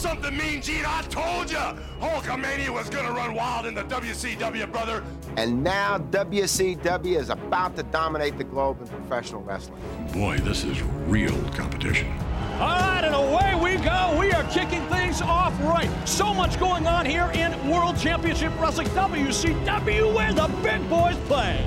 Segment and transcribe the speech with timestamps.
[0.00, 0.84] something, Mean Gene?
[0.86, 1.58] I told you
[2.00, 5.04] Hulkamania was gonna run wild in the WCW, brother.
[5.36, 9.82] And now WCW is about to dominate the globe in professional wrestling.
[10.12, 12.10] Boy, this is real competition.
[12.58, 14.16] All right, and away we go.
[14.18, 15.90] We are kicking things off right.
[16.08, 21.66] So much going on here in World Championship Wrestling WCW where the big boys play.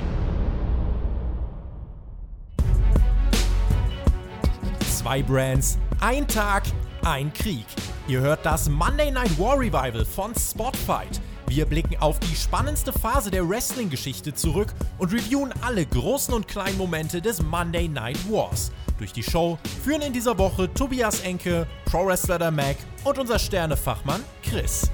[4.80, 6.64] Zwei Brands, ein Tag,
[7.04, 7.66] ein Krieg.
[8.06, 11.22] Ihr hört das Monday Night War Revival von Spotfight.
[11.46, 16.76] Wir blicken auf die spannendste Phase der Wrestling-Geschichte zurück und reviewen alle großen und kleinen
[16.76, 18.72] Momente des Monday Night Wars.
[18.98, 23.38] Durch die Show führen in dieser Woche Tobias Enke, Pro Wrestler der Mac und unser
[23.38, 24.90] Sternefachmann Chris.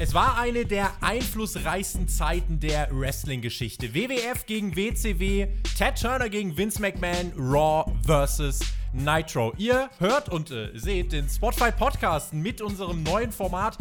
[0.00, 3.94] Es war eine der einflussreichsten Zeiten der Wrestling-Geschichte.
[3.94, 8.60] WWF gegen WCW, Ted Turner gegen Vince McMahon, Raw vs.
[8.92, 9.52] Nitro.
[9.58, 13.76] Ihr hört und äh, seht den Spotify Podcast mit unserem neuen Format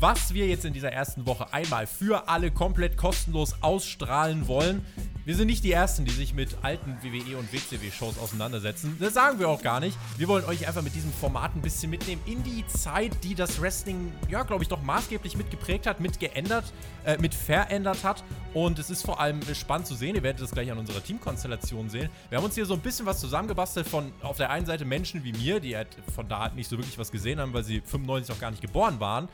[0.00, 4.84] was wir jetzt in dieser ersten Woche einmal für alle komplett kostenlos ausstrahlen wollen.
[5.26, 8.96] Wir sind nicht die Ersten, die sich mit alten WWE und WCW-Shows auseinandersetzen.
[8.98, 9.98] Das sagen wir auch gar nicht.
[10.16, 13.60] Wir wollen euch einfach mit diesem Format ein bisschen mitnehmen in die Zeit, die das
[13.60, 16.64] Wrestling, ja, glaube ich, doch maßgeblich mitgeprägt hat, mitgeändert,
[17.04, 18.24] äh, mit verändert hat.
[18.54, 20.16] Und es ist vor allem spannend zu sehen.
[20.16, 22.08] Ihr werdet das gleich an unserer Teamkonstellation sehen.
[22.30, 25.22] Wir haben uns hier so ein bisschen was zusammengebastelt von auf der einen Seite Menschen
[25.22, 28.34] wie mir, die halt von da nicht so wirklich was gesehen haben, weil sie 95
[28.34, 29.28] noch gar nicht geboren waren.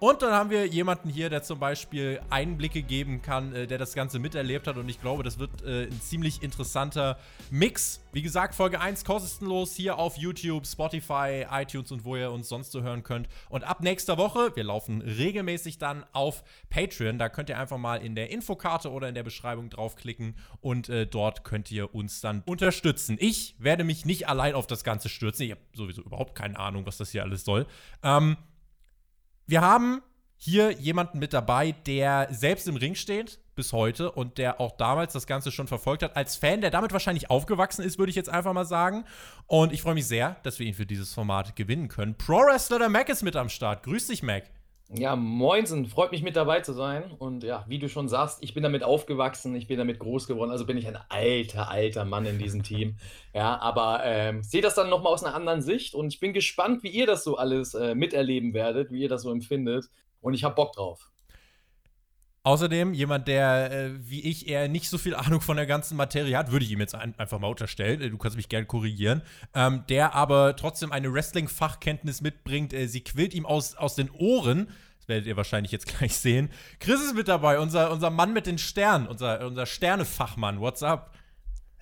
[0.00, 3.92] Und dann haben wir jemanden hier, der zum Beispiel Einblicke geben kann, äh, der das
[3.92, 4.78] Ganze miterlebt hat.
[4.78, 7.18] Und ich glaube, das wird äh, ein ziemlich interessanter
[7.50, 8.00] Mix.
[8.10, 12.72] Wie gesagt, Folge 1 kostenlos hier auf YouTube, Spotify, iTunes und wo ihr uns sonst
[12.72, 13.28] so hören könnt.
[13.50, 17.18] Und ab nächster Woche, wir laufen regelmäßig dann auf Patreon.
[17.18, 21.06] Da könnt ihr einfach mal in der Infokarte oder in der Beschreibung draufklicken und äh,
[21.06, 23.18] dort könnt ihr uns dann unterstützen.
[23.20, 25.44] Ich werde mich nicht allein auf das Ganze stürzen.
[25.44, 27.66] Ich habe sowieso überhaupt keine Ahnung, was das hier alles soll.
[28.02, 28.38] Ähm,
[29.50, 30.02] wir haben
[30.36, 35.12] hier jemanden mit dabei, der selbst im Ring steht bis heute und der auch damals
[35.12, 36.16] das Ganze schon verfolgt hat.
[36.16, 39.04] Als Fan, der damit wahrscheinlich aufgewachsen ist, würde ich jetzt einfach mal sagen.
[39.46, 42.14] Und ich freue mich sehr, dass wir ihn für dieses Format gewinnen können.
[42.16, 43.82] Pro Wrestler der Mac ist mit am Start.
[43.82, 44.44] Grüß dich, Mac.
[44.92, 47.12] Ja, moinsen, freut mich mit dabei zu sein.
[47.12, 50.50] Und ja, wie du schon sagst, ich bin damit aufgewachsen, ich bin damit groß geworden.
[50.50, 52.96] Also bin ich ein alter, alter Mann in diesem Team.
[53.32, 56.82] Ja, aber ähm, sehe das dann nochmal aus einer anderen Sicht und ich bin gespannt,
[56.82, 59.88] wie ihr das so alles äh, miterleben werdet, wie ihr das so empfindet.
[60.20, 61.09] Und ich habe Bock drauf.
[62.42, 66.38] Außerdem jemand, der äh, wie ich eher nicht so viel Ahnung von der ganzen Materie
[66.38, 68.00] hat, würde ich ihm jetzt ein, einfach mal unterstellen.
[68.00, 69.20] Äh, du kannst mich gerne korrigieren.
[69.54, 72.72] Ähm, der aber trotzdem eine Wrestling-Fachkenntnis mitbringt.
[72.72, 74.68] Äh, sie quillt ihm aus, aus den Ohren.
[75.00, 76.48] Das werdet ihr wahrscheinlich jetzt gleich sehen.
[76.78, 80.60] Chris ist mit dabei, unser, unser Mann mit den Sternen, unser, unser Sternefachmann.
[80.60, 81.14] What's up?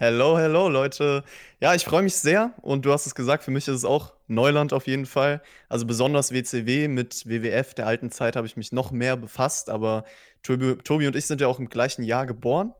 [0.01, 1.25] Hello, hello, Leute.
[1.61, 4.13] Ja, ich freue mich sehr und du hast es gesagt, für mich ist es auch
[4.29, 5.43] Neuland auf jeden Fall.
[5.69, 10.05] Also besonders WCW mit WWF der alten Zeit habe ich mich noch mehr befasst, aber
[10.43, 12.72] Tobi, Tobi und ich sind ja auch im gleichen Jahr geboren.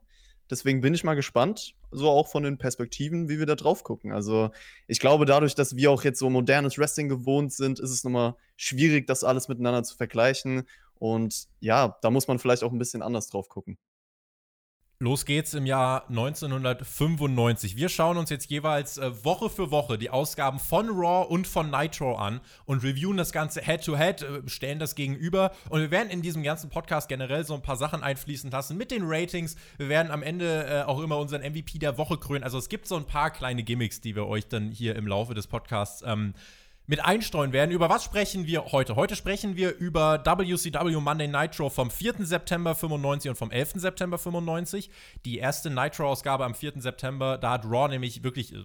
[0.51, 4.13] Deswegen bin ich mal gespannt, so auch von den Perspektiven, wie wir da drauf gucken.
[4.13, 4.51] Also
[4.87, 8.35] ich glaube, dadurch, dass wir auch jetzt so modernes Wrestling gewohnt sind, ist es nochmal
[8.57, 10.67] schwierig, das alles miteinander zu vergleichen.
[10.95, 13.79] Und ja, da muss man vielleicht auch ein bisschen anders drauf gucken.
[15.01, 17.77] Los geht's im Jahr 1995.
[17.77, 21.71] Wir schauen uns jetzt jeweils äh, Woche für Woche die Ausgaben von Raw und von
[21.71, 25.53] Nitro an und reviewen das Ganze Head-to-Head, -head, äh, stellen das gegenüber.
[25.69, 28.91] Und wir werden in diesem ganzen Podcast generell so ein paar Sachen einfließen lassen mit
[28.91, 29.55] den Ratings.
[29.77, 32.43] Wir werden am Ende äh, auch immer unseren MVP der Woche krönen.
[32.43, 35.33] Also es gibt so ein paar kleine Gimmicks, die wir euch dann hier im Laufe
[35.33, 36.35] des Podcasts ähm,
[36.89, 37.71] mit einstreuen werden.
[37.71, 38.97] Über was sprechen wir heute?
[38.97, 42.15] Heute sprechen wir über WCW Monday Nitro vom 4.
[42.21, 43.73] September 95 und vom 11.
[43.75, 44.91] September 95.
[45.27, 46.73] Die erste Nitro-Ausgabe am 4.
[46.77, 48.65] September, da hat Raw nämlich wirklich äh,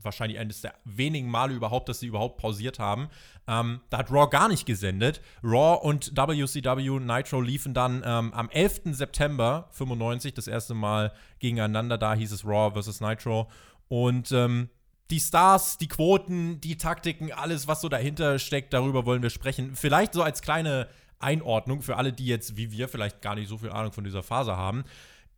[0.00, 3.08] wahrscheinlich eines der wenigen Male überhaupt, dass sie überhaupt pausiert haben.
[3.46, 5.20] Ähm, da hat Raw gar nicht gesendet.
[5.44, 8.80] Raw und WCW Nitro liefen dann ähm, am 11.
[8.86, 11.96] September 95 das erste Mal gegeneinander.
[11.96, 13.48] Da hieß es Raw versus Nitro.
[13.86, 14.68] Und ähm,
[15.12, 19.76] die Stars, die Quoten, die Taktiken, alles, was so dahinter steckt, darüber wollen wir sprechen.
[19.76, 20.88] Vielleicht so als kleine
[21.18, 24.22] Einordnung für alle, die jetzt, wie wir, vielleicht gar nicht so viel Ahnung von dieser
[24.22, 24.84] Phase haben.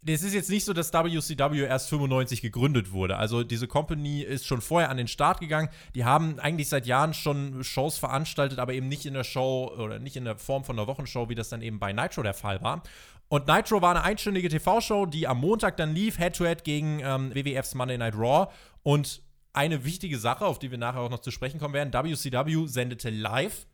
[0.07, 3.17] Es ist jetzt nicht so, dass WCW erst 95 gegründet wurde.
[3.17, 5.71] Also diese Company ist schon vorher an den Start gegangen.
[5.95, 9.99] Die haben eigentlich seit Jahren schon Shows veranstaltet, aber eben nicht in der Show oder
[9.99, 12.63] nicht in der Form von einer Wochenshow, wie das dann eben bei Nitro der Fall
[12.63, 12.83] war.
[13.29, 17.35] Und Nitro war eine einstündige TV-Show, die am Montag dann lief, Head-to-Head -head gegen ähm,
[17.35, 18.53] WWFs Monday Night Raw.
[18.85, 19.24] Und
[19.55, 21.93] eine wichtige Sache, auf die wir nachher auch noch zu sprechen kommen werden.
[21.93, 23.67] WCW sendete live,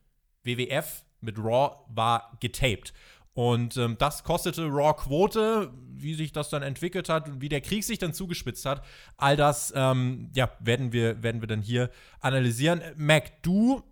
[0.44, 2.93] WWF mit Raw war getaped.
[3.32, 5.73] Und ähm, das kostete Raw Quote.
[5.94, 8.85] wie sich das dann entwickelt hat und wie der Krieg sich dann zugespitzt hat,
[9.17, 11.91] all das ähm, ja, werden, wir, werden wir dann hier
[12.21, 12.83] analysieren.
[12.97, 13.83] Mac, du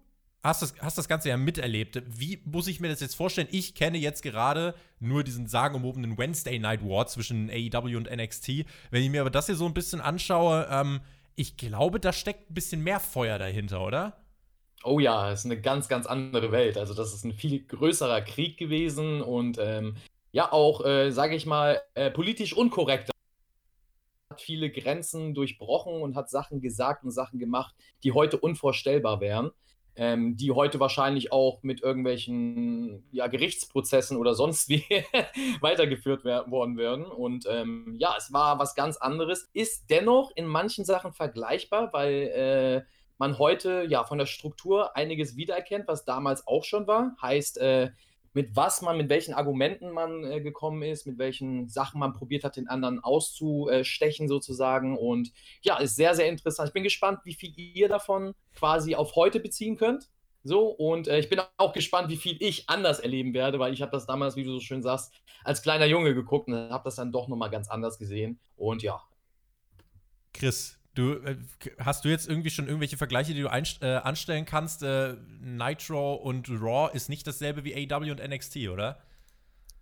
[0.43, 2.03] hast das, hast das Ganze ja miterlebt.
[2.07, 3.49] Wie muss ich mir das jetzt vorstellen?
[3.51, 8.65] Ich kenne jetzt gerade nur diesen sagenumwobenen Wednesday Night War zwischen AEW und NXT.
[8.91, 11.01] Wenn ich mir aber das hier so ein bisschen anschaue, ähm,
[11.39, 14.17] ich glaube, da steckt ein bisschen mehr Feuer dahinter, oder?
[14.83, 16.77] Oh ja, es ist eine ganz, ganz andere Welt.
[16.77, 19.97] Also das ist ein viel größerer Krieg gewesen und ähm,
[20.33, 23.11] ja auch, äh, sage ich mal, äh, politisch unkorrekt.
[24.31, 29.53] Hat viele Grenzen durchbrochen und hat Sachen gesagt und Sachen gemacht, die heute unvorstellbar wären
[29.99, 34.85] ähm, die heute wahrscheinlich auch mit irgendwelchen ja, Gerichtsprozessen oder sonst wie
[35.61, 37.05] weitergeführt worden werden.
[37.05, 42.13] Und ähm, ja, es war was ganz anderes, ist dennoch in manchen Sachen vergleichbar, weil
[42.15, 42.83] äh,
[43.19, 47.17] man heute ja von der Struktur einiges wiedererkennt, was damals auch schon war.
[47.21, 47.91] Heißt, äh,
[48.39, 52.45] mit was man, mit welchen Argumenten man äh, gekommen ist, mit welchen Sachen man probiert
[52.45, 54.97] hat, den anderen auszustechen sozusagen.
[54.97, 55.33] Und
[55.63, 56.69] ja, ist sehr, sehr interessant.
[56.69, 60.09] Ich bin gespannt, wie viel ihr davon quasi auf heute beziehen könnt.
[60.45, 63.83] So, und äh, ich bin auch gespannt, wie viel ich anders erleben werde, weil ich
[63.83, 65.13] habe das damals, wie du so schön sagst,
[65.43, 68.39] als kleiner Junge geguckt und habe das dann doch nochmal ganz anders gesehen.
[68.55, 69.03] Und ja.
[70.33, 71.37] Chris, Du, äh,
[71.79, 74.83] hast du jetzt irgendwie schon irgendwelche Vergleiche, die du äh, anstellen kannst?
[74.83, 78.99] Äh, Nitro und Raw ist nicht dasselbe wie AW und NXT, oder?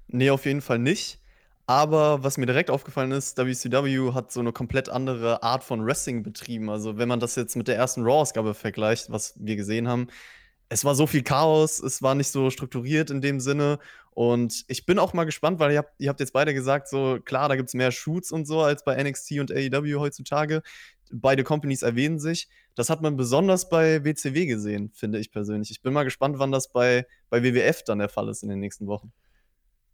[0.08, 1.18] Nee, auf jeden Fall nicht.
[1.66, 6.22] Aber was mir direkt aufgefallen ist, WCW hat so eine komplett andere Art von Wrestling
[6.22, 6.68] betrieben.
[6.68, 10.08] Also, wenn man das jetzt mit der ersten Raw-Ausgabe vergleicht, was wir gesehen haben,
[10.68, 13.78] es war so viel Chaos, es war nicht so strukturiert in dem Sinne.
[14.10, 17.18] Und ich bin auch mal gespannt, weil ihr habt, ihr habt jetzt beide gesagt, so
[17.24, 20.62] klar, da gibt es mehr Shoots und so als bei NXT und AEW heutzutage
[21.12, 22.48] beide Companies erwähnen sich.
[22.74, 25.70] Das hat man besonders bei WCW gesehen, finde ich persönlich.
[25.70, 28.60] Ich bin mal gespannt, wann das bei, bei WWF dann der Fall ist in den
[28.60, 29.12] nächsten Wochen.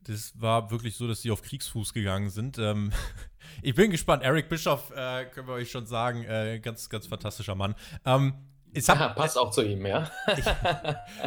[0.05, 2.59] Das war wirklich so, dass sie auf Kriegsfuß gegangen sind.
[2.59, 2.93] Ähm,
[3.63, 4.25] ich bin gespannt.
[4.25, 7.75] Eric Bischoff, äh, können wir euch schon sagen, äh, ganz, ganz fantastischer Mann.
[8.05, 8.35] Ähm,
[8.75, 10.11] es hat, passt auch zu ihm, ja.
[10.37, 10.45] Ich,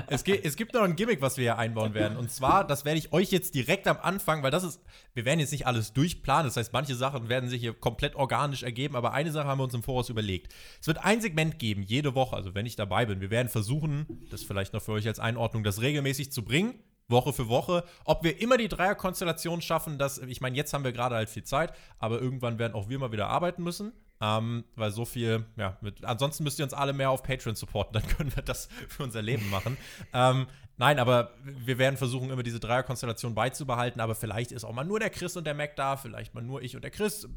[0.08, 2.18] es, es, gibt noch ein Gimmick, was wir hier einbauen werden.
[2.18, 4.82] Und zwar, das werde ich euch jetzt direkt am Anfang, weil das ist,
[5.14, 6.46] wir werden jetzt nicht alles durchplanen.
[6.46, 9.64] Das heißt, manche Sachen werden sich hier komplett organisch ergeben, aber eine Sache haben wir
[9.64, 10.54] uns im Voraus überlegt.
[10.82, 13.22] Es wird ein Segment geben, jede Woche, also wenn ich dabei bin.
[13.22, 16.80] Wir werden versuchen, das vielleicht noch für euch als Einordnung, das regelmäßig zu bringen.
[17.08, 17.84] Woche für Woche.
[18.04, 21.44] Ob wir immer die Dreierkonstellation schaffen, das, ich meine, jetzt haben wir gerade halt viel
[21.44, 23.94] Zeit, aber irgendwann werden auch wir mal wieder arbeiten müssen.
[24.26, 27.94] Ähm, weil so viel, ja, mit, ansonsten müsst ihr uns alle mehr auf Patreon supporten,
[27.94, 29.78] dann können wir das für unser Leben machen.
[30.14, 34.84] ähm, nein, aber wir werden versuchen, immer diese Dreierkonstellation beizubehalten, aber vielleicht ist auch mal
[34.84, 37.28] nur der Chris und der Mac da, vielleicht mal nur ich und der Chris.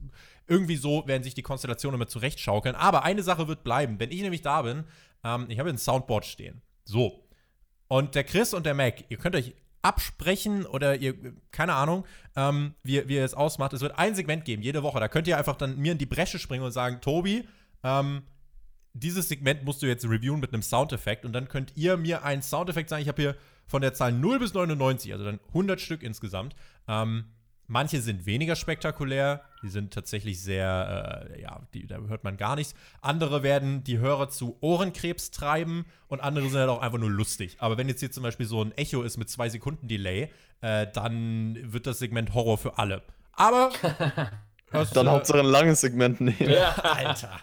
[0.46, 2.74] Irgendwie so werden sich die Konstellationen immer zurechtschaukeln.
[2.74, 4.00] Aber eine Sache wird bleiben.
[4.00, 4.84] Wenn ich nämlich da bin,
[5.24, 6.62] ähm, ich habe ein Soundboard stehen.
[6.84, 7.28] So.
[7.88, 11.14] Und der Chris und der Mac, ihr könnt euch absprechen oder ihr,
[11.50, 12.04] keine Ahnung,
[12.36, 13.72] ähm, wie, wie ihr es ausmacht.
[13.72, 15.00] Es wird ein Segment geben, jede Woche.
[15.00, 17.48] Da könnt ihr einfach dann mir in die Bresche springen und sagen, Tobi,
[17.82, 18.22] ähm,
[18.92, 22.42] dieses Segment musst du jetzt reviewen mit einem Soundeffekt und dann könnt ihr mir einen
[22.42, 23.02] Soundeffekt sagen.
[23.02, 23.36] Ich habe hier
[23.66, 26.56] von der Zahl 0 bis 99, also dann 100 Stück insgesamt.
[26.88, 27.24] Ähm,
[27.68, 32.56] Manche sind weniger spektakulär, die sind tatsächlich sehr, äh, ja, die, da hört man gar
[32.56, 32.74] nichts.
[33.00, 37.56] Andere werden die Hörer zu Ohrenkrebs treiben und andere sind halt auch einfach nur lustig.
[37.58, 40.86] Aber wenn jetzt hier zum Beispiel so ein Echo ist mit zwei Sekunden Delay, äh,
[40.92, 43.02] dann wird das Segment Horror für alle.
[43.32, 43.70] Aber.
[44.72, 46.50] das, dann äh, Hauptsache ein langes Segment nehmen.
[46.50, 47.40] Ja, Alter.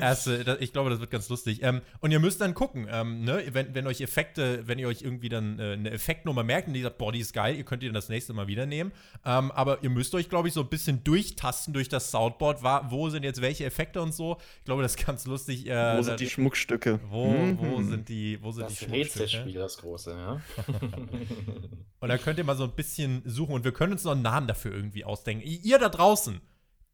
[0.00, 1.62] Erste, ich glaube, das wird ganz lustig.
[1.62, 3.42] Ähm, und ihr müsst dann gucken, ähm, ne?
[3.52, 6.82] wenn, wenn euch Effekte, wenn ihr euch irgendwie dann äh, eine Effektnummer merkt und die
[6.82, 8.92] sagt, boah, die ist geil, ihr könnt ihr das nächste Mal wieder nehmen.
[9.24, 12.62] Ähm, aber ihr müsst euch, glaube ich, so ein bisschen durchtasten durch das Soundboard.
[12.62, 14.38] War, wo sind jetzt welche Effekte und so?
[14.58, 15.66] Ich glaube, das ist ganz lustig.
[15.66, 17.00] Äh, wo sind die Schmuckstücke?
[17.08, 17.58] Wo, mhm.
[17.58, 19.20] wo sind die, wo sind das die Schmuckstücke?
[19.24, 20.40] Rätselspiel, das große, ja.
[22.00, 24.22] und da könnt ihr mal so ein bisschen suchen und wir können uns noch einen
[24.22, 25.46] Namen dafür irgendwie ausdenken.
[25.46, 26.40] Ihr da draußen,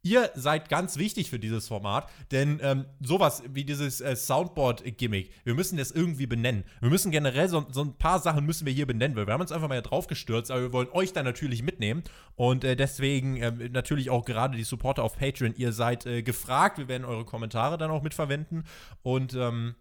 [0.01, 5.55] Ihr seid ganz wichtig für dieses Format, denn ähm, sowas wie dieses äh, Soundboard-Gimmick, wir
[5.55, 6.63] müssen das irgendwie benennen.
[6.79, 9.41] Wir müssen generell so, so, ein paar Sachen müssen wir hier benennen, weil wir haben
[9.41, 12.03] uns einfach mal drauf gestürzt, aber wir wollen euch da natürlich mitnehmen
[12.35, 16.77] und äh, deswegen äh, natürlich auch gerade die Supporter auf Patreon, ihr seid äh, gefragt,
[16.77, 18.63] wir werden eure Kommentare dann auch mitverwenden
[19.03, 19.75] und ähm,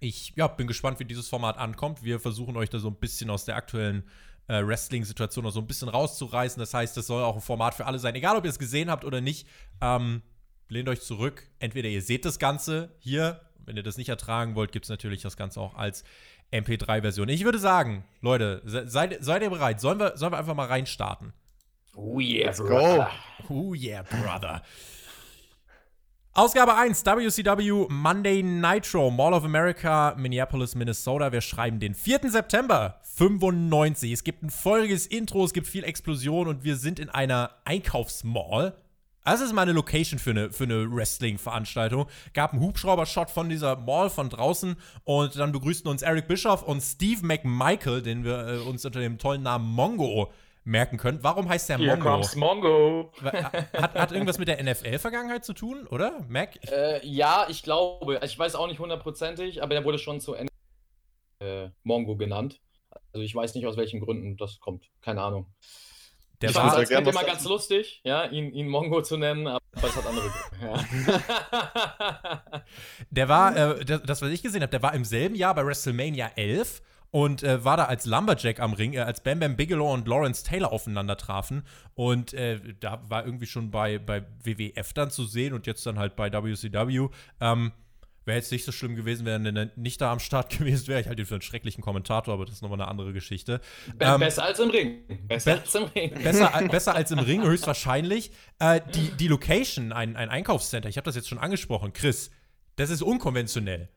[0.00, 2.04] ich ja, bin gespannt, wie dieses Format ankommt.
[2.04, 4.04] Wir versuchen euch da so ein bisschen aus der aktuellen
[4.48, 6.58] äh, Wrestling-Situation noch so ein bisschen rauszureißen.
[6.58, 8.14] Das heißt, das soll auch ein Format für alle sein.
[8.14, 9.46] Egal, ob ihr es gesehen habt oder nicht,
[9.80, 10.22] ähm,
[10.68, 11.46] lehnt euch zurück.
[11.60, 15.22] Entweder ihr seht das Ganze hier, wenn ihr das nicht ertragen wollt, gibt es natürlich
[15.22, 16.02] das Ganze auch als
[16.52, 17.28] MP3-Version.
[17.28, 19.80] Ich würde sagen, Leute, seid, seid ihr bereit?
[19.80, 21.34] Sollen wir, sollen wir einfach mal reinstarten?
[21.94, 23.10] Oh yeah, Let's brother.
[23.46, 23.54] go.
[23.54, 24.62] Oh yeah, brother.
[26.38, 31.32] Ausgabe 1, WCW Monday Nitro, Mall of America, Minneapolis, Minnesota.
[31.32, 32.30] Wir schreiben den 4.
[32.30, 34.12] September 95.
[34.12, 38.76] Es gibt ein feuriges Intro, es gibt viel Explosion und wir sind in einer Einkaufsmall.
[39.24, 42.06] Das ist mal eine Location für eine, für eine Wrestling-Veranstaltung.
[42.34, 46.82] Gab einen Hubschrauber-Shot von dieser Mall von draußen und dann begrüßten uns Eric Bischoff und
[46.82, 50.30] Steve McMichael, den wir äh, uns unter dem tollen Namen Mongo
[50.68, 51.18] merken können.
[51.22, 52.10] Warum heißt der Hier Mongo?
[52.10, 53.12] kommt's Mongo.
[53.22, 56.24] Hat, hat irgendwas mit der NFL-Vergangenheit zu tun, oder?
[56.28, 56.58] Mac?
[56.70, 58.20] Äh, ja, ich glaube.
[58.22, 60.52] Ich weiß auch nicht hundertprozentig, aber der wurde schon zu Ende
[61.40, 62.60] äh, Mongo genannt.
[63.12, 64.86] Also ich weiß nicht, aus welchen Gründen das kommt.
[65.00, 65.46] Keine Ahnung.
[66.42, 69.60] der ich war- es gern immer ganz lustig, ja, ihn, ihn Mongo zu nennen, aber
[69.74, 71.22] es hat andere Gründe.
[72.20, 72.40] Ja.
[73.10, 75.64] der war äh, das, das, was ich gesehen habe, der war im selben Jahr bei
[75.64, 79.92] WrestleMania 11 und äh, war da als Lumberjack am Ring, äh, als Bam Bam Bigelow
[79.94, 81.62] und Lawrence Taylor aufeinander trafen.
[81.94, 85.98] Und äh, da war irgendwie schon bei, bei WWF dann zu sehen und jetzt dann
[85.98, 87.08] halt bei WCW.
[87.40, 87.72] Ähm,
[88.24, 91.00] Wäre jetzt nicht so schlimm gewesen, wenn er nicht da am Start gewesen wäre.
[91.00, 93.62] Ich halte ihn für einen schrecklichen Kommentator, aber das ist nochmal eine andere Geschichte.
[93.96, 94.98] Be Ähm, besser als im Ring.
[95.26, 96.12] Besser be- als im Ring.
[96.22, 98.30] Besser, besser als im Ring, höchstwahrscheinlich.
[98.58, 102.30] Äh, die, die Location, ein, ein Einkaufscenter, ich habe das jetzt schon angesprochen, Chris,
[102.76, 103.88] das ist unkonventionell.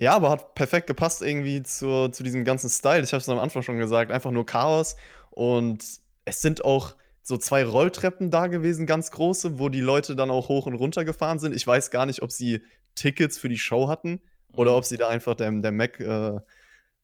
[0.00, 3.02] Ja, aber hat perfekt gepasst irgendwie zu, zu diesem ganzen Style.
[3.02, 4.94] Ich habe es am Anfang schon gesagt, einfach nur Chaos.
[5.30, 5.84] Und
[6.24, 10.48] es sind auch so zwei Rolltreppen da gewesen, ganz große, wo die Leute dann auch
[10.48, 11.54] hoch und runter gefahren sind.
[11.54, 12.62] Ich weiß gar nicht, ob sie
[12.94, 14.20] Tickets für die Show hatten
[14.52, 16.38] oder ob sie da einfach der, der Mac äh,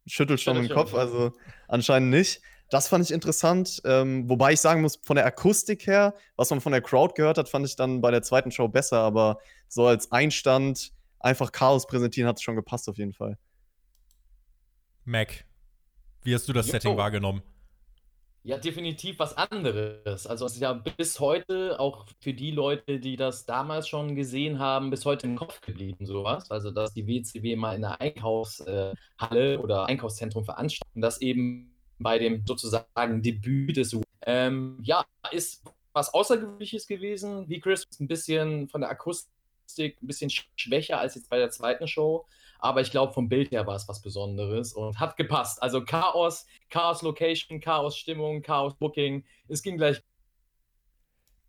[0.07, 0.95] schüttelt schon im Kopf.
[0.95, 1.33] Also
[1.67, 2.43] anscheinend nicht.
[2.71, 3.83] Das fand ich interessant.
[3.85, 7.39] Ähm, wobei ich sagen muss, von der Akustik her, was man von der Crowd gehört
[7.39, 8.99] hat, fand ich dann bei der zweiten Show besser.
[8.99, 10.94] Aber so als Einstand
[11.25, 13.39] einfach Chaos präsentieren hat es schon gepasst auf jeden Fall.
[15.05, 15.45] Mac,
[16.23, 16.73] wie hast du das Jo.
[16.73, 17.43] Setting wahrgenommen?
[18.43, 20.27] Ja, definitiv was anderes.
[20.27, 24.59] Also es ist ja bis heute, auch für die Leute, die das damals schon gesehen
[24.59, 26.51] haben, bis heute im Kopf geblieben, sowas.
[26.51, 32.45] Also dass die WCW mal in einer Einkaufshalle oder Einkaufszentrum veranstalten, das eben bei dem
[32.47, 35.65] sozusagen Debüt des ähm, ja, ist
[35.95, 37.49] was Außergewöhnliches gewesen.
[37.49, 39.34] Wie Chris ein bisschen von der Akustik
[39.79, 42.27] ein bisschen sch- schwächer als jetzt bei der zweiten Show.
[42.59, 45.63] Aber ich glaube, vom Bild her war es was Besonderes und hat gepasst.
[45.63, 49.25] Also Chaos, Chaos Location, Chaos Stimmung, Chaos Booking.
[49.49, 50.03] Es ging gleich.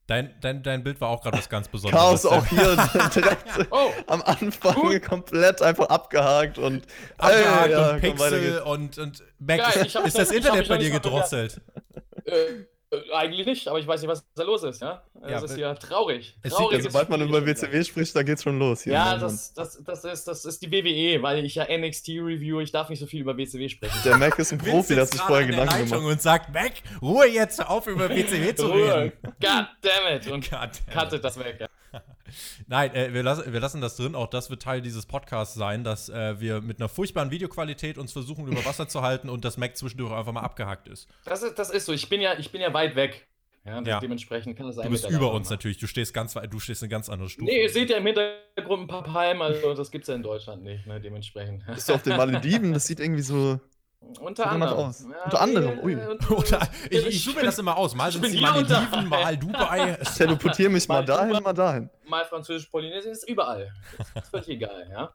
[0.08, 2.00] Dein, dein, dein Bild war auch gerade was ganz Besonderes.
[2.00, 2.76] Chaos auch hier
[3.16, 5.02] direkt Oh, am Anfang Gut.
[5.02, 6.86] komplett einfach abgehakt und
[7.18, 10.92] Abgehakt Ey, ja, und Pixel und, und Mac, Geil, ist das hab Internet bei dir
[10.92, 11.60] gedrosselt?
[12.26, 12.66] äh,
[13.14, 14.82] eigentlich nicht, aber ich weiß nicht, was da los ist.
[14.82, 15.04] Ja?
[15.22, 16.36] Das Ja, ist ja traurig.
[16.44, 17.46] Es Traurig sieht- ist sobald man über.
[17.46, 18.84] WCW spricht, da geht's schon los.
[18.84, 22.60] Hier Ja, das, das, das, ist, das ist die WWE, weil ich ja NXT review,
[22.60, 23.98] ich darf nicht so viel über WCW sprechen.
[24.06, 26.06] Der Mac ist ein Profi, der hat sitzt sich gerade vorher Gedanken gemacht.
[26.06, 28.96] und sagt, Mac, Ruhe jetzt, auf über WCW zu Ruhe.
[28.96, 29.12] reden.
[29.24, 30.28] God damn it.
[30.32, 30.82] Und Goddammit.
[30.94, 31.58] cuttet das weg.
[31.60, 32.02] Ja.
[32.68, 34.16] Nein, äh, wir, lassen, wir lassen das drin.
[34.16, 38.12] Auch das wird Teil dieses Podcasts sein, dass äh, wir mit einer furchtbaren Videoqualität uns
[38.12, 41.08] versuchen, über Wasser zu halten und das Mac zwischendurch einfach mal abgehackt ist.
[41.26, 41.94] Das, ist, das ist so.
[41.94, 43.28] Ich bin ja, ich bin ja weit weg.
[43.66, 44.00] Ja, Ja.
[44.00, 44.86] Dementsprechend kann das sein.
[44.86, 45.78] Du bist über uns natürlich.
[45.80, 47.46] Du stehst ganz weit, du stehst eine ganz andere Stufe.
[47.46, 50.22] Nee, ihr seht ja im Hintergrund ein paar Palmen, also das gibt es ja in
[50.22, 51.66] Deutschland nicht, ne, dementsprechend.
[51.66, 52.74] Bist du auf den Malediven?
[52.74, 53.60] Das sieht irgendwie so.
[54.20, 54.74] Unter anderem.
[54.78, 55.02] aus.
[55.26, 55.96] Unter anderem, ui.
[56.30, 57.96] Oder, ich, ich suche mir das immer aus.
[57.96, 59.98] Mal sind unter- Malediven, mal Dubai.
[60.02, 61.90] Ich teleportiere mich mal Mal dahin, mal dahin.
[62.08, 63.72] Mal französisch-polynesien ist überall.
[64.14, 65.14] Das ist völlig egal, ja.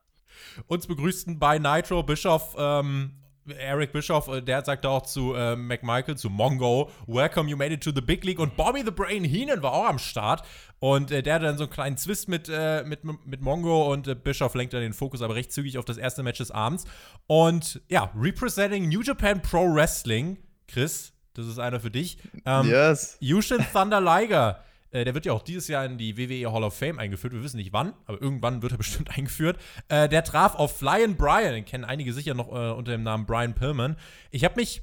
[0.66, 3.16] Uns begrüßten bei Nitro Bischof, ähm,
[3.58, 7.82] Eric Bischoff, äh, der sagte auch zu äh, McMichael, zu Mongo, Welcome, you made it
[7.82, 8.38] to the big league.
[8.38, 10.42] Und Bobby the Brain Heenan war auch am Start.
[10.80, 14.08] Und äh, der hatte dann so einen kleinen Zwist mit, äh, mit, mit Mongo und
[14.08, 16.84] äh, Bischoff lenkt dann den Fokus aber recht zügig auf das erste Match des Abends.
[17.26, 22.18] Und ja, representing New Japan Pro Wrestling, Chris, das ist einer für dich.
[22.46, 23.18] Ähm, yes.
[23.20, 24.64] Yushin Thunder Liger.
[24.90, 27.32] Äh, der wird ja auch dieses Jahr in die WWE Hall of Fame eingeführt.
[27.32, 29.58] Wir wissen nicht wann, aber irgendwann wird er bestimmt eingeführt.
[29.88, 31.52] Äh, der traf auf Flyin' Brian.
[31.52, 33.96] Den kennen einige sicher noch äh, unter dem Namen Brian Pillman.
[34.30, 34.82] Ich habe mich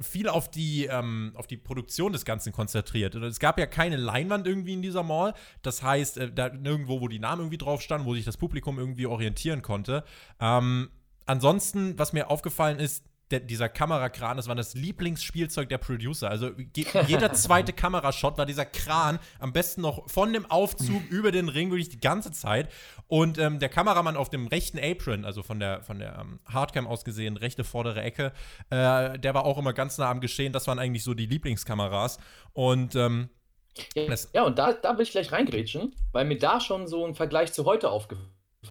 [0.00, 3.14] viel auf die, ähm, auf die Produktion des Ganzen konzentriert.
[3.14, 5.34] Und es gab ja keine Leinwand irgendwie in dieser Mall.
[5.62, 8.78] Das heißt, äh, da nirgendwo, wo die Namen irgendwie drauf standen, wo sich das Publikum
[8.78, 10.04] irgendwie orientieren konnte.
[10.40, 10.90] Ähm,
[11.26, 13.04] ansonsten, was mir aufgefallen ist,
[13.34, 16.30] der, dieser Kamerakran, das war das Lieblingsspielzeug der Producer.
[16.30, 21.32] Also je, jeder zweite Kamerashot war dieser Kran, am besten noch von dem Aufzug über
[21.32, 22.70] den Ring, wirklich die ganze Zeit.
[23.08, 26.86] Und ähm, der Kameramann auf dem rechten Apron, also von der, von der ähm, Hardcam
[26.86, 28.32] aus gesehen, rechte vordere Ecke,
[28.70, 30.52] äh, der war auch immer ganz nah am Geschehen.
[30.52, 32.18] Das waren eigentlich so die Lieblingskameras.
[32.52, 33.30] Und ähm,
[34.32, 37.52] ja und da, da will ich gleich reingrätschen, weil mir da schon so ein Vergleich
[37.52, 38.30] zu heute aufgefallen
[38.62, 38.70] ist.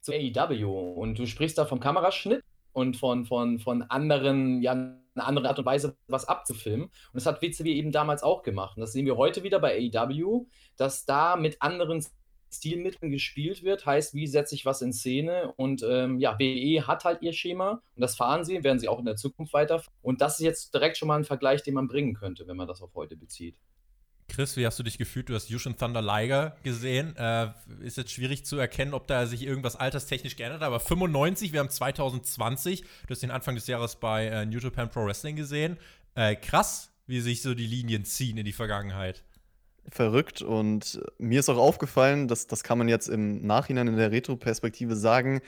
[0.00, 0.92] Zu AEW.
[0.94, 2.42] Und du sprichst da vom Kameraschnitt
[2.74, 6.86] und von, von, von anderen, ja, eine andere Art und Weise, was abzufilmen.
[6.86, 8.76] Und das hat WCW eben damals auch gemacht.
[8.76, 12.04] Und das sehen wir heute wieder bei AEW, dass da mit anderen
[12.52, 17.04] Stilmitteln gespielt wird, heißt, wie setze ich was in Szene und ähm, ja, WE hat
[17.04, 20.20] halt ihr Schema und das fahren sie, werden sie auch in der Zukunft weiterfahren und
[20.20, 22.80] das ist jetzt direkt schon mal ein Vergleich, den man bringen könnte, wenn man das
[22.80, 23.56] auf heute bezieht.
[24.34, 25.28] Chris, wie hast du dich gefühlt?
[25.28, 27.14] Du hast Yushin Thunder Liger gesehen.
[27.16, 27.50] Äh,
[27.82, 31.60] ist jetzt schwierig zu erkennen, ob da sich irgendwas alterstechnisch geändert hat, aber 95, wir
[31.60, 32.80] haben 2020.
[32.80, 35.78] Du hast den Anfang des Jahres bei äh, New Japan Pro Wrestling gesehen.
[36.16, 39.22] Äh, krass, wie sich so die Linien ziehen in die Vergangenheit.
[39.88, 44.10] Verrückt und mir ist auch aufgefallen, dass das kann man jetzt im Nachhinein in der
[44.10, 45.42] Retro-Perspektive sagen,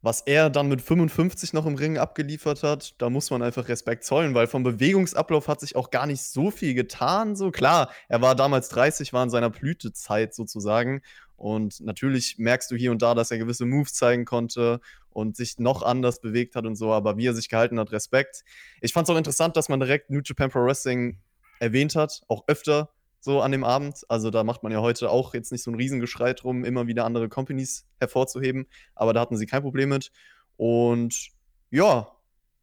[0.00, 4.04] was er dann mit 55 noch im Ring abgeliefert hat, da muss man einfach Respekt
[4.04, 7.34] zollen, weil vom Bewegungsablauf hat sich auch gar nicht so viel getan.
[7.34, 11.02] So klar, er war damals 30, war in seiner Blütezeit sozusagen.
[11.36, 15.58] Und natürlich merkst du hier und da, dass er gewisse Moves zeigen konnte und sich
[15.58, 18.44] noch anders bewegt hat und so, aber wie er sich gehalten hat, Respekt.
[18.80, 21.18] Ich fand es auch interessant, dass man direkt New Japan Pro Wrestling
[21.60, 22.90] erwähnt hat, auch öfter
[23.20, 24.04] so an dem Abend.
[24.08, 27.04] Also da macht man ja heute auch jetzt nicht so ein Riesengeschrei drum, immer wieder
[27.04, 28.66] andere Companies hervorzuheben.
[28.94, 30.10] Aber da hatten sie kein Problem mit.
[30.56, 31.30] Und
[31.70, 32.08] ja,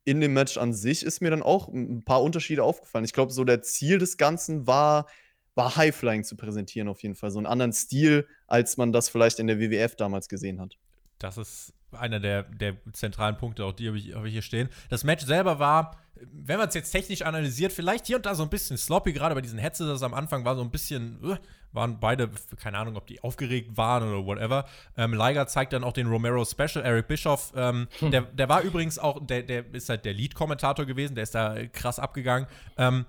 [0.06, 3.06] in dem Match an sich ist mir dann auch ein paar Unterschiede aufgefallen.
[3.06, 5.08] Ich glaube, so der Ziel des Ganzen war,
[5.56, 7.32] war Highflying zu präsentieren auf jeden Fall.
[7.32, 10.78] So einen anderen Stil, als man das vielleicht in der WWF damals gesehen hat.
[11.18, 14.70] Das ist einer der, der zentralen Punkte, auch die habe ich, hab ich hier stehen.
[14.90, 15.98] Das Match selber war,
[16.32, 19.36] wenn man es jetzt technisch analysiert, vielleicht hier und da so ein bisschen sloppy, gerade
[19.36, 21.36] bei diesen Headsets am Anfang war so ein bisschen, uh,
[21.74, 22.30] waren beide,
[22.62, 24.66] keine Ahnung, ob die aufgeregt waren oder whatever.
[24.98, 28.12] Ähm, Liger zeigt dann auch den Romero Special, Eric Bischoff, ähm, hm.
[28.12, 31.68] der, der war übrigens auch, der, der ist halt der Lead-Kommentator gewesen, der ist da
[31.68, 32.48] krass abgegangen.
[32.78, 33.06] Ähm,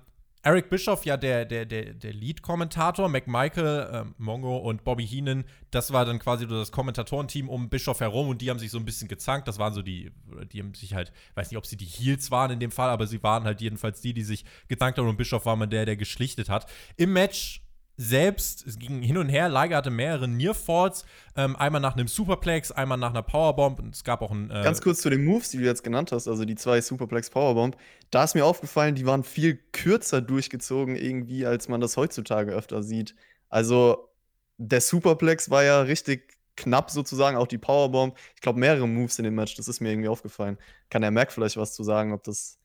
[0.47, 5.91] Eric Bischoff, ja, der, der, der, der Lead-Kommentator, McMichael, ähm, Mongo und Bobby Heenan, das
[5.91, 9.09] war dann quasi das Kommentatorenteam um Bischoff herum und die haben sich so ein bisschen
[9.09, 9.49] gezankt.
[9.49, 10.09] Das waren so die,
[10.53, 13.07] die haben sich halt, weiß nicht, ob sie die Heels waren in dem Fall, aber
[13.07, 15.97] sie waren halt jedenfalls die, die sich gezankt haben und Bischoff war mal der, der
[15.97, 16.71] geschlichtet hat.
[16.95, 17.66] Im Match
[17.97, 21.03] selbst, es ging hin und her, Liger hatte mehrere Nearfalls,
[21.35, 24.51] ähm, einmal nach einem Superplex, einmal nach einer Powerbomb und es gab auch ein.
[24.51, 27.31] Äh Ganz kurz zu den Moves, die du jetzt genannt hast, also die zwei Superplex
[27.31, 27.75] Powerbomb.
[28.11, 32.83] Da ist mir aufgefallen, die waren viel kürzer durchgezogen irgendwie, als man das heutzutage öfter
[32.83, 33.15] sieht.
[33.49, 34.09] Also
[34.57, 38.15] der Superplex war ja richtig knapp sozusagen, auch die Powerbomb.
[38.35, 40.59] Ich glaube, mehrere Moves in dem Match, das ist mir irgendwie aufgefallen.
[40.91, 42.59] Kann der Mac vielleicht was zu sagen, ob das,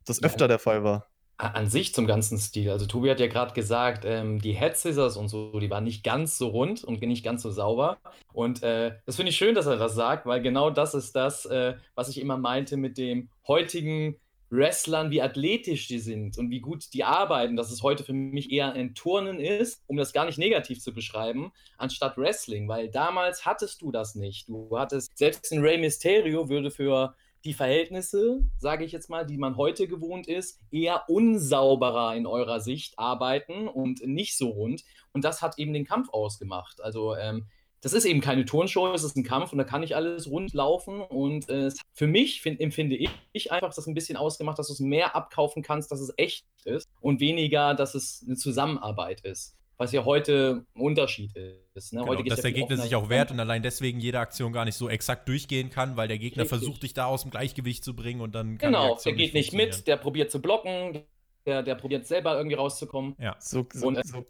[0.00, 0.48] ob das öfter ja.
[0.48, 1.06] der Fall war?
[1.38, 2.70] An sich zum ganzen Stil.
[2.70, 6.02] Also Tobi hat ja gerade gesagt, ähm, die Head Scissors und so, die waren nicht
[6.02, 7.98] ganz so rund und nicht ganz so sauber.
[8.32, 11.44] Und äh, das finde ich schön, dass er das sagt, weil genau das ist das,
[11.44, 14.16] äh, was ich immer meinte mit dem heutigen
[14.50, 18.50] Wrestlern, wie athletisch die sind und wie gut die arbeiten, dass es heute für mich
[18.50, 23.44] eher ein Turnen ist, um das gar nicht negativ zu beschreiben, anstatt Wrestling, weil damals
[23.44, 24.48] hattest du das nicht.
[24.48, 27.14] Du hattest, selbst ein Rey Mysterio würde für
[27.46, 32.60] die Verhältnisse, sage ich jetzt mal, die man heute gewohnt ist, eher unsauberer in eurer
[32.60, 34.84] Sicht arbeiten und nicht so rund.
[35.12, 36.82] Und das hat eben den Kampf ausgemacht.
[36.82, 37.46] Also ähm,
[37.80, 40.52] das ist eben keine Turnshow, es ist ein Kampf und da kann nicht alles rund
[40.52, 41.00] laufen.
[41.00, 42.96] Und äh, für mich find, empfinde
[43.32, 46.44] ich, einfach das ein bisschen ausgemacht, dass du es mehr abkaufen kannst, dass es echt
[46.64, 51.92] ist und weniger, dass es eine Zusammenarbeit ist was ja heute ein Unterschied ist.
[51.92, 52.00] Ne?
[52.00, 54.64] Genau, heute dass ja der Gegner sich auch wehrt und allein deswegen jede Aktion gar
[54.64, 56.58] nicht so exakt durchgehen kann, weil der Gegner Richtig.
[56.58, 59.52] versucht, dich da aus dem Gleichgewicht zu bringen und dann kann Genau, der geht nicht
[59.52, 61.04] mit, der probiert zu blocken,
[61.44, 63.16] der, der probiert selber irgendwie rauszukommen.
[63.18, 63.36] Ja.
[63.38, 64.24] So, so, und, äh, so,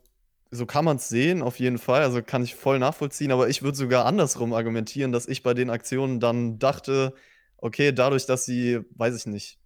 [0.50, 2.02] so kann man es sehen, auf jeden Fall.
[2.02, 5.70] Also kann ich voll nachvollziehen, aber ich würde sogar andersrum argumentieren, dass ich bei den
[5.70, 7.14] Aktionen dann dachte,
[7.58, 9.58] okay, dadurch, dass sie, weiß ich nicht,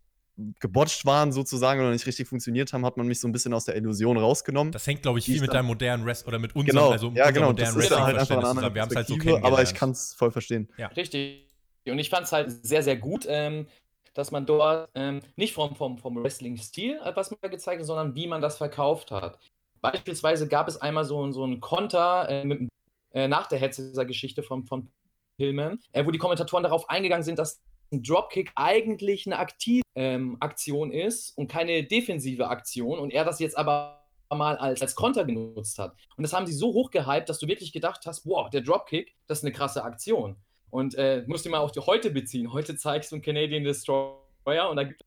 [0.60, 3.64] gebotcht waren sozusagen oder nicht richtig funktioniert haben, hat man mich so ein bisschen aus
[3.64, 4.72] der Illusion rausgenommen.
[4.72, 7.30] Das hängt, glaube ich, viel mit deinem modernen Rest oder mit unserem, genau, also ja,
[7.30, 9.74] genau, modernen das ist halt einfach eine andere Wir haben es halt so Aber ich
[9.74, 10.68] kann es voll verstehen.
[10.76, 10.88] Ja.
[10.88, 11.46] Richtig.
[11.86, 13.66] Und ich fand es halt sehr, sehr gut, ähm,
[14.14, 18.26] dass man dort ähm, nicht vom, vom, vom Wrestling-Stil etwas mehr gezeigt hat, sondern wie
[18.26, 19.38] man das verkauft hat.
[19.80, 22.68] Beispielsweise gab es einmal so, so einen Konter äh, mit,
[23.12, 24.90] äh, nach der Hetzer-Geschichte von, von
[25.38, 27.60] Pillman, äh, wo die Kommentatoren darauf eingegangen sind, dass
[27.92, 33.58] ein Dropkick eigentlich eine Aktivaktion ähm, ist und keine defensive Aktion und er das jetzt
[33.58, 34.00] aber
[34.32, 35.94] mal als, als Konter genutzt hat.
[36.16, 39.14] Und das haben sie so hoch gehypt, dass du wirklich gedacht hast, wow, der Dropkick,
[39.26, 40.36] das ist eine krasse Aktion.
[40.70, 42.52] Und äh, musst du mal auf die heute beziehen.
[42.52, 45.06] Heute zeigst du einen Canadian Destroyer und da gibt es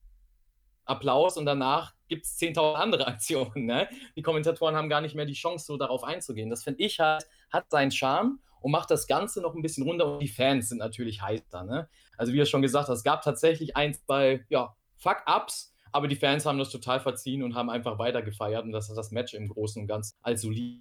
[0.85, 3.65] Applaus und danach gibt es 10.000 andere Aktionen.
[3.65, 3.87] Ne?
[4.17, 6.49] Die Kommentatoren haben gar nicht mehr die Chance, so darauf einzugehen.
[6.49, 10.13] Das finde ich halt, hat seinen Charme und macht das Ganze noch ein bisschen runter.
[10.13, 11.63] Und die Fans sind natürlich heißer.
[11.65, 11.89] Ne?
[12.17, 16.15] Also, wie er schon gesagt hat, es gab tatsächlich eins bei ja, Fuck-Ups, aber die
[16.15, 18.63] Fans haben das total verziehen und haben einfach weiter gefeiert.
[18.63, 20.79] Und das hat das Match im Großen und Ganzen als solide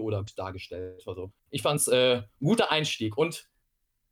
[0.00, 1.04] oder dargestellt.
[1.06, 3.48] Also, ich fand es äh, ein guter Einstieg und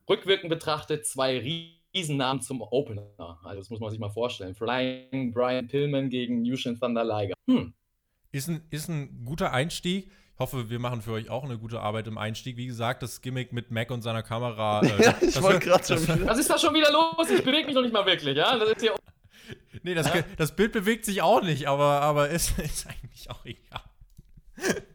[0.08, 1.40] rückwirkend betrachtet zwei
[1.92, 3.40] Riesennamen zum Opener.
[3.42, 4.54] Also, das muss man sich mal vorstellen.
[4.54, 7.34] Flying Brian Pillman gegen Yushin Thunder Liger.
[7.48, 7.74] Hm.
[8.30, 12.06] Ist ein, ist ein guter Einstieg Hoffe, wir machen für euch auch eine gute Arbeit
[12.06, 12.56] im Einstieg.
[12.56, 14.80] Wie gesagt, das Gimmick mit Mac und seiner Kamera.
[14.84, 16.26] Äh, Ja, ich das wollte gerade schon wieder.
[16.26, 17.28] Was ist da schon wieder los?
[17.28, 18.56] Ich bewege mich noch nicht mal wirklich, ja?
[18.56, 18.94] Das ist hier
[19.82, 23.82] Nee, das, das Bild bewegt sich auch nicht, aber, aber ist, ist eigentlich auch egal.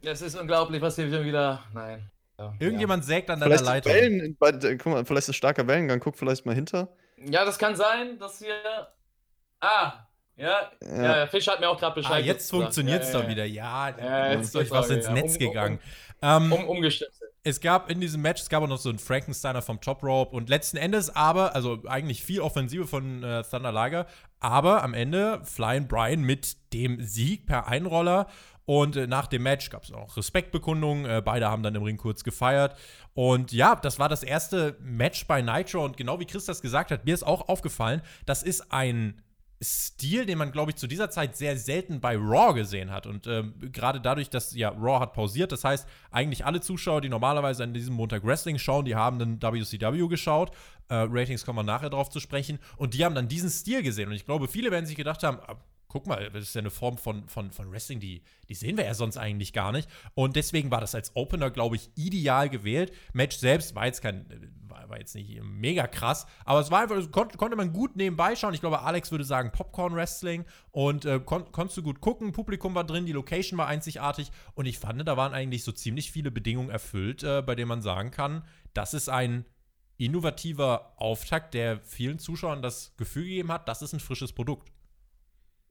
[0.02, 1.62] Das ist unglaublich, was hier wieder.
[1.72, 2.10] Nein.
[2.38, 3.92] Ja, Irgendjemand sägt an deiner Vielleicht Leitung.
[3.92, 6.88] Wellen, bei, guck mal, vielleicht ist starker Wellengang, guck vielleicht mal hinter.
[7.18, 7.30] Ja.
[7.30, 8.88] ja, das kann sein, dass wir.
[9.60, 10.06] Ah,
[10.36, 10.46] ja.
[10.46, 10.70] Ja,
[11.02, 11.16] Ja.
[11.18, 13.44] ja Fisch hat mir auch gerade Bescheid Ah, jetzt funktioniert es ja, doch wieder.
[13.44, 15.08] Ja, Ja, jetzt ist euch was ins.
[15.08, 15.78] Netz Um- um- gegangen.
[16.22, 17.30] Ähm, Um, umgestöpselt.
[17.44, 20.34] es gab in diesem Match, es gab auch noch so einen Frankensteiner vom Top Rope
[20.34, 24.06] und letzten Endes aber, also eigentlich viel Offensive von äh, Thunder Liger,
[24.40, 28.28] aber am Ende Flying Brian mit dem Sieg per Einroller
[28.64, 31.98] und äh, nach dem Match gab es auch Respektbekundungen, äh, beide haben dann im Ring
[31.98, 32.74] kurz gefeiert
[33.12, 36.90] und ja, das war das erste Match bei Nitro und genau wie Chris das gesagt
[36.90, 39.20] hat, mir ist auch aufgefallen, das ist ein
[39.62, 43.06] Stil, den man, glaube ich, zu dieser Zeit sehr selten bei Raw gesehen hat.
[43.06, 47.08] Und ähm, gerade dadurch, dass ja Raw hat pausiert, das heißt, eigentlich alle Zuschauer, die
[47.08, 50.50] normalerweise an diesem Montag Wrestling schauen, die haben dann WCW geschaut.
[50.88, 52.58] Äh, Ratings kommen wir nachher drauf zu sprechen.
[52.76, 54.08] Und die haben dann diesen Stil gesehen.
[54.08, 55.56] Und ich glaube, viele werden sich gedacht haben, ah,
[55.88, 58.84] guck mal, das ist ja eine Form von, von, von Wrestling, die, die sehen wir
[58.84, 59.88] ja sonst eigentlich gar nicht.
[60.14, 62.92] Und deswegen war das als Opener, glaube ich, ideal gewählt.
[63.14, 64.26] Match selbst war jetzt kein,
[64.86, 67.96] war, war jetzt nicht mega krass, aber es war einfach, das konnte, konnte man gut
[67.96, 68.54] nebenbei schauen.
[68.54, 72.32] Ich glaube, Alex würde sagen Popcorn-Wrestling und äh, kon konntest du gut gucken.
[72.32, 76.10] Publikum war drin, die Location war einzigartig und ich fand, da waren eigentlich so ziemlich
[76.12, 78.44] viele Bedingungen erfüllt, äh, bei denen man sagen kann,
[78.74, 79.44] das ist ein
[79.98, 84.70] innovativer Auftakt, der vielen Zuschauern das Gefühl gegeben hat, das ist ein frisches Produkt.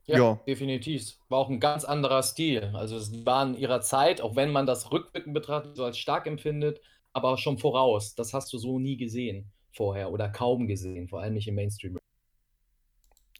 [0.08, 0.39] Ja, Ja.
[0.47, 1.17] definitiv.
[1.30, 2.71] War auch ein ganz anderer Stil.
[2.75, 6.28] Also es war in ihrer Zeit, auch wenn man das rückwirkend betrachtet, so als stark
[6.28, 6.80] empfindet,
[7.15, 8.13] aber schon voraus.
[8.13, 11.97] Das hast du so nie gesehen vorher oder kaum gesehen, vor allem nicht im Mainstream.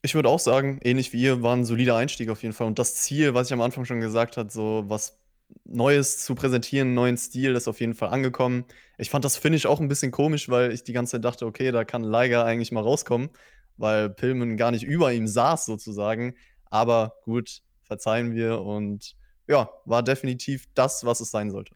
[0.02, 2.68] Ich würde auch sagen, ähnlich wie ihr, war ein solider Einstieg auf jeden Fall.
[2.68, 5.20] Und das Ziel, was ich am Anfang schon gesagt habe, so was
[5.66, 8.66] Neues zu präsentieren, neuen Stil, ist auf jeden Fall angekommen.
[8.98, 11.72] Ich fand das Finish auch ein bisschen komisch, weil ich die ganze Zeit dachte, okay,
[11.72, 13.30] da kann Liger eigentlich mal rauskommen,
[13.78, 16.36] weil Pillman gar nicht über ihm saß sozusagen.
[16.66, 19.16] Aber gut, verzeihen wir und
[19.48, 21.76] ja, war definitiv das, was es sein sollte.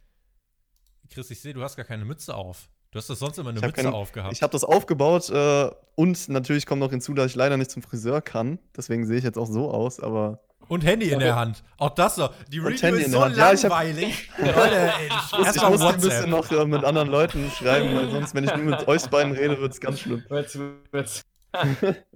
[1.13, 2.69] Chris, ich sehe, du hast gar keine Mütze auf.
[2.91, 4.33] Du hast das sonst immer eine Mütze keine- aufgehabt.
[4.33, 7.83] Ich habe das aufgebaut äh, und natürlich kommt noch hinzu, dass ich leider nicht zum
[7.83, 8.57] Friseur kann.
[8.75, 11.63] Deswegen sehe ich jetzt auch so aus, aber Und Handy in der Hand.
[11.77, 12.29] Auch das so.
[12.51, 13.37] Die Review Handy ist in so der Hand.
[13.37, 14.29] Ja, ich hab- langweilig.
[14.39, 16.01] Leute, ey, ich muss, ich muss ein WhatsApp.
[16.01, 19.33] bisschen noch äh, mit anderen Leuten schreiben, weil sonst, wenn ich nur mit euch beiden
[19.33, 20.23] rede, wird es ganz schlimm.
[20.31, 20.57] Jetzt,
[20.93, 21.25] jetzt.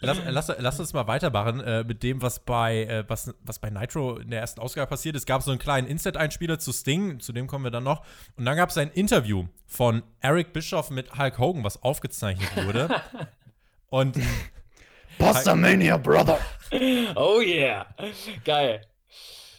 [0.00, 3.70] Lass, lass, lass uns mal weitermachen äh, mit dem, was bei, äh, was, was bei
[3.70, 5.16] Nitro in der ersten Ausgabe passiert.
[5.16, 8.04] Es gab so einen kleinen Instant-Einspieler zu Sting, zu dem kommen wir dann noch.
[8.36, 12.88] Und dann gab es ein Interview von Eric Bischoff mit Hulk Hogan, was aufgezeichnet wurde.
[13.90, 14.18] Und
[15.18, 16.38] Postamania, Brother!
[17.16, 17.86] Oh yeah.
[18.44, 18.82] Geil.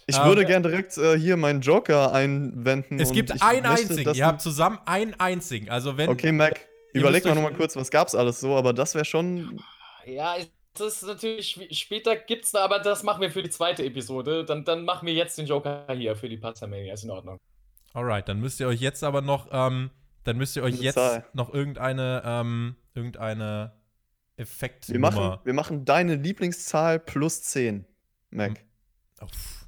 [0.06, 2.99] Ich Ähm, würde gern direkt äh, hier meinen Joker einwenden.
[2.99, 4.13] es gibt einen möchte, einzigen.
[4.15, 5.69] Ihr habt zusammen einen einzigen.
[5.69, 6.10] Also wenn.
[6.10, 6.60] Okay, Mac,
[6.93, 9.60] überleg mal nochmal kurz, was gab's alles so, aber das wäre schon.
[10.13, 10.36] Ja,
[10.74, 14.45] das ist natürlich, später gibt's da, aber das machen wir für die zweite Episode.
[14.45, 16.93] Dann, dann machen wir jetzt den Joker hier für die Pazamania.
[16.93, 17.38] Ist in Ordnung.
[17.93, 19.89] Alright, dann müsst ihr euch jetzt aber noch, ähm,
[20.24, 21.26] dann müsst ihr euch Eine jetzt Zahl.
[21.34, 23.74] noch irgendeine, ähm, irgendeine
[24.38, 24.89] Effekt.
[24.89, 27.86] Wir machen, wir machen deine Lieblingszahl plus 10,
[28.30, 28.63] Mac.
[29.22, 29.60] Oh, pff.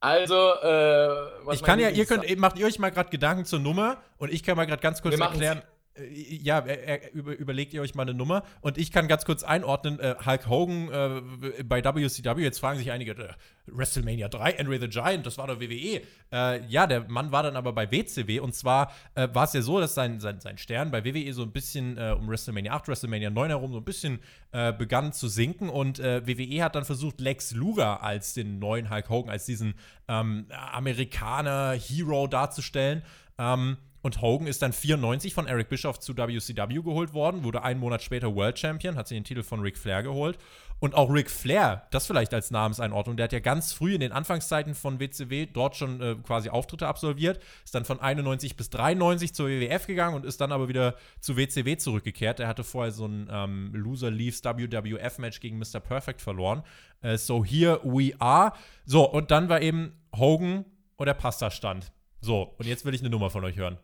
[0.00, 3.58] Also, äh, was ich kann ja, ihr könnt, macht ihr euch mal gerade Gedanken zur
[3.58, 5.40] Nummer und ich kann mal gerade ganz kurz Wir machen's.
[5.42, 5.58] erklären.
[5.58, 5.77] äh,
[6.10, 9.42] Ja, äh, äh, über, überlegt ihr euch mal eine Nummer und ich kann ganz kurz
[9.42, 9.98] einordnen.
[10.00, 13.28] Äh, Hulk Hogan äh, bei WCW, jetzt fragen sich einige, äh,
[13.66, 16.02] WrestleMania 3, Andre the Giant, das war doch WWE.
[16.32, 19.62] Äh, ja, der Mann war dann aber bei WCW und zwar äh, war es ja
[19.62, 22.88] so, dass sein, sein, sein Stern bei WWE so ein bisschen äh, um WrestleMania 8,
[22.88, 24.18] WrestleMania 9 herum so ein bisschen
[24.52, 28.90] äh, begann zu sinken und äh, WWE hat dann versucht, Lex Luger als den neuen
[28.90, 29.74] Hulk Hogan, als diesen
[30.08, 33.02] ähm, Amerikaner-Hero darzustellen.
[33.38, 33.76] Ähm,
[34.08, 38.02] und Hogan ist dann 94 von Eric Bischoff zu WCW geholt worden, wurde einen Monat
[38.02, 40.38] später World Champion, hat sich den Titel von Ric Flair geholt.
[40.78, 44.12] Und auch Ric Flair, das vielleicht als Namenseinordnung, der hat ja ganz früh in den
[44.12, 49.34] Anfangszeiten von WCW dort schon äh, quasi Auftritte absolviert, ist dann von 91 bis 93
[49.34, 52.40] zur WWF gegangen und ist dann aber wieder zu WCW zurückgekehrt.
[52.40, 55.80] Er hatte vorher so ein ähm, Loser Leaves WWF-Match gegen Mr.
[55.80, 56.62] Perfect verloren.
[57.02, 58.54] Äh, so here we are.
[58.86, 60.64] So, und dann war eben Hogan
[60.96, 61.92] und der Pasta-Stand.
[62.22, 63.76] So, und jetzt will ich eine Nummer von euch hören.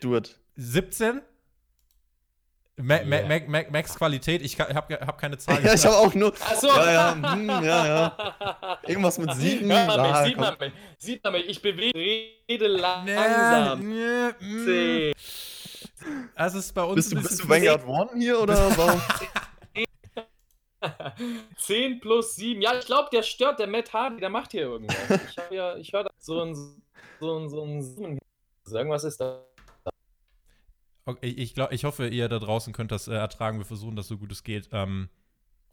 [0.00, 0.38] Do it.
[0.56, 1.22] 17?
[2.76, 3.28] Ma Yeah.
[3.28, 5.62] Ma Ma Max Qualität, ich habe hab keine Zahl.
[5.64, 6.32] Ja, ich habe auch nur.
[6.40, 6.68] Ach so.
[6.68, 8.78] Ja, ja, hm, ja, ja.
[8.86, 9.70] Irgendwas mit sieben.
[9.70, 11.48] Hört man Ah, mich, sieht man mich, sieht man mich.
[11.48, 13.80] Ich bewege, rede Nee, langsam.
[13.88, 14.64] nee, mm.
[14.64, 15.12] Zehn.
[16.34, 19.00] Das ist bei uns Bist du, ein bist du Vanguard One hier oder warum?
[21.58, 22.62] 10 plus 7.
[22.62, 24.96] Ja, ich glaube, der stört, der Matt Hardy, der macht hier irgendwas.
[25.28, 28.18] Ich, ja, ich höre so ein, so ein, so ein Summen.
[28.70, 29.44] Irgendwas ist da.
[31.10, 33.58] Okay, ich, glaub, ich hoffe, ihr da draußen könnt das äh, ertragen.
[33.58, 34.68] Wir versuchen das so gut es geht.
[34.72, 35.08] Ähm,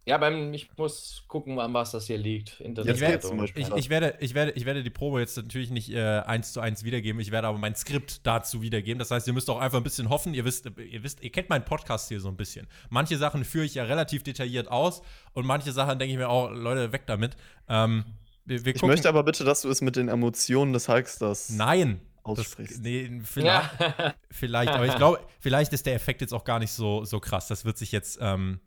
[0.08, 2.64] ja, beim, ich muss gucken, an was das hier liegt.
[2.64, 3.62] Zum Beispiel.
[3.62, 6.62] Ich, ich, werde, ich, werde, ich werde die Probe jetzt natürlich nicht äh, eins zu
[6.62, 7.20] eins wiedergeben.
[7.20, 9.00] Ich werde aber mein Skript dazu wiedergeben.
[9.00, 10.34] Das heißt, ihr müsst auch einfach ein bisschen hoffen.
[10.34, 12.68] Ihr wisst, ihr wisst, ihr kennt meinen Podcast hier so ein bisschen.
[12.90, 15.02] Manche Sachen führe ich ja relativ detailliert aus
[15.34, 17.36] und manche Sachen denke ich mir auch, Leute, weg damit.
[17.68, 18.06] Ähm,
[18.46, 22.00] wir, wir ich möchte aber bitte, dass du es mit den Emotionen des Hulksters Nein,
[22.28, 22.76] aussprichst.
[22.76, 24.14] Das, nee, vielleicht, ja.
[24.32, 27.48] vielleicht, aber ich glaube, vielleicht ist der Effekt jetzt auch gar nicht so, so krass.
[27.48, 28.60] Das wird sich jetzt, ähm,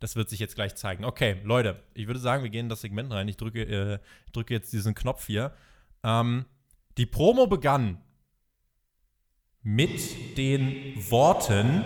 [0.00, 1.04] das wird sich jetzt gleich zeigen.
[1.04, 3.28] Okay, Leute, ich würde sagen, wir gehen in das Segment rein.
[3.28, 3.98] Ich drücke, äh,
[4.32, 5.52] drücke jetzt diesen Knopf hier.
[6.02, 6.44] Ähm,
[6.98, 8.00] die Promo begann
[9.62, 11.84] mit den Worten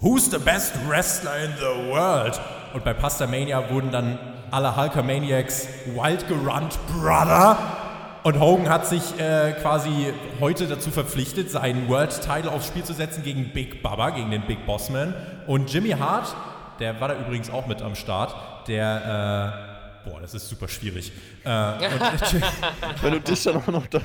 [0.00, 2.40] Who's the best wrestler in the world?
[2.74, 4.18] Und bei Pastamania wurden dann
[4.50, 7.81] alle Hulkamaniacs wild gerannt, Brother.
[8.22, 12.92] Und Hogan hat sich äh, quasi heute dazu verpflichtet, seinen World Title aufs Spiel zu
[12.92, 15.14] setzen gegen Big Baba, gegen den Big Bossman.
[15.46, 16.34] Und Jimmy Hart
[16.82, 18.68] der war da übrigens auch mit am Start.
[18.68, 21.12] Der, äh, boah, das ist super schwierig.
[21.44, 21.48] Äh,
[23.02, 24.00] Wenn du dich dann auch noch da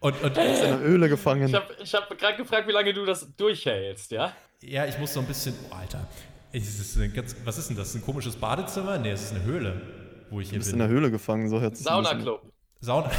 [0.00, 1.48] und, und ist in der Öle gefangen.
[1.48, 4.32] Ich habe ich hab gerade gefragt, wie lange du das durchhältst, ja?
[4.62, 5.54] Ja, ich muss so ein bisschen.
[5.70, 6.06] Oh, Alter.
[6.52, 7.94] Ist ganz, was ist denn das?
[7.94, 8.98] Ein komisches Badezimmer?
[8.98, 9.80] Nee, es ist eine Höhle,
[10.30, 10.80] wo ich hier du bist bin.
[10.80, 12.50] in der Höhle gefangen, so hört Sauna-Club.
[12.86, 13.10] Sauna.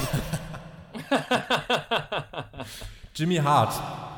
[3.13, 3.73] Jimmy Hart,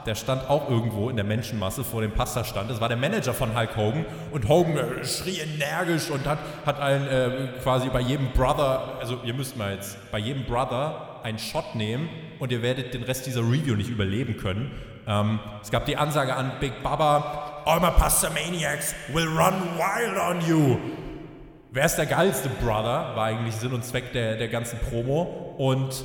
[0.05, 2.69] der stand auch irgendwo in der Menschenmasse vor dem Pasta-Stand.
[2.69, 4.05] Das war der Manager von Hulk Hogan.
[4.31, 9.21] Und Hogan äh, schrie energisch und hat, hat einen äh, quasi bei jedem Brother, also
[9.23, 13.25] ihr müsst mal jetzt, bei jedem Brother einen Shot nehmen und ihr werdet den Rest
[13.25, 14.69] dieser Review nicht überleben können.
[15.07, 20.15] Ähm, es gab die Ansage an Big Baba, All my Pasta Maniacs will run wild
[20.15, 20.77] on you.
[21.71, 23.15] Wer ist der geilste Brother?
[23.15, 25.53] War eigentlich Sinn und Zweck der, der ganzen Promo.
[25.57, 26.03] Und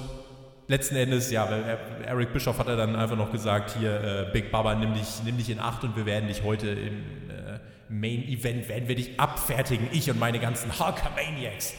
[0.66, 4.74] letzten Endes, ja, Eric Bischoff hat er dann einfach noch gesagt, hier, äh, Big Baba,
[4.74, 8.68] nimm dich, nimm dich in Acht und wir werden dich heute im äh, Main Event,
[8.68, 11.74] werden wir dich abfertigen, ich und meine ganzen Hulkamaniacs.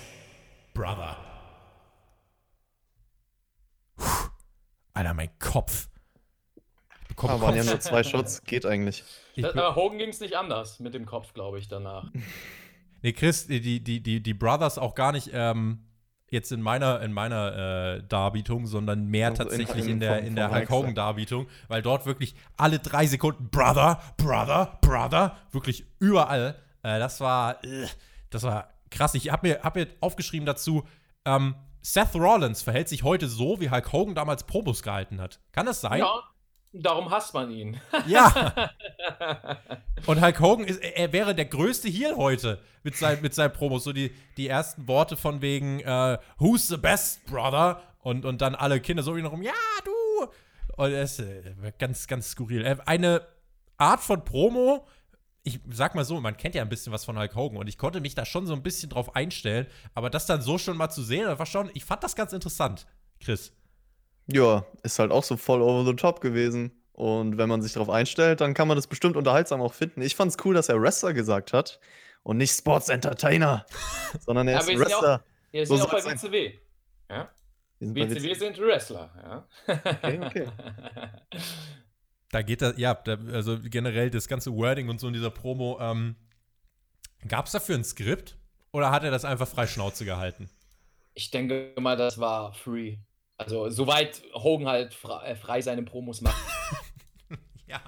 [0.74, 1.18] Brother.
[3.98, 4.30] Puh.
[4.96, 5.90] Alter, mein Kopf.
[7.18, 9.04] Aber ah, waren ja nur zwei Shots, geht eigentlich.
[9.38, 12.10] Das, aber Hogan ging es nicht anders mit dem Kopf, glaube ich, danach.
[13.06, 15.86] nee, Chris, die, die, die, die Brothers auch gar nicht ähm,
[16.30, 20.20] jetzt in meiner, in meiner äh, Darbietung, sondern mehr also tatsächlich in, in, in der,
[20.24, 26.56] in der Hulk Hogan-Darbietung, weil dort wirklich alle drei Sekunden Brother, Brother, Brother, wirklich überall.
[26.82, 27.86] Äh, das war, äh,
[28.32, 29.14] das war krass.
[29.14, 30.84] Ich habe mir, hab mir aufgeschrieben dazu,
[31.26, 35.40] ähm, Seth Rollins verhält sich heute so, wie Hulk Hogan damals Promos gehalten hat.
[35.52, 36.00] Kann das sein?
[36.00, 36.24] Ja,
[36.82, 37.80] Darum hasst man ihn.
[38.08, 38.72] Ja.
[40.06, 43.84] Und Hulk Hogan, ist, er wäre der größte Heel heute mit, sein, mit seinen Promos.
[43.86, 47.82] So die, die ersten Worte von wegen äh, Who's the best, brother?
[48.00, 50.28] Und, und dann alle Kinder so wie rum, ja, du.
[50.76, 52.80] Und es ist äh, ganz, ganz skurril.
[52.86, 53.22] Eine
[53.78, 54.86] Art von Promo,
[55.44, 57.78] ich sag mal so, man kennt ja ein bisschen was von Hulk Hogan und ich
[57.78, 60.90] konnte mich da schon so ein bisschen drauf einstellen, aber das dann so schon mal
[60.90, 62.88] zu sehen, das war schon, ich fand das ganz interessant,
[63.20, 63.54] Chris.
[64.28, 66.72] Ja, ist halt auch so voll over the top gewesen.
[66.94, 70.02] Und wenn man sich darauf einstellt, dann kann man das bestimmt unterhaltsam auch finden.
[70.02, 71.80] Ich fand's cool, dass er Wrestler gesagt hat
[72.24, 73.66] und nicht Sports Entertainer,
[74.20, 75.24] sondern er ist ja, Wrestler.
[75.52, 76.54] Wir sind ja auch bei WCW.
[77.10, 77.30] Ja?
[77.80, 79.12] Sind WCW sind Wrestler.
[79.22, 79.48] Ja?
[79.68, 80.48] Okay, okay.
[82.32, 85.78] da geht das, ja, da, also generell das ganze Wording und so in dieser Promo.
[85.82, 86.16] Ähm,
[87.28, 88.38] Gab es dafür ein Skript
[88.72, 90.50] oder hat er das einfach frei Schnauze gehalten?
[91.14, 92.98] Ich denke mal, das war free.
[93.38, 96.36] Also, soweit Hogan halt frei, äh, frei seine Promos macht.
[97.68, 97.82] ja,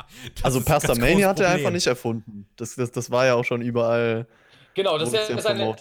[0.43, 2.49] also, Pastamania hat er einfach nicht erfunden.
[2.57, 4.27] Das, das, das war ja auch schon überall.
[4.73, 5.75] Genau, das ist ja seine,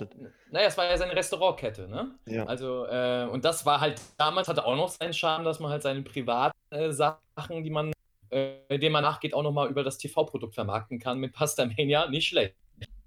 [0.51, 2.15] naja, es war ja seine Restaurantkette, ne?
[2.27, 2.45] Ja.
[2.45, 5.83] Also, äh, und das war halt, damals hatte auch noch seinen Charme, dass man halt
[5.83, 7.93] seine privaten äh, Sachen, die man,
[8.31, 12.09] äh, denen man nachgeht, auch nochmal über das TV-Produkt vermarkten kann mit Pastamania.
[12.09, 12.55] Nicht schlecht.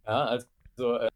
[0.06, 0.46] Ja, also,
[0.98, 1.10] äh,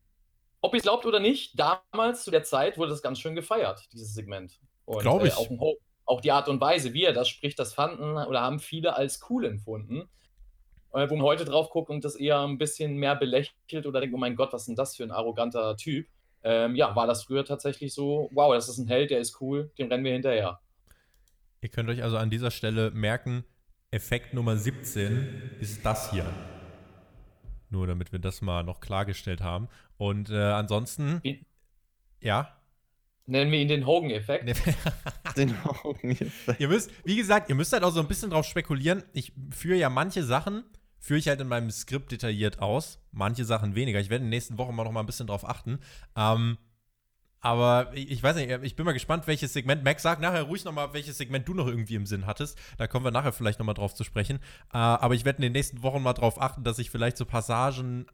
[0.62, 3.88] ob ihr es glaubt oder nicht, damals zu der Zeit wurde das ganz schön gefeiert,
[3.92, 4.60] dieses Segment.
[4.86, 5.34] Glaube ich.
[5.34, 8.60] Äh, auch, auch, die Art und Weise, wie er das spricht, das fanden oder haben
[8.60, 10.10] viele als cool empfunden.
[10.94, 14.14] Äh, wo man heute drauf guckt und das eher ein bisschen mehr belächelt oder denkt,
[14.16, 16.08] oh mein Gott, was ist denn das für ein arroganter Typ?
[16.44, 19.72] Ähm, ja, war das früher tatsächlich so, wow, das ist ein Held, der ist cool,
[19.78, 20.60] dem rennen wir hinterher.
[21.62, 23.46] Ihr könnt euch also an dieser Stelle merken,
[23.90, 26.26] Effekt Nummer 17 ist das hier.
[27.70, 29.70] Nur damit wir das mal noch klargestellt haben.
[29.98, 31.20] Und äh, ansonsten.
[31.24, 31.46] Wie?
[32.20, 32.56] Ja.
[33.26, 34.46] Nennen wir ihn den Hogan-Effekt.
[35.38, 36.60] den Hogan-Effekt.
[36.60, 39.04] Ihr müsst, wie gesagt, ihr müsst halt auch so ein bisschen drauf spekulieren.
[39.14, 40.64] Ich führe ja manche Sachen,
[41.00, 43.00] führe ich halt in meinem Skript detailliert aus.
[43.12, 44.00] Manche Sachen weniger.
[44.00, 45.80] Ich werde in den nächsten Wochen mal noch mal ein bisschen drauf achten.
[46.18, 46.58] Ähm,
[47.40, 49.84] aber ich, weiß nicht, ich bin mal gespannt, welches Segment.
[49.84, 52.58] Max, sag nachher ruhig nochmal, welches Segment du noch irgendwie im Sinn hattest.
[52.78, 54.38] Da kommen wir nachher vielleicht nochmal drauf zu sprechen.
[54.74, 57.26] Äh, aber ich werde in den nächsten Wochen mal drauf achten, dass ich vielleicht so
[57.26, 58.06] Passagen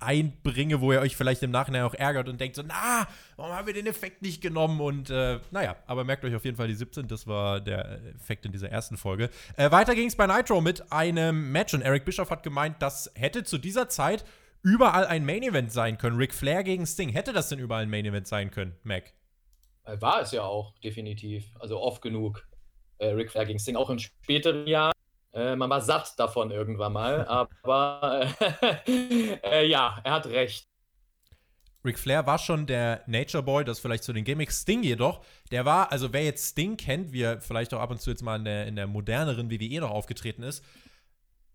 [0.00, 3.06] einbringe, wo ihr euch vielleicht im Nachhinein auch ärgert und denkt so, na,
[3.36, 4.80] warum haben wir den Effekt nicht genommen?
[4.80, 8.46] Und äh, naja, aber merkt euch auf jeden Fall die 17, das war der Effekt
[8.46, 9.30] in dieser ersten Folge.
[9.56, 13.10] Äh, weiter ging es bei Nitro mit einem Match und Eric Bischoff hat gemeint, das
[13.14, 14.24] hätte zu dieser Zeit
[14.62, 16.16] überall ein Main Event sein können.
[16.16, 17.10] Ric Flair gegen Sting.
[17.10, 19.12] Hätte das denn überall ein Main Event sein können, Mac?
[19.84, 21.44] Äh, war es ja auch, definitiv.
[21.58, 22.46] Also oft genug.
[22.98, 24.92] Äh, Ric Flair gegen Sting, auch in späteren Jahren.
[25.38, 27.26] Äh, man war satt davon irgendwann mal,
[27.62, 28.28] aber
[28.86, 30.68] äh, äh, ja, er hat recht.
[31.84, 34.62] Ric Flair war schon der Nature Boy, das vielleicht zu den Gimmicks.
[34.62, 38.00] Sting jedoch, der war, also wer jetzt Sting kennt, wie er vielleicht auch ab und
[38.00, 40.64] zu jetzt mal in der, in der moderneren WWE noch aufgetreten ist,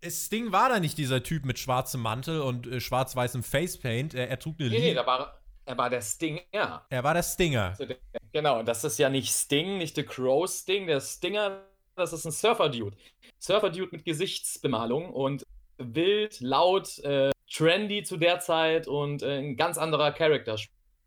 [0.09, 4.13] Sting war da nicht dieser Typ mit schwarzem Mantel und äh, schwarz-weißem Facepaint.
[4.13, 6.85] Er, er trug eine Nee, nee, da war, er war der Stinger.
[6.89, 7.69] Er war der Stinger.
[7.69, 7.97] Also der,
[8.31, 10.87] genau, das ist ja nicht Sting, nicht der Crow Sting.
[10.87, 11.61] Der Stinger,
[11.95, 12.95] das ist ein Surfer-Dude.
[13.39, 15.45] Surfer-Dude mit Gesichtsbemalung und
[15.77, 20.57] wild, laut, äh, trendy zu der Zeit und äh, ein ganz anderer Charakter.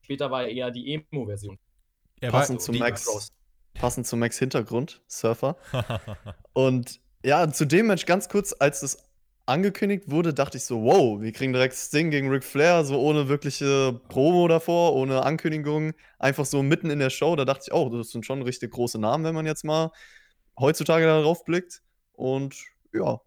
[0.02, 1.58] Später war er eher die Emo-Version.
[2.20, 3.30] Passend, zu Max,
[3.74, 5.56] passend zu Max Hintergrund, Surfer.
[6.52, 9.06] und ja, zu dem Match ganz kurz, als das
[9.46, 13.28] angekündigt wurde, dachte ich so, wow, wir kriegen direkt Sting gegen Ric Flair, so ohne
[13.28, 17.36] wirkliche Promo davor, ohne Ankündigung, einfach so mitten in der Show.
[17.36, 19.92] Da dachte ich, oh, das sind schon richtig große Namen, wenn man jetzt mal
[20.58, 21.82] heutzutage darauf blickt.
[22.12, 22.56] Und
[22.92, 23.20] ja,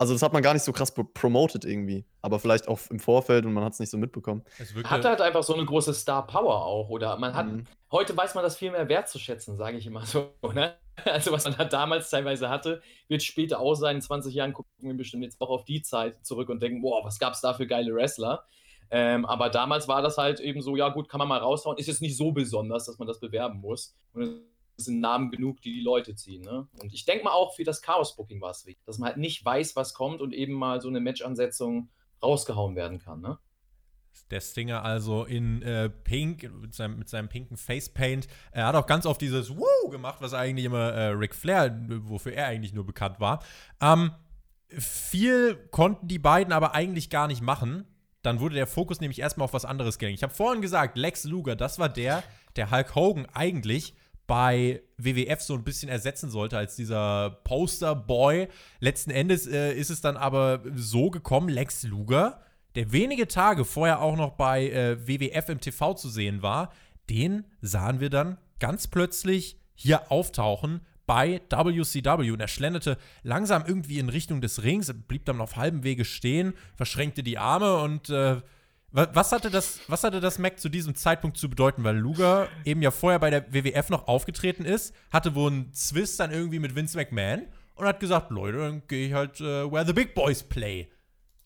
[0.00, 3.44] also das hat man gar nicht so krass promoted irgendwie, aber vielleicht auch im Vorfeld
[3.44, 4.42] und man hat es nicht so mitbekommen.
[4.84, 7.66] Hat halt einfach so eine große Star Power auch oder man hat mhm.
[7.92, 10.32] heute weiß man das viel mehr wertzuschätzen, sage ich immer so.
[10.54, 10.74] Ne?
[11.04, 13.96] Also was man halt damals teilweise hatte, wird später auch sein.
[13.96, 17.04] In 20 Jahren gucken wir bestimmt jetzt auch auf die Zeit zurück und denken, boah,
[17.04, 18.44] was gab es da für geile Wrestler?
[18.90, 21.76] Ähm, aber damals war das halt eben so, ja gut, kann man mal raushauen.
[21.76, 23.94] Ist jetzt nicht so besonders, dass man das bewerben muss.
[24.14, 24.40] Und
[24.80, 26.42] sind Namen genug, die die Leute ziehen.
[26.42, 26.68] Ne?
[26.80, 29.44] Und ich denke mal auch für das Chaos-Booking war es wichtig, dass man halt nicht
[29.44, 31.90] weiß, was kommt und eben mal so eine Match-Ansetzung
[32.22, 33.20] rausgehauen werden kann.
[33.20, 33.38] Ne?
[34.30, 38.28] Der Stinger also in äh, Pink, mit seinem, mit seinem pinken Facepaint.
[38.52, 42.32] Er hat auch ganz oft dieses Woo gemacht, was eigentlich immer äh, Ric Flair, wofür
[42.32, 43.42] er eigentlich nur bekannt war.
[43.80, 44.12] Ähm,
[44.68, 47.86] viel konnten die beiden aber eigentlich gar nicht machen.
[48.22, 50.18] Dann wurde der Fokus nämlich erstmal auf was anderes gelenkt.
[50.18, 52.22] Ich habe vorhin gesagt, Lex Luger, das war der,
[52.56, 53.94] der Hulk Hogan eigentlich
[54.30, 58.46] bei WWF so ein bisschen ersetzen sollte als dieser Poster-Boy.
[58.78, 62.40] Letzten Endes äh, ist es dann aber so gekommen, Lex Luger,
[62.76, 66.72] der wenige Tage vorher auch noch bei äh, WWF im TV zu sehen war,
[67.10, 72.30] den sahen wir dann ganz plötzlich hier auftauchen bei WCW.
[72.30, 76.54] Und er schlenderte langsam irgendwie in Richtung des Rings, blieb dann auf halbem Wege stehen,
[76.76, 78.36] verschränkte die Arme und äh,
[78.92, 81.84] was hatte, das, was hatte das Mac zu diesem Zeitpunkt zu bedeuten?
[81.84, 86.18] Weil Luger eben ja vorher bei der WWF noch aufgetreten ist, hatte wohl einen Zwist
[86.18, 89.86] dann irgendwie mit Vince McMahon und hat gesagt, Leute, dann gehe ich halt uh, where
[89.86, 90.88] the big boys play.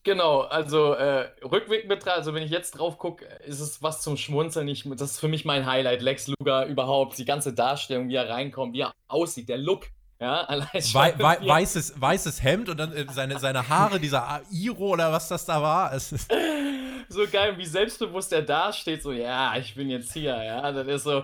[0.03, 4.17] Genau, also äh, Rückweg betrachtet, also wenn ich jetzt drauf gucke, ist es was zum
[4.17, 4.67] Schmunzeln.
[4.67, 6.03] Ich, das ist für mich mein Highlight.
[6.03, 9.87] Lex Luger überhaupt, die ganze Darstellung, wie er reinkommt, wie er aussieht, der Look.
[10.19, 14.41] Ja, allein schon, Wei wei weißes, weißes Hemd und dann äh, seine, seine Haare, dieser
[14.51, 15.91] Iro oder was das da war.
[17.09, 20.87] So geil, wie selbstbewusst er da steht, so, ja, ich bin jetzt hier, ja, das
[20.87, 21.23] ist so,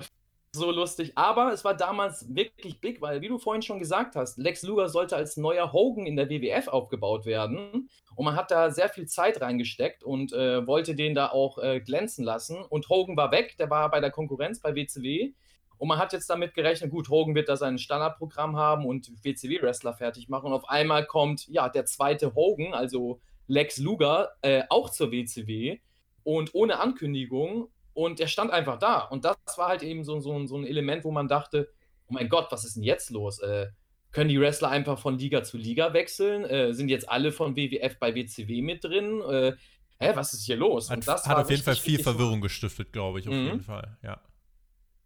[0.54, 1.14] so lustig.
[1.16, 4.90] Aber es war damals wirklich big, weil, wie du vorhin schon gesagt hast, Lex Luger
[4.90, 7.90] sollte als neuer Hogan in der WWF aufgebaut werden.
[8.16, 11.80] Und man hat da sehr viel Zeit reingesteckt und äh, wollte den da auch äh,
[11.80, 12.64] glänzen lassen.
[12.64, 15.34] Und Hogan war weg, der war bei der Konkurrenz bei WCW.
[15.78, 19.94] Und man hat jetzt damit gerechnet, gut, Hogan wird da sein Standardprogramm haben und WCW-Wrestler
[19.94, 20.48] fertig machen.
[20.48, 23.20] Und auf einmal kommt, ja, der zweite Hogan, also
[23.52, 25.80] Lex Luger äh, auch zur WCW
[26.24, 29.00] und ohne Ankündigung und er stand einfach da.
[29.00, 31.70] Und das war halt eben so, so, so ein Element, wo man dachte,
[32.08, 33.40] oh mein Gott, was ist denn jetzt los?
[33.40, 33.68] Äh,
[34.12, 36.46] können die Wrestler einfach von Liga zu Liga wechseln?
[36.46, 39.22] Äh, sind jetzt alle von WWF bei WCW mit drin?
[39.22, 39.54] Äh,
[40.00, 40.90] hä, was ist hier los?
[40.90, 43.46] Hat, hat auf jeden Fall viel Verwirrung gestiftet, glaube ich, auf mhm.
[43.46, 44.22] jeden Fall, ja.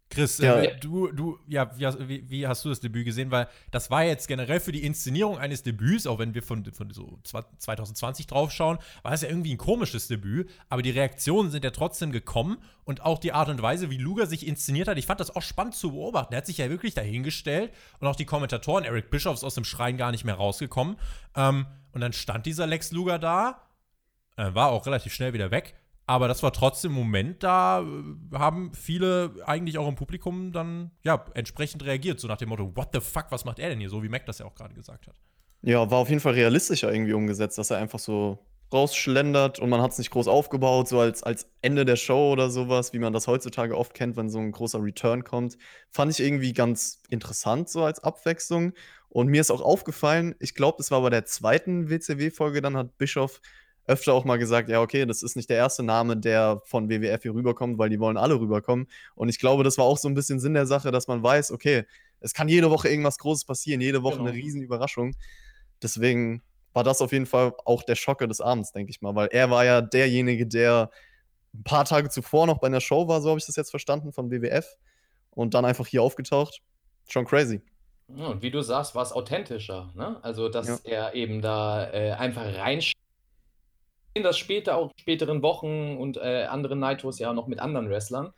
[0.08, 0.60] Chris, ja.
[0.60, 3.32] äh, du, du, ja, wie, wie, hast du das Debüt gesehen?
[3.32, 6.90] Weil das war jetzt generell für die Inszenierung eines Debüts, auch wenn wir von, von
[6.90, 11.70] so 2020 draufschauen, war es ja irgendwie ein komisches Debüt, aber die Reaktionen sind ja
[11.70, 15.18] trotzdem gekommen und auch die Art und Weise, wie Luger sich inszeniert hat, ich fand
[15.18, 16.34] das auch spannend zu beobachten.
[16.34, 19.96] Er hat sich ja wirklich dahingestellt und auch die Kommentatoren, Eric Bischofs aus dem Schrein
[19.96, 20.96] gar nicht mehr rausgekommen.
[21.34, 23.62] Ähm, und dann stand dieser Lex Luger da,
[24.36, 25.74] äh, war auch relativ schnell wieder weg
[26.06, 30.92] aber das war trotzdem im Moment, da äh, haben viele eigentlich auch im Publikum dann
[31.02, 33.90] ja entsprechend reagiert, so nach dem Motto, what the fuck, was macht er denn hier?
[33.90, 35.16] So wie Mac das ja auch gerade gesagt hat.
[35.62, 38.38] Ja, war auf jeden Fall realistischer irgendwie umgesetzt, dass er einfach so
[38.72, 42.50] rausschlendert und man hat es nicht groß aufgebaut, so als, als Ende der Show oder
[42.50, 45.56] sowas, wie man das heutzutage oft kennt, wenn so ein großer Return kommt.
[45.90, 48.72] Fand ich irgendwie ganz interessant, so als Abwechslung.
[49.08, 52.98] Und mir ist auch aufgefallen, ich glaube, das war bei der zweiten WCW-Folge, dann hat
[52.98, 53.40] Bischof
[53.86, 57.22] öfter auch mal gesagt, ja, okay, das ist nicht der erste Name, der von WWF
[57.22, 58.88] hier rüberkommt, weil die wollen alle rüberkommen.
[59.14, 61.52] Und ich glaube, das war auch so ein bisschen Sinn der Sache, dass man weiß,
[61.52, 61.84] okay,
[62.20, 64.28] es kann jede Woche irgendwas Großes passieren, jede Woche genau.
[64.28, 65.14] eine riesen Überraschung.
[65.82, 69.28] Deswegen war das auf jeden Fall auch der Schocker des Abends, denke ich mal, weil
[69.30, 70.90] er war ja derjenige, der
[71.54, 74.12] ein paar Tage zuvor noch bei einer Show war, so habe ich das jetzt verstanden,
[74.12, 74.76] von WWF
[75.30, 76.60] und dann einfach hier aufgetaucht.
[77.08, 77.62] Schon crazy.
[78.14, 79.90] Ja, und wie du sagst, war es authentischer.
[79.94, 80.18] Ne?
[80.22, 80.78] Also, dass ja.
[80.84, 82.80] er eben da äh, einfach rein
[84.22, 88.32] das später, auch späteren Wochen und äh, anderen Nitros ja noch mit anderen Wrestlern.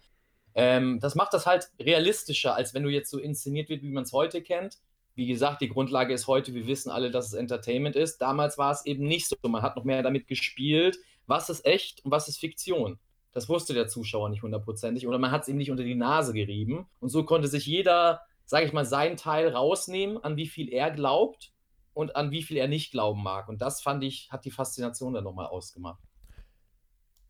[0.55, 4.05] Ähm, das macht das halt realistischer, als wenn du jetzt so inszeniert wird, wie man
[4.05, 4.79] es heute kennt.
[5.15, 8.19] Wie gesagt, die Grundlage ist heute, wir wissen alle, dass es Entertainment ist.
[8.19, 9.37] Damals war es eben nicht so.
[9.49, 12.99] Man hat noch mehr damit gespielt, was ist echt und was ist Fiktion.
[13.33, 16.33] Das wusste der Zuschauer nicht hundertprozentig oder man hat es ihm nicht unter die Nase
[16.33, 16.87] gerieben.
[17.01, 20.91] Und so konnte sich jeder, sage ich mal, seinen Teil rausnehmen, an wie viel er
[20.91, 21.53] glaubt
[21.99, 23.49] und an wie viel er nicht glauben mag.
[23.49, 26.01] Und das fand ich, hat die Faszination dann nochmal ausgemacht.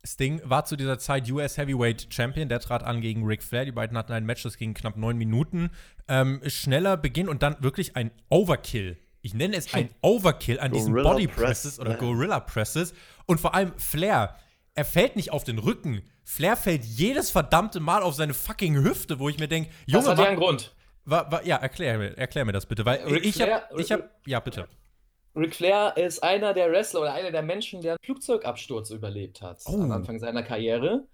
[0.05, 2.49] Sting war zu dieser Zeit US Heavyweight Champion.
[2.49, 3.65] Der trat an gegen Ric Flair.
[3.65, 5.71] Die beiden hatten ein Match, das ging knapp neun Minuten.
[6.07, 8.99] Ähm, schneller Beginn und dann wirklich ein Overkill.
[9.21, 12.93] Ich nenne es ein Overkill an diesen Body Presses Press, oder Gorilla Presses.
[13.25, 14.35] Und vor allem Flair.
[14.75, 16.03] Er fällt nicht auf den Rücken.
[16.23, 20.03] Flair fällt jedes verdammte Mal auf seine fucking Hüfte, wo ich mir denke, Junge.
[20.03, 20.75] Das hat ja einen Grund.
[21.05, 24.39] War, war, ja, erklär mir, erklär mir das bitte, weil Ric ich habe, habe, ja
[24.39, 24.67] bitte.
[25.35, 29.61] Ric Flair ist einer der Wrestler oder einer der Menschen, der einen Flugzeugabsturz überlebt hat
[29.65, 29.75] oh.
[29.75, 31.05] am Anfang seiner Karriere.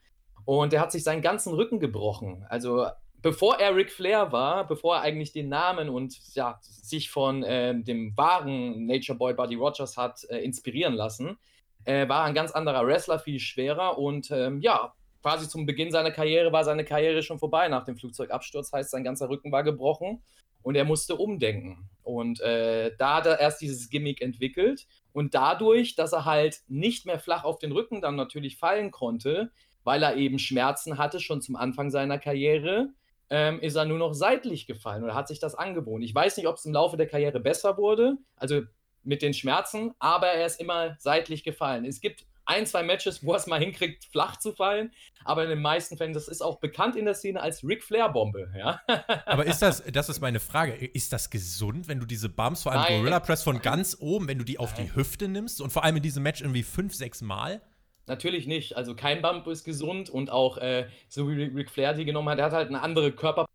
[0.46, 2.46] Und er hat sich seinen ganzen Rücken gebrochen.
[2.50, 2.88] Also
[3.22, 7.74] bevor er Ric Flair war, bevor er eigentlich den Namen und ja, sich von äh,
[7.82, 11.38] dem wahren Nature Boy Buddy Rogers hat äh, inspirieren lassen,
[11.86, 14.94] äh, war ein ganz anderer Wrestler, viel schwerer und ähm, ja,
[15.26, 19.04] quasi zum Beginn seiner Karriere war seine Karriere schon vorbei nach dem Flugzeugabsturz, heißt sein
[19.04, 20.22] ganzer Rücken war gebrochen
[20.62, 21.90] und er musste umdenken.
[22.04, 27.08] Und äh, da hat er erst dieses Gimmick entwickelt und dadurch, dass er halt nicht
[27.08, 29.50] mehr flach auf den Rücken dann natürlich fallen konnte,
[29.84, 32.90] weil er eben Schmerzen hatte schon zum Anfang seiner Karriere,
[33.32, 36.04] ähm, ist er nur noch seitlich gefallen oder hat sich das angeboten.
[36.04, 38.62] Ich weiß nicht, ob es im Laufe der Karriere besser wurde, also
[39.04, 41.84] mit den Schmerzen, aber er ist immer seitlich gefallen.
[41.84, 44.92] Es gibt ein, zwei Matches, wo er es mal hinkriegt, flach zu fallen.
[45.24, 48.52] Aber in den meisten Fällen, das ist auch bekannt in der Szene als Ric Flair-Bombe.
[48.58, 48.82] Ja?
[49.26, 52.72] Aber ist das, das ist meine Frage, ist das gesund, wenn du diese Bumps, vor
[52.72, 52.98] allem Nein.
[53.00, 54.88] Gorilla Press von ganz oben, wenn du die auf Nein.
[54.88, 57.62] die Hüfte nimmst und vor allem in diesem Match irgendwie fünf, sechs Mal?
[58.08, 58.78] Natürlich nicht.
[58.78, 62.38] Also kein Bump ist gesund und auch äh, so wie Ric Flair die genommen hat,
[62.38, 63.46] er hat halt eine andere Körper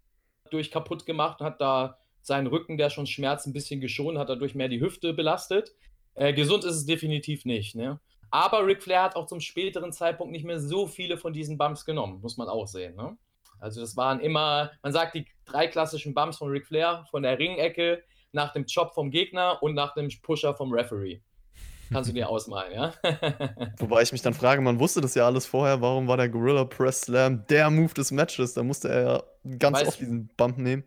[0.51, 4.29] durch kaputt gemacht und hat da seinen Rücken, der schon schmerzt, ein bisschen geschont, hat
[4.29, 5.73] dadurch mehr die Hüfte belastet.
[6.15, 7.77] Äh, gesund ist es definitiv nicht.
[7.77, 8.01] Ne?
[8.31, 11.85] Aber Ric Flair hat auch zum späteren Zeitpunkt nicht mehr so viele von diesen Bumps
[11.85, 12.95] genommen, muss man auch sehen.
[12.97, 13.17] Ne?
[13.59, 17.39] Also das waren immer, man sagt die drei klassischen Bumps von Ric Flair, von der
[17.39, 18.03] Ringecke,
[18.33, 21.21] nach dem Chop vom Gegner und nach dem Pusher vom Referee.
[21.93, 22.95] Kannst du dir ausmalen, ja?
[23.79, 26.65] Wobei ich mich dann frage, man wusste das ja alles vorher, warum war der Gorilla
[26.65, 28.55] Press Slam der Move des Matches?
[28.55, 29.23] Da musste er ja
[29.59, 30.85] ganz oft diesen Bump nehmen.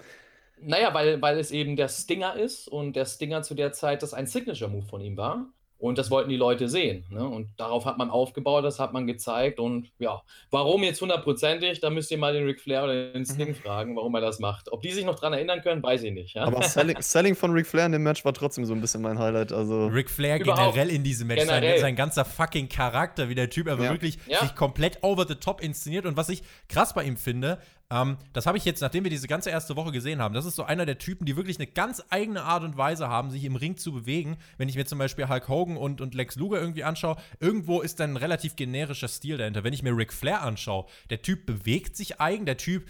[0.62, 4.14] Naja, weil, weil es eben der Stinger ist und der Stinger zu der Zeit das
[4.14, 5.48] ein Signature-Move von ihm war.
[5.84, 7.04] Und das wollten die Leute sehen.
[7.10, 7.28] Ne?
[7.28, 9.60] Und darauf hat man aufgebaut, das hat man gezeigt.
[9.60, 13.50] Und ja, warum jetzt hundertprozentig, da müsst ihr mal den Ric Flair oder den Sting
[13.50, 13.56] mhm.
[13.56, 14.72] fragen, warum er das macht.
[14.72, 16.36] Ob die sich noch daran erinnern können, weiß ich nicht.
[16.36, 16.44] Ja?
[16.46, 19.20] Aber Selling, Selling, von Ric Flair in dem Match war trotzdem so ein bisschen mein
[19.20, 19.52] Highlight.
[19.52, 20.74] Also Ric Flair Überhaupt.
[20.74, 23.92] generell in diesem Match, sein, sein, ganzer fucking Charakter, wie der Typ aber ja.
[23.92, 24.40] wirklich ja.
[24.40, 26.06] sich komplett over the top inszeniert.
[26.06, 27.60] Und was ich krass bei ihm finde,
[27.94, 30.56] ähm, das habe ich jetzt, nachdem wir diese ganze erste Woche gesehen haben, das ist
[30.56, 33.56] so einer der Typen, die wirklich eine ganz eigene Art und Weise haben, sich im
[33.56, 34.38] Ring zu bewegen.
[34.58, 38.00] Wenn ich mir zum Beispiel Hulk Hogan und, und Lex Luger irgendwie anschaue, irgendwo ist
[38.00, 39.64] dann ein relativ generischer Stil dahinter.
[39.64, 42.86] Wenn ich mir Ric Flair anschaue, der Typ bewegt sich eigen, der Typ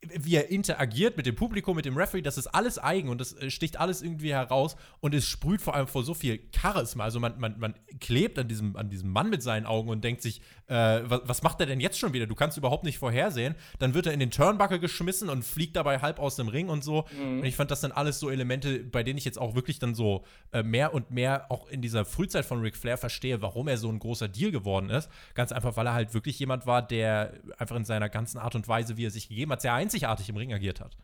[0.00, 3.32] wie er interagiert mit dem Publikum, mit dem Referee, das ist alles eigen und das
[3.32, 7.04] äh, sticht alles irgendwie heraus und es sprüht vor allem vor so viel Charisma.
[7.04, 10.22] Also man, man, man klebt an diesem, an diesem Mann mit seinen Augen und denkt
[10.22, 12.26] sich, äh, was, was, macht er denn jetzt schon wieder?
[12.26, 13.54] Du kannst überhaupt nicht vorhersehen.
[13.78, 16.84] Dann wird er in den Turnbuckle geschmissen und fliegt dabei halb aus dem Ring und
[16.84, 17.04] so.
[17.18, 17.40] Mhm.
[17.40, 19.94] Und ich fand das dann alles so Elemente, bei denen ich jetzt auch wirklich dann
[19.94, 23.78] so äh, mehr und mehr auch in dieser Frühzeit von Ric Flair verstehe, warum er
[23.78, 25.10] so ein großer Deal geworden ist.
[25.34, 28.68] Ganz einfach, weil er halt wirklich jemand war, der einfach in seiner ganzen Art und
[28.68, 30.96] Weise, wie er sich gegeben hat, sehr einzigartig im Ring agiert hat.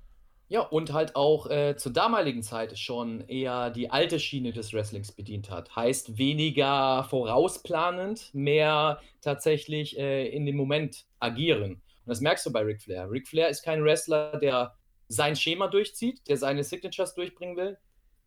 [0.48, 5.12] Ja, und halt auch äh, zur damaligen Zeit schon eher die alte Schiene des Wrestlings
[5.12, 5.74] bedient hat.
[5.74, 11.72] Heißt weniger vorausplanend, mehr tatsächlich äh, in dem Moment agieren.
[11.72, 13.10] Und das merkst du bei Ric Flair.
[13.10, 14.74] Ric Flair ist kein Wrestler, der
[15.08, 17.78] sein Schema durchzieht, der seine Signatures durchbringen will.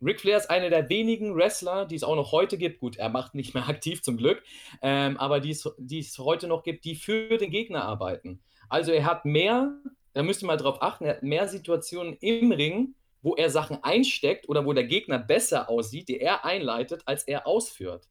[0.01, 2.80] Ric Flair ist einer der wenigen Wrestler, die es auch noch heute gibt.
[2.80, 4.43] Gut, er macht nicht mehr aktiv zum Glück,
[4.82, 8.41] ähm, aber die es, die es heute noch gibt, die für den Gegner arbeiten.
[8.70, 9.76] Also er hat mehr,
[10.18, 13.84] da müsst ihr mal drauf achten, er hat mehr Situationen im Ring, wo er Sachen
[13.84, 18.07] einsteckt oder wo der Gegner besser aussieht, die er einleitet, als er ausführt.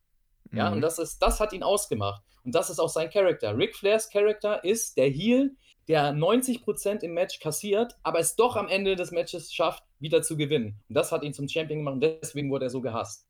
[0.52, 0.76] Ja, Mhm.
[0.76, 2.22] und das ist, das hat ihn ausgemacht.
[2.44, 3.56] Und das ist auch sein Charakter.
[3.56, 5.56] Ric Flairs Charakter ist der Heel,
[5.88, 10.36] der 90% im Match kassiert, aber es doch am Ende des Matches schafft, wieder zu
[10.36, 10.80] gewinnen.
[10.88, 13.26] Und das hat ihn zum Champion gemacht und deswegen wurde er so gehasst.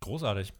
[0.00, 0.52] Großartig.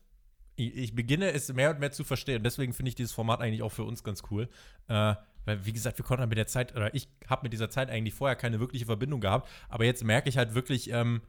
[0.57, 2.43] Ich, ich beginne es mehr und mehr zu verstehen.
[2.43, 4.49] Deswegen finde ich dieses Format eigentlich auch für uns ganz cool.
[4.89, 5.15] Äh,
[5.45, 8.15] weil, wie gesagt, wir konnten mit der Zeit, oder ich habe mit dieser Zeit eigentlich
[8.15, 9.49] vorher keine wirkliche Verbindung gehabt.
[9.69, 11.23] Aber jetzt merke ich halt wirklich, ähm,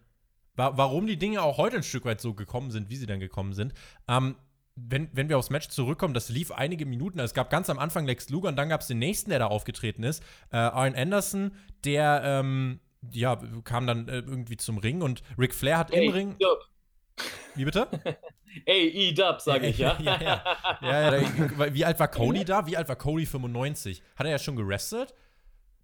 [0.56, 3.20] wa warum die Dinge auch heute ein Stück weit so gekommen sind, wie sie dann
[3.20, 3.74] gekommen sind.
[4.08, 4.36] Ähm,
[4.76, 7.20] wenn, wenn wir aufs Match zurückkommen, das lief einige Minuten.
[7.20, 9.48] Es gab ganz am Anfang Lex Luger und dann gab es den nächsten, der da
[9.48, 10.24] aufgetreten ist.
[10.52, 11.52] Äh, Arn Anderson,
[11.84, 12.80] der ähm,
[13.12, 16.32] ja, kam dann äh, irgendwie zum Ring und Ric Flair hat im Ring.
[16.32, 16.73] E-Dub.
[17.56, 17.88] Wie bitte?
[18.66, 19.98] Ey, E-Dub, sage ich, ja.
[20.00, 20.44] ja, ja.
[20.82, 22.66] ja, ja wie alt war Cody da?
[22.68, 24.04] Wie alt war Cody 95?
[24.16, 25.14] Hat er ja schon gewrestelt?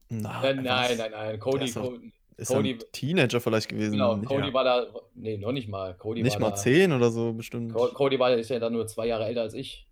[0.10, 1.40] Na, Nein, nein, nein, nein.
[1.40, 3.94] Cody, ist Cody, Ist Cody- ein Teenager vielleicht gewesen.
[3.94, 4.54] genau, nicht Cody ja.
[4.54, 5.96] war da, nee, noch nicht mal.
[5.96, 7.74] Cody nicht war mal da, zehn oder so bestimmt.
[7.74, 9.88] Co- Cody war, ist ja dann nur zwei Jahre älter als ich.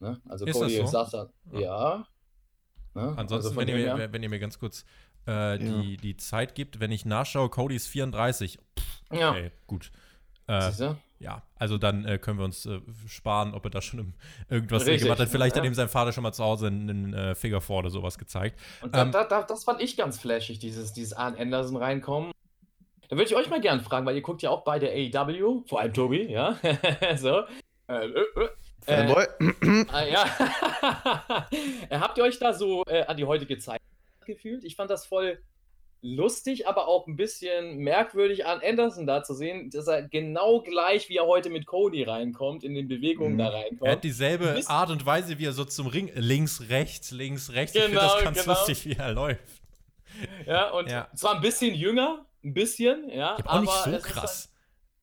[0.00, 0.20] Ne?
[0.28, 0.98] Also Ist Cody das so?
[0.98, 2.06] saß da, ja.
[2.94, 3.14] Ne?
[3.16, 4.84] Ansonsten, also wenn, ihr mir, wenn ihr mir ganz kurz
[5.26, 8.58] äh, die, die Zeit gibt, wenn ich nachschaue, Cody ist 34.
[8.78, 9.30] Pff, ja.
[9.30, 9.90] okay, gut.
[10.48, 10.96] Äh, Siehst du?
[11.20, 14.14] Ja, also dann äh, können wir uns äh, sparen, ob er da schon im,
[14.48, 15.28] irgendwas Richtig, gemacht hat.
[15.28, 15.70] Vielleicht hat ja.
[15.70, 18.58] ihm sein Vater schon mal zu Hause einen äh, Figure Four oder sowas gezeigt.
[18.80, 22.32] Und da, Ähm, da, da, das fand ich ganz flashig, dieses, dieses Arn Anderson reinkommen.
[23.08, 25.80] Da würde ich euch mal gern fragen, weil ihr guckt ja auch beide AEW, vor
[25.80, 26.58] allem Tobi, ja.
[27.16, 27.42] so.
[27.86, 28.48] Äh, äh, äh.
[28.82, 29.26] Fanboy.
[29.92, 30.24] Ah, ja.
[32.00, 33.82] Habt ihr euch da so äh, an die heutige Zeit
[34.24, 34.64] gefühlt?
[34.64, 35.38] Ich fand das voll
[36.02, 41.08] lustig, aber auch ein bisschen merkwürdig an Anderson da zu sehen, dass er genau gleich,
[41.08, 43.38] wie er heute mit Cody reinkommt, in den Bewegungen Mhm.
[43.38, 44.04] da Er hat reinkommt.
[44.04, 47.74] dieselbe Wisst- Art und Weise, wie er so zum Ring links, rechts, links, rechts.
[47.74, 48.52] ich finde Genau, das ganz genau.
[48.54, 49.40] lustig, wie er läuft.
[50.46, 51.08] Ja, und Ja.
[51.14, 53.36] zwar ein bisschen jünger, ein bisschen, ja.
[53.38, 54.46] Aber auch nicht so krass.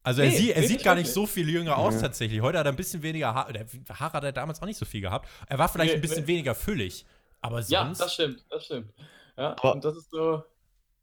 [0.03, 2.01] Also er, Nee, sieht, er sieht gar nicht so viel jünger aus Ja.
[2.01, 2.41] tatsächlich.
[2.41, 3.65] Heute hat er ein bisschen weniger Haare.
[3.89, 5.27] Haare hat er damals auch nicht so viel gehabt.
[5.47, 6.27] Er war vielleicht Nee, ein bisschen nee.
[6.27, 7.05] weniger füllig.
[7.41, 7.99] Aber Ja, sonst.
[8.01, 8.93] das stimmt, das stimmt.
[9.37, 10.43] Ja, Aber- und das ist so.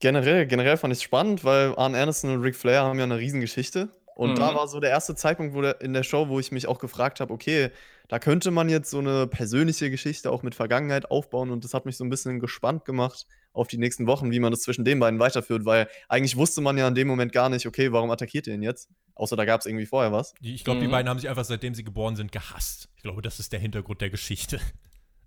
[0.01, 3.19] Generell, generell fand ich es spannend, weil Arn Anderson und Ric Flair haben ja eine
[3.19, 3.89] Riesengeschichte.
[4.17, 4.37] Und Mhm.
[4.37, 6.79] da war so der erste Zeitpunkt wo der, in der Show, wo ich mich auch
[6.79, 7.71] gefragt habe, okay,
[8.09, 11.51] da könnte man jetzt so eine persönliche Geschichte auch mit Vergangenheit aufbauen.
[11.51, 14.53] Und das hat mich so ein bisschen gespannt gemacht auf die nächsten Wochen, wie man
[14.53, 17.67] das zwischen den beiden weiterführt, weil eigentlich wusste man ja in dem Moment gar nicht,
[17.67, 18.89] okay, warum attackiert ihr ihn jetzt?
[19.15, 20.35] Außer da gab es irgendwie vorher was.
[20.41, 20.91] Die- Ich glaube, die Mhm.
[20.93, 22.89] beiden haben sich einfach, seitdem sie geboren sind, gehasst.
[22.97, 24.61] Ich glaube, das ist der Hintergrund der Geschichte.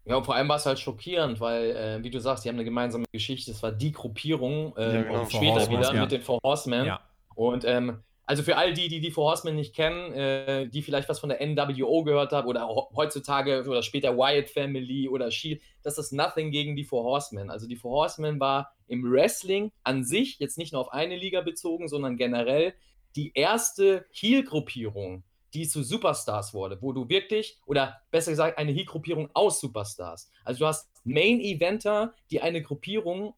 [0.08, 2.56] Ja, und vor allem war es halt schockierend, weil, äh, wie du sagst, die haben
[2.56, 3.52] eine gemeinsame Geschichte.
[3.52, 5.20] Es war die Gruppierung, äh, Ja, genau.
[5.20, 6.02] und Four später Horsemen, wieder ja.
[6.02, 6.86] mit den Four Horsemen.
[6.86, 7.00] Ja.
[7.36, 11.08] Und ähm, also für all die, die die Four Horsemen nicht kennen, äh, die vielleicht
[11.08, 15.98] was von der NWO gehört haben oder heutzutage oder später Wyatt Family oder Shield, das
[15.98, 17.50] ist nothing gegen die Four Horsemen.
[17.50, 21.42] Also die Four Horsemen war im Wrestling an sich, jetzt nicht nur auf eine Liga
[21.42, 22.74] bezogen, sondern generell
[23.16, 25.24] die erste Heel-Gruppierung,
[25.58, 30.30] die zu Superstars wurde, wo du wirklich, oder besser gesagt, eine Heel-Gruppierung aus Superstars.
[30.44, 33.34] Also du hast Main-Eventer, die eine Gruppierung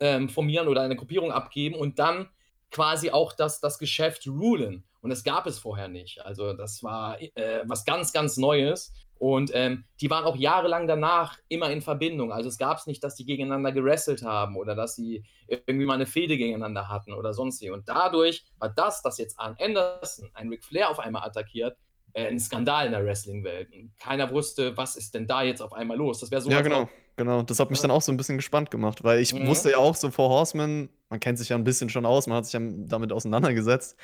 [0.00, 2.30] ähm, formieren oder eine Gruppierung abgeben und dann
[2.70, 4.84] quasi auch das, das Geschäft rulen.
[5.02, 6.24] Und das gab es vorher nicht.
[6.24, 8.92] Also das war äh, was ganz, ganz Neues.
[9.20, 12.32] Und ähm, die waren auch jahrelang danach immer in Verbindung.
[12.32, 15.94] Also es gab es nicht, dass die gegeneinander gewrestelt haben oder dass sie irgendwie mal
[15.94, 17.68] eine Fehde gegeneinander hatten oder sonst wie.
[17.68, 21.76] Und dadurch war das, dass jetzt Arn Anderson ein Ric Flair auf einmal attackiert,
[22.14, 23.68] äh, ein Skandal in der Wrestling-Welt.
[23.98, 26.20] Keiner wusste, was ist denn da jetzt auf einmal los.
[26.20, 26.50] Das wäre so.
[26.50, 26.88] ja, genau.
[27.16, 29.46] Genau, das hat mich dann auch so ein bisschen gespannt gemacht, weil ich Mhm.
[29.46, 32.38] wusste ja auch so vor Horseman, man kennt sich ja ein bisschen schon aus, man
[32.38, 33.98] hat sich ja damit auseinandergesetzt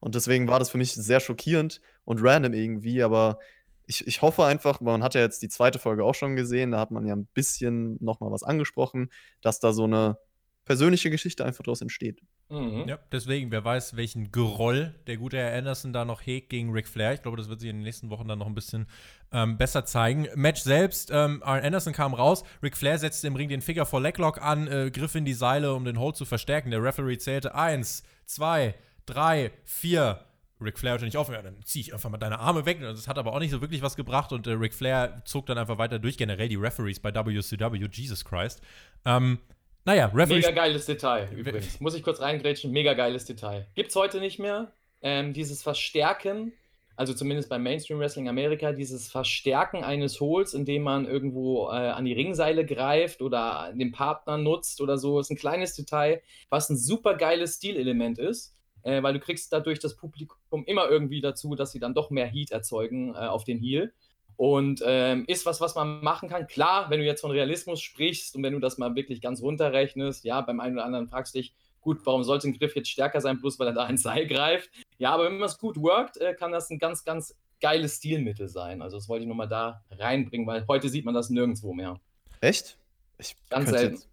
[0.00, 3.38] und deswegen war das für mich sehr schockierend und random irgendwie, aber
[3.86, 6.80] ich, ich hoffe einfach, man hat ja jetzt die zweite Folge auch schon gesehen, da
[6.80, 9.10] hat man ja ein bisschen nochmal was angesprochen,
[9.40, 10.18] dass da so eine
[10.64, 12.20] persönliche Geschichte einfach daraus entsteht.
[12.48, 12.84] Mhm.
[12.86, 16.86] Ja, deswegen, wer weiß, welchen Groll der gute Herr Anderson da noch hegt gegen Ric
[16.86, 17.14] Flair.
[17.14, 18.86] Ich glaube, das wird sich in den nächsten Wochen dann noch ein bisschen
[19.32, 20.28] ähm, besser zeigen.
[20.34, 24.00] Match selbst, ähm, Arn Anderson kam raus, Ric Flair setzte im Ring den Figure for
[24.00, 26.70] Leglock an, äh, griff in die Seile, um den Hold zu verstärken.
[26.70, 28.74] Der Referee zählte eins, zwei,
[29.06, 30.26] drei, vier.
[30.62, 32.80] Ric Flair hörte nicht auf, ja, dann zieh ich einfach mal deine Arme weg.
[32.80, 35.58] Das hat aber auch nicht so wirklich was gebracht und äh, Ric Flair zog dann
[35.58, 36.16] einfach weiter durch.
[36.16, 38.60] Generell die Referees bei WCW, Jesus Christ.
[39.04, 39.38] Ähm,
[39.84, 40.46] naja, Referees.
[40.46, 41.80] Mega geiles Detail übrigens.
[41.80, 42.70] Muss ich kurz reingrätschen.
[42.70, 43.66] Mega geiles Detail.
[43.74, 44.72] Gibt's heute nicht mehr.
[45.02, 46.52] Ähm, dieses Verstärken,
[46.94, 52.04] also zumindest beim Mainstream Wrestling Amerika, dieses Verstärken eines Hols, indem man irgendwo äh, an
[52.04, 56.76] die Ringseile greift oder den Partner nutzt oder so, ist ein kleines Detail, was ein
[56.76, 58.54] super geiles Stilelement ist.
[58.82, 62.26] Äh, weil du kriegst dadurch das Publikum immer irgendwie dazu, dass sie dann doch mehr
[62.26, 63.92] Heat erzeugen äh, auf den Heel.
[64.36, 66.46] Und ähm, ist was, was man machen kann.
[66.46, 70.24] Klar, wenn du jetzt von Realismus sprichst und wenn du das mal wirklich ganz runterrechnest,
[70.24, 73.20] ja, beim einen oder anderen fragst du dich, gut, warum sollte ein Griff jetzt stärker
[73.20, 74.70] sein, bloß weil er da ein Seil greift?
[74.98, 78.48] Ja, aber wenn man es gut workt, äh, kann das ein ganz, ganz geiles Stilmittel
[78.48, 78.82] sein.
[78.82, 82.00] Also das wollte ich nochmal da reinbringen, weil heute sieht man das nirgendwo mehr.
[82.40, 82.78] Echt?
[83.18, 83.94] Ich Ganz selten.
[83.96, 84.08] jetzt-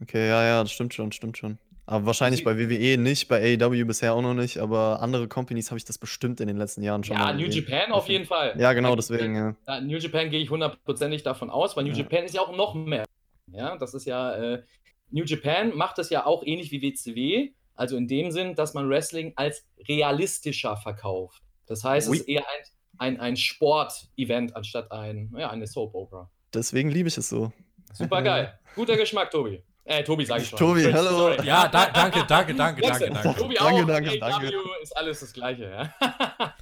[0.00, 1.58] Okay, ja, ja, das stimmt schon, stimmt schon.
[1.86, 5.78] Aber wahrscheinlich bei WWE nicht, bei AEW bisher auch noch nicht, aber andere Companies habe
[5.78, 7.66] ich das bestimmt in den letzten Jahren schon Ja, New gesehen.
[7.68, 8.54] Japan auf jeden Fall.
[8.58, 9.54] Ja, genau, deswegen, ja.
[9.68, 11.98] Ja, New Japan gehe ich hundertprozentig davon aus, weil New Ja.
[11.98, 13.04] Japan ist ja auch noch mehr.
[13.52, 14.62] Ja, das ist ja, äh,
[15.10, 18.88] New Japan macht das ja auch ähnlich wie WCW, also in dem Sinn, dass man
[18.88, 21.42] Wrestling als realistischer verkauft.
[21.66, 22.14] Das heißt, Ui.
[22.16, 22.44] es ist eher
[22.98, 26.30] ein, ein, ein Sport-Event anstatt ein, ja, eine Soap-Opera.
[26.54, 27.52] Deswegen liebe ich es so.
[27.92, 28.58] Super geil.
[28.74, 29.62] Guter Geschmack, Tobi.
[29.84, 30.58] Äh, Tobi sag ich schon.
[30.58, 31.32] Tobi, hallo.
[31.42, 33.34] Ja, da, danke, danke, danke, danke, danke.
[33.38, 33.86] Tobi Danke, auch.
[33.86, 34.52] danke, AEW danke.
[34.82, 35.94] ist alles das Gleiche, ja.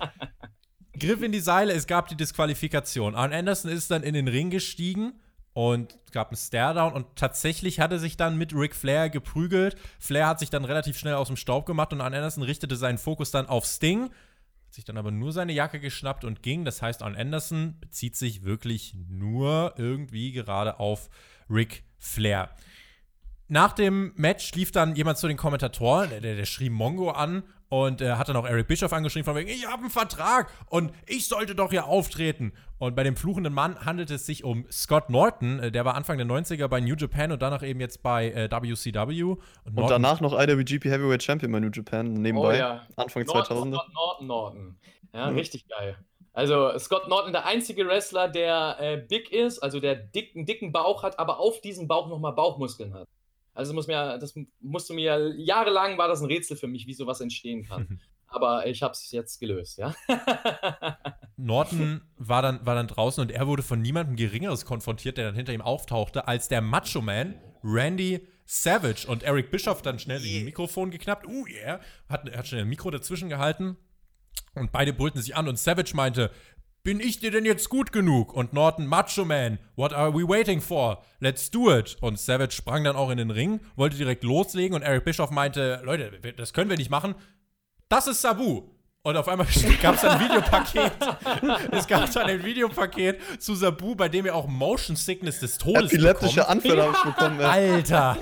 [0.99, 3.15] Griff in die Seile, es gab die Disqualifikation.
[3.15, 5.21] Arn Anderson ist dann in den Ring gestiegen
[5.53, 9.77] und es gab einen Staredown und tatsächlich hat er sich dann mit Ric Flair geprügelt.
[10.01, 12.99] Flair hat sich dann relativ schnell aus dem Staub gemacht und Arn Anderson richtete seinen
[12.99, 16.65] Fokus dann auf Sting, hat sich dann aber nur seine Jacke geschnappt und ging.
[16.65, 21.09] Das heißt, Arn Anderson bezieht sich wirklich nur irgendwie gerade auf
[21.49, 22.51] Ric Flair.
[23.53, 28.01] Nach dem Match lief dann jemand zu den Kommentatoren, der, der schrie Mongo an und
[28.01, 31.29] äh, hat dann auch Eric Bischoff angeschrien von wegen, ich habe einen Vertrag und ich
[31.29, 32.55] sollte doch hier auftreten.
[32.79, 36.17] Und bei dem fluchenden Mann handelt es sich um Scott Norton, äh, der war Anfang
[36.17, 39.23] der 90er bei New Japan und danach eben jetzt bei äh, WCW.
[39.23, 42.57] Und, Und danach noch IWGP Heavyweight Champion bei New Japan nebenbei.
[42.57, 42.87] Oh ja.
[42.97, 43.75] Anfang Norton, 2000.
[43.75, 44.77] Scott Norton, Norton.
[45.13, 45.37] Ja, Mhm.
[45.37, 45.99] richtig geil.
[46.33, 51.03] Also Scott Norton, der einzige Wrestler, der äh, big ist, also der dicken, dicken Bauch
[51.03, 53.07] hat, aber auf diesem Bauch nochmal Bauchmuskeln hat.
[53.55, 56.95] Also muss mir, das musst du mir, jahrelang war das ein Rätsel für mich, wie
[56.95, 58.01] sowas entstehen kann.
[58.33, 59.95] aber ich habe es jetzt gelöst, ja.
[61.37, 65.35] Norton war dann, war dann draußen und er wurde von niemandem Geringeres konfrontiert, der dann
[65.35, 69.07] hinter ihm auftauchte, als der Macho Man Randy Savage.
[69.07, 71.27] Und Eric Bischoff dann schnell sich ein Mikrofon geknappt.
[71.27, 71.81] Uh, yeah.
[72.09, 73.77] Hat, hat schnell ein Mikro dazwischen gehalten.
[74.55, 76.31] Und beide brüllten sich an und Savage meinte,
[76.85, 78.33] bin ich dir denn jetzt gut genug?
[78.33, 81.03] Und Norton, Macho Man, what are we waiting for?
[81.21, 81.97] Let's do it.
[82.01, 85.81] Und Savage sprang dann auch in den Ring, wollte direkt loslegen und Eric Bischoff meinte,
[85.85, 87.15] Leute, das können wir nicht machen.
[87.89, 88.63] Das ist Sabu.
[89.05, 89.47] Und auf einmal
[89.83, 90.93] gab es ein Videopaket.
[91.73, 95.93] es gab dann ein Videopaket zu Sabu, bei dem er auch Motion Sickness des Todes
[95.93, 96.51] Epileptische bekommt.
[96.51, 97.41] Anfälle habe ich bekommen.
[97.41, 97.51] Ja.
[97.51, 98.19] Alter.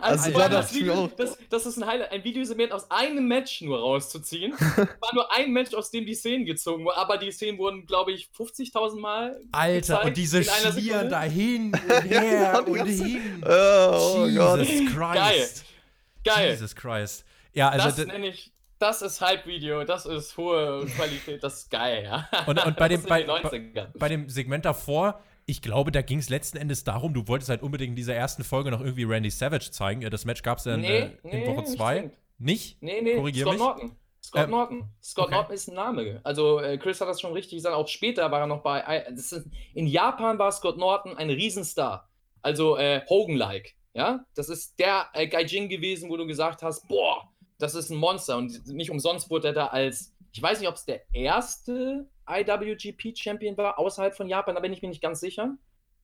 [0.00, 2.90] Also, vor ja, allem das das, Video, das, das ist ein Highlight, ein Videosegment aus
[2.90, 4.52] einem Match nur rauszuziehen.
[4.76, 8.12] war nur ein Match, aus dem die Szenen gezogen wurden, aber die Szenen wurden, glaube
[8.12, 11.08] ich, 50.000 Mal Alter, gezeigt und diese Sekunde.
[11.08, 13.42] dahin und her und hin.
[13.44, 14.58] Oh Gott.
[14.60, 15.64] Jesus Christ.
[16.24, 16.50] Geil.
[16.50, 17.24] Jesus Christ.
[17.52, 22.04] Ja, also das nenne ich, das ist Hype-Video, das ist hohe Qualität, das ist geil,
[22.04, 22.28] ja.
[22.46, 23.86] Und- und bei dem- bei- 90er.
[23.94, 27.62] bei dem Segment davor, ich glaube, da ging es letzten Endes darum, du wolltest halt
[27.62, 30.02] unbedingt in dieser ersten Folge noch irgendwie Randy Savage zeigen.
[30.02, 31.94] Ja, Das Match gab es dann Nee, äh, in nee, Woche nicht 2.
[31.94, 32.18] zwingend.
[32.38, 32.82] Nicht?
[32.82, 33.60] Nee, nee, Korrigier Scott mich.
[33.60, 33.96] Norton.
[34.22, 34.84] Scott Ähm, Norton.
[35.02, 35.34] Scott okay.
[35.34, 36.20] Norton ist ein Name.
[36.24, 37.76] Also äh, Chris hat das schon richtig gesagt.
[37.76, 39.04] Auch später war er noch bei.
[39.10, 42.10] Das ist, in Japan war Scott Norton ein Riesenstar.
[42.42, 43.74] Also äh, Hogan-like.
[43.94, 47.96] Ja, das ist der äh, Gaijin gewesen, wo du gesagt hast, boah, das ist ein
[47.96, 48.36] Monster.
[48.36, 53.56] Und nicht umsonst wurde er da als, ich weiß nicht, ob es der erste IWGP-Champion
[53.56, 55.56] war außerhalb von Japan, da bin ich mir nicht ganz sicher.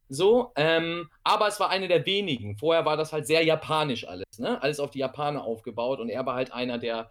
[0.09, 2.57] So, ähm, aber es war eine der wenigen.
[2.57, 4.61] Vorher war das halt sehr japanisch alles, ne?
[4.63, 7.11] Alles auf die Japaner aufgebaut und er war halt einer, der,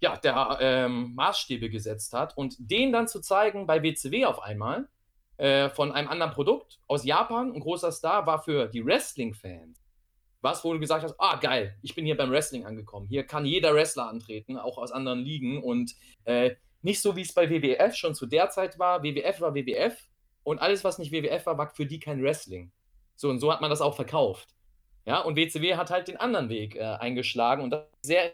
[0.00, 2.36] ja, der ähm, Maßstäbe gesetzt hat.
[2.36, 4.88] Und den dann zu zeigen bei WCW auf einmal,
[5.38, 9.81] äh, von einem anderen Produkt aus Japan, ein großer Star, war für die Wrestling-Fans.
[10.42, 13.06] Was, wo du gesagt hast, ah, geil, ich bin hier beim Wrestling angekommen.
[13.08, 15.62] Hier kann jeder Wrestler antreten, auch aus anderen Ligen.
[15.62, 19.02] Und äh, nicht so, wie es bei WWF schon zu der Zeit war.
[19.02, 19.96] WWF war WWF
[20.44, 22.72] und alles, was nicht WWF war, war für die kein Wrestling.
[23.14, 24.48] So, und so hat man das auch verkauft.
[25.06, 28.32] Ja, und WCW hat halt den anderen Weg äh, eingeschlagen und das sehr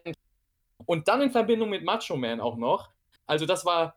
[0.86, 2.90] Und dann in Verbindung mit Macho Man auch noch.
[3.26, 3.96] Also, das war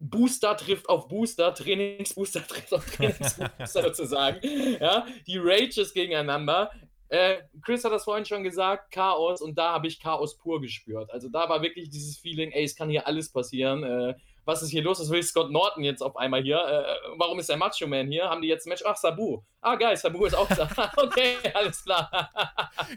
[0.00, 4.40] Booster trifft auf Booster, Trainingsbooster trifft auf Trainingsbooster sozusagen.
[4.80, 6.70] Ja, die Rages gegeneinander.
[7.08, 11.10] Äh, Chris hat das vorhin schon gesagt, Chaos und da habe ich Chaos pur gespürt.
[11.10, 13.82] Also da war wirklich dieses Feeling, ey, es kann hier alles passieren.
[13.82, 14.98] Äh, was ist hier los?
[14.98, 16.56] Was will Scott Norton jetzt auf einmal hier?
[16.56, 18.30] Äh, warum ist der Macho Man hier?
[18.30, 18.82] Haben die jetzt ein Match?
[18.86, 19.42] Ach, Sabu.
[19.60, 20.68] Ah, geil, Sabu ist auch da.
[20.96, 22.30] okay, alles klar.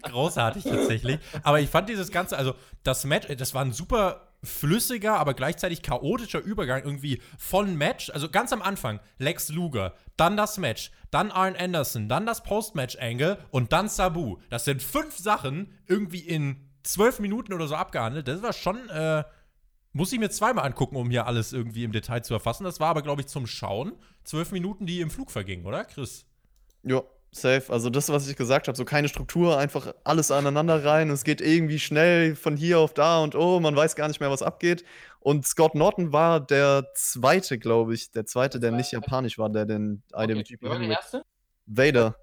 [0.04, 1.20] Großartig tatsächlich.
[1.44, 2.54] Aber ich fand dieses Ganze, also
[2.84, 8.30] das Match, das war ein super flüssiger, aber gleichzeitig chaotischer Übergang irgendwie von Match, also
[8.30, 13.72] ganz am Anfang Lex Luger, dann das Match, dann Arn Anderson, dann das Post-Match-Angle und
[13.72, 14.38] dann Sabu.
[14.50, 18.28] Das sind fünf Sachen irgendwie in zwölf Minuten oder so abgehandelt.
[18.28, 19.24] Das war schon, äh,
[19.94, 22.64] muss ich mir zweimal angucken, um hier alles irgendwie im Detail zu erfassen.
[22.64, 23.94] Das war aber, glaube ich, zum Schauen.
[24.24, 26.26] Zwölf Minuten, die im Flug vergingen, oder, Chris?
[26.84, 27.72] Ja, safe.
[27.72, 31.10] Also das, was ich gesagt habe, so keine Struktur, einfach alles aneinander rein.
[31.10, 34.32] Es geht irgendwie schnell von hier auf da und oh, man weiß gar nicht mehr,
[34.32, 34.84] was abgeht.
[35.20, 39.66] Und Scott Norton war der zweite, glaube ich, der zweite, der nicht japanisch war, der
[39.66, 41.24] den IWGP Wer war der erste?
[41.66, 42.16] Vader.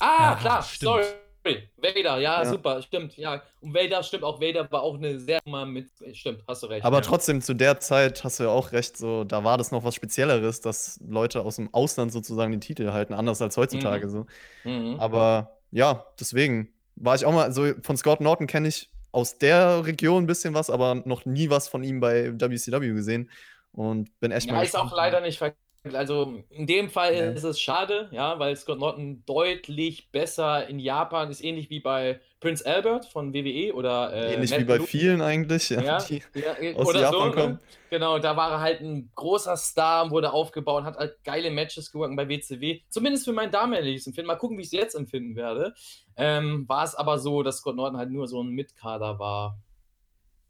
[0.00, 0.92] Ah, klar, stimmt.
[0.92, 1.04] sorry.
[1.44, 2.44] Vader, ja, Ja.
[2.44, 3.42] super, stimmt, ja.
[3.60, 6.84] Und Vader, stimmt, auch Vader war auch eine sehr mal mit, stimmt, hast du recht.
[6.84, 7.02] Aber ja.
[7.02, 9.94] trotzdem, zu der Zeit hast du ja auch recht, so, da war das noch was
[9.94, 14.26] Spezielleres, dass Leute aus dem Ausland sozusagen den Titel halten, anders als heutzutage so.
[14.64, 14.96] Mhm.
[14.98, 19.84] Aber ja, deswegen war ich auch mal, so von Scott Norton kenne ich aus der
[19.86, 23.30] Region ein bisschen was, aber noch nie was von ihm bei WCW gesehen
[23.72, 25.54] und bin echt Ja, mal ist auch leider nicht ver
[25.92, 27.34] also in dem Fall Nee.
[27.36, 32.20] ist es schade, ja, weil Scott Norton deutlich besser in Japan ist, ähnlich wie bei
[32.40, 35.98] Prince Albert von WWE oder äh, Ähnlich Matt wie bei Lu- vielen eigentlich, ja, Ja,
[35.98, 37.32] die ja, äh, aus oder Japan so, ne?
[37.34, 37.58] kommen.
[37.90, 42.16] Genau, da war er halt ein großer Star, wurde aufgebaut, hat halt geile Matches gewonnen
[42.16, 42.80] bei WCW.
[42.88, 44.26] Zumindest für mein damaliges Empfinden.
[44.28, 45.74] Mal gucken, wie ich es jetzt empfinden werde.
[46.16, 49.58] Ähm, war es aber so, dass Scott Norton halt nur so ein Mitkader war.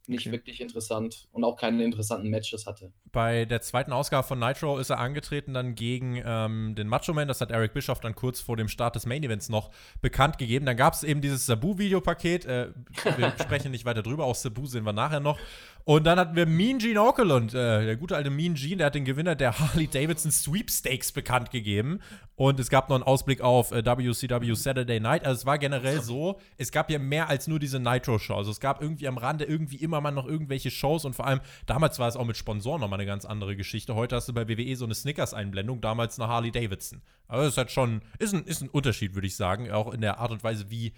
[0.07, 0.32] Nicht Okay.
[0.32, 2.92] wirklich interessant und auch keine interessanten Matches hatte.
[3.11, 7.26] Bei der zweiten Ausgabe von Nitro ist er angetreten dann gegen ähm, den Macho Man.
[7.26, 9.70] Das hat Eric Bischoff dann kurz vor dem Start des Main Events noch
[10.02, 10.66] bekannt gegeben.
[10.66, 12.44] Dann gab es eben dieses Sabu-Videopaket.
[12.44, 12.68] Äh,
[13.16, 14.24] wir sprechen nicht weiter drüber.
[14.24, 15.38] Auch Sabu sehen wir nachher noch.
[15.87, 18.95] Und dann hatten wir Mean Gene Okerlund, äh, der gute alte Mean Gene, der hat
[18.95, 22.01] den Gewinner der Harley Davidson Sweepstakes bekannt gegeben.
[22.37, 25.26] Und es gab noch einen Ausblick auf äh, WCW Saturday Night.
[25.26, 28.35] Also es war generell so, es gab ja mehr als nur diese Nitro-Show.
[28.35, 31.41] Also es gab irgendwie am Rande irgendwie immer mal noch irgendwelche Shows und vor allem,
[31.66, 33.95] damals war es auch mit Sponsoren nochmal eine ganz andere Geschichte.
[33.95, 37.03] Heute hast du bei WWE so eine Snickers-Einblendung, damals eine Harley Davidson.
[37.28, 40.18] Aber es hat schon, ist ein, ist ein Unterschied, würde ich sagen, auch in der
[40.18, 40.95] Art und Weise, wie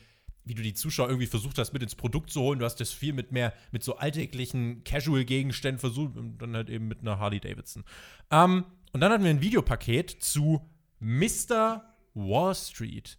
[0.46, 2.58] wie du die Zuschauer irgendwie versucht hast, mit ins Produkt zu holen.
[2.60, 6.88] Du hast das viel mit mehr, mit so alltäglichen Casual-Gegenständen versucht und dann halt eben
[6.88, 7.84] mit einer Harley Davidson.
[8.30, 10.62] Ähm, und dann hatten wir ein Videopaket zu
[11.00, 11.84] Mr.
[12.14, 13.18] Wall Street.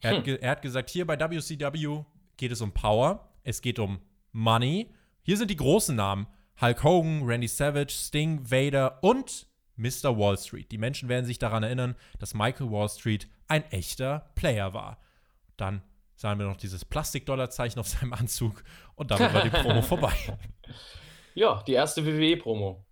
[0.00, 2.02] Er, hat ge- er hat gesagt, hier bei WCW
[2.36, 4.00] geht es um Power, es geht um
[4.32, 4.90] Money.
[5.22, 6.26] Hier sind die großen Namen.
[6.60, 9.46] Hulk Hogan, Randy Savage, Sting, Vader und
[9.76, 10.16] Mr.
[10.18, 10.70] Wall Street.
[10.70, 14.98] Die Menschen werden sich daran erinnern, dass Michael Wall Street ein echter Player war.
[15.56, 15.82] Dann
[16.16, 18.62] sahen wir noch dieses Plastik-Dollar-Zeichen auf seinem Anzug
[18.94, 20.14] und damit war die Promo vorbei.
[21.34, 22.84] Ja, die erste WWE-Promo.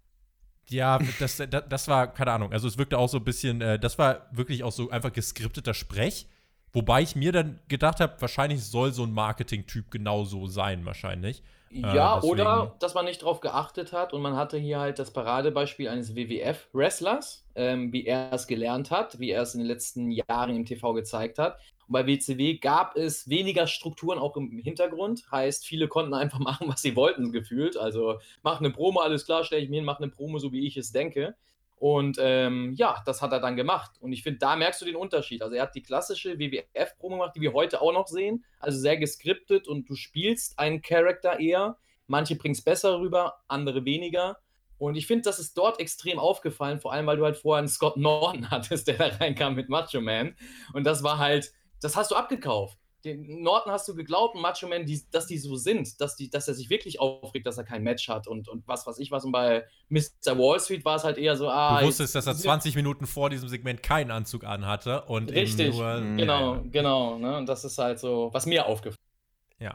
[0.68, 3.78] Ja, das, das, das war, keine Ahnung, also es wirkte auch so ein bisschen, äh,
[3.78, 6.26] das war wirklich auch so einfach geskripteter Sprech.
[6.72, 11.42] Wobei ich mir dann gedacht habe, wahrscheinlich soll so ein Marketing-Typ genauso sein, wahrscheinlich.
[11.70, 15.12] Ja, Äh, oder dass man nicht drauf geachtet hat und man hatte hier halt das
[15.12, 20.10] Paradebeispiel eines WWF-Wrestlers, ähm, wie er es gelernt hat, wie er es in den letzten
[20.10, 21.58] Jahren im TV gezeigt hat.
[21.86, 26.68] Und bei WCW gab es weniger Strukturen auch im Hintergrund, heißt, viele konnten einfach machen,
[26.68, 27.76] was sie wollten, gefühlt.
[27.76, 30.66] Also, mach eine Promo, alles klar, stelle ich mir hin, mach eine Promo, so wie
[30.66, 31.34] ich es denke.
[31.82, 33.90] Und ähm, ja, das hat er dann gemacht.
[33.98, 35.42] Und ich finde, da merkst du den Unterschied.
[35.42, 38.44] Also er hat die klassische WWF-Promo gemacht, die wir heute auch noch sehen.
[38.60, 41.78] Also sehr geskriptet und du spielst einen Charakter eher.
[42.06, 44.38] Manche bringen es besser rüber, andere weniger.
[44.78, 47.68] Und ich finde, das ist dort extrem aufgefallen, vor allem, weil du halt vorher einen
[47.68, 50.36] Scott Norton hattest, der da reinkam mit Macho Man.
[50.74, 51.52] Und das war halt,
[51.82, 52.78] das hast du abgekauft.
[53.04, 56.46] Den Norton hast du geglaubt Macho Man, die, dass die so sind, dass, die, dass
[56.46, 59.24] er sich wirklich aufregt, dass er kein Match hat und, und was weiß ich was.
[59.24, 60.38] Und bei Mr.
[60.38, 61.80] Wall Street war es halt eher so, ah.
[61.80, 65.74] Du wusstest, dass er jetzt- 20 Minuten vor diesem Segment keinen Anzug anhatte und Richtig,
[65.74, 66.00] nur.
[66.16, 67.18] genau, Ja, genau.
[67.18, 67.38] Ne?
[67.38, 68.96] Und das ist halt so, was mir aufgefallen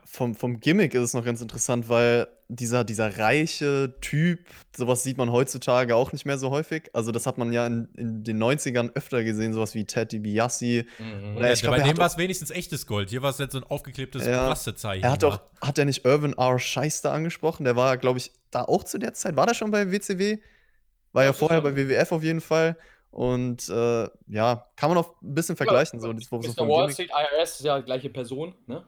[0.05, 4.39] Vom, vom Gimmick ist es noch ganz interessant, weil dieser, dieser reiche Typ,
[4.75, 6.89] sowas sieht man heutzutage auch nicht mehr so häufig.
[6.93, 10.85] Also, das hat man ja in, in den 90ern öfter gesehen, sowas wie Ted DiBiase.
[10.97, 11.37] Mhm.
[11.37, 13.09] Oder Ja, ich glaub, bei dem war es wenigstens echtes Gold.
[13.09, 14.45] Hier war es jetzt so ein aufgeklebtes Ja.
[14.45, 15.03] Plastikzeichen.
[15.03, 16.57] Er hat auch, hat er nicht Irvin R.
[16.59, 17.63] Scheister angesprochen?
[17.65, 19.35] Der war, glaube ich, da auch zu der Zeit.
[19.35, 20.37] War der schon bei WCW?
[21.13, 22.77] War ja, Ja, vorher bei WWF auf jeden Fall.
[23.11, 25.99] Und äh, ja, kann man auch ein bisschen vergleichen.
[25.99, 26.67] so, das- so Mr.
[26.67, 26.91] Wall.
[26.91, 28.85] Street, IRS ist ja gleiche Person, ne?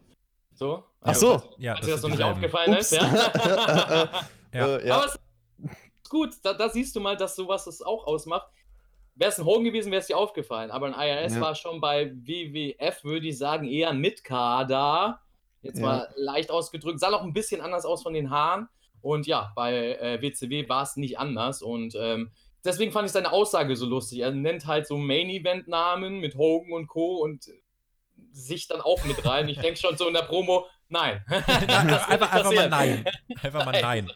[0.60, 0.84] So.
[1.02, 1.42] Ach so.
[1.58, 3.02] Ja, das dir das noch nicht aufgefallen ist, Ups.
[3.02, 4.10] ja.
[4.54, 4.78] Ja.
[4.78, 4.96] Äh, ja.
[4.98, 8.48] Aber es ist gut, da, da siehst du mal, dass sowas das auch ausmacht.
[9.16, 10.70] Wäre es ein Hogan gewesen, wäre es dir aufgefallen.
[10.72, 11.42] Aber ein IRS Ja.
[11.42, 15.22] war schon bei WWF, würde ich sagen, eher mit Kader.
[15.62, 15.86] Jetzt Ja.
[15.86, 17.00] mal leicht ausgedrückt.
[17.00, 18.68] Sah auch ein bisschen anders aus von den Haaren.
[19.02, 21.62] Und ja, bei äh, WCW war es nicht anders.
[21.62, 22.32] Und ähm,
[22.66, 24.20] deswegen fand ich seine Aussage so lustig.
[24.20, 27.18] Er nennt halt so Main-Event-Namen mit Hogan und Co.
[27.24, 27.46] und
[28.32, 29.48] sich dann auch mit rein.
[29.50, 31.24] Ich denke schon so in der Promo, nein.
[31.30, 33.06] Einfach, einfach mal nein.
[33.44, 34.12] Einfach mal nein.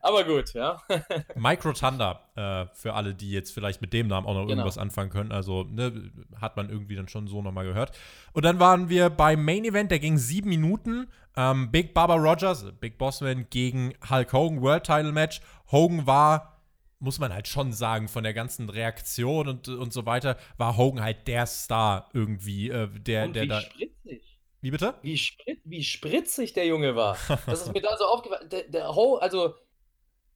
[0.00, 0.80] Aber gut, ja.
[1.34, 4.52] Micro Thunder, äh, für alle, die jetzt vielleicht mit dem Namen auch noch Genau.
[4.52, 5.32] irgendwas anfangen können.
[5.32, 6.10] Also, ne,
[6.40, 7.92] hat man irgendwie dann schon so nochmal gehört.
[8.32, 11.08] Und dann waren wir beim Main Event, der ging sieben Minuten.
[11.36, 15.40] Ähm, Big Baba Rogers, Big Bossman gegen Hulk Hogan, World Title Match.
[15.70, 16.57] Hogan war
[17.00, 21.02] muss man halt schon sagen, von der ganzen Reaktion und, und so weiter, war Hogan
[21.02, 23.60] halt der Star irgendwie, äh, der, Und der wie da.
[23.60, 24.38] spritzig.
[24.60, 24.94] Wie bitte?
[25.02, 27.16] Wie, sprit, wie spritzig der Junge war.
[27.46, 28.48] Das ist mir da so aufgefallen.
[28.48, 29.54] Der, der Ho, also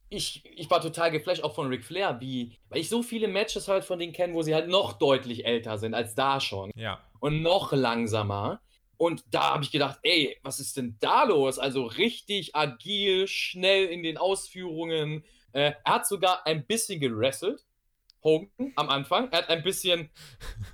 [0.09, 3.67] ich, ich war total geflasht, auch von Ric Flair, wie, weil ich so viele Matches
[3.67, 7.01] halt von denen kenne, wo sie halt noch deutlich älter sind als da schon Ja.
[7.19, 8.61] und noch langsamer.
[8.99, 11.59] Und da habe ich gedacht, ey, was ist denn da los?
[11.59, 15.25] Also richtig agil, schnell in den Ausführungen.
[15.53, 17.65] Äh, er hat sogar ein bisschen gewrestelt.
[18.25, 19.29] Hogan am Anfang.
[19.33, 20.09] Er hat ein bisschen,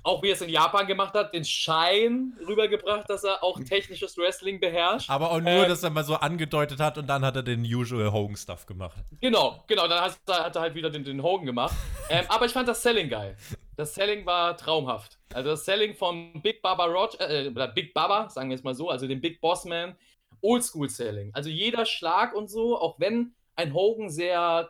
[0.03, 4.15] auch wie er es in Japan gemacht hat, den Schein rübergebracht, dass er auch technisches
[4.17, 5.09] Wrestling beherrscht.
[5.09, 7.61] Aber auch nur, Äh, dass er mal so angedeutet hat und dann hat er den
[7.61, 8.97] usual Hogan-Stuff gemacht.
[9.19, 11.75] Genau, genau, dann hat, hat er halt wieder den, den Hogan gemacht.
[12.09, 13.35] Ähm, aber ich fand das Selling geil.
[13.75, 15.17] Das Selling war traumhaft.
[15.33, 18.75] Also das Selling vom Big Baba Roger, äh, oder Big Baba, sagen wir es mal
[18.75, 19.95] so, also den Big Boss Man,
[20.41, 21.31] Oldschool Selling.
[21.33, 24.69] Also jeder Schlag und so, auch wenn ein Hogan sehr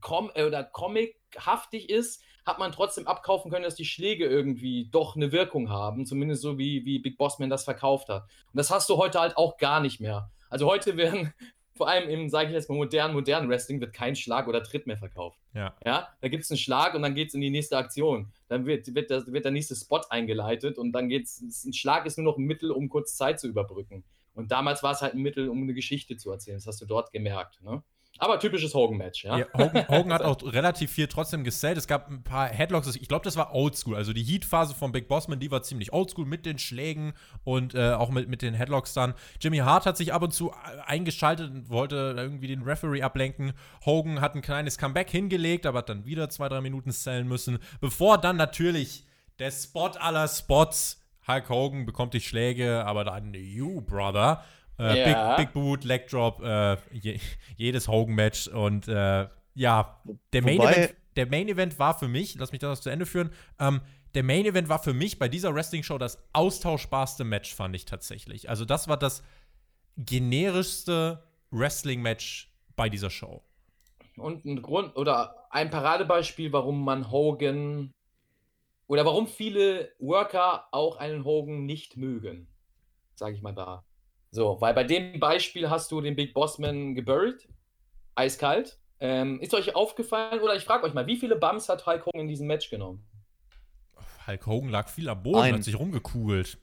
[0.00, 5.14] com äh, oder comichaftig ist, hat man trotzdem abkaufen können, dass die Schläge irgendwie doch
[5.14, 8.22] eine Wirkung haben, zumindest so wie, wie Big Boss Man das verkauft hat.
[8.22, 10.30] Und das hast du heute halt auch gar nicht mehr.
[10.48, 11.32] Also heute werden
[11.74, 14.86] vor allem im, sage ich jetzt mal, modernen, modernen Wrestling wird kein Schlag oder Tritt
[14.86, 15.38] mehr verkauft.
[15.54, 15.74] Ja.
[15.84, 18.32] Ja, da gibt es einen Schlag und dann geht es in die nächste Aktion.
[18.48, 22.18] Dann wird, wird, das, wird der nächste Spot eingeleitet und dann geht's, ein Schlag ist
[22.18, 24.04] nur noch ein Mittel, um kurz Zeit zu überbrücken.
[24.34, 26.56] Und damals war es halt ein Mittel, um eine Geschichte zu erzählen.
[26.56, 27.62] Das hast du dort gemerkt.
[27.62, 27.82] Ne?
[28.20, 29.38] Aber typisches Hogan-Match, ja.
[29.38, 31.78] Ja, Hogan, Hogan hat auch relativ viel trotzdem gesellt.
[31.78, 32.94] Es gab ein paar Headlocks.
[32.94, 33.96] Ich glaube, das war Oldschool.
[33.96, 37.14] Also die Heat-Phase von Big Bossman, die war ziemlich Oldschool mit den Schlägen
[37.44, 39.14] und äh, auch mit, mit den Headlocks dann.
[39.40, 43.54] Jimmy Hart hat sich ab und zu äh, eingeschaltet und wollte irgendwie den Referee ablenken.
[43.86, 47.58] Hogan hat ein kleines Comeback hingelegt, aber hat dann wieder zwei, drei Minuten zählen müssen.
[47.80, 49.06] Bevor dann natürlich
[49.38, 50.98] der Spot aller Spots.
[51.26, 54.44] Hulk Hogan bekommt die Schläge, aber dann you, Brother.
[54.80, 55.36] Äh, Ja.
[55.36, 57.20] Big, Big Boot, Leg Drop, äh, je,
[57.56, 60.00] jedes Hogan-Match und äh, ja,
[60.32, 63.04] der Main, Wobei- Event, der Main Event war für mich, lass mich das zu Ende
[63.06, 63.80] führen, ähm,
[64.14, 68.48] der Main Event war für mich bei dieser Wrestling-Show das austauschbarste Match, fand ich tatsächlich.
[68.48, 69.22] Also das war das
[69.96, 73.42] generischste Wrestling-Match bei dieser Show.
[74.16, 77.92] Und ein Grund oder ein Paradebeispiel, warum man Hogan
[78.86, 82.48] oder warum viele Worker auch einen Hogan nicht mögen,
[83.14, 83.84] sage ich mal da.
[84.30, 87.48] So, weil bei dem Beispiel hast du den Big Bossman geburied,
[88.14, 88.78] eiskalt.
[89.00, 92.20] Ähm, ist euch aufgefallen oder ich frage euch mal, wie viele Bumps hat Hulk Hogan
[92.20, 93.02] in diesem Match genommen?
[94.26, 95.54] Hulk Hogan lag viel am Boden, Ein.
[95.54, 96.58] hat sich rumgekugelt.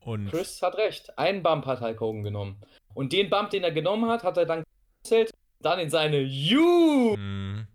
[0.00, 1.16] Und Chris hat recht.
[1.18, 2.60] Einen Bump hat Hulk Hogan genommen.
[2.94, 4.64] Und den Bump, den er genommen hat, hat er dann
[5.02, 7.16] gezählt, dann in seine You.
[7.16, 7.66] mh,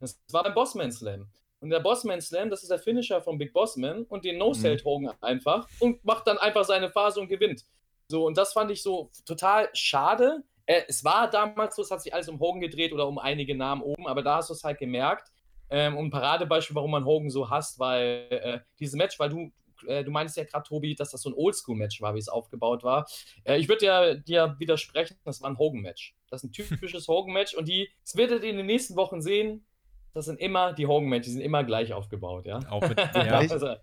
[0.00, 1.28] Das war beim Bossman Slam.
[1.60, 5.14] Und der Bossman Slam, das ist der Finisher von Big Bossman und den No-Salt Hogan
[5.22, 7.64] einfach und macht dann einfach seine Phase und gewinnt.
[8.08, 10.44] So, und das fand ich so total schade.
[10.66, 13.54] Äh, es war damals so, es hat sich alles um Hogan gedreht oder um einige
[13.54, 15.30] Namen oben, aber da hast du es halt gemerkt.
[15.70, 19.52] Ähm, und ein Paradebeispiel, warum man Hogan so hasst, weil äh, dieses Match, weil du,
[19.86, 22.84] äh, du meinst ja gerade, Tobi, dass das so ein Oldschool-Match war, wie es aufgebaut
[22.84, 23.06] war.
[23.44, 26.14] Äh, ich würde dir, dir widersprechen, das war ein Hogan-Match.
[26.28, 29.66] Das ist ein typisches Hogan-Match und die, das werdet ihr in den nächsten Wochen sehen,
[30.12, 32.60] das sind immer die Hogan-Matches, die sind immer gleich aufgebaut, ja.
[32.70, 33.74] auch mit, ja, Also,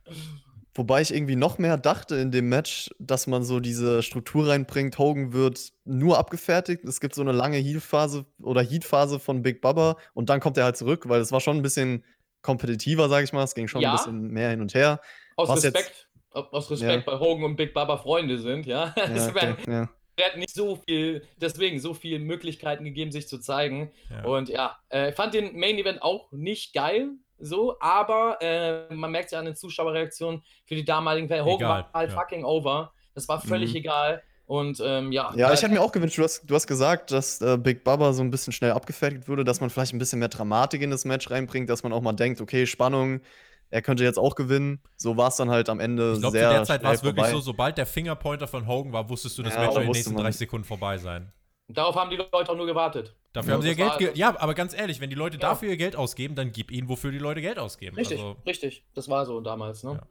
[0.74, 4.98] Wobei ich irgendwie noch mehr dachte in dem Match, dass man so diese Struktur reinbringt.
[4.98, 6.86] Hogan wird nur abgefertigt.
[6.86, 10.64] Es gibt so eine lange Heal-Phase oder Heat-Phase von Big Baba und dann kommt er
[10.64, 12.06] halt zurück, weil es war schon ein bisschen
[12.42, 13.44] kompetitiver, sag ich mal.
[13.44, 13.92] Es ging schon Ja.
[13.92, 15.02] ein bisschen mehr hin und her.
[15.36, 18.94] aus Was jetzt- Respekt, aus Respekt, weil Hogan und Big Baba Freunde sind, ja.
[18.98, 19.90] Ja, es okay, werden ja.
[20.18, 23.92] werden nicht so viel, deswegen so viele Möglichkeiten gegeben, sich zu zeigen.
[24.10, 24.24] Ja.
[24.26, 27.12] Und ja, äh, ich fand den Main Event auch nicht geil,
[27.42, 31.70] so, aber äh, man merkt ja an den Zuschauerreaktionen für die damaligen Fans, Hogan Egal,
[31.92, 32.16] war halt ja.
[32.18, 32.94] fucking over.
[33.16, 33.78] Das war völlig Mhm.
[33.78, 34.24] egal.
[34.46, 35.32] Und ähm, ja.
[35.36, 38.12] Ja, ich hätte mir auch gewünscht, du hast, du hast gesagt, dass äh, Big Baba
[38.14, 41.06] so ein bisschen schnell abgefertigt wurde, dass man vielleicht ein bisschen mehr Dramatik in das
[41.06, 43.22] Match reinbringt, dass man auch mal denkt, okay, Spannung,
[43.70, 44.82] er könnte jetzt auch gewinnen.
[44.98, 47.04] So war es dann halt am Ende ich glaube, zu sehr der Zeit war es
[47.04, 47.32] wirklich vorbei.
[47.32, 50.14] so, sobald der Fingerpointer von Hogan war, wusstest du, das Ja, Match in den nächsten
[50.16, 50.24] man.
[50.24, 51.32] 30 Sekunden vorbei sein.
[51.70, 53.16] Darauf haben die Leute auch nur gewartet.
[53.34, 55.42] Dafür Ja, haben sie ihr Geld ge Ja, aber ganz ehrlich, wenn die Leute Ja.
[55.42, 57.96] dafür ihr Geld ausgeben, dann gib ihnen, wofür die Leute Geld ausgeben.
[57.96, 58.84] Richtig, Also, richtig.
[58.94, 59.94] Das war so damals, ne?
[59.94, 60.02] Ja.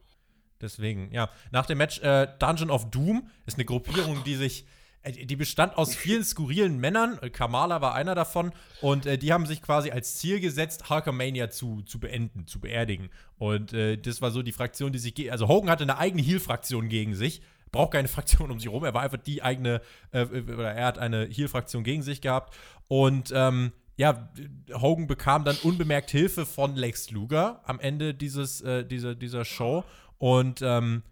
[0.60, 1.30] deswegen, ja.
[1.50, 4.64] Nach dem Match äh, Dungeon of Doom ist eine Gruppierung, die sich.
[5.02, 7.18] äh, Die bestand aus vielen skurrilen Männern.
[7.22, 8.52] Äh, Kamala war einer davon.
[8.80, 13.10] Und äh, die haben sich quasi als Ziel gesetzt, Hulkamania zu, zu beenden, zu beerdigen.
[13.38, 15.30] Und äh, das war so die Fraktion, die sich.
[15.32, 17.40] Also Hogan hatte eine eigene Heal-Fraktion gegen sich.
[17.72, 18.84] Braucht keine Fraktion um sich rum.
[18.84, 19.80] Er war einfach die eigene,
[20.12, 22.54] äh, oder er hat eine Heal-Fraktion gegen sich gehabt.
[22.88, 24.30] Und ähm, ja,
[24.72, 29.84] Hogan bekam dann unbemerkt Hilfe von Lex Luger am Ende dieses, äh, dieser, dieser Show.
[30.18, 31.02] Und ähm,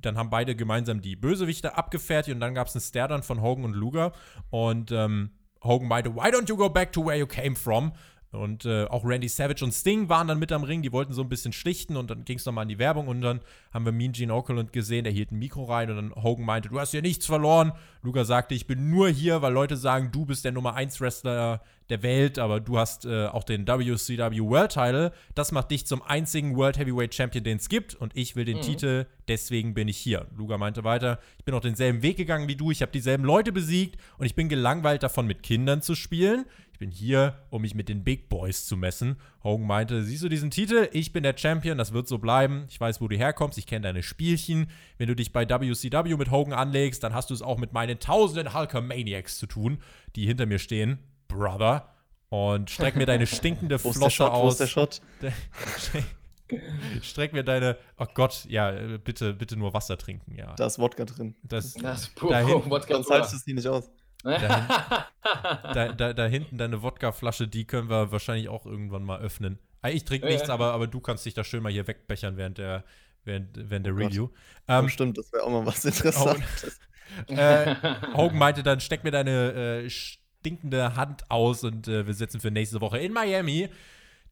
[0.00, 3.64] dann haben beide gemeinsam die Bösewichte abgefertigt und dann gab es einen Stare-Down von Hogan
[3.64, 4.12] und Luger.
[4.50, 5.30] Und ähm,
[5.62, 7.92] Hogan meinte, why don't you go back to where you came from?
[8.34, 11.22] Und äh, auch Randy Savage und Sting waren dann mit am Ring, die wollten so
[11.22, 13.40] ein bisschen schlichten und dann ging es nochmal an die Werbung und dann
[13.72, 16.68] haben wir Mean Gene Okerlund gesehen, der hielt ein Mikro rein und dann Hogan meinte,
[16.68, 17.72] du hast hier nichts verloren.
[18.02, 21.62] Luger sagte, ich bin nur hier, weil Leute sagen, du bist der Nummer 1 Wrestler
[21.90, 25.12] der Welt, aber du hast äh, auch den WCW World Title.
[25.34, 28.58] Das macht dich zum einzigen World Heavyweight Champion, den es gibt und ich will den
[28.58, 28.62] mhm.
[28.62, 30.26] Titel, deswegen bin ich hier.
[30.36, 33.52] Luger meinte weiter, ich bin auch denselben Weg gegangen wie du, ich habe dieselben Leute
[33.52, 36.46] besiegt und ich bin gelangweilt davon, mit Kindern zu spielen.
[36.74, 39.14] Ich bin hier, um mich mit den Big Boys zu messen.
[39.44, 40.88] Hogan meinte, siehst du diesen Titel?
[40.90, 42.64] Ich bin der Champion, das wird so bleiben.
[42.68, 44.66] Ich weiß, wo du herkommst, ich kenne deine Spielchen.
[44.98, 48.00] Wenn du dich bei WCW mit Hogan anlegst, dann hast du es auch mit meinen
[48.00, 49.78] tausenden Hulkamaniacs zu tun,
[50.16, 50.98] die hinter mir stehen.
[51.28, 51.90] Brother.
[52.28, 54.42] Und streck mir deine stinkende Flosse Shot, aus.
[54.42, 55.00] Wo ist der Shot?
[57.02, 57.78] Streck mir deine.
[57.98, 60.52] Oh Gott, ja, bitte, bitte nur Wasser trinken, ja.
[60.56, 61.36] Da ist Wodka drin.
[61.44, 62.94] Das, das ist pur, dahin, Wodka.
[62.94, 63.88] Sonst haltest du es nicht aus.
[64.24, 65.08] Da,
[65.74, 69.58] da, da, da, hinten deine Wodkaflasche, die können wir wahrscheinlich auch irgendwann mal öffnen.
[69.82, 72.56] Ah, ich trinke nichts, aber, aber du kannst dich da schön mal hier wegbechern während
[72.56, 72.84] der,
[73.24, 74.28] während, während der oh Review.
[74.66, 76.80] Ähm, stimmt, das wäre auch mal was Interessantes.
[77.26, 77.74] äh,
[78.14, 82.50] Hogan meinte dann, steck mir deine äh, stinkende Hand aus und äh, wir setzen für
[82.50, 83.68] nächste Woche in Miami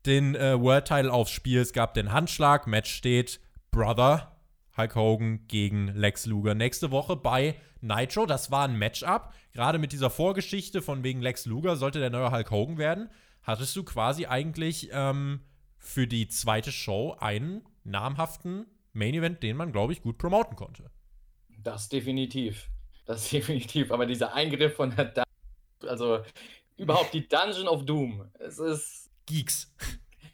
[0.07, 1.61] den äh, World Title aufs Spiel.
[1.61, 3.40] Es gab den Handschlag, Match steht
[3.70, 4.32] Brother
[4.77, 8.27] Hulk Hogan gegen Lex Luger nächste Woche bei Nitro.
[8.27, 9.33] Das war ein Matchup.
[9.53, 13.11] Gerade mit dieser Vorgeschichte von wegen Lex Luger sollte der neue Hulk Hogan werden.
[13.43, 15.41] Hattest du quasi eigentlich ähm,
[15.79, 20.91] für die zweite Show einen namhaften Main Event, den man, glaube ich, gut promoten konnte.
[21.59, 22.68] Das definitiv.
[23.05, 23.91] Das definitiv.
[23.91, 25.25] Aber dieser Eingriff von der, Dun
[25.87, 26.20] also
[26.77, 28.31] überhaupt die Dungeon of Doom.
[28.39, 29.11] Es ist.
[29.27, 29.73] Geeks.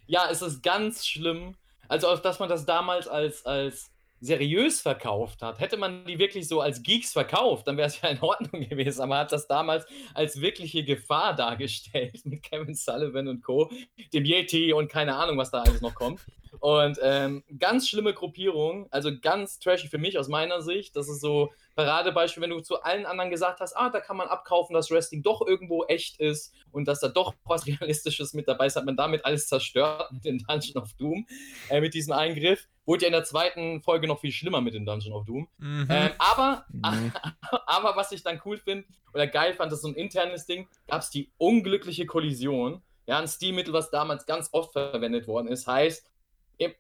[0.07, 1.57] Ja, es ist ganz schlimm.
[1.89, 3.91] Also, dass man das damals als, als
[4.21, 5.61] seriös verkauft hat.
[5.61, 9.01] Hätte man die wirklich so als Geeks verkauft, dann wäre es ja in Ordnung gewesen.
[9.01, 13.71] Aber man hat das damals als wirkliche Gefahr dargestellt mit Kevin Sullivan und Co.,
[14.13, 16.21] dem Yeti und keine Ahnung, was da alles noch kommt.
[16.61, 20.97] Und ähm, ganz schlimme Gruppierung, also ganz trashy für mich aus meiner Sicht.
[20.97, 24.27] Das ist so Paradebeispiel, wenn du zu allen anderen gesagt hast, ah, da kann man
[24.27, 28.67] abkaufen, dass Wrestling doch irgendwo echt ist und dass da doch was Realistisches mit dabei
[28.67, 31.25] ist, hat man damit alles zerstört mit dem Dungeon of Doom,
[31.69, 32.67] äh, mit diesem Eingriff.
[32.85, 35.47] Wurde ja in der zweiten Folge noch viel schlimmer mit dem Dungeon of Doom.
[35.59, 35.87] Mhm.
[35.89, 37.13] Ähm, aber, mhm.
[37.67, 40.67] aber was ich dann cool finde oder geil fand, das ist so ein internes Ding,
[40.89, 42.83] gab es die unglückliche Kollision.
[43.07, 46.11] Ja, ein Stilmittel, was damals ganz oft verwendet worden ist, heißt,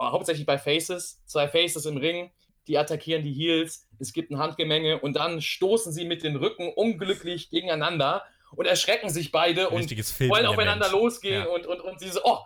[0.03, 2.33] hauptsächlich bei Faces, zwei Faces im Ring,
[2.69, 6.73] die attackieren die Heels, es gibt ein Handgemenge und dann stoßen sie mit den Rücken
[6.73, 9.91] unglücklich gegeneinander und erschrecken sich beide und
[10.29, 11.49] wollen aufeinander losgehen ja.
[11.49, 12.39] und, und, und sie so, oh,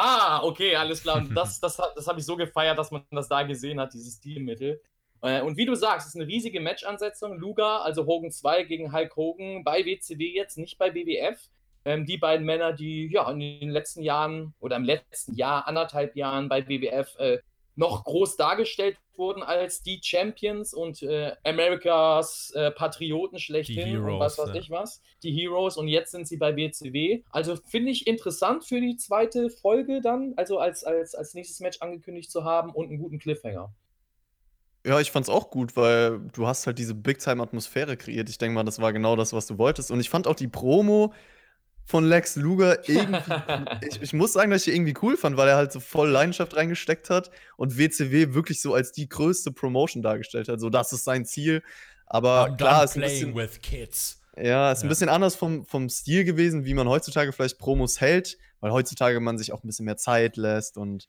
[0.00, 1.16] Ah, okay, alles klar.
[1.16, 4.18] Und das, das, das habe ich so gefeiert, dass man das da gesehen hat, dieses
[4.18, 4.80] Stilmittel.
[5.22, 7.36] Äh, und wie du sagst, es ist eine riesige Match-Ansetzung.
[7.36, 11.40] Luga, also Hogan 2 gegen Hulk Hogan bei WCW jetzt, nicht bei WWF.
[11.84, 16.14] Ähm, die beiden Männer, die ja in den letzten Jahren oder im letzten Jahr, anderthalb
[16.14, 17.38] Jahren bei WWF äh,
[17.78, 24.20] noch groß dargestellt wurden als die Champions und äh, Amerikas äh, Patrioten schlechthin Heroes, und
[24.20, 24.54] was weiß ja.
[24.56, 25.00] ich was.
[25.22, 27.22] Die Heroes und jetzt sind sie bei WCW.
[27.30, 31.80] Also finde ich interessant für die zweite Folge dann, also als, als, als nächstes Match
[31.80, 33.72] angekündigt zu haben und einen guten Cliffhanger.
[34.84, 38.28] Ja, ich fand's auch gut, weil du hast halt diese Big-Time-Atmosphäre kreiert.
[38.28, 39.90] Ich denke mal, das war genau das, was du wolltest.
[39.90, 41.12] Und ich fand auch die Promo
[41.88, 43.34] von Lex Luger irgendwie.
[43.88, 46.10] ich, ich, muss sagen, dass ich ihn irgendwie cool fand, weil er halt so voll
[46.10, 50.60] Leidenschaft reingesteckt hat und WCW wirklich so als die größte Promotion dargestellt hat.
[50.60, 51.62] So, das ist sein Ziel.
[52.06, 54.20] Aber I'm klar, ist ein bisschen, with kids.
[54.36, 54.86] Ja, ist ja.
[54.86, 59.18] ein bisschen anders vom, vom Stil gewesen, wie man heutzutage vielleicht Promos hält, weil heutzutage
[59.20, 61.08] man sich auch ein bisschen mehr Zeit lässt und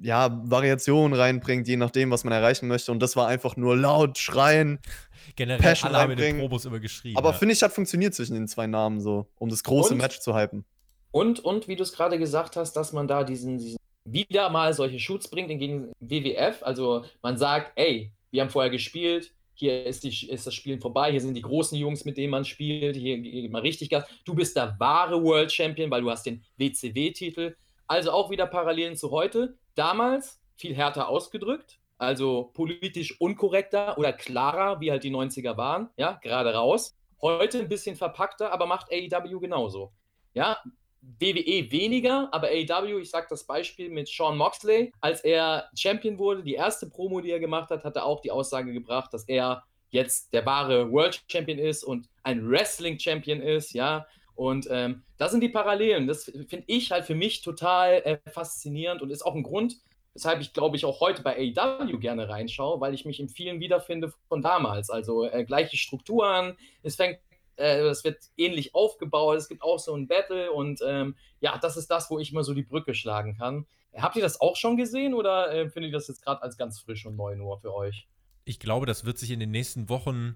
[0.00, 2.92] ja, Variationen reinbringt, je nachdem, was man erreichen möchte.
[2.92, 4.78] Und das war einfach nur laut schreien.
[5.36, 7.16] Generell Passion alle haben in den Probos immer geschrieben.
[7.16, 7.36] Aber ja.
[7.36, 10.34] finde ich, hat funktioniert zwischen den zwei Namen so, um das große und, Match zu
[10.34, 10.64] hypen.
[11.12, 14.72] Und, und wie du es gerade gesagt hast, dass man da diesen, diesen wieder mal
[14.72, 16.62] solche Shoots bringt gegen WWF.
[16.62, 21.10] Also man sagt, ey, wir haben vorher gespielt, hier ist, die, ist das Spielen vorbei,
[21.10, 24.04] hier sind die großen Jungs, mit denen man spielt, hier geht mal richtig Gas.
[24.24, 27.56] Du bist der wahre World Champion, weil du hast den WCW-Titel.
[27.86, 29.58] Also auch wieder Parallelen zu heute.
[29.74, 36.18] Damals viel härter ausgedrückt, also politisch unkorrekter oder klarer, wie halt die 90er waren, ja,
[36.22, 36.96] gerade raus.
[37.20, 39.92] Heute ein bisschen verpackter, aber macht AEW genauso.
[40.32, 40.58] Ja,
[41.02, 46.42] WWE weniger, aber AEW, ich sage das Beispiel mit Sean Moxley, als er Champion wurde,
[46.42, 49.64] die erste Promo, die er gemacht hat, hat er auch die Aussage gebracht, dass er
[49.90, 54.06] jetzt der wahre World Champion ist und ein Wrestling Champion ist, ja.
[54.40, 56.06] Und ähm, das sind die Parallelen.
[56.06, 59.76] Das finde ich halt für mich total äh, faszinierend und ist auch ein Grund,
[60.14, 63.60] weshalb ich glaube ich auch heute bei AEW gerne reinschaue, weil ich mich in vielen
[63.60, 64.88] wiederfinde von damals.
[64.88, 67.18] Also äh, gleiche Strukturen, es fängt
[67.56, 71.76] äh, es wird ähnlich aufgebaut, es gibt auch so ein Battle und ähm, ja, das
[71.76, 73.66] ist das, wo ich immer so die Brücke schlagen kann.
[73.94, 76.80] Habt ihr das auch schon gesehen oder äh, findet ihr das jetzt gerade als ganz
[76.80, 78.08] frisch und neu nur für euch?
[78.46, 80.34] Ich glaube, das wird sich in den nächsten Wochen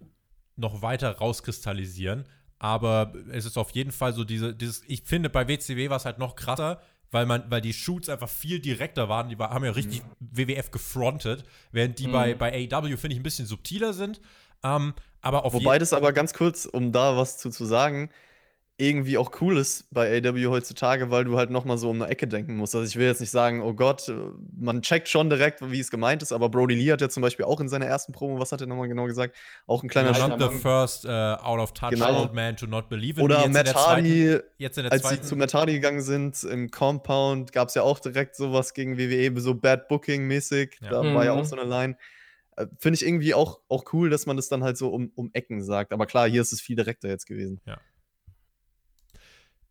[0.57, 2.27] noch weiter rauskristallisieren.
[2.65, 6.07] Aber es ist auf jeden Fall so diese, dieses, ich finde, bei WCW war es
[6.07, 9.29] halt noch krasser, weil man, weil die Shoots einfach viel direkter waren.
[9.29, 10.09] Die war, haben ja richtig mhm.
[10.19, 12.13] WWF gefrontet, während die mhm.
[12.13, 14.23] bei, bei AEW, finde ich, ein bisschen subtiler sind.
[14.63, 18.09] Ähm, aber auf Wobei das aber ganz kurz, um da was zu, zu sagen,
[18.77, 22.27] irgendwie auch cool ist bei AW heutzutage, weil du halt nochmal so um eine Ecke
[22.27, 22.75] denken musst.
[22.75, 24.13] Also ich will jetzt nicht sagen, oh Gott,
[24.57, 27.45] man checkt schon direkt, wie es gemeint ist, aber Brody Lee hat ja zum Beispiel
[27.45, 29.37] auch in seiner ersten Promo, was hat er nochmal genau gesagt?
[29.69, 32.23] Auch ein kleiner Not the first uh, out of touch genau.
[32.23, 34.41] old man to not believe in Oder Matt Hardy,
[34.91, 38.75] als sie zu Matt Hardy gegangen sind im Compound, gab es ja auch direkt sowas
[38.75, 40.91] gegen WWE, so Bad Booking mäßig, ja.
[40.91, 41.15] da mhm.
[41.15, 41.45] war ja auch mhm.
[41.45, 41.97] so eine Line.
[42.57, 45.31] Äh, finde ich irgendwie auch, auch cool, dass man das dann halt so um, um
[45.33, 45.93] Ecken sagt.
[45.93, 47.61] Aber klar, hier ist es viel direkter jetzt gewesen.
[47.67, 47.79] Ja.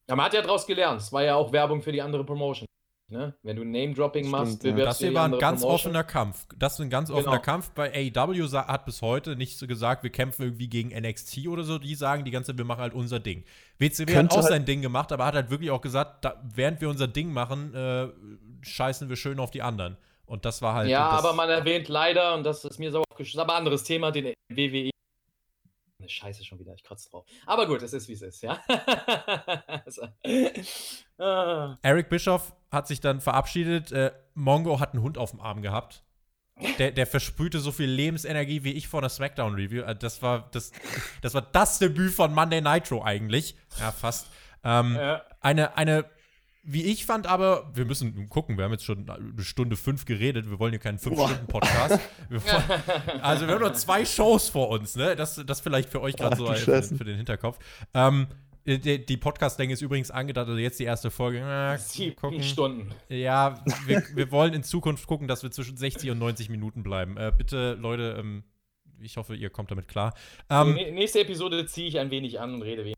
[0.09, 1.01] Ja, man hat ja daraus gelernt.
[1.01, 2.67] Es war ja auch Werbung für die andere Promotion.
[3.09, 3.35] Ne?
[3.43, 4.71] Wenn du Name-Dropping machst, ja.
[4.71, 5.91] Das hier war ein ganz Promotion.
[5.91, 6.47] offener Kampf.
[6.57, 7.43] Das ist ein ganz offener genau.
[7.43, 7.69] Kampf.
[7.71, 11.77] Bei AEW hat bis heute nicht so gesagt, wir kämpfen irgendwie gegen NXT oder so.
[11.77, 13.43] Die sagen die ganze Zeit, wir machen halt unser Ding.
[13.77, 16.41] WCW Könnte hat auch halt sein Ding gemacht, aber hat halt wirklich auch gesagt, da,
[16.43, 18.07] während wir unser Ding machen, äh,
[18.61, 19.97] scheißen wir schön auf die anderen.
[20.25, 20.89] Und das war halt.
[20.89, 24.33] Ja, aber man erwähnt leider, und das ist mir so aufgeschlossen, aber anderes Thema, den
[24.49, 24.89] WWE
[26.03, 27.25] eine Scheiße schon wieder, ich kotze drauf.
[27.45, 28.61] Aber gut, es ist wie es ist, ja.
[31.19, 31.77] Ah.
[31.83, 33.91] Eric Bischoff hat sich dann verabschiedet.
[33.91, 36.03] Äh, Mongo hat einen Hund auf dem Arm gehabt.
[36.79, 39.83] Der, der versprühte so viel Lebensenergie wie ich vor einer Smackdown-Review.
[39.83, 40.71] Äh, das war das,
[41.21, 43.55] das war das Debüt von Monday Nitro eigentlich.
[43.79, 44.27] Ja, fast.
[44.63, 45.23] Ähm, ja.
[45.39, 46.05] Eine, eine
[46.65, 50.49] wie ich fand aber, wir müssen gucken, wir haben jetzt schon eine Stunde fünf geredet,
[50.49, 51.99] wir wollen hier keinen fünf-Stunden-Podcast.
[53.21, 55.17] also wir haben nur zwei Shows vor uns, ne?
[55.17, 57.59] Das, das vielleicht für euch gerade so für, für, den Hinterkopf.
[57.93, 58.27] Ähm,
[58.65, 61.39] die, die Podcast-Länge ist übrigens angedacht, also jetzt die erste Folge.
[61.39, 62.91] Äh, Sieben Stunden.
[63.09, 67.17] Ja, wir, wir, wollen in Zukunft gucken, dass wir zwischen 60 und 90 Minuten bleiben.
[67.17, 68.45] Äh, bitte, Leute, ähm,
[69.01, 70.13] ich hoffe, ihr kommt damit klar.
[70.49, 72.95] Ähm, nächste Episode ziehe ich ein wenig an und rede wenig.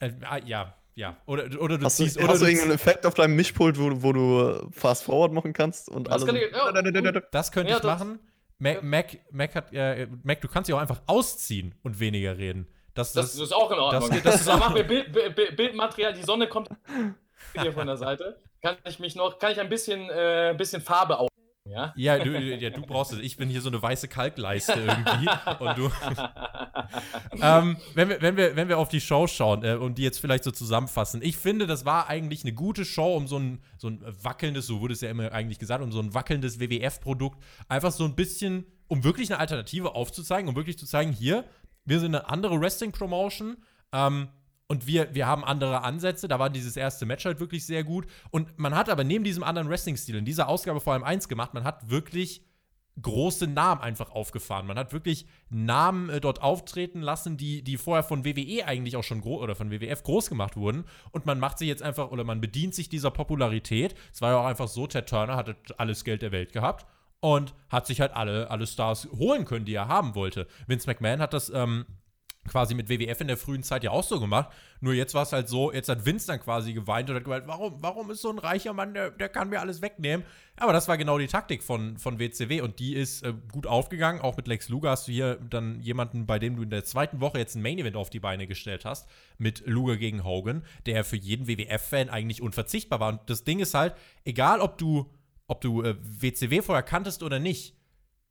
[0.00, 2.16] Äh, ah, ja, ja, oder, oder du hast ziehst.
[2.16, 5.54] Du, oder hast du irgendeinen Effekt auf deinem Mischpult, wo, wo du Fast Forward machen
[5.54, 6.34] kannst und das alles.
[6.34, 8.18] Ich, ja, das könnte ja, ich machen.
[8.58, 12.66] Mac, Mac, Mac, hat, äh, Mac, du kannst dich auch einfach ausziehen und weniger reden.
[12.92, 14.10] Das, das, das ist auch in Ordnung.
[14.10, 16.68] Das, das, das machen wir Bild, Bild, Bildmaterial, die Sonne kommt
[17.58, 18.38] hier von der Seite.
[18.60, 21.29] Kann ich mich noch, kann ich ein bisschen, äh, bisschen Farbe auf
[21.70, 21.92] ja?
[21.96, 23.20] Ja, du, ja, du brauchst es.
[23.20, 25.28] Ich bin hier so eine weiße Kalkleiste irgendwie.
[25.58, 25.90] und du.
[27.42, 30.20] ähm, wenn, wir, wenn, wir, wenn wir auf die Show schauen äh, und die jetzt
[30.20, 33.88] vielleicht so zusammenfassen, ich finde, das war eigentlich eine gute Show, um so ein, so
[33.88, 37.92] ein wackelndes, so wurde es ja immer eigentlich gesagt, um so ein wackelndes WWF-Produkt einfach
[37.92, 41.44] so ein bisschen, um wirklich eine Alternative aufzuzeigen, um wirklich zu zeigen, hier,
[41.84, 43.56] wir sind eine andere Wrestling-Promotion.
[43.92, 44.28] Ähm,
[44.70, 46.28] und wir, wir haben andere Ansätze.
[46.28, 48.06] Da war dieses erste Match halt wirklich sehr gut.
[48.30, 51.54] Und man hat aber neben diesem anderen Wrestling-Stil in dieser Ausgabe vor allem eins gemacht.
[51.54, 52.46] Man hat wirklich
[53.02, 54.68] große Namen einfach aufgefahren.
[54.68, 59.02] Man hat wirklich Namen äh, dort auftreten lassen, die, die vorher von WWE eigentlich auch
[59.02, 60.84] schon groß oder von WWF groß gemacht wurden.
[61.10, 63.96] Und man macht sich jetzt einfach oder man bedient sich dieser Popularität.
[64.12, 66.86] Es war ja auch einfach so, Ted Turner hatte alles Geld der Welt gehabt
[67.18, 70.46] und hat sich halt alle, alle Stars holen können, die er haben wollte.
[70.68, 71.86] Vince McMahon hat das ähm,
[72.48, 74.50] quasi mit WWF in der frühen Zeit ja auch so gemacht.
[74.80, 77.46] Nur jetzt war es halt so, jetzt hat Vince dann quasi geweint und hat gemeint,
[77.46, 80.24] warum, warum ist so ein reicher Mann, der, der kann mir alles wegnehmen.
[80.56, 84.20] Aber das war genau die Taktik von, von WCW und die ist äh, gut aufgegangen.
[84.20, 87.20] Auch mit Lex Luger hast du hier dann jemanden, bei dem du in der zweiten
[87.20, 89.08] Woche jetzt ein Main Event auf die Beine gestellt hast,
[89.38, 93.10] mit Luger gegen Hogan, der für jeden WWF-Fan eigentlich unverzichtbar war.
[93.10, 93.94] Und das Ding ist halt,
[94.24, 95.10] egal ob du,
[95.46, 97.76] ob du äh, WCW vorher kanntest oder nicht,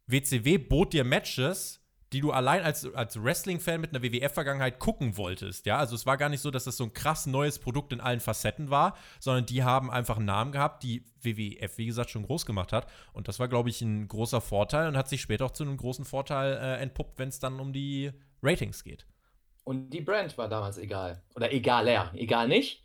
[0.07, 1.80] WCW bot dir Matches,
[2.11, 5.65] die du allein als, als Wrestling-Fan mit einer WWF-Vergangenheit gucken wolltest.
[5.65, 8.02] Ja, also es war gar nicht so, dass das so ein krass neues Produkt in
[8.02, 12.23] allen Facetten war, sondern die haben einfach einen Namen gehabt, die WWF, wie gesagt, schon
[12.23, 12.88] groß gemacht hat.
[13.14, 15.77] Und das war, glaube ich, ein großer Vorteil und hat sich später auch zu einem
[15.77, 18.11] großen Vorteil äh, entpuppt, wenn es dann um die
[18.41, 19.06] Ratings geht.
[19.64, 21.22] Und die Brand war damals egal.
[21.36, 22.11] Oder egaler.
[22.15, 22.81] Egal nicht.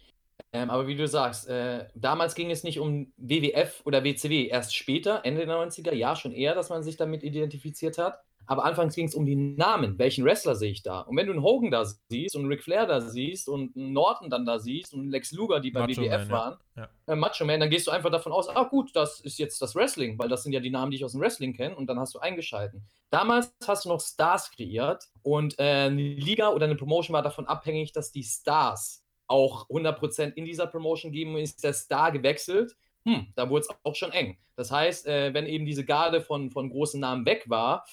[0.52, 4.48] Ähm, aber wie du sagst, äh, damals ging es nicht um WWF oder WCW.
[4.48, 8.22] Erst später, Ende der 90er, ja, schon eher, dass man sich damit identifiziert hat.
[8.46, 9.98] Aber anfangs ging es um die Namen.
[9.98, 11.00] Welchen Wrestler sehe ich da?
[11.00, 13.92] Und wenn du einen Hogan da siehst und einen Ric Flair da siehst und einen
[13.92, 16.88] Norton dann da siehst und einen Lex Luger, die bei WWF waren, Ja.
[17.06, 19.74] äh, Macho Man, dann gehst du einfach davon aus, ah gut, das ist jetzt das
[19.74, 21.98] Wrestling, weil das sind ja die Namen, die ich aus dem Wrestling kenne und dann
[21.98, 22.84] hast du eingeschalten.
[23.10, 27.46] Damals hast du noch Stars kreiert und äh, eine Liga oder eine Promotion war davon
[27.46, 32.76] abhängig, dass die Stars auch 100% in dieser Promotion geben und ist der Star gewechselt,
[33.06, 34.38] hm, da wurde es auch schon eng.
[34.56, 37.84] Das heißt, äh, wenn eben diese Garde von, von großen Namen weg war,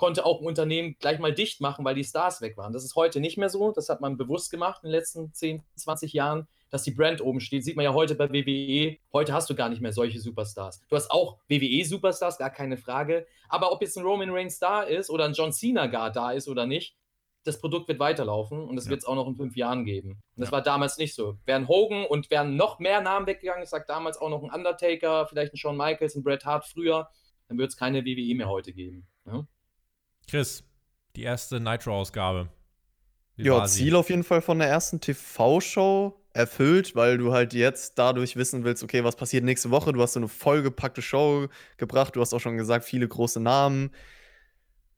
[0.00, 2.72] konnte auch ein Unternehmen gleich mal dicht machen, weil die Stars weg waren.
[2.72, 3.70] Das ist heute nicht mehr so.
[3.70, 7.38] Das hat man bewusst gemacht in den letzten 10, 20 Jahren, dass die Brand oben
[7.40, 7.64] steht.
[7.64, 8.96] Sieht man ja heute bei WWE.
[9.12, 10.80] Heute hast du gar nicht mehr solche Superstars.
[10.88, 13.26] Du hast auch WWE-Superstars, gar keine Frage.
[13.50, 16.48] Aber ob jetzt ein Roman Reigns da ist oder ein John Cena gar da ist
[16.48, 16.96] oder nicht,
[17.44, 18.92] das Produkt wird weiterlaufen und das Ja.
[18.92, 20.12] wird es auch noch in fünf Jahren geben.
[20.12, 20.52] Und das Ja.
[20.52, 21.36] war damals nicht so.
[21.44, 25.26] Wären Hogan und wären noch mehr Namen weggegangen, ich sag damals auch noch ein Undertaker,
[25.26, 27.08] vielleicht ein Shawn Michaels, ein Bret Hart früher,
[27.48, 29.06] dann wird es keine WWE mehr heute geben.
[29.26, 29.46] Ja?
[30.30, 30.62] Chris,
[31.16, 32.48] die erste Nitro-Ausgabe.
[33.36, 33.66] Ja?
[33.66, 38.62] Ziel auf jeden Fall von der ersten TV-Show erfüllt, weil du halt jetzt dadurch wissen
[38.62, 39.92] willst, okay, was passiert nächste Woche.
[39.92, 41.48] Du hast so eine vollgepackte Show
[41.78, 42.14] gebracht.
[42.14, 43.90] Du hast auch schon gesagt, viele große Namen.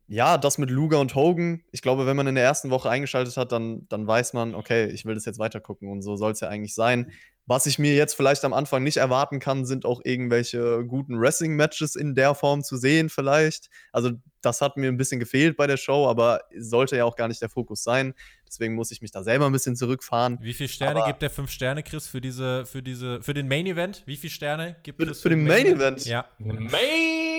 [0.07, 1.63] Ja, das mit Luger und Hogan.
[1.71, 4.89] Ich glaube, wenn man in der ersten Woche eingeschaltet hat, dann, dann weiß man, okay,
[4.89, 7.11] ich will das jetzt weiter gucken und so soll es ja eigentlich sein.
[7.47, 11.97] Was ich mir jetzt vielleicht am Anfang nicht erwarten kann, sind auch irgendwelche guten Wrestling-Matches
[11.97, 13.71] in der Form zu sehen, vielleicht.
[13.93, 14.11] Also,
[14.43, 17.41] das hat mir ein bisschen gefehlt bei der Show, aber sollte ja auch gar nicht
[17.41, 18.15] der Fokus sein.
[18.47, 20.39] Deswegen muss ich mich da selber ein bisschen zurückfahren.
[20.43, 23.49] Wie viele Sterne Aber- gibt der 5 Sterne, Chris, für diese, für diese, für den
[23.49, 24.03] Main Event?
[24.07, 26.05] Wie viele Sterne gibt Für- Chris für den Main Event?
[26.05, 26.27] Ja.
[26.39, 26.67] Main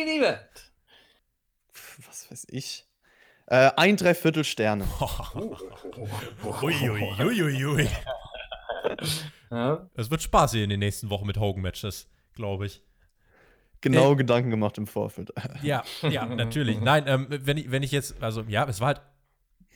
[0.08, 0.72] Event.
[2.08, 2.86] Was weiß ich.
[3.48, 4.86] Äh, ein Dreiviertel Sterne.
[6.44, 7.90] Uiuiuiui.
[9.96, 12.82] Es wird spaßig in den nächsten Wochen mit Hogan-Matches, glaube ich.
[13.84, 15.32] Genau Äh, Gedanken gemacht im Vorfeld.
[15.62, 16.80] Ja, ja, natürlich.
[16.80, 19.02] Nein, ähm, wenn, ich, wenn ich jetzt, also ja, es war halt,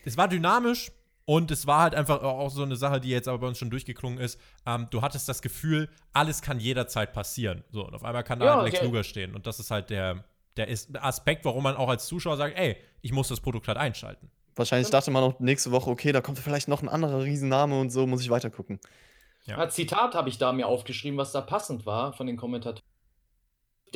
[0.06, 0.92] es war dynamisch
[1.26, 3.70] und es war halt einfach auch so eine Sache, die jetzt aber bei uns schon
[3.70, 4.40] durchgeklungen ist.
[4.66, 7.64] Ähm, du hattest das Gefühl, alles kann jederzeit passieren.
[7.70, 8.86] So, und auf einmal kann da Ja, halt Lex okay.
[8.86, 9.36] Luger stehen.
[9.36, 10.24] Und das ist halt der,
[10.56, 13.78] der ist Aspekt, warum man auch als Zuschauer sagt, ey, ich muss das Produkt halt
[13.78, 14.32] einschalten.
[14.56, 17.90] Wahrscheinlich dachte man auch nächste Woche, okay, da kommt vielleicht noch ein anderer Riesenname und
[17.92, 18.80] so, muss ich weiter gucken.
[19.46, 19.58] Ja.
[19.58, 22.82] Ein Zitat habe ich da mir aufgeschrieben, was da passend war von den Kommentatoren.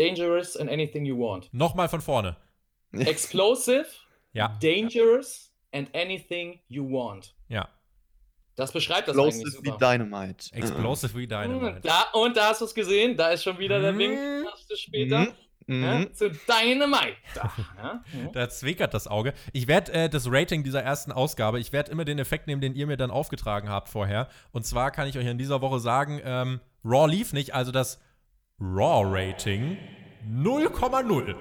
[0.06, 1.54] Dangerous and anything you want.
[1.54, 2.36] Nochmal von vorne.
[2.94, 3.86] Explosive,
[4.34, 7.36] Ja, dangerous and anything you want.
[7.50, 7.68] ja.
[8.58, 9.92] Das beschreibt das eigentlich Explosive wie super.
[9.98, 10.46] Dynamite.
[10.54, 11.76] Explosive wie Dynamite.
[11.78, 13.98] Hm, Da, und da hast du es gesehen, da ist schon wieder der Mhm.
[14.00, 14.20] Wink,
[14.52, 15.20] hast du später.
[15.68, 15.84] Mhm.
[15.84, 16.14] Ja, Mhm.
[16.14, 17.16] zu Dynamite.
[17.34, 18.32] Da, ja, mhm.
[18.34, 19.34] Da zwickert das Auge.
[19.54, 22.76] Ich werde äh, das Rating dieser ersten Ausgabe, ich werde immer den Effekt nehmen, den
[22.76, 24.28] ihr mir dann aufgetragen habt vorher.
[24.52, 28.02] Und zwar kann ich euch in dieser Woche sagen, ähm, Raw lief nicht, also das
[28.62, 29.78] Raw-Rating
[30.30, 31.36] 0,0.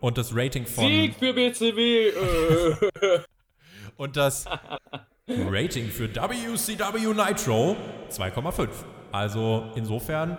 [0.00, 0.86] Und das Rating von.
[0.86, 2.12] Sieg für BCW.
[3.96, 4.44] Und das
[5.26, 7.76] Rating für WCW Nitro
[8.10, 8.68] 2,5.
[9.10, 10.36] Also insofern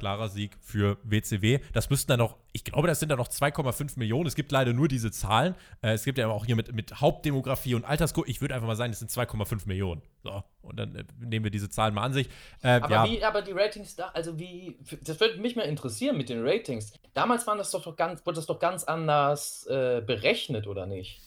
[0.00, 1.60] klarer Sieg für WCW.
[1.72, 4.26] Das müssten dann noch, ich glaube, das sind dann noch 2,5 Millionen.
[4.26, 5.54] Es gibt leider nur diese Zahlen.
[5.82, 8.28] Äh, es gibt ja auch hier mit, mit Hauptdemografie und Altersgruppe.
[8.28, 10.02] Ich würde einfach mal sagen, es sind 2,5 Millionen.
[10.24, 12.28] So, und dann äh, nehmen wir diese Zahlen mal an sich.
[12.62, 16.16] Äh, Aber ja, wie, aber die Ratings da, also wie, das würde mich mal interessieren
[16.16, 16.92] mit den Ratings.
[17.14, 21.20] Damals waren das doch, ganz, wurde das doch ganz anders äh, berechnet, oder nicht?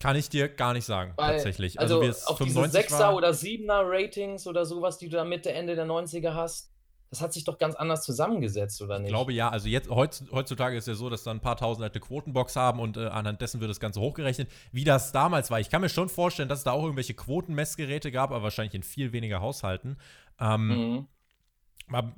[0.00, 1.78] kann ich dir gar nicht sagen, Weil, tatsächlich.
[1.78, 3.14] Also, es auf diese 95 6er war.
[3.14, 6.69] oder 7er Ratings oder sowas, die du da Mitte, Ende der 90er hast,
[7.10, 9.08] das hat sich doch ganz anders zusammengesetzt, oder nicht?
[9.08, 11.82] Ich glaube ja, also jetzt heutz, heutzutage ist ja so, dass da ein paar tausend
[11.82, 14.48] halt eine Quotenbox haben und äh, anhand dessen wird das Ganze hochgerechnet.
[14.70, 18.12] Wie das damals war, ich kann mir schon vorstellen, dass es da auch irgendwelche Quotenmessgeräte
[18.12, 19.96] gab, aber wahrscheinlich in viel weniger Haushalten.
[20.40, 21.06] Ähm, Mhm.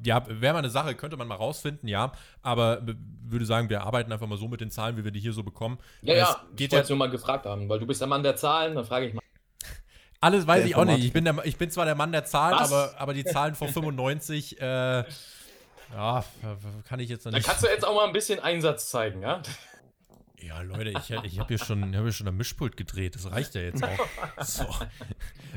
[0.04, 2.12] Ja, wäre mal eine Sache, könnte man mal rausfinden, ja.
[2.42, 2.82] Aber
[3.22, 5.42] würde sagen, wir arbeiten einfach mal so mit den Zahlen, wie wir die hier so
[5.42, 5.78] bekommen.
[6.02, 8.02] Ja, Es ja, ich geht wollte ja jetzt nur mal gefragt haben, weil du bist
[8.02, 9.21] der Mann der Zahlen, dann frage ich mal.
[10.22, 11.04] Alles weiß ich auch nicht.
[11.04, 13.68] Ich bin, der, ich bin zwar der Mann der Zahlen, aber, aber die Zahlen von
[13.68, 15.04] 95, äh,
[15.94, 16.24] ja,
[16.88, 17.46] kann ich jetzt noch Da nicht.
[17.48, 19.42] kannst du jetzt auch mal ein bisschen Einsatz zeigen, ja?
[20.40, 23.16] Ja, Leute, ich, ich habe hier schon, hab hier schon ein Mischpult gedreht.
[23.16, 23.88] Das reicht ja jetzt auch.
[24.44, 24.64] So.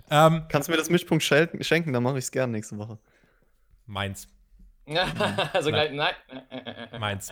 [0.09, 2.97] ähm, Kannst du mir das Mischpunkt schenken, dann mache ich es gerne nächste Woche.
[3.85, 4.27] meins.
[5.53, 6.13] also gleich, nein.
[6.99, 7.29] Meins.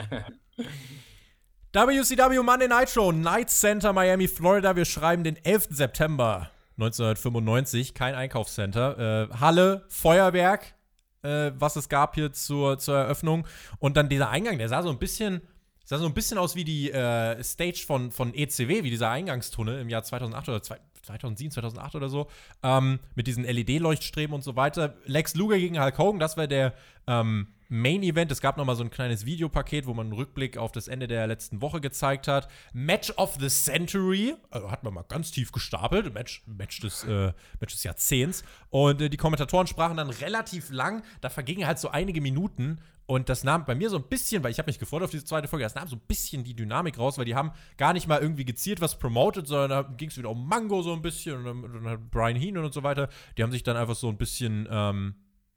[1.73, 4.75] WCW Monday Nitro, Night Center, Miami, Florida.
[4.75, 5.67] Wir schreiben den 11.
[5.71, 7.93] September 1995.
[7.93, 9.29] Kein Einkaufscenter.
[9.31, 10.75] Äh, Halle, Feuerwerk,
[11.21, 13.47] äh, was es gab hier zur, zur Eröffnung.
[13.79, 15.41] Und dann dieser Eingang, der sah so ein bisschen.
[15.85, 19.81] Sah so ein bisschen aus wie die äh, Stage von, von ECW, wie dieser Eingangstunnel
[19.81, 22.27] im Jahr 2008 oder zwei, 2007, 2008 oder so,
[22.63, 24.95] ähm, mit diesen LED-Leuchtstreben und so weiter.
[25.05, 26.73] Lex Luger gegen Hulk Hogan, das war der
[27.07, 28.31] ähm, Main Event.
[28.31, 31.07] Es gab noch mal so ein kleines Videopaket, wo man einen Rückblick auf das Ende
[31.07, 32.47] der letzten Woche gezeigt hat.
[32.71, 36.13] Match of the Century, also hat man mal ganz tief gestapelt.
[36.13, 38.43] Match, Match, des, äh, Match des Jahrzehnts.
[38.69, 41.03] Und äh, die Kommentatoren sprachen dann relativ lang.
[41.21, 42.79] Da vergingen halt so einige Minuten.
[43.05, 45.25] Und das nahm bei mir so ein bisschen, weil ich habe mich gefreut auf diese
[45.25, 48.07] zweite Folge, das nahm so ein bisschen die Dynamik raus, weil die haben gar nicht
[48.07, 51.45] mal irgendwie gezielt was promoted, sondern da ging es wieder um Mango so ein bisschen
[51.45, 53.09] und dann, dann Brian Heenan und so weiter.
[53.37, 55.15] Die haben sich dann einfach so ein bisschen ähm,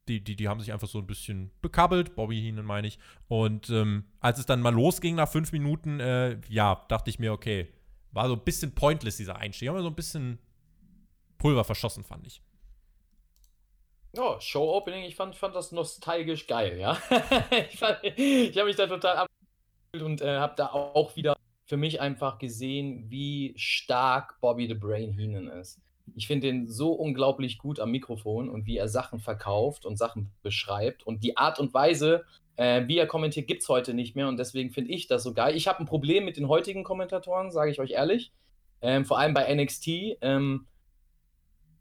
[0.08, 2.98] die, die, die haben sich einfach so ein bisschen bekabbelt, Bobby Heenan meine ich.
[3.28, 7.32] Und ähm, als es dann mal losging nach fünf Minuten, äh, ja, dachte ich mir,
[7.32, 7.68] okay,
[8.12, 9.68] war so ein bisschen pointless, dieser Einstieg.
[9.68, 10.38] Haben wir so ein bisschen
[11.38, 12.40] Pulver verschossen, fand ich.
[14.18, 16.98] Oh, Show-Opening, ich fand, fand das nostalgisch geil, ja.
[17.70, 17.82] ich
[18.16, 19.26] ich habe mich da total ab
[19.92, 21.36] und äh, habe da auch wieder
[21.66, 25.80] für mich einfach gesehen, wie stark Bobby the Brain Heenan ist.
[26.14, 30.30] Ich finde ihn so unglaublich gut am Mikrofon und wie er Sachen verkauft und Sachen
[30.42, 31.04] beschreibt.
[31.04, 32.24] Und die Art und Weise,
[32.54, 34.28] äh, wie er kommentiert, gibt es heute nicht mehr.
[34.28, 35.56] Und deswegen finde ich das so geil.
[35.56, 38.32] Ich habe ein Problem mit den heutigen Kommentatoren, sage ich euch ehrlich.
[38.80, 39.88] Ähm, vor allem bei NXT.
[40.20, 40.66] Ähm,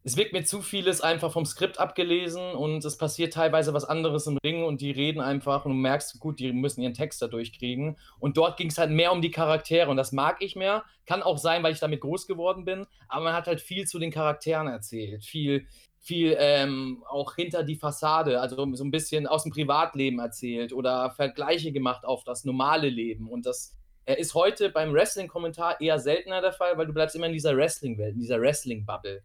[0.06, 4.27] es wirkt mir zu vieles einfach vom Skript abgelesen und es passiert teilweise was anderes
[4.27, 7.27] im Ring und die reden einfach und du merkst, gut, die müssen ihren Text da
[7.27, 7.98] durchkriegen.
[8.19, 10.84] Und dort ging es halt mehr um die Charaktere und das mag ich mehr.
[11.07, 13.98] Kann auch sein, weil ich damit groß geworden bin, aber man hat halt viel zu
[13.98, 15.65] den Charakteren erzählt, viel,
[15.99, 21.10] viel ähm, auch hinter die Fassade, also so ein bisschen aus dem Privatleben erzählt oder
[21.15, 23.76] Vergleiche gemacht auf das normale Leben und das
[24.06, 28.14] ist heute beim Wrestling-Kommentar eher seltener der Fall, weil du bleibst immer in dieser Wrestling-Welt,
[28.14, 29.23] in dieser Wrestling-Bubble.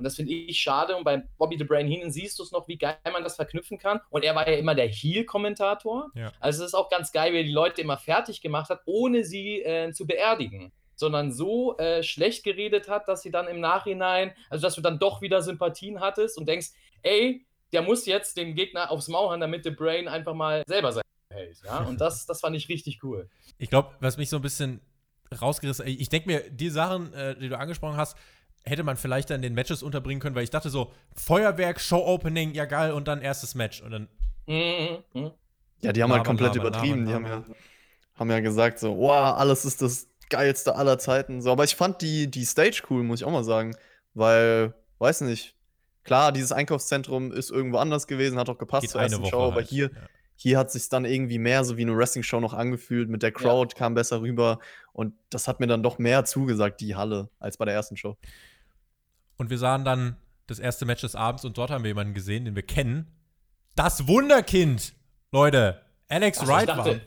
[0.00, 0.96] Und das finde ich schade.
[0.96, 3.76] Und bei Bobby the Brain Heenan siehst du es noch, wie geil man das verknüpfen
[3.76, 4.00] kann.
[4.08, 6.08] Und er war ja immer der Heel-Kommentator.
[6.14, 6.32] Ja.
[6.40, 9.24] Also es ist auch ganz geil, wie er die Leute immer fertig gemacht hat, ohne
[9.24, 10.72] sie äh, zu beerdigen.
[10.96, 14.98] Sondern so äh, schlecht geredet hat, dass sie dann im Nachhinein, also dass du dann
[14.98, 16.68] doch wieder Sympathien hattest und denkst,
[17.02, 17.44] ey,
[17.74, 21.02] der muss jetzt den Gegner aufs Maul haben, damit The Brain einfach mal selber sein
[21.30, 21.58] hält.
[21.62, 21.80] Ja?
[21.80, 23.28] Und das, das fand ich richtig cool.
[23.58, 24.80] Ich glaube, was mich so ein bisschen
[25.38, 28.16] rausgerissen, ich denke mir, die Sachen, äh, die du angesprochen hast,
[28.64, 32.66] hätte man vielleicht dann den Matches unterbringen können, weil ich dachte so, Feuerwerk, Show-Opening, ja
[32.66, 33.82] geil, und dann erstes Match.
[33.82, 34.08] Und dann.
[34.46, 35.30] Mhm.
[35.82, 37.06] Ja, die haben halt komplett Lama, übertrieben.
[37.06, 37.06] Lama.
[37.06, 37.54] Die haben ja,
[38.16, 41.40] haben ja gesagt, so, wow, alles ist das geilste aller Zeiten.
[41.42, 43.74] So, aber ich fand die, die Stage cool, muss ich auch mal sagen.
[44.14, 45.54] Weil, weiß nicht,
[46.04, 49.42] klar, dieses Einkaufszentrum ist irgendwo anders gewesen, hat auch gepasst Geht zur ersten Woche Show,
[49.42, 49.52] halt.
[49.52, 50.00] aber hier, ja.
[50.36, 53.08] hier hat sich dann irgendwie mehr so wie eine Wrestling-Show noch angefühlt.
[53.08, 53.78] Mit der Crowd ja.
[53.78, 54.58] kam besser rüber.
[54.92, 58.16] Und das hat mir dann doch mehr zugesagt, die Halle, als bei der ersten Show.
[59.40, 60.16] Und wir sahen dann
[60.48, 63.06] das erste Match des Abends und dort haben wir jemanden gesehen, den wir kennen.
[63.74, 64.92] Das Wunderkind,
[65.32, 65.80] Leute.
[66.10, 67.00] Alex Ach, Wright dachte, war.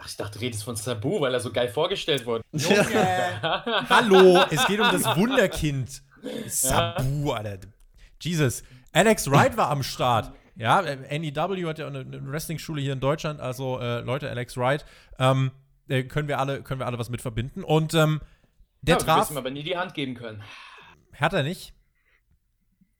[0.00, 2.42] Ach, ich dachte, du redest von Sabu, weil er so geil vorgestellt wurde.
[2.52, 3.42] Junge.
[3.90, 6.02] Hallo, es geht um das Wunderkind.
[6.46, 7.68] Sabu, Alter.
[8.18, 8.62] Jesus.
[8.92, 10.32] Alex Wright war am Start.
[10.56, 13.40] Ja, NEW hat ja eine, eine Wrestling-Schule hier in Deutschland.
[13.40, 14.86] Also, äh, Leute, Alex Wright.
[15.18, 15.50] Ähm,
[15.88, 17.62] äh, können, wir alle, können wir alle was mit verbinden.
[17.62, 18.22] Und ähm,
[18.80, 19.30] der ja, traf.
[19.30, 20.42] Wir aber nie die Hand geben können.
[21.20, 21.74] Hat er nicht?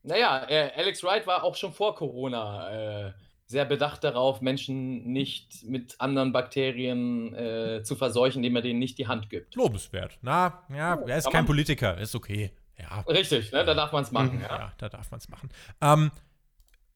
[0.03, 3.13] Naja, äh, Alex Wright war auch schon vor Corona äh,
[3.47, 8.99] sehr bedacht darauf, Menschen nicht mit anderen Bakterien äh, zu verseuchen, indem er denen nicht
[8.99, 9.55] die Hand gibt.
[9.55, 10.19] Lobenswert.
[10.21, 12.53] Na, ja, er ist kein Politiker, ist okay.
[12.79, 13.01] Ja.
[13.09, 13.65] Richtig, ne?
[13.65, 14.37] da darf man es machen.
[14.37, 14.59] Mhm, ja.
[14.59, 14.73] ja.
[14.79, 15.49] da darf man es machen.
[15.81, 16.11] Ähm,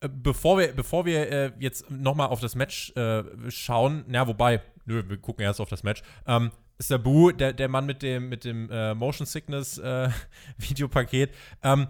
[0.00, 4.60] äh, bevor wir, bevor wir äh, jetzt nochmal auf das Match äh, schauen, na, wobei,
[4.84, 6.02] nö, wir gucken erst auf das Match.
[6.26, 6.50] Ähm,
[6.82, 10.10] Sabu, der, der Mann mit dem, mit dem äh, Motion Sickness äh,
[10.58, 11.88] Videopaket, ähm,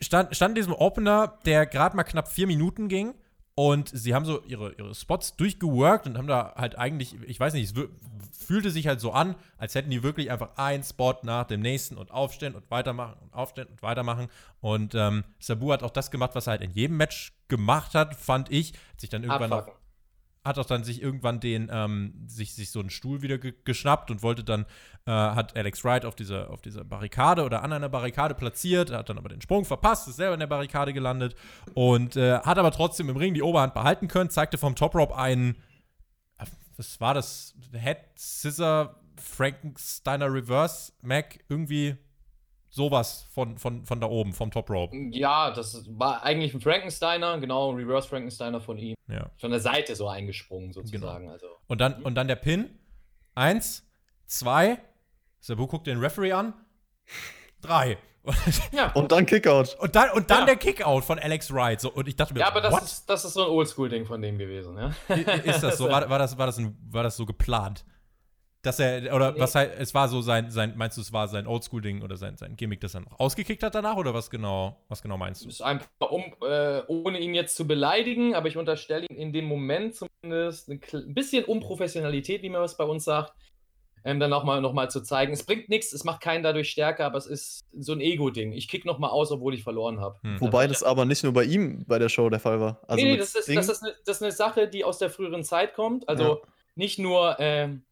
[0.00, 3.14] stand, stand in diesem Opener, der gerade mal knapp vier Minuten ging.
[3.56, 7.54] Und sie haben so ihre, ihre Spots durchgeworkt und haben da halt eigentlich, ich weiß
[7.54, 11.44] nicht, es fühlte sich halt so an, als hätten die wirklich einfach einen Spot nach
[11.44, 14.26] dem nächsten und aufstehen und weitermachen und aufstehen und weitermachen.
[14.60, 18.16] Und ähm, Sabu hat auch das gemacht, was er halt in jedem Match gemacht hat,
[18.16, 18.72] fand ich.
[18.72, 19.83] Hat sich dann irgendwann Abfacken.
[20.44, 24.10] Hat auch dann sich irgendwann den, ähm, sich, sich so einen Stuhl wieder ge geschnappt
[24.10, 24.66] und wollte dann,
[25.06, 29.08] äh, hat Alex Wright auf dieser, auf dieser Barrikade oder an einer Barrikade platziert, hat
[29.08, 31.34] dann aber den Sprung verpasst, ist selber in der Barrikade gelandet
[31.72, 35.16] und äh, hat aber trotzdem im Ring die Oberhand behalten können, zeigte vom Top Rope
[35.16, 35.56] einen,
[36.76, 41.96] was war das, Head Scissor Frankensteiner Reverse Mac, irgendwie
[42.74, 44.96] sowas von, von, von da oben, vom Top Rope.
[45.12, 48.96] Ja, das war eigentlich ein Frankensteiner, genau, Reverse Frankensteiner von ihm.
[49.06, 49.30] Ja.
[49.36, 51.20] Von der Seite so eingesprungen, sozusagen.
[51.20, 51.32] Genau.
[51.32, 51.46] Also.
[51.68, 52.68] Und, dann, und dann der Pin.
[53.36, 53.86] Eins,
[54.26, 54.78] zwei,
[55.38, 56.52] Sabu guckt den Referee an.
[57.60, 57.96] Drei.
[58.72, 58.90] ja.
[58.94, 59.76] Und dann Kickout.
[59.78, 60.46] Und dann, und dann ja.
[60.46, 61.80] der Kickout von Alex Wright.
[61.80, 64.20] So, und ich dachte mir, ja, aber das ist, das ist so ein Oldschool-Ding von
[64.20, 65.14] dem gewesen, ja.
[65.44, 65.88] Ist das so?
[65.90, 67.84] War, war, das, war, das ein, war das so geplant?
[68.64, 69.40] Dass er, oder Nee.
[69.40, 72.36] was halt, es war so sein, sein meinst du, es war sein Oldschool-Ding oder sein,
[72.36, 75.48] sein Gimmick, das er noch ausgekickt hat danach, oder was genau, was genau meinst du?
[75.48, 79.44] ist einfach, um, äh, ohne ihn jetzt zu beleidigen, aber ich unterstelle ihm in dem
[79.44, 80.80] Moment zumindest ein
[81.14, 83.34] bisschen Unprofessionalität, wie man es bei uns sagt,
[84.04, 85.32] ähm, dann auch mal, noch mal zu zeigen.
[85.32, 88.52] Es bringt nichts, es macht keinen dadurch stärker, aber es ist so ein Ego-Ding.
[88.52, 90.18] Ich kick noch mal aus, obwohl ich verloren habe.
[90.22, 90.40] Hm.
[90.40, 92.80] Wobei das aber nicht nur bei ihm bei der Show der Fall war.
[92.86, 95.10] Also nee, nee, das ist, das, ist eine, das ist eine Sache, die aus der
[95.10, 96.08] früheren Zeit kommt.
[96.08, 96.36] Also Ja.
[96.74, 97.84] nicht nur, ähm,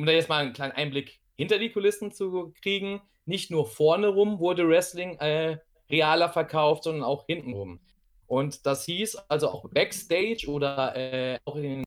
[0.00, 4.08] um da jetzt mal einen kleinen Einblick hinter die Kulissen zu kriegen, nicht nur vorne
[4.08, 5.58] rum wurde Wrestling äh,
[5.90, 7.80] realer verkauft, sondern auch hinten rum.
[8.26, 11.84] Und das hieß also auch Backstage oder äh, auch in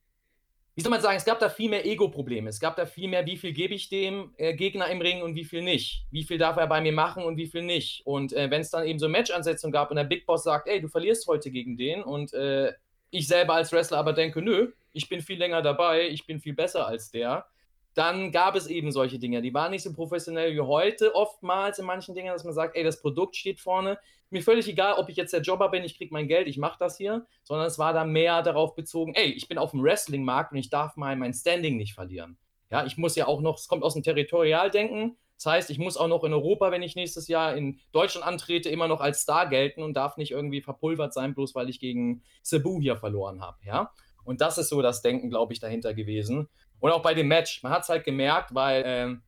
[0.76, 2.49] wie soll man sagen, es gab da viel mehr Ego-Probleme.
[2.49, 5.34] Es gab da viel mehr, wie viel gebe ich dem äh, Gegner im Ring und
[5.34, 6.06] wie viel nicht.
[6.11, 8.06] Wie viel darf er bei mir machen und wie viel nicht.
[8.06, 10.80] Und äh, wenn es dann eben so Match-Ansetzungen gab und der Big Boss sagt, ey,
[10.81, 12.73] du verlierst heute gegen den und äh,
[13.10, 16.53] ich selber als Wrestler aber denke, nö, ich bin viel länger dabei, ich bin viel
[16.53, 17.48] besser als der,
[17.94, 19.41] dann gab es eben solche Dinge.
[19.41, 22.84] Die waren nicht so professionell wie heute oftmals in manchen Dingen, dass man sagt, ey,
[22.84, 23.99] das Produkt steht vorne.
[24.30, 26.78] Mir völlig egal, ob ich jetzt der Jobber bin, ich kriege mein Geld, ich mache
[26.80, 30.53] das hier, sondern es war da mehr darauf bezogen, ey, ich bin auf dem Wrestling-Markt
[30.53, 32.38] und ich darf mal mein Standing nicht verlieren.
[32.72, 35.98] Ja, ich muss ja auch noch, es kommt aus dem Territorialdenken, das heißt, ich muss
[35.98, 39.48] auch noch in Europa, wenn ich nächstes Jahr in Deutschland antrete, immer noch als Star
[39.49, 43.57] gelten und darf nicht irgendwie verpulvert sein, bloß weil ich gegen Cebu hier verloren habe,
[43.65, 43.91] ja.
[44.24, 46.48] Und das ist so das Denken, glaube ich, dahinter gewesen.
[46.84, 49.22] Und auch bei dem Match, man hat es halt gemerkt, weil ähm,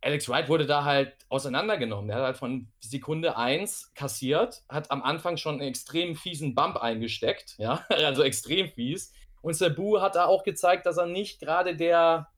[0.00, 2.08] Alex Wright wurde da halt auseinandergenommen.
[2.08, 6.78] Der hat halt von Sekunde 1 kassiert, hat am Anfang schon einen extrem fiesen Bump
[6.78, 9.12] eingesteckt, ja, also extrem fies.
[9.42, 12.28] Und Sabu hat da auch gezeigt, dass er nicht gerade der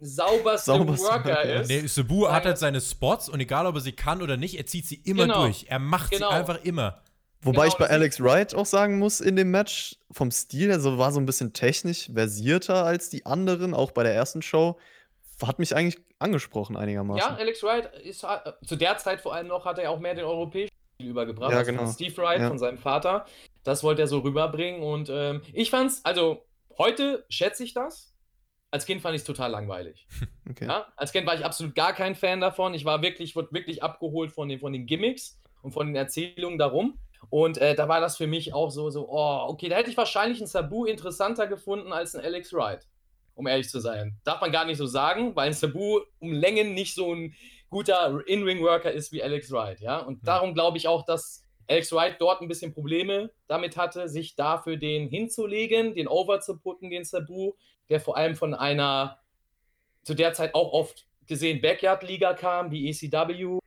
[0.00, 1.68] sauberste, Sauberste Worker ist.
[1.68, 4.64] Nee, Sabu hat halt seine Spots und egal, ob er sie kann oder nicht, er
[4.64, 5.42] zieht sie immer Genau.
[5.42, 5.66] durch.
[5.68, 6.30] Er macht Genau.
[6.30, 7.02] sie einfach immer.
[7.44, 10.72] Wobei Genau, ich bei das Alex Wright auch sagen muss, in dem Match vom Stil,
[10.72, 14.78] also war so ein bisschen technisch versierter als die anderen, auch bei der ersten Show.
[15.44, 17.18] Hat mich eigentlich angesprochen einigermaßen.
[17.20, 20.14] Ja, Alex Wright ist äh, zu der Zeit vor allem noch, hat er auch mehr
[20.14, 21.50] den europäischen Stil übergebracht.
[21.52, 21.84] Ja, also genau.
[21.84, 22.48] Von Steve Wright, Ja.
[22.48, 23.26] von seinem Vater.
[23.62, 24.82] Das wollte er so rüberbringen.
[24.82, 26.44] Und ähm, ich fand's, also
[26.78, 28.14] heute schätze ich das.
[28.70, 30.06] Als Kind fand ich es total langweilig.
[30.50, 30.66] Okay.
[30.66, 30.86] Ja?
[30.96, 32.74] Als Kind war ich absolut gar kein Fan davon.
[32.74, 36.58] Ich war wirklich, wurde wirklich abgeholt von den, von den Gimmicks und von den Erzählungen
[36.58, 36.98] darum.
[37.30, 39.96] Und äh, da war das für mich auch so, so, oh, okay, da hätte ich
[39.96, 42.86] wahrscheinlich einen Sabu interessanter gefunden als einen Alex Wright.
[43.36, 44.16] Um ehrlich zu sein.
[44.22, 47.34] Darf man gar nicht so sagen, weil ein Sabu um Längen nicht so ein
[47.68, 49.98] guter In-Ring-Worker ist wie Alex Wright, ja.
[49.98, 54.36] Und darum glaube ich auch, dass Alex Wright dort ein bisschen Probleme damit hatte, sich
[54.36, 57.54] dafür den hinzulegen, den over zu putten, den Sabu,
[57.88, 59.18] der vor allem von einer
[60.04, 63.58] zu der Zeit auch oft gesehen Backyard-Liga kam, wie ECW.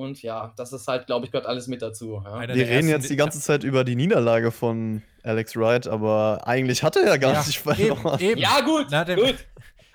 [0.00, 2.22] Und ja, das ist halt, glaube ich, gehört alles mit dazu.
[2.24, 2.48] Ja.
[2.48, 6.96] Wir reden jetzt die ganze Zeit über die Niederlage von Alex Wright, aber eigentlich hat
[6.96, 8.18] er ja gar Ja, nicht verloren.
[8.18, 8.40] Eben, eben.
[8.40, 9.36] Ja, gut, Na, gut.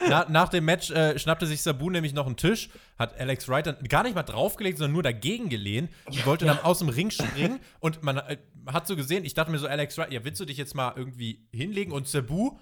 [0.08, 2.70] Na, nach dem Match äh, schnappte sich Sabu nämlich noch einen Tisch,
[3.00, 6.60] hat Alex Wright dann gar nicht mal draufgelegt, sondern nur dagegen gelehnt und wollte dann
[6.60, 7.60] aus dem Ring springen.
[7.80, 8.38] Und man äh,
[8.68, 10.94] hat so gesehen, ich dachte mir so, Alex Wright, ja, willst du dich jetzt mal
[10.96, 11.92] irgendwie hinlegen?
[11.92, 12.58] Und Sabu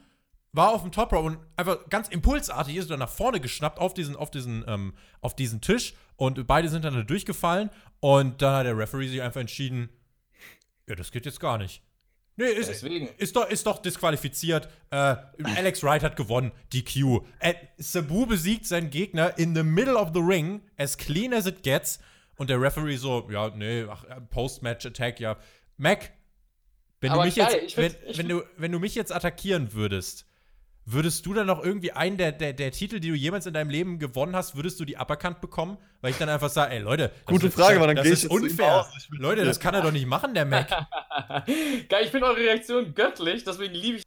[0.53, 3.93] war auf dem Top Row und einfach ganz impulsartig ist er nach vorne geschnappt auf
[3.93, 7.69] diesen, auf diesen, ähm, auf diesen Tisch und beide sind dann da durchgefallen
[7.99, 9.89] und dann hat der Referee sich einfach entschieden,
[10.87, 11.81] ja, das geht jetzt gar nicht.
[12.35, 13.09] Nee, ist, Deswegen.
[13.17, 14.67] ist, doch, ist doch disqualifiziert.
[14.89, 14.95] Äh,
[15.55, 16.51] Alex Wright hat gewonnen.
[16.73, 17.21] DQ.
[17.39, 21.61] Äh, Sabu besiegt seinen Gegner in the middle of the ring, as clean as it
[21.61, 21.99] gets.
[22.37, 23.87] Und der Referee so, ja, nee, äh,
[24.31, 25.37] Post-Match-Attack, ja.
[25.77, 26.11] Mac,
[27.01, 30.25] wenn du mich geil, jetzt, wenn, wenn, du, wenn du mich jetzt attackieren würdest,
[30.85, 33.69] würdest du dann noch irgendwie einen der, der, der Titel, die du jemals in deinem
[33.69, 35.77] Leben gewonnen hast, würdest du die Aberkannt bekommen?
[36.01, 38.13] Weil ich dann einfach sage, ey Leute, das Gute ist- Frage, weil dann das geh
[38.13, 38.85] ich ist unfair.
[38.97, 40.69] Ich will- Leute, das kann er doch nicht machen, der Mac.
[41.89, 44.03] Geil, ich finde eure Reaktion göttlich, deswegen liebe ich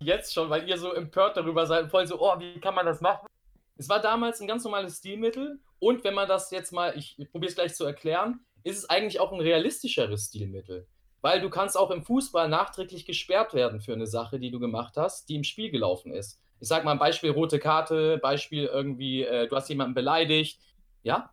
[0.00, 3.00] jetzt schon, weil ihr so empört darüber seid, voll so, oh, wie kann man das
[3.00, 3.26] machen?
[3.76, 7.30] Es war damals ein ganz normales Stilmittel und wenn man das jetzt mal, ich, ich
[7.30, 10.86] probiere es gleich zu erklären, ist es eigentlich auch ein realistischeres Stilmittel.
[11.22, 14.94] Weil du kannst auch im Fußball nachträglich gesperrt werden für eine Sache, die du gemacht
[14.96, 16.38] hast, die im Spiel gelaufen ist.
[16.60, 20.60] Ich sag mal ein Beispiel rote Karte, Beispiel irgendwie, äh, du hast jemanden beleidigt.
[21.02, 21.30] Ja,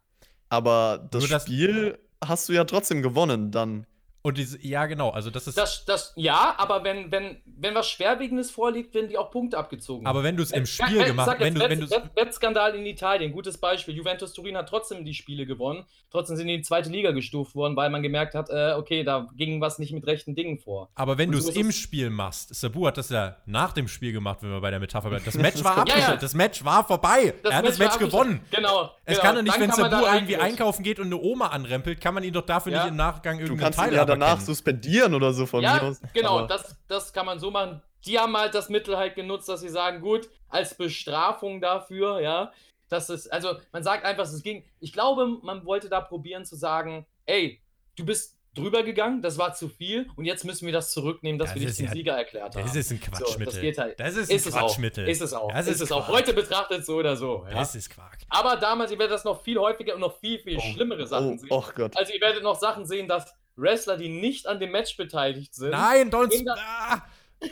[0.49, 3.86] Aber das das- Spiel hast du ja trotzdem gewonnen dann.
[4.22, 5.58] Und diese, ja, genau, also das ist.
[5.58, 10.06] das, das, ja, aber wenn, wenn, wenn was Schwerwiegendes vorliegt, werden die auch Punkte abgezogen.
[10.06, 12.86] aber wenn du es im Ja, Spiel ja, gemacht sag wenn du, wenn Wettskandal in
[12.86, 13.96] Italien, gutes Beispiel.
[13.96, 15.86] Juventus Turin hat trotzdem die Spiele gewonnen.
[16.12, 19.04] Trotzdem sind die in die zweite Liga gestuft worden, weil man gemerkt hat, äh, okay,
[19.06, 20.90] da ging was nicht mit rechten Dingen vor.
[20.96, 24.40] Aber wenn du es im Spiel machst, Sabu hat das ja nach dem Spiel gemacht,
[24.41, 25.24] wenn wir bei der Metapher bleiben.
[25.26, 26.18] Das Match war Ja, abgeschlossen, ja.
[26.18, 27.34] das Match war vorbei.
[27.44, 28.41] er hat das Match gewonnen.
[28.52, 28.91] Genau.
[29.06, 29.22] Es genau.
[29.26, 32.24] kann doch nicht, Dann wenn Sabu irgendwie einkaufen geht und eine Oma anrempelt, kann man
[32.24, 32.84] ihn doch dafür Ja.
[32.84, 33.74] nicht im Nachgang Du irgendeinen
[34.10, 34.45] danach aberkennen.
[34.45, 35.99] suspendieren oder so von mir Ja, aus.
[36.14, 37.81] genau, das, das kann man so machen.
[38.06, 42.52] die haben halt das Mittel halt genutzt, dass sie sagen, gut, als Bestrafung dafür, ja,
[42.88, 46.56] dass es, also man sagt einfach, es ging, ich glaube, man wollte da probieren zu
[46.56, 47.61] sagen, ey,
[47.98, 51.49] du bist drüber gegangen, das war zu viel und jetzt müssen wir das zurücknehmen, dass
[51.49, 52.64] Das wir dich ist zum ja- Sieger erklärt haben.
[52.65, 53.45] Das ist ein So, Quatschmittel.
[53.53, 53.99] das geht halt.
[53.99, 54.60] Das ist Ist ein es auch.
[54.68, 55.07] Quatschmittel.
[55.07, 55.52] Ist es auch.
[55.53, 56.07] Das ist es auch.
[56.07, 57.45] Heute betrachtet so oder so.
[57.48, 57.53] Ja.
[57.60, 58.18] Das ist Quark.
[58.30, 61.34] Aber damals, ihr werdet das noch viel häufiger und noch viel, viel Oh, schlimmere Sachen
[61.34, 61.48] Oh, sehen.
[61.52, 61.95] oh Gott.
[61.95, 63.31] Also ihr werdet noch Sachen sehen, dass
[63.61, 66.31] Wrestler, die nicht an dem Match beteiligt sind, Nein, don't.
[66.31, 67.02] In der- Ah,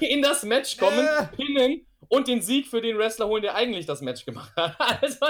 [0.01, 1.27] in das Match kommen, Äh.
[1.35, 4.75] pinnen und den Sieg für den Wrestler holen, der eigentlich das Match gemacht hat.
[5.01, 5.25] Also,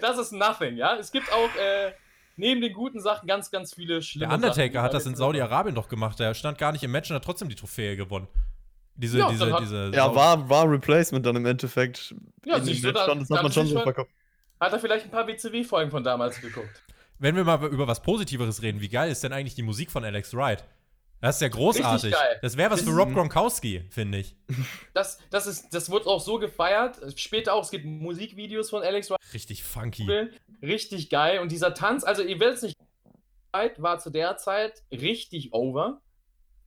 [0.00, 0.96] das ist nothing, ja.
[0.96, 1.92] Es gibt auch äh,
[2.36, 4.82] neben den guten Sachen ganz, ganz viele schlimme der Undertaker Sachen.
[4.84, 6.18] hat das in Saudi-Arabien doch gemacht.
[6.18, 8.28] Der stand gar nicht im Match und hat trotzdem die Trophäe gewonnen.
[8.96, 9.90] Diese, Ja, diese, hat- diese.
[9.94, 12.14] Ja, war, war Replacement dann im Endeffekt.
[12.44, 14.10] Ja, in siehst du, da- das da hat man schon so verkauft.
[14.60, 16.82] Hat er vielleicht ein paar WCW-Folgen von damals geguckt?
[17.20, 20.04] Wenn wir mal über was Positiveres reden, wie geil ist denn eigentlich die Musik von
[20.04, 20.64] Alex Wright?
[21.20, 22.14] Das ist ja großartig.
[22.40, 24.34] Das wäre was für Rob Gronkowski, finde ich.
[24.94, 26.98] Das, das, ist, das wird auch so gefeiert.
[27.16, 30.06] Später auch, es gibt Musikvideos von Alex Richtig funky.
[30.06, 30.30] Wright.
[30.62, 31.40] Richtig geil.
[31.40, 32.76] Und dieser Tanz, also ihr werdet es nicht
[33.52, 36.00] war zu der Zeit richtig over.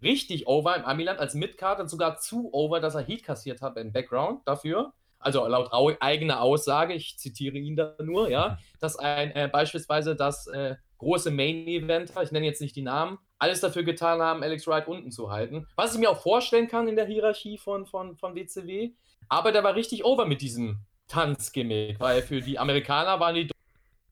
[0.03, 3.77] Richtig over im Amiland als Midcard und sogar zu over, dass er Heat kassiert hat
[3.77, 4.93] im Background dafür.
[5.23, 10.15] Also laut au eigener Aussage, ich zitiere ihn da nur, ja, dass ein äh, beispielsweise
[10.15, 14.67] das äh, große Main-Eventer, ich nenne jetzt nicht die Namen, alles dafür getan haben, Alex
[14.67, 15.67] Wright unten zu halten.
[15.75, 18.91] Was ich mir auch vorstellen kann in der Hierarchie von, von, von WCW.
[19.27, 23.49] Aber der war richtig over mit diesem Tanzgimmick, weil für die Amerikaner waren die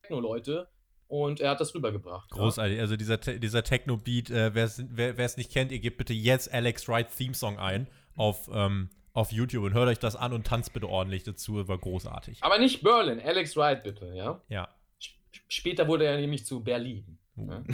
[0.01, 0.67] Techno-Leute
[1.07, 2.29] und er hat das rübergebracht.
[2.29, 2.79] Großartig.
[2.79, 7.07] Also dieser, dieser Techno-Beat, äh, wer es nicht kennt, ihr gebt bitte jetzt Alex Wright
[7.15, 11.23] Theme-Song ein auf, ähm, auf YouTube und hört euch das an und tanzt bitte ordentlich
[11.23, 11.67] dazu.
[11.67, 12.37] War großartig.
[12.43, 14.39] Aber nicht Berlin, Alex Wright bitte, ja.
[14.49, 14.67] Ja.
[15.01, 15.17] Sp-
[15.47, 17.17] Später wurde er nämlich zu Berlin.
[17.35, 17.63] Ja.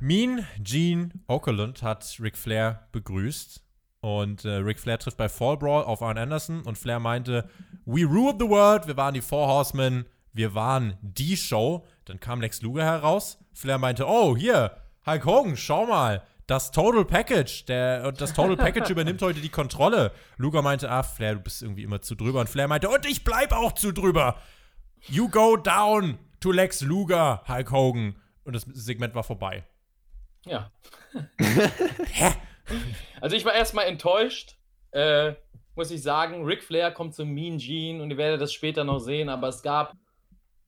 [0.00, 3.62] Mean Gene Okerlund hat Ric Flair begrüßt.
[4.00, 7.48] Und äh, Ric Flair trifft bei Fall Brawl auf Arn Anderson und Flair meinte,
[7.86, 10.04] We ruled the world, wir waren die Four Horsemen,
[10.34, 11.86] wir waren die Show.
[12.04, 13.38] Dann kam Lex Luger heraus.
[13.54, 18.56] Flair meinte, oh, hier, Hulk Hogan, schau mal, das Total Package, der, und das Total
[18.56, 20.12] Package übernimmt heute die Kontrolle.
[20.36, 22.40] Luger meinte, ah, Flair, du bist irgendwie immer zu drüber.
[22.40, 24.36] Und Flair meinte, und ich bleib auch zu drüber.
[25.08, 28.16] You go down to Lex Luger, Hulk Hogan.
[28.44, 29.64] Und das Segment war vorbei.
[30.44, 30.70] Ja.
[33.20, 34.56] Also ich war erstmal enttäuscht,
[34.92, 35.34] äh,
[35.74, 36.46] muss ich sagen.
[36.46, 39.62] Ric Flair kommt zu Mean Gene und ihr werdet das später noch sehen, aber es
[39.62, 39.92] gab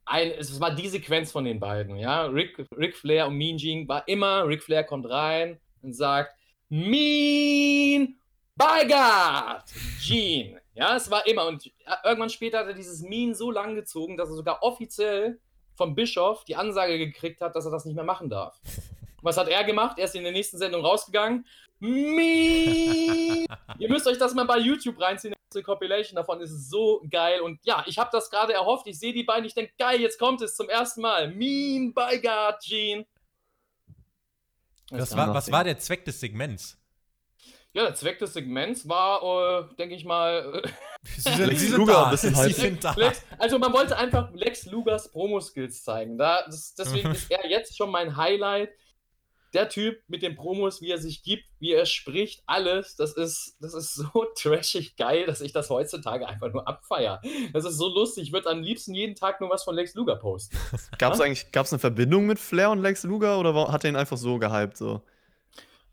[0.04, 2.26] ein, es war die Sequenz von den beiden, ja.
[2.26, 6.34] Ric, Ric Flair und Mean Gene war immer, Ric Flair kommt rein und sagt,
[6.68, 8.16] Mean
[8.56, 9.64] by God,
[10.02, 10.60] Gene.
[10.74, 11.46] Ja, es war immer.
[11.46, 11.70] Und
[12.04, 15.38] irgendwann später hat er dieses Mean so lang gezogen, dass er sogar offiziell
[15.74, 18.60] vom Bischof die Ansage gekriegt hat, dass er das nicht mehr machen darf.
[19.22, 19.98] Was hat er gemacht?
[19.98, 21.46] Er ist in der nächsten Sendung rausgegangen.
[21.78, 23.46] Mean!
[23.78, 25.34] Ihr müsst euch das mal bei YouTube reinziehen.
[25.54, 27.40] Die Compilation davon ist so geil.
[27.40, 28.86] Und ja, ich habe das gerade erhofft.
[28.86, 29.44] Ich sehe die beiden.
[29.44, 31.28] Ich denke, geil, jetzt kommt es zum ersten Mal.
[31.28, 33.06] Mean by God, Gene.
[34.90, 36.78] Das war, was war der Zweck des Segments?
[37.72, 40.62] Ja, der Zweck des Segments war, äh, denke ich mal,
[41.02, 42.04] Sie sind, Lex Luger da.
[42.04, 42.54] ein bisschen Sie hypen.
[42.54, 42.94] sind da.
[42.96, 46.16] Lex, also man wollte einfach Lex Lugers Promo-Skills zeigen.
[46.16, 48.70] Da, das, deswegen ist er jetzt schon mein Highlight.
[49.56, 53.56] Der Typ mit den Promos, wie er sich gibt, wie er spricht, alles, das ist,
[53.58, 57.22] das ist so trashig geil, dass ich das heutzutage einfach nur abfeier.
[57.54, 58.24] Das ist so lustig.
[58.24, 60.58] Ich würde am liebsten jeden Tag nur was von Lex Luger posten.
[60.98, 63.90] Gab es eigentlich gab's eine Verbindung mit Flair und Lex Luger oder war, hat er
[63.90, 64.76] ihn einfach so gehypt?
[64.76, 65.00] So?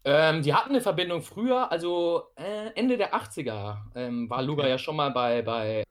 [0.04, 4.78] Ähm, die hatten eine Verbindung früher, also äh, Ende der 80er ähm, war Luger ja
[4.78, 5.86] schon mal bei, bei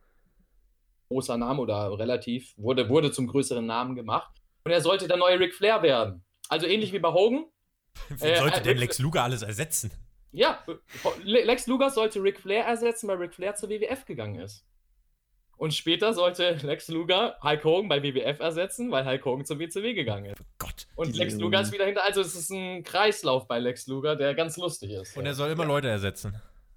[1.08, 4.30] großer Name oder relativ, wurde, wurde zum größeren Namen gemacht.
[4.64, 6.22] Und er sollte der neue Ric Flair werden.
[6.48, 7.46] Also ähnlich wie bei Hogan.
[8.08, 9.90] Wer Äh, sollte äh, denn Lex Luger alles ersetzen?
[10.32, 10.58] Ja,
[11.24, 14.64] Le- Lex Luger sollte Ric Flair ersetzen, weil Ric Flair zur WWF gegangen ist.
[15.58, 19.94] Und später sollte Lex Luger Hulk Hogan bei WWF ersetzen, weil Hulk Hogan zur WCW
[19.94, 20.42] gegangen ist.
[20.58, 20.86] Gott.
[20.96, 21.44] Und Lex Ironie.
[21.44, 22.02] Luger ist wieder hinter.
[22.04, 25.16] Also es ist ein Kreislauf bei Lex Luger, der ganz lustig ist.
[25.16, 26.34] Und er soll immer Leute ersetzen.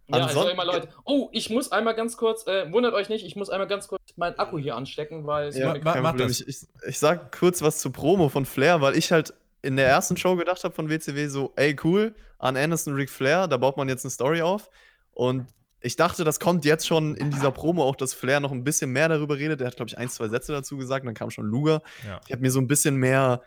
[0.07, 0.89] Ja, also Ansonsten- immer Leute.
[1.03, 4.01] Oh, ich muss einmal ganz kurz, äh, wundert euch nicht, ich muss einmal ganz kurz
[4.17, 6.15] meinen Akku hier anstecken, weil es Ja, ma- ma-.
[6.25, 9.33] Ich, ich, ich sag kurz was zur Promo von Flair, weil ich halt
[9.65, 13.47] in der ersten Show gedacht habe von WCW so, ey cool, an Anderson, Ric Flair,
[13.47, 14.69] da baut man jetzt eine Story auf.
[15.11, 15.47] Und
[15.81, 18.91] ich dachte, das kommt jetzt schon in dieser Promo auch, dass Flair noch ein bisschen
[18.91, 19.61] mehr darüber redet.
[19.61, 21.81] Er hat, glaube ich, ein, zwei Sätze dazu gesagt, dann kam schon Luger.
[22.05, 22.19] Ja.
[22.25, 23.41] Ich habe mir so ein bisschen mehr,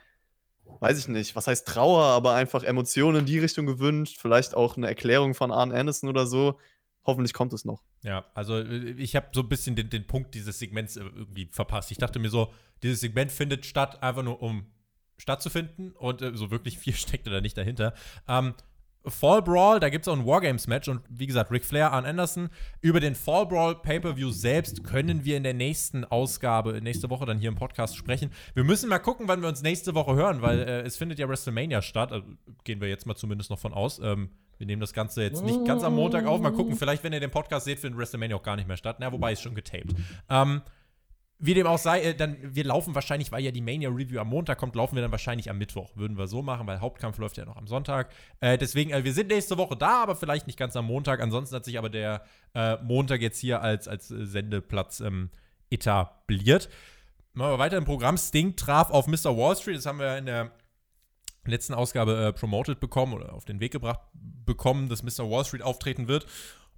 [0.81, 4.19] weiß ich nicht, was heißt Trauer, aber einfach Emotionen in die Richtung gewünscht.
[4.20, 6.59] Vielleicht auch eine Erklärung von Arn Anderson oder so.
[7.05, 7.82] Hoffentlich kommt es noch.
[8.03, 11.49] Ja, also äh, ich habe so ein bisschen den, den Punkt dieses Segments äh, irgendwie
[11.51, 11.90] verpasst.
[11.90, 14.66] Ich dachte mir so, dieses Segment findet statt, einfach nur um
[15.19, 17.93] stattzufinden und äh, so wirklich viel steckt da nicht dahinter.
[18.27, 18.55] Ähm,
[19.11, 22.51] Fall Brawl, da gibt es auch ein Wargames-Match und wie gesagt, Ric Flair, Arn Anderson.
[22.81, 27.39] Über den Fall Brawl Pay-Per-View selbst können wir in der nächsten Ausgabe, nächste Woche dann
[27.39, 28.31] hier im Podcast sprechen.
[28.55, 31.28] Wir müssen mal gucken, wann wir uns nächste Woche hören, weil äh, es findet ja
[31.28, 32.12] WrestleMania statt.
[32.12, 32.27] Also,
[32.65, 34.01] gehen wir jetzt mal zumindest noch von aus.
[34.03, 36.40] Ähm, wir nehmen das Ganze jetzt nicht ganz am Montag auf.
[36.40, 38.97] Mal gucken, vielleicht, wenn ihr den Podcast seht, findet WrestleMania auch gar nicht mehr statt.
[38.99, 39.95] Na, wobei ist schon getaped.
[40.28, 40.62] Ähm,
[41.40, 44.28] wie dem auch sei, äh, dann, wir laufen wahrscheinlich, weil ja die Mania Review am
[44.28, 45.97] Montag kommt, laufen wir dann wahrscheinlich am Mittwoch.
[45.97, 48.10] Würden wir so machen, weil Hauptkampf läuft ja noch am Sonntag.
[48.40, 51.20] Äh, deswegen, äh, wir sind nächste Woche da, aber vielleicht nicht ganz am Montag.
[51.20, 52.24] Ansonsten hat sich aber der
[52.55, 55.31] äh, Montag jetzt hier als, als Sendeplatz ähm,
[55.70, 56.69] etabliert.
[57.35, 58.16] Machen wir weiter im Programm.
[58.16, 59.36] Sting traf auf Mr.
[59.36, 59.77] Wall Street.
[59.77, 60.51] Das haben wir in der
[61.44, 65.31] letzten Ausgabe äh, promoted bekommen oder auf den Weg gebracht bekommen, dass Mr.
[65.31, 66.27] Wall Street auftreten wird.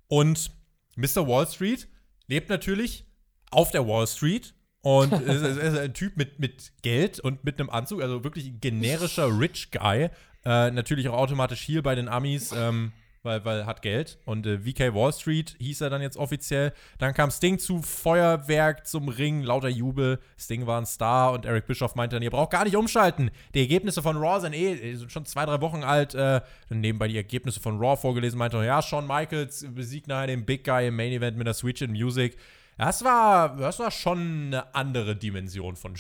[0.07, 0.51] Und
[0.97, 1.27] Mr.
[1.27, 1.89] Wall Street
[2.27, 3.07] lebt natürlich
[3.51, 7.71] auf der Wall Street und ist, ist, ein Typ mit, mit Geld und mit einem
[7.71, 10.09] Anzug, also wirklich ein generischer Rich Guy.
[10.45, 14.19] Äh, natürlich auch automatisch hier bei den Amis, ähm, weil, weil hat Geld.
[14.25, 16.73] Und äh, VK Wall Street hieß er dann jetzt offiziell.
[16.97, 20.19] Dann kam Sting zu Feuerwerk zum Ring, lauter Jubel.
[20.39, 23.31] Sting war ein Star und Eric Bischoff meinte dann, ihr braucht gar nicht umschalten.
[23.53, 26.15] Die Ergebnisse von Raw sind eh sind schon zwei, drei Wochen alt.
[26.15, 26.41] Äh,
[26.71, 30.47] dann nebenbei die Ergebnisse von Raw vorgelesen, meinte er, ja, Shawn Michaels besiegt nachher den
[30.47, 32.39] Big Guy im Main Event mit der Switch in Music.
[32.81, 35.97] Das war, das war schon eine andere Dimension von.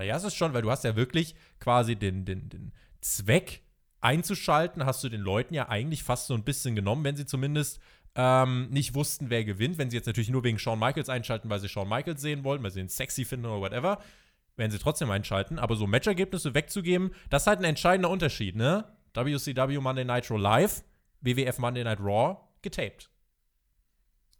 [0.00, 2.72] Ja, das ist schon, weil du hast ja wirklich quasi den, den, den
[3.02, 3.60] Zweck
[4.00, 7.82] einzuschalten, hast du den Leuten ja eigentlich fast so ein bisschen genommen, wenn sie zumindest
[8.14, 9.76] ähm, nicht wussten, wer gewinnt.
[9.76, 12.62] Wenn sie jetzt natürlich nur wegen Shawn Michaels einschalten, weil sie Shawn Michaels sehen wollen,
[12.62, 13.98] weil sie ihn sexy finden oder whatever,
[14.56, 15.58] werden sie trotzdem einschalten.
[15.58, 18.86] Aber so Matchergebnisse wegzugeben, das ist halt ein entscheidender Unterschied, ne?
[19.12, 20.82] WCW Monday Nitro Live,
[21.20, 23.11] WWF Monday Night Raw, getaped.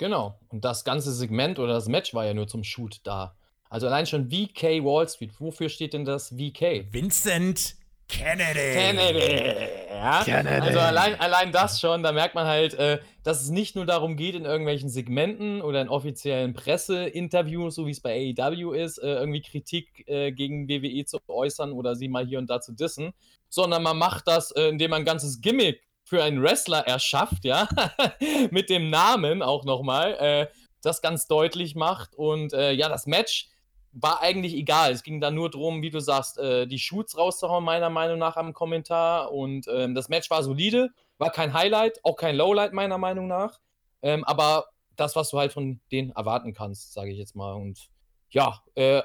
[0.03, 0.37] Genau.
[0.49, 3.37] Und das ganze Segment oder das Match war ja nur zum Shoot da.
[3.71, 5.31] Also allein schon VK Wall Street.
[5.39, 6.93] Wofür steht denn das VK?
[6.93, 7.77] Vincent
[8.09, 8.73] Kennedy.
[8.73, 9.69] Kennedy.
[9.89, 10.25] Ja?
[10.25, 10.67] Kennedy.
[10.67, 14.17] Also allein, allein das schon, da merkt man halt, äh, dass es nicht nur darum
[14.17, 19.07] geht, in irgendwelchen Segmenten oder in offiziellen Presseinterviews, so wie es bei AEW ist, äh,
[19.07, 23.13] irgendwie Kritik äh, gegen WWE zu äußern oder sie mal hier und da zu dissen,
[23.49, 25.81] sondern man macht das, äh, indem man ein ganzes Gimmick
[26.13, 27.67] für einen Wrestler erschafft, ja,
[28.51, 30.47] mit dem Namen auch nochmal, äh,
[30.83, 32.15] das ganz deutlich macht.
[32.15, 33.49] Und äh, ja, das Match
[33.93, 34.93] war eigentlich egal.
[34.93, 38.37] Es ging da nur darum, wie du sagst, äh, die Shoots rauszuhauen, meiner Meinung nach
[38.37, 39.33] am Kommentar.
[39.33, 43.59] Und ähm, das Match war solide, war kein Highlight, auch kein Lowlight, meiner Meinung nach.
[44.03, 44.67] Ähm, aber
[44.97, 47.55] das, was du halt von denen erwarten kannst, sage ich jetzt mal.
[47.55, 47.89] Und
[48.29, 49.01] ja, äh,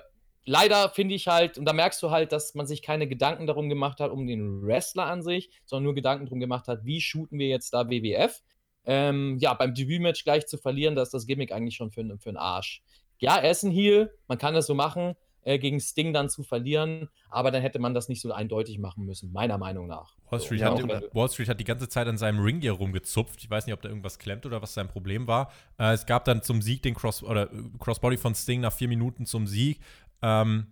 [0.48, 3.70] leider finde ich halt, und da merkst du halt, dass man sich keine Gedanken darum
[3.70, 7.38] gemacht hat, um den Wrestler an sich, sondern nur Gedanken darum gemacht hat, wie shooten
[7.38, 8.42] wir jetzt da WWF.
[8.86, 12.30] Ähm, ja, beim Debütmatch gleich zu verlieren, da ist das Gimmick eigentlich schon für, für
[12.30, 12.82] einen Arsch.
[13.20, 15.16] Ja, er ist ein Heel, man kann das so machen,
[15.48, 19.06] äh, gegen Sting dann zu verlieren, aber dann hätte man das nicht so eindeutig machen
[19.06, 20.16] müssen, meiner Meinung nach.
[20.30, 23.42] Wall Street, ja, hat, Wall Street hat die ganze Zeit an seinem Ring hier rumgezupft.
[23.42, 25.52] Ich weiß nicht, ob da irgendwas klemmt oder was sein Problem war.
[25.80, 28.90] Äh, es gab dann zum Sieg den Cross oder äh, Crossbody von Sting nach vier
[28.90, 29.80] Minuten zum Sieg.
[30.22, 30.68] Ähm,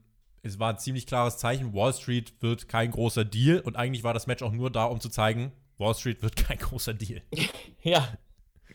[0.46, 4.14] es war ein ziemlich klares Zeichen, Wall Street wird kein großer Deal und eigentlich war
[4.14, 7.22] das Match auch nur da, um zu zeigen, Wall Street wird kein großer Deal.
[7.82, 8.08] ja.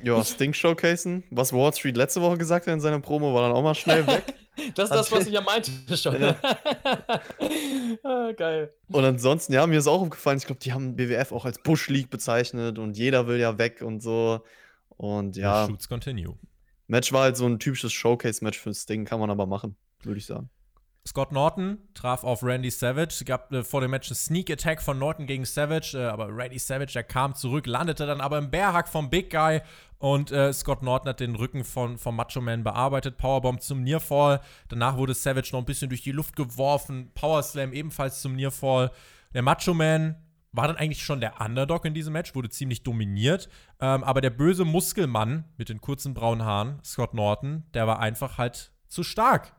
[0.02, 1.24] Ja, Sting showcasen.
[1.30, 4.06] Was Wall Street letzte Woche gesagt hat in seiner Promo, war dann auch mal schnell
[4.06, 4.24] weg.
[4.74, 6.20] das ist das, was ich ja meinte schon.
[6.20, 6.36] Ja.
[8.02, 8.72] ah, geil.
[8.88, 11.88] Und ansonsten, ja, mir ist auch aufgefallen, ich glaube, die haben BWF auch als Bush
[11.88, 14.42] League bezeichnet und jeder will ja weg und so.
[14.88, 15.66] Und ja.
[15.66, 16.34] Shoots continue.
[16.86, 20.26] Match war halt so ein typisches Showcase-Match für Sting, kann man aber machen, würde ich
[20.26, 20.50] sagen.
[21.10, 23.08] Scott Norton traf auf Randy Savage.
[23.08, 26.28] Es gab äh, vor dem Match einen Sneak Attack von Norton gegen Savage, äh, aber
[26.28, 29.60] Randy Savage, der kam zurück, landete dann aber im Bärhack vom Big Guy
[29.98, 33.18] und äh, Scott Norton hat den Rücken von, vom Macho Man bearbeitet.
[33.18, 34.40] Powerbomb zum Nearfall.
[34.68, 37.10] Danach wurde Savage noch ein bisschen durch die Luft geworfen.
[37.16, 38.92] Power Slam ebenfalls zum Nearfall.
[39.34, 40.14] Der Macho Man
[40.52, 43.48] war dann eigentlich schon der Underdog in diesem Match, wurde ziemlich dominiert.
[43.80, 48.38] Ähm, aber der böse Muskelmann mit den kurzen braunen Haaren, Scott Norton, der war einfach
[48.38, 49.54] halt zu stark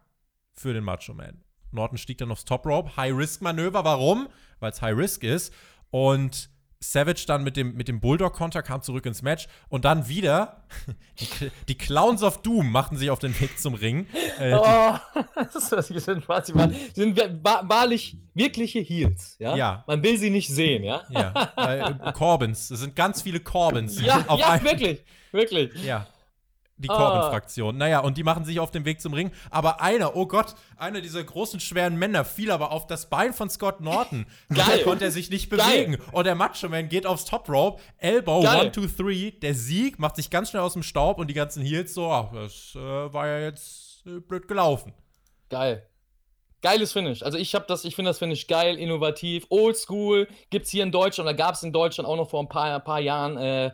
[0.54, 1.44] für den Macho Man.
[1.72, 2.96] Norton stieg dann aufs Top Rope.
[2.98, 3.84] High-Risk-Manöver.
[3.84, 4.28] Warum?
[4.60, 5.54] Weil es High-Risk ist.
[5.90, 6.50] Und
[6.84, 10.64] Savage dann mit dem, mit dem Bulldog-Konter kam zurück ins Match und dann wieder
[11.20, 14.08] die, die, Clowns of Doom machten sich auf den Weg zum Ring.
[14.40, 14.96] Äh, oh,
[15.36, 19.56] das ist was ich sind, quasi waren, sind wahrlich wirkliche Heels, ja?
[19.56, 19.84] ja?
[19.86, 21.04] Man will sie nicht sehen, ja?
[21.10, 24.02] Ja, äh, Corbins, es sind ganz viele Corbins.
[24.02, 25.84] Ja, ja wirklich, wirklich.
[25.84, 26.08] Ja
[26.78, 27.78] die Corbin-Fraktion.
[27.78, 29.32] Naja, und die machen sich auf den Weg zum Ring.
[29.50, 33.50] Aber einer, oh Gott, einer dieser großen, schweren Männer fiel aber auf das Bein von
[33.50, 34.26] Scott Norton.
[34.50, 34.80] Geil.
[34.80, 35.94] Da konnte er sich nicht bewegen.
[35.94, 36.02] Geil.
[36.12, 38.62] Und der Macho Man geht aufs Top Rope, Elbow, Geil.
[38.62, 39.32] one, two, three.
[39.32, 42.32] Der Sieg macht sich ganz schnell aus dem Staub und die ganzen Heels so, ach,
[42.34, 44.94] das äh, war ja jetzt äh, blöd gelaufen.
[45.50, 45.88] Geil.
[46.62, 47.24] Geiles Finish.
[47.24, 50.28] Also ich habe das, ich finde das Finish geil, innovativ, oldschool.
[50.52, 52.76] Gibt es hier in Deutschland, oder gab es in Deutschland auch noch vor ein paar,
[52.76, 53.72] ein paar Jahren äh,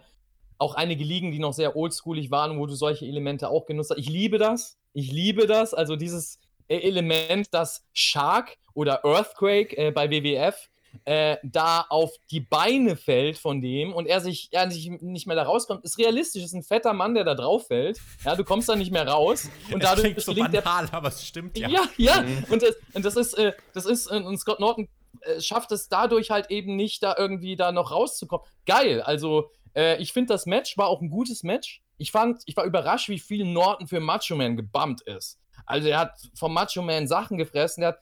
[0.58, 4.00] auch einige Ligen, die noch sehr oldschoolig waren, wo du solche Elemente auch genutzt hast.
[4.00, 4.78] Ich liebe das.
[4.94, 5.74] Ich liebe das.
[5.74, 10.70] Also dieses äh, Element, das Shark oder Earthquake äh, bei WWF
[11.06, 15.36] äh, da auf die Beine fällt von dem und er sich, er sich nicht mehr
[15.36, 16.44] da rauskommt, ist realistisch.
[16.44, 18.00] Ist ein fetter Mann, der da drauf fällt.
[18.24, 19.50] Ja, du kommst da nicht mehr raus.
[19.72, 21.70] Und das dadurch klingt so gelingt der banal, aber es stimmt ja.
[21.70, 22.26] ja, ja.
[22.50, 24.88] Und, das, und das ist, äh, das ist, äh, und Scott Norton
[25.22, 28.46] äh, schafft es dadurch halt eben nicht, da irgendwie da noch rauszukommen.
[28.66, 29.02] Geil.
[29.02, 31.82] Also, äh, ich finde, das Match war auch ein gutes Match.
[31.98, 35.40] Ich fand, ich war überrascht, wie viel Norton für Macho Man gebumpt ist.
[35.66, 37.84] Also, er hat vom Macho Man Sachen gefressen.
[37.84, 38.00] Er hat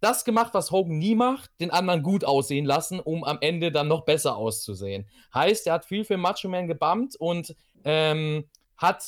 [0.00, 3.88] das gemacht, was Hogan nie macht, den anderen gut aussehen lassen, um am Ende dann
[3.88, 5.08] noch besser auszusehen.
[5.34, 7.54] Heißt, er hat viel für Macho Man gebumpt und
[7.84, 9.04] ähm, hat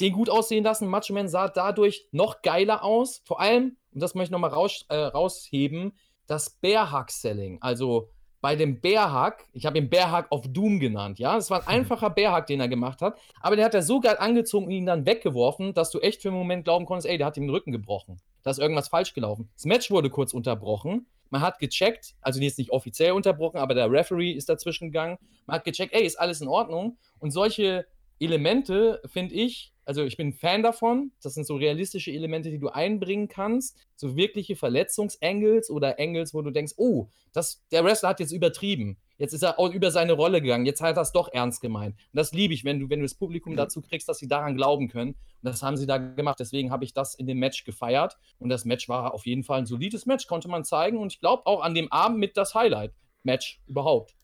[0.00, 0.88] den gut aussehen lassen.
[0.88, 3.20] Macho Man sah dadurch noch geiler aus.
[3.24, 5.92] Vor allem, und das möchte ich nochmal raus, äh, rausheben,
[6.26, 7.58] das Bear Hug Selling.
[7.60, 8.10] Also
[8.42, 11.38] bei dem Hug, ich habe ihn Hug of Doom genannt, ja.
[11.38, 14.00] Es war ein einfacher Bear Hug, den er gemacht hat, aber der hat er so
[14.00, 17.16] geil angezogen und ihn dann weggeworfen, dass du echt für einen Moment glauben konntest, ey,
[17.16, 18.20] der hat ihm den Rücken gebrochen.
[18.42, 19.48] Da ist irgendwas falsch gelaufen.
[19.54, 21.06] Das Match wurde kurz unterbrochen.
[21.30, 25.18] Man hat gecheckt, also jetzt nicht offiziell unterbrochen, aber der Referee ist dazwischen gegangen.
[25.46, 26.98] Man hat gecheckt, ey, ist alles in Ordnung?
[27.20, 27.86] Und solche
[28.18, 31.12] Elemente, finde ich, also ich bin ein Fan davon.
[31.22, 33.76] Das sind so realistische Elemente, die du einbringen kannst.
[33.96, 38.96] So wirkliche Verletzungsangles oder Angles, wo du denkst, oh, das, der Wrestler hat jetzt übertrieben.
[39.18, 40.66] Jetzt ist er auch über seine Rolle gegangen.
[40.66, 41.94] Jetzt hat er es doch ernst gemeint.
[41.96, 44.56] Und das liebe ich, wenn du, wenn du das Publikum dazu kriegst, dass sie daran
[44.56, 45.10] glauben können.
[45.10, 46.40] Und das haben sie da gemacht.
[46.40, 48.16] Deswegen habe ich das in dem Match gefeiert.
[48.38, 50.98] Und das Match war auf jeden Fall ein solides Match, konnte man zeigen.
[50.98, 54.14] Und ich glaube auch an dem Abend mit das Highlight-Match überhaupt.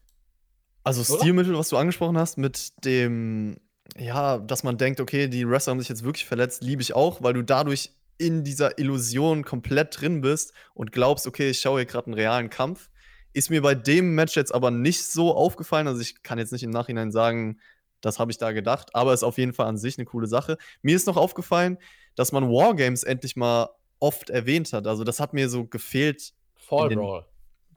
[0.84, 1.16] Also?
[1.16, 3.58] Stilmittel, was du angesprochen hast, mit dem,
[3.96, 7.22] ja, dass man denkt, okay, die Wrestler haben sich jetzt wirklich verletzt, liebe ich auch,
[7.22, 11.86] weil du dadurch in dieser Illusion komplett drin bist und glaubst, okay, ich schaue hier
[11.86, 12.90] gerade einen realen Kampf.
[13.32, 15.86] Ist mir bei dem Match jetzt aber nicht so aufgefallen.
[15.86, 17.60] Also ich kann jetzt nicht im Nachhinein sagen,
[18.00, 20.56] das habe ich da gedacht, aber ist auf jeden Fall an sich eine coole Sache.
[20.82, 21.78] Mir ist noch aufgefallen,
[22.16, 23.68] dass man Wargames endlich mal
[24.00, 24.86] oft erwähnt hat.
[24.86, 26.32] Also das hat mir so gefehlt.
[26.56, 27.24] Fall den- Brawl.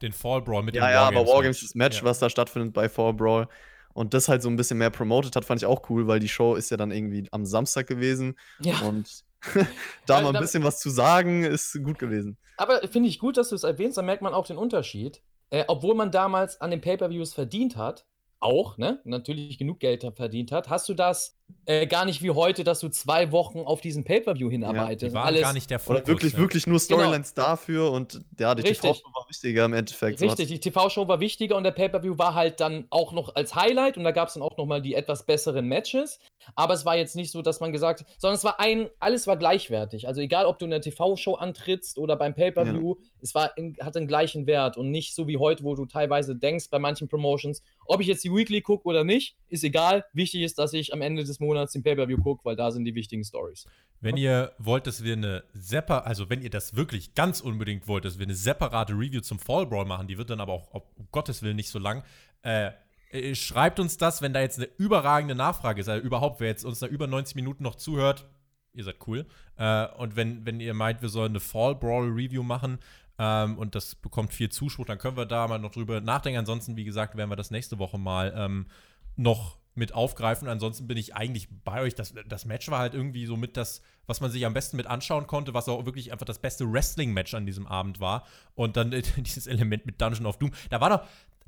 [0.02, 1.36] Den Fall Brawl mit Ja, dem ja, aber Wargames-Match.
[1.36, 2.04] Wargames, das Match, Ja.
[2.06, 3.48] was da stattfindet bei Fall Brawl
[3.94, 6.30] und das halt so ein bisschen mehr promoted hat, fand ich auch cool, weil die
[6.30, 8.80] Show ist ja dann irgendwie am Samstag gewesen Ja.
[8.80, 9.24] und
[10.06, 12.38] da Ja, mal ein bisschen was zu sagen, ist gut gewesen.
[12.58, 15.22] Aber finde ich gut, dass du es erwähnst, da merkt man auch den Unterschied.
[15.50, 18.06] Äh, obwohl man damals an den Pay-Per-Views verdient hat,
[18.40, 22.64] auch, ne, natürlich genug Geld verdient hat, hast du das äh, gar nicht wie heute,
[22.64, 25.12] dass du zwei Wochen auf diesen Pay-Per-View hinarbeitest.
[25.12, 26.02] Die waren Alles gar nicht der Fokus.
[26.02, 26.40] Oder wirklich, ja.
[26.40, 28.82] wirklich nur Storylines dafür und ja, die Richtig.
[28.82, 30.20] TV-Show war wichtiger im Endeffekt.
[30.20, 33.56] So Richtig, die TV-Show war wichtiger und der Pay-Per-View war halt dann auch noch als
[33.56, 36.20] Highlight und da gab es dann auch nochmal die etwas besseren Matches.
[36.56, 39.28] Aber es war jetzt nicht so, dass man gesagt hat, sondern es war ein, alles
[39.28, 40.08] war gleichwertig.
[40.08, 43.96] Also egal, ob du in der TV-Show antrittst oder beim Pay-Per-View, es war in, hat
[43.96, 47.62] den gleichen Wert und nicht so wie heute, wo du teilweise denkst bei manchen Promotions,
[47.86, 50.06] ob ich jetzt die Weekly gucke oder nicht, ist egal.
[50.14, 52.96] Wichtig ist, dass ich am Ende des Monats den Pay-Per-View gucke, weil da sind die
[52.96, 53.66] wichtigen Stories.
[54.00, 58.06] Wenn ihr wollt, dass wir eine separ also wenn ihr das wirklich ganz unbedingt wollt,
[58.06, 61.08] dass wir eine separate Review zum Fall Brawl machen, die wird dann aber auch, um
[61.12, 62.04] Gottes Willen, nicht so lang,
[62.44, 62.72] äh,
[63.12, 66.64] äh, schreibt uns das, wenn da jetzt eine überragende Nachfrage ist, also überhaupt, wer jetzt
[66.64, 68.28] uns da über 90 Minuten noch zuhört,
[68.74, 69.26] ihr seid cool.
[69.58, 72.80] Äh, und wenn, wenn ihr meint, wir sollen eine Fall Brawl Review machen
[73.20, 76.40] ähm, und das bekommt viel Zuspruch, dann können wir da mal noch drüber nachdenken.
[76.40, 78.68] Ansonsten, wie gesagt, werden wir das nächste Woche mal ähm,
[79.16, 80.48] noch mit aufgreifen.
[80.48, 81.96] Ansonsten bin ich eigentlich bei euch.
[81.96, 84.88] Das, das Match war halt irgendwie so mit das, was man sich am besten mit
[84.88, 88.26] anschauen konnte, was auch wirklich einfach das beste Wrestling-Match an diesem Abend war.
[88.56, 90.52] Und dann äh, dieses Element mit Dungeon of Doom.
[90.70, 91.02] Da war doch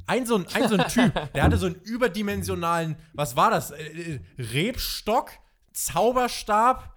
[0.08, 3.72] ein so ein, ein, so ein Typ, der hatte so einen überdimensionalen, was war das?
[3.72, 5.32] Äh, äh, Rebstock,
[5.72, 6.94] Zauberstab,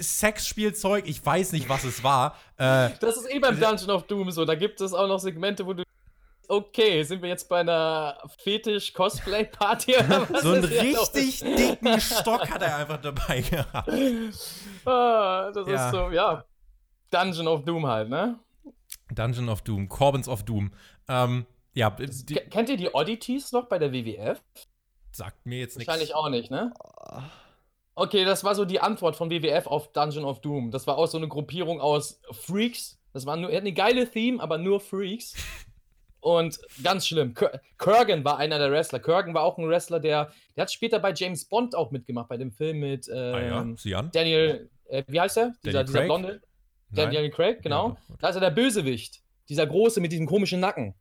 [0.00, 2.36] Sexspielzeug, ich weiß nicht, was es war.
[2.56, 4.44] Äh, Das ist eh beim Dungeon of Doom so.
[4.44, 5.82] Da gibt es auch noch Segmente, wo du.
[6.50, 12.62] Okay, sind wir jetzt bei einer Fetisch-Cosplay-Party oder was so einen richtig dicken Stock hat
[12.62, 13.90] er einfach dabei gehabt.
[14.86, 15.86] Ah, das Ja.
[15.86, 16.44] ist so, ja.
[17.10, 18.38] Dungeon of Doom halt, ne?
[19.14, 20.72] Dungeon of Doom, Corbins of Doom.
[21.08, 21.44] Ähm,
[21.74, 24.42] ja, Ke- Kennt ihr die Oddities noch bei der WWF?
[25.12, 25.88] sagt mir jetzt nichts.
[25.88, 26.72] Wahrscheinlich auch nicht, ne?
[27.94, 30.70] Okay, das war so die Antwort von WWF auf Dungeon of Doom.
[30.70, 32.98] Das war auch so eine Gruppierung aus Freaks.
[33.12, 35.34] Das war nur, er hat eine geile Theme, aber nur Freaks.
[36.36, 37.32] Und ganz schlimm.
[37.34, 38.98] Kur- Kurgan war einer der Wrestler.
[39.00, 42.36] Kurgan war auch ein Wrestler, der, der hat später bei James Bond auch mitgemacht, bei
[42.36, 44.10] dem Film mit Ah ja, ähm.
[44.12, 45.54] Daniel, äh, wie heißt er?
[45.64, 46.06] Dieser, Daniel dieser Craig?
[46.08, 46.28] Blonde.
[46.90, 47.12] Nein.
[47.12, 47.88] Daniel Craig, genau.
[47.90, 49.20] Ja, da ist er der Bösewicht.
[49.48, 50.94] Dieser große mit diesem komischen Nacken.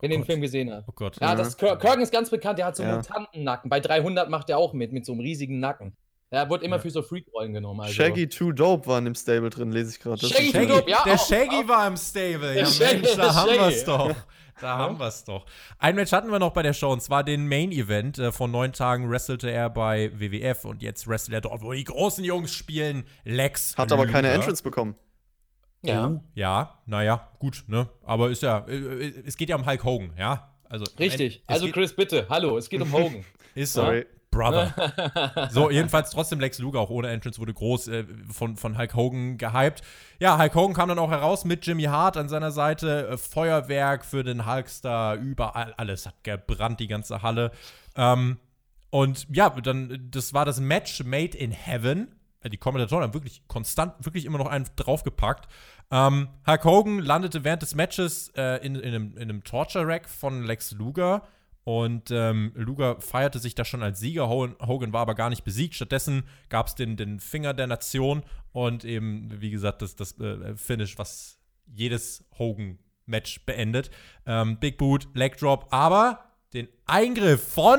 [0.00, 0.26] Wenn ihr den Gott.
[0.26, 0.88] Film gesehen habt.
[0.88, 1.20] Oh Gott.
[1.20, 2.96] Ja, das Kur- Kurgan ist ganz bekannt, der hat so einen Ja.
[2.98, 3.68] Mutantennacken.
[3.70, 5.96] Bei 300 macht er auch mit, mit so einem riesigen Nacken.
[6.32, 7.80] Er wurde immer für so Freak-Rollen genommen.
[7.80, 7.92] Also.
[7.92, 10.26] Shaggy Too Dope war in dem Stable drin, lese ich gerade.
[10.26, 10.50] Shaggy.
[10.50, 12.58] Too Dope, ja, der auch- Shaggy auch- war im Stable.
[12.58, 13.60] Ja, Shaggy, Mensch, da der haben Shaggy.
[13.60, 14.16] wir's doch.
[14.60, 15.44] Da haben wir's doch.
[15.78, 18.18] Ein Match hatten wir noch bei der Show und zwar den Main Event.
[18.18, 21.84] Äh, Vor neun Tagen wrestelte er bei WWF und jetzt wrestelt er dort, wo die
[21.84, 23.04] großen Jungs spielen.
[23.24, 23.76] Lex.
[23.76, 24.28] Hat aber keine.
[24.30, 24.94] Entrance bekommen.
[25.84, 27.88] Ja, Oh, ja, naja, gut, ne?
[28.04, 30.48] Aber ist ja, äh, äh, es geht ja um Hulk Hogan, ja?
[30.68, 31.42] Also, richtig.
[31.46, 33.24] es Also, Chris, bitte, hallo, es geht um Hogan.
[33.54, 33.82] ist so.
[33.82, 34.06] Sorry.
[34.32, 35.48] Brother.
[35.50, 39.38] so, jedenfalls trotzdem Lex Luger, auch ohne Entrance, wurde groß äh, von, von Hulk Hogan
[39.38, 39.82] gehypt.
[40.18, 43.08] Ja, Hulk Hogan kam dann auch heraus mit Jimmy Hart an seiner Seite.
[43.08, 47.52] Äh, Feuerwerk für den Hulkster, überall, alles hat gebrannt, die ganze Halle.
[47.94, 48.38] Ähm,
[48.90, 52.08] und ja, dann, das war das Match Made in Heaven.
[52.40, 55.46] Äh, Die Kommentatoren haben wirklich konstant, wirklich immer noch einen draufgepackt.
[55.90, 60.42] Ähm, Hulk Hogan landete während des Matches äh, in, in, einem, in einem Torture-Rack von
[60.42, 61.22] Lex Luger.
[61.64, 64.28] Und ähm, Luger feierte sich da schon als Sieger.
[64.28, 65.74] Hogan, Hogan war aber gar nicht besiegt.
[65.74, 68.22] Stattdessen gab es den, den Finger der Nation
[68.52, 73.90] und eben, wie gesagt, das, das äh, Finish, was jedes Hogan-Match beendet.
[74.26, 77.78] Ähm, Big Boot, Leg Drop, aber den Eingriff von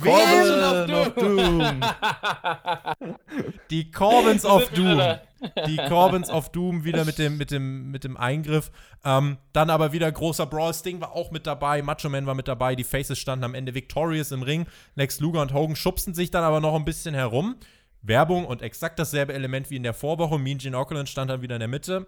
[0.00, 1.80] Corbin of Doom.
[3.70, 5.00] Die Corbins of Doom.
[5.66, 8.70] Die Corbins of Doom wieder mit dem, mit dem, mit dem Eingriff.
[9.04, 10.72] Ähm, dann aber wieder großer Brawl.
[10.72, 11.82] Sting war auch mit dabei.
[11.82, 12.74] Macho Man war mit dabei.
[12.74, 14.66] Die Faces standen am Ende victorious im Ring.
[14.94, 17.56] Lex Luger und Hogan schubsten sich dann aber noch ein bisschen herum.
[18.02, 20.38] Werbung und exakt dasselbe Element wie in der Vorwoche.
[20.38, 22.06] Mean Gene Okerlund stand dann wieder in der Mitte.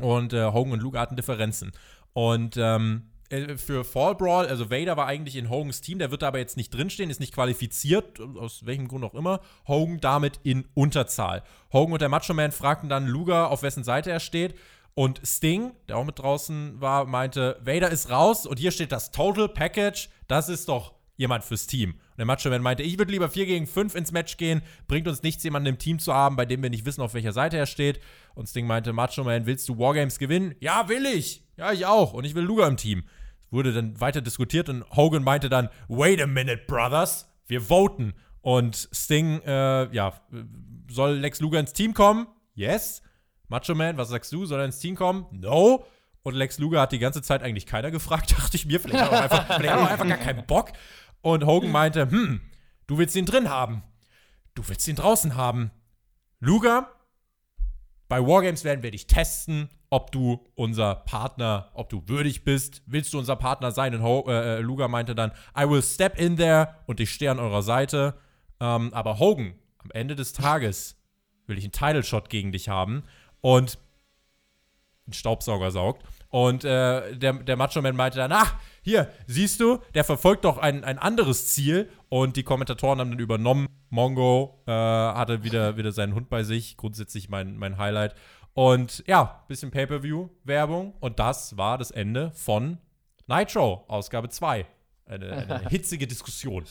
[0.00, 1.72] Und äh, Hogan und Luger hatten Differenzen.
[2.12, 3.09] Und ähm, äh,
[3.56, 6.70] für Fall Brawl, also Vader war eigentlich in Hogans Team, der wird aber jetzt nicht
[6.70, 9.40] drinstehen, ist nicht qualifiziert, aus welchem Grund auch immer.
[9.68, 11.44] Hogan damit in Unterzahl.
[11.72, 14.54] Hogan und der Macho Man fragten dann Luger, auf wessen Seite er steht.
[14.94, 19.12] Und Sting, der auch mit draußen war, meinte, Vader ist raus und hier steht das
[19.12, 20.08] Total Package.
[20.26, 21.90] Das ist doch jemand fürs Team.
[21.92, 24.62] Und der Macho Man meinte, ich würde lieber 4 gegen 5 ins Match gehen.
[24.88, 27.32] Bringt uns nichts, jemanden im Team zu haben, bei dem wir nicht wissen, auf welcher
[27.32, 28.00] Seite er steht.
[28.34, 30.54] Und Sting meinte, Macho Man, willst du Wargames gewinnen?
[30.60, 31.44] Ja, will ich.
[31.56, 32.14] Ja, ich auch.
[32.14, 33.04] Und ich will Luger im Team.
[33.50, 37.28] Wurde dann weiter diskutiert und Hogan meinte dann, wait a minute, brothers.
[37.46, 38.14] Wir voten.
[38.42, 40.14] Und Sting, äh, ja,
[40.88, 42.26] soll Lex Luger ins Team kommen?
[42.54, 43.02] Yes.
[43.48, 44.46] Macho Man, was sagst du?
[44.46, 45.26] Soll er ins Team kommen?
[45.32, 45.84] No.
[46.22, 48.80] Und Lex Luger hat die ganze Zeit eigentlich keiner gefragt, dachte ich mir.
[48.80, 49.50] Vielleicht hat er auch einfach,
[49.90, 50.72] einfach gar keinen Bock.
[51.22, 52.40] Und Hogan meinte, hm,
[52.86, 53.82] du willst ihn drin haben.
[54.54, 55.70] Du willst ihn draußen haben.
[56.38, 56.90] Luger,
[58.08, 62.82] bei Wargames werden wir dich testen, ob du unser Partner, ob du würdig bist.
[62.86, 63.94] Willst du unser Partner sein?
[63.94, 67.40] Und Ho äh, Luger meinte dann, I will step in there und ich stehe an
[67.40, 68.14] eurer Seite.
[68.60, 70.96] Ähm, aber Hogan, am Ende des Tages
[71.46, 73.02] will ich einen Title Shot gegen dich haben
[73.40, 73.78] und
[75.06, 76.04] einen Staubsauger saugt.
[76.28, 80.58] Und äh, der, der Macho Man meinte dann, ach, hier, siehst du, der verfolgt doch
[80.58, 81.88] ein, ein anderes Ziel.
[82.08, 83.66] Und die Kommentatoren haben dann übernommen.
[83.88, 86.76] Mongo äh, hatte wieder, wieder seinen Hund bei sich.
[86.76, 88.14] Grundsätzlich mein, mein Highlight.
[88.54, 90.94] Und ja, bisschen Pay-Per-View-Werbung.
[91.00, 92.78] Und das war das Ende von
[93.26, 94.66] Nitro, Ausgabe 2.
[95.06, 96.64] Eine, eine hitzige Diskussion.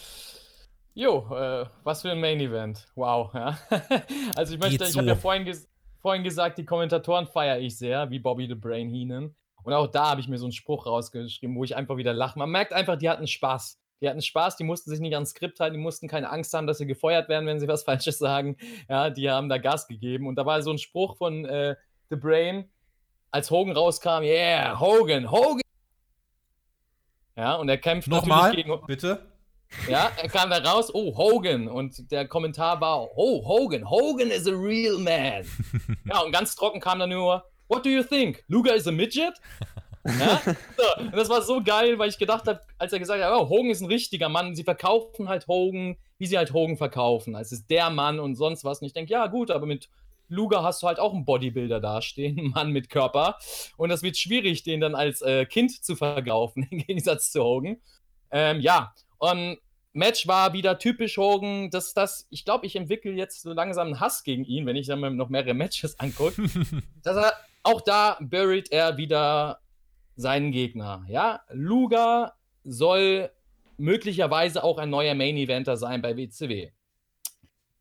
[0.93, 2.88] Jo, äh, was für ein Main Event.
[2.95, 3.57] Wow, ja.
[4.35, 5.22] also ich möchte, Geht ich habe ja so.
[5.22, 5.69] vorhin, ges
[6.01, 9.35] vorhin gesagt, die Kommentatoren feiere ich sehr, wie Bobby the Brain Heenan.
[9.64, 12.39] Und auch da habe ich mir so einen Spruch rausgeschrieben, wo ich einfach wieder lache.
[12.39, 13.80] Man merkt einfach, die hatten Spaß.
[14.01, 16.67] Die hatten Spaß, die mussten sich nicht ans Skript halten, die mussten keine Angst haben,
[16.67, 18.57] dass sie gefeuert werden, wenn sie was Falsches sagen.
[18.88, 20.27] Ja, die haben da Gas gegeben.
[20.27, 21.76] Und da war so ein Spruch von äh,
[22.09, 22.69] The Brain,
[23.31, 25.61] als Hogan rauskam, yeah, Hogan, Hogan.
[27.35, 29.26] Ja, und er kämpft Nochmal, natürlich gegen bitte.
[29.88, 31.67] ja, er kam da raus, oh, Hogan.
[31.67, 35.45] Und der Kommentar war, oh, Hogan, Hogan is a real man.
[36.05, 38.43] ja, und ganz trocken kam dann nur, what do you think?
[38.47, 39.34] Luger is a midget?
[40.05, 40.41] ja?
[40.45, 43.49] so, und das war so geil, weil ich gedacht habe, als er gesagt hat, oh,
[43.49, 47.35] Hogan ist ein richtiger Mann, sie verkaufen halt Hogan, wie sie halt Hogan verkaufen.
[47.35, 48.81] als ist der Mann und sonst was.
[48.81, 49.89] Und ich denke, ja, gut, aber mit
[50.30, 53.38] Luger hast du halt auch einen Bodybuilder dastehen, einen Mann mit Körper.
[53.77, 57.77] Und das wird schwierig, den dann als äh, Kind zu verkaufen, im Gegensatz zu Hogan.
[58.31, 59.57] Ähm, ja, und
[59.93, 61.71] Match war wieder typisch Hogan.
[61.71, 64.88] Das, das, ich glaube, ich entwickle jetzt so langsam einen Hass gegen ihn, wenn ich
[64.88, 66.43] dann noch mehrere Matches angucke.
[67.03, 69.59] dass er, auch da buried er wieder
[70.19, 71.05] seinen Gegner.
[71.07, 72.33] Ja, Luger
[72.63, 73.31] soll
[73.77, 76.71] möglicherweise auch ein neuer Main Eventer sein bei WCW.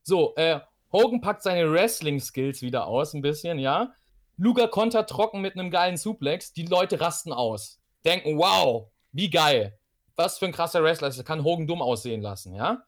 [0.03, 0.61] So, äh,
[0.93, 3.93] Hogan packt seine Wrestling-Skills wieder aus, ein bisschen, ja.
[4.37, 6.53] Luger kontert trocken mit einem geilen Suplex.
[6.53, 7.81] Die Leute rasten aus.
[8.05, 9.77] Denken, wow, wie geil.
[10.15, 11.09] Was für ein krasser Wrestler.
[11.09, 12.85] Das kann Hogan dumm aussehen lassen, ja.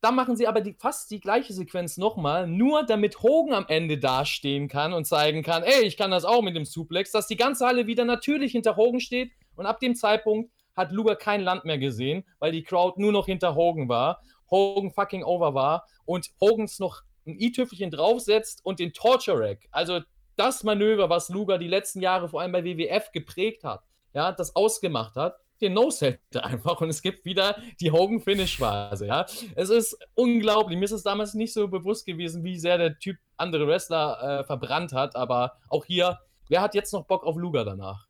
[0.00, 3.98] Dann machen sie aber die, fast die gleiche Sequenz nochmal, nur damit Hogan am Ende
[3.98, 7.36] dastehen kann und zeigen kann, ey, ich kann das auch mit dem Suplex, dass die
[7.36, 9.32] ganze Halle wieder natürlich hinter Hogan steht.
[9.56, 13.26] Und ab dem Zeitpunkt hat Luger kein Land mehr gesehen, weil die Crowd nur noch
[13.26, 14.22] hinter Hogan war.
[14.50, 20.00] Hogan fucking over war und Hogans noch ein i-Tüpfelchen draufsetzt und den Torture Rack, also
[20.36, 23.82] das Manöver, was Luger die letzten Jahre vor allem bei WWF geprägt hat,
[24.14, 29.26] ja, das ausgemacht hat, den No-Set einfach und es gibt wieder die Hogan-Finish-Phase, ja.
[29.54, 30.78] Es ist unglaublich.
[30.78, 34.44] Mir ist es damals nicht so bewusst gewesen, wie sehr der Typ andere Wrestler äh,
[34.44, 36.18] verbrannt hat, aber auch hier,
[36.48, 38.06] wer hat jetzt noch Bock auf Luger danach?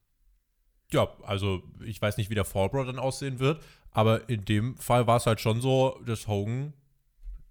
[0.91, 5.07] Ja, also ich weiß nicht, wie der Fallbro dann aussehen wird, aber in dem Fall
[5.07, 6.73] war es halt schon so, dass Hogan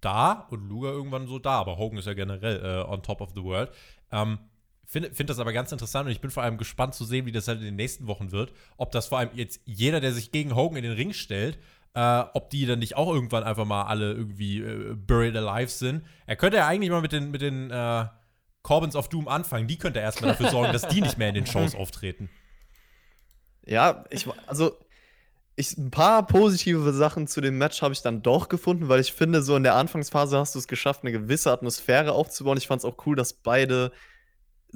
[0.02, 3.32] da und Luger irgendwann so da, aber Hogan ist ja generell äh, on top of
[3.36, 3.72] the world.
[4.11, 4.40] Ähm,
[4.89, 7.34] Finde find das aber ganz interessant und ich bin vor allem gespannt zu sehen, wie
[7.34, 8.53] das halt in den nächsten Wochen wird.
[8.77, 11.59] Ob das vor allem jetzt jeder, der sich gegen Hogan in den Ring stellt,
[11.93, 16.05] äh, ob die dann nicht auch irgendwann einfach mal alle irgendwie äh, buried alive sind.
[16.26, 18.05] Er könnte ja eigentlich mal mit den, mit den äh,
[18.61, 19.68] Corbins of Doom anfangen.
[19.68, 22.30] Die könnte erstmal dafür sorgen, dass die nicht mehr in den Shows auftreten.
[23.65, 24.77] Ja, ich, also
[25.57, 29.11] ich, ein paar positive Sachen zu dem Match habe ich dann doch gefunden, weil ich
[29.11, 32.57] finde, so in der Anfangsphase hast du es geschafft, eine gewisse Atmosphäre aufzubauen.
[32.57, 33.91] Ich fand es auch cool, dass beide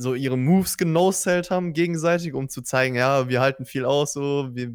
[0.01, 4.49] so ihre Moves genosellt haben gegenseitig, um zu zeigen, ja, wir halten viel aus, so,
[4.53, 4.71] wir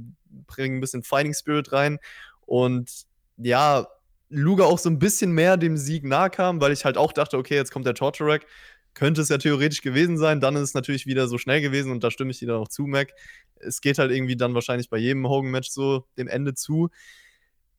[0.46, 1.98] bringen ein bisschen Fighting Spirit rein.
[2.46, 3.86] Und ja,
[4.28, 7.38] Luga auch so ein bisschen mehr dem Sieg nahe kam, weil ich halt auch dachte,
[7.38, 8.46] okay, jetzt kommt der Torture Rack.
[8.94, 12.02] Könnte es ja theoretisch gewesen sein, dann ist es natürlich wieder so schnell gewesen und
[12.02, 13.12] da stimme ich dir dann auch zu, Mac.
[13.56, 16.88] Es geht halt irgendwie dann wahrscheinlich bei jedem Hogan-Match so dem Ende zu.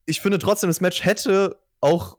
[0.05, 2.16] Ich finde trotzdem, das Match hätte auch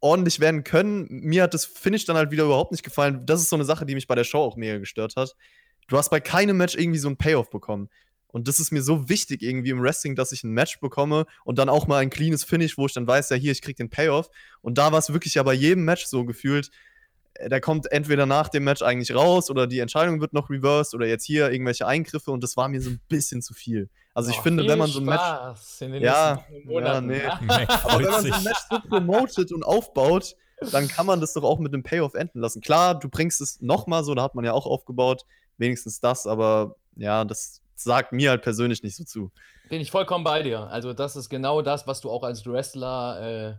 [0.00, 1.06] ordentlich werden können.
[1.08, 3.26] Mir hat das Finish dann halt wieder überhaupt nicht gefallen.
[3.26, 5.34] Das ist so eine Sache, die mich bei der Show auch mega gestört hat.
[5.88, 7.88] Du hast bei keinem Match irgendwie so einen Payoff bekommen.
[8.30, 11.58] Und das ist mir so wichtig irgendwie im Wrestling, dass ich ein Match bekomme und
[11.58, 13.88] dann auch mal ein cleanes Finish, wo ich dann weiß, ja, hier, ich krieg den
[13.88, 14.28] Payoff.
[14.60, 16.70] Und da war es wirklich ja bei jedem Match so gefühlt,
[17.40, 21.06] der kommt entweder nach dem Match eigentlich raus oder die Entscheidung wird noch reversed oder
[21.06, 23.88] jetzt hier irgendwelche Eingriffe und das war mir so ein bisschen zu viel.
[24.14, 25.20] Also ich oh, finde, wenn man so ein Match.
[26.00, 27.22] ja, ja, nee.
[27.84, 30.34] Aber wenn man so ein Match so promotet und aufbaut,
[30.72, 32.60] dann kann man das doch auch mit einem Payoff enden lassen.
[32.60, 35.24] Klar, du bringst es nochmal so, da hat man ja auch aufgebaut,
[35.56, 39.30] wenigstens das, aber ja, das sagt mir halt persönlich nicht so zu.
[39.68, 40.66] Bin ich vollkommen bei dir.
[40.68, 43.54] Also, das ist genau das, was du auch als Wrestler äh,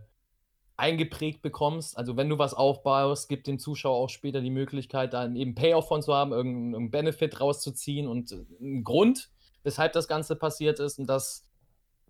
[0.80, 1.96] eingeprägt bekommst.
[1.96, 5.88] Also wenn du was aufbaust, gibt dem Zuschauer auch später die Möglichkeit, dann eben Payoff
[5.88, 9.30] von zu haben, irgendeinen Benefit rauszuziehen und einen Grund,
[9.62, 10.98] weshalb das Ganze passiert ist.
[10.98, 11.46] Und das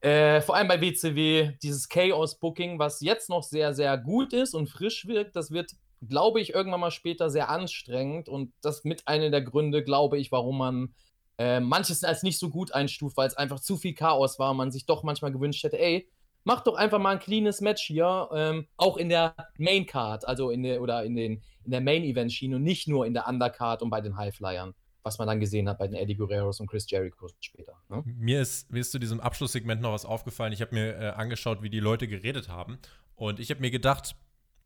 [0.01, 4.69] äh, vor allem bei WCW, dieses Chaos-Booking, was jetzt noch sehr, sehr gut ist und
[4.69, 5.73] frisch wirkt, das wird,
[6.09, 8.29] glaube ich, irgendwann mal später sehr anstrengend.
[8.29, 10.95] Und das mit einer der Gründe, glaube ich, warum man
[11.39, 14.57] äh, manches als nicht so gut einstuft, weil es einfach zu viel Chaos war und
[14.57, 16.09] man sich doch manchmal gewünscht hätte, ey,
[16.45, 20.51] mach doch einfach mal ein cleanes Match hier, ähm, auch in der Main Card, also
[20.51, 23.29] in der oder in den in der Main Event Schiene und nicht nur in der
[23.29, 26.69] Undercard und bei den Highflyern, was man dann gesehen hat bei den Eddie Guerreros und
[26.69, 27.75] Chris Jericho später.
[27.89, 28.03] Ne?
[28.05, 30.53] Mir ist mir ist zu diesem Abschlusssegment noch was aufgefallen.
[30.53, 32.79] Ich habe mir äh, angeschaut, wie die Leute geredet haben
[33.15, 34.17] und ich habe mir gedacht,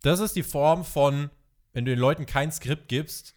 [0.02, 1.30] das ist die Form von
[1.74, 3.34] wenn du den Leuten kein Skript gibst,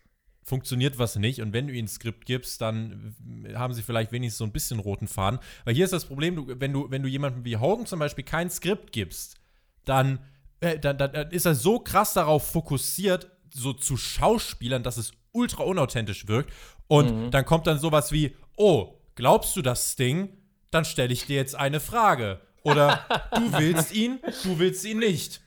[0.47, 1.41] funktioniert was nicht.
[1.41, 3.15] Und wenn du ihnen ein Skript gibst, dann
[3.53, 5.39] haben sie vielleicht wenigstens so ein bisschen roten Faden.
[5.65, 8.23] Weil hier ist das Problem, du, wenn, du, wenn du jemandem wie Hogan zum Beispiel
[8.23, 9.35] kein Skript gibst,
[9.83, 10.19] dann,
[10.61, 15.63] äh, dann, dann, ist er so krass darauf fokussiert, so zu Schauspielern, dass es ultra
[15.63, 16.53] unauthentisch wirkt.
[16.87, 17.31] Und mhm.
[17.31, 20.29] dann kommt dann sowas wie, oh, glaubst du das Sting?
[20.71, 22.39] Dann stelle ich dir jetzt eine Frage.
[22.63, 23.05] Oder
[23.35, 25.41] du willst ihn, du willst ihn nicht.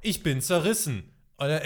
[0.00, 1.12] Ich bin zerrissen.
[1.36, 1.60] Oder,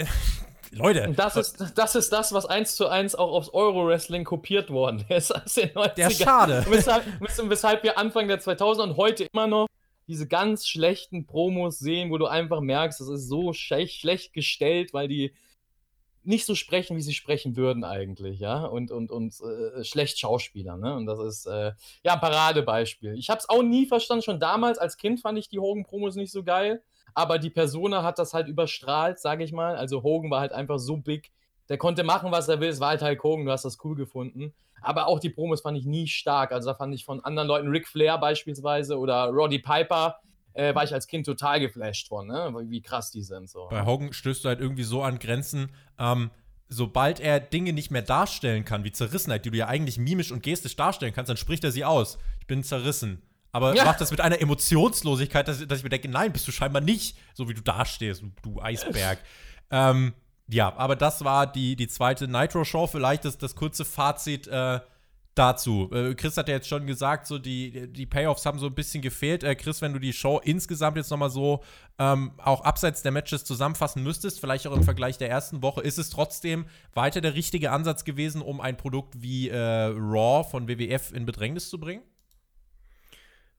[0.75, 1.13] Leute.
[1.15, 5.33] Das ist, das ist das, was eins zu eins auch aufs Euro-Wrestling kopiert worden ist
[5.33, 5.95] aus den 90ern.
[5.95, 6.65] Der schade.
[6.69, 7.05] Weshalb,
[7.49, 9.67] weshalb wir Anfang der 2000er und heute immer noch
[10.07, 14.93] diese ganz schlechten Promos sehen, wo du einfach merkst, das ist so schlecht, schlecht gestellt,
[14.93, 15.33] weil die
[16.25, 20.77] nicht so sprechen, wie sie sprechen würden eigentlich, ja, und, und, und äh, schlecht Schauspieler,
[20.77, 21.73] ne, und das ist, äh,
[22.03, 23.17] ja, ein Paradebeispiel.
[23.17, 26.31] Ich habe es auch nie verstanden, schon damals als Kind fand ich die Hogan-Promos nicht
[26.31, 26.81] so geil,
[27.13, 29.75] aber die Persona hat das halt überstrahlt, sage ich mal.
[29.75, 31.31] Also Hogan war halt einfach so big,
[31.69, 32.69] der konnte machen, was er will.
[32.69, 34.53] Es war halt Hulk Hogan, du hast das cool gefunden.
[34.81, 36.51] Aber auch die Promos fand ich nie stark.
[36.51, 40.17] Also da fand ich von anderen Leuten, Ric Flair beispielsweise oder Roddy Piper,
[40.53, 42.53] äh, war ich als Kind total geflasht von, ne?
[42.67, 43.49] wie krass die sind.
[43.49, 43.67] So.
[43.69, 45.71] Bei Hogan stößt du halt irgendwie so an Grenzen.
[45.97, 46.31] Ähm,
[46.67, 50.43] sobald er Dinge nicht mehr darstellen kann, wie Zerrissenheit, die du ja eigentlich mimisch und
[50.43, 52.17] gestisch darstellen kannst, dann spricht er sie aus.
[52.41, 53.21] Ich bin zerrissen
[53.53, 53.85] aber ja.
[53.85, 57.15] macht das mit einer Emotionslosigkeit, dass, dass, ich mir denke, nein, bist du scheinbar nicht,
[57.35, 59.19] so wie du dastehst, du, du Eisberg.
[59.71, 60.13] ähm,
[60.47, 62.87] ja, aber das war die, die zweite Nitro-Show.
[62.87, 64.79] Vielleicht das, das kurze Fazit äh,
[65.35, 65.89] dazu.
[65.93, 69.01] Äh, Chris hat ja jetzt schon gesagt, so die, die Payoffs haben so ein bisschen
[69.01, 69.43] gefehlt.
[69.43, 71.63] Äh, Chris, wenn du die Show insgesamt jetzt nochmal so
[71.99, 75.99] ähm, auch abseits der Matches zusammenfassen müsstest, vielleicht auch im Vergleich der ersten Woche, ist
[75.99, 81.13] es trotzdem weiter der richtige Ansatz gewesen, um ein Produkt wie äh, Raw von WWF
[81.13, 82.01] in Bedrängnis zu bringen?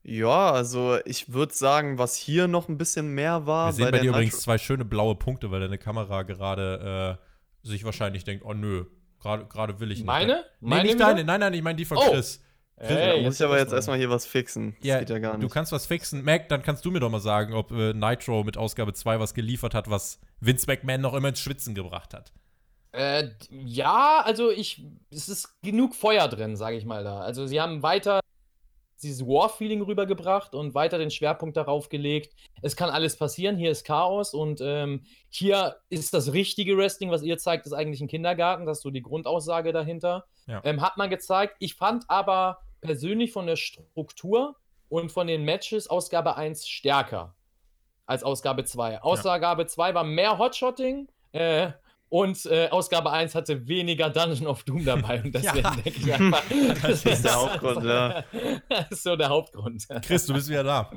[0.07, 3.69] Ja, also ich würde sagen, was hier noch ein bisschen mehr war.
[3.69, 7.17] Wir sehen bei, der dir übrigens Nitro- zwei schöne blaue Punkte, weil deine Kamera gerade
[7.63, 8.85] äh, sich wahrscheinlich denkt, oh nö,
[9.19, 10.05] gerade gerade will ich nicht.
[10.07, 10.43] Meine?
[10.59, 12.11] Nee, Meine nicht deine, nein, nein, ich meine die von Oh.
[12.11, 12.39] Chris.
[12.77, 13.77] Ey, muss ich aber jetzt mal.
[13.77, 14.75] erstmal hier was fixen.
[14.79, 15.53] Das Ja, geht ja gar du nicht.
[15.53, 16.23] kannst was fixen.
[16.25, 19.33] Mac, dann kannst du mir doch mal sagen, ob äh, Nitro mit Ausgabe 2 was
[19.33, 22.33] geliefert hat, was Vince McMahon noch immer ins Schwitzen gebracht hat.
[22.91, 27.21] Äh, ja, also ich, es ist genug Feuer drin, sage ich mal da.
[27.21, 28.19] Also sie haben weiter
[29.03, 32.33] dieses War-Feeling rübergebracht und weiter den Schwerpunkt darauf gelegt.
[32.61, 37.23] Es kann alles passieren, hier ist Chaos und ähm, hier ist das richtige Wrestling, was
[37.23, 40.25] ihr zeigt, ist eigentlich ein Kindergarten, das ist so die Grundaussage dahinter.
[40.47, 40.61] Ja.
[40.63, 41.55] Ähm, hat man gezeigt.
[41.59, 44.55] Ich fand aber persönlich von der Struktur
[44.89, 47.35] und von den Matches Ausgabe 1 stärker
[48.05, 49.01] als Ausgabe 2.
[49.01, 51.71] Ausgabe 2 war mehr Hotshotting, äh,
[52.21, 55.21] und äh, Ausgabe 1 hatte weniger Dungeon of Doom dabei.
[55.21, 55.71] Und deswegen Ja.
[55.71, 56.43] denke ich einfach,
[56.81, 58.23] das ist der Hauptgrund, ja.
[58.69, 59.85] Das ist so der Hauptgrund.
[60.01, 60.91] Chris, du bist wieder da.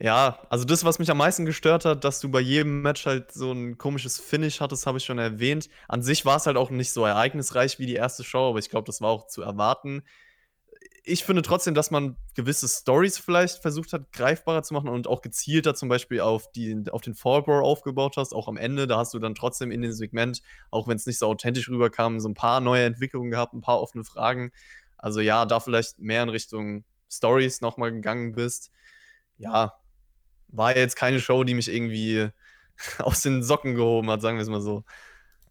[0.00, 3.30] Ja, also das, was mich am meisten gestört hat, dass du bei jedem Match halt
[3.30, 5.68] so ein komisches Finish hattest, habe ich schon erwähnt.
[5.86, 8.70] An sich war es halt auch nicht so ereignisreich wie die erste Show, aber ich
[8.70, 10.02] glaube, das war auch zu erwarten.
[11.04, 15.20] Ich finde trotzdem, dass man gewisse Stories vielleicht versucht hat, greifbarer zu machen und auch
[15.20, 18.32] gezielter zum Beispiel auf, die, auf den Fallbrawl aufgebaut hast.
[18.32, 21.18] Auch am Ende, da hast du dann trotzdem in dem Segment, auch wenn es nicht
[21.18, 24.52] so authentisch rüberkam, so ein paar neue Entwicklungen gehabt, ein paar offene Fragen.
[24.96, 28.70] Also ja, da vielleicht mehr in Richtung Stories nochmal gegangen bist.
[29.38, 29.74] Ja,
[30.48, 32.28] war jetzt keine Show, die mich irgendwie
[32.98, 34.84] aus den Socken gehoben hat, sagen wir es mal so.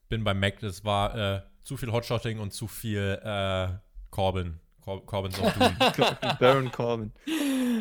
[0.08, 3.70] Bin bei Mac, das war äh, zu viel Hotshotting und zu viel äh,
[4.10, 4.60] Corbin.
[4.84, 6.08] Cor Corbins of Doom.
[6.40, 7.12] Baron Corbin.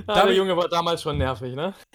[0.07, 1.75] Ah, der Junge war damals schon nervig, ne?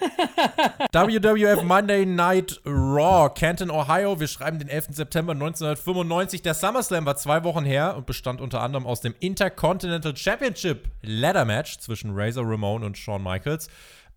[0.92, 4.18] WWF Monday Night Raw, Canton, Ohio.
[4.18, 4.88] Wir schreiben den 11.
[4.90, 6.42] September 1995.
[6.42, 11.44] Der SummerSlam war zwei Wochen her und bestand unter anderem aus dem Intercontinental Championship Ladder
[11.44, 13.68] Match zwischen Razor Ramon und Shawn Michaels.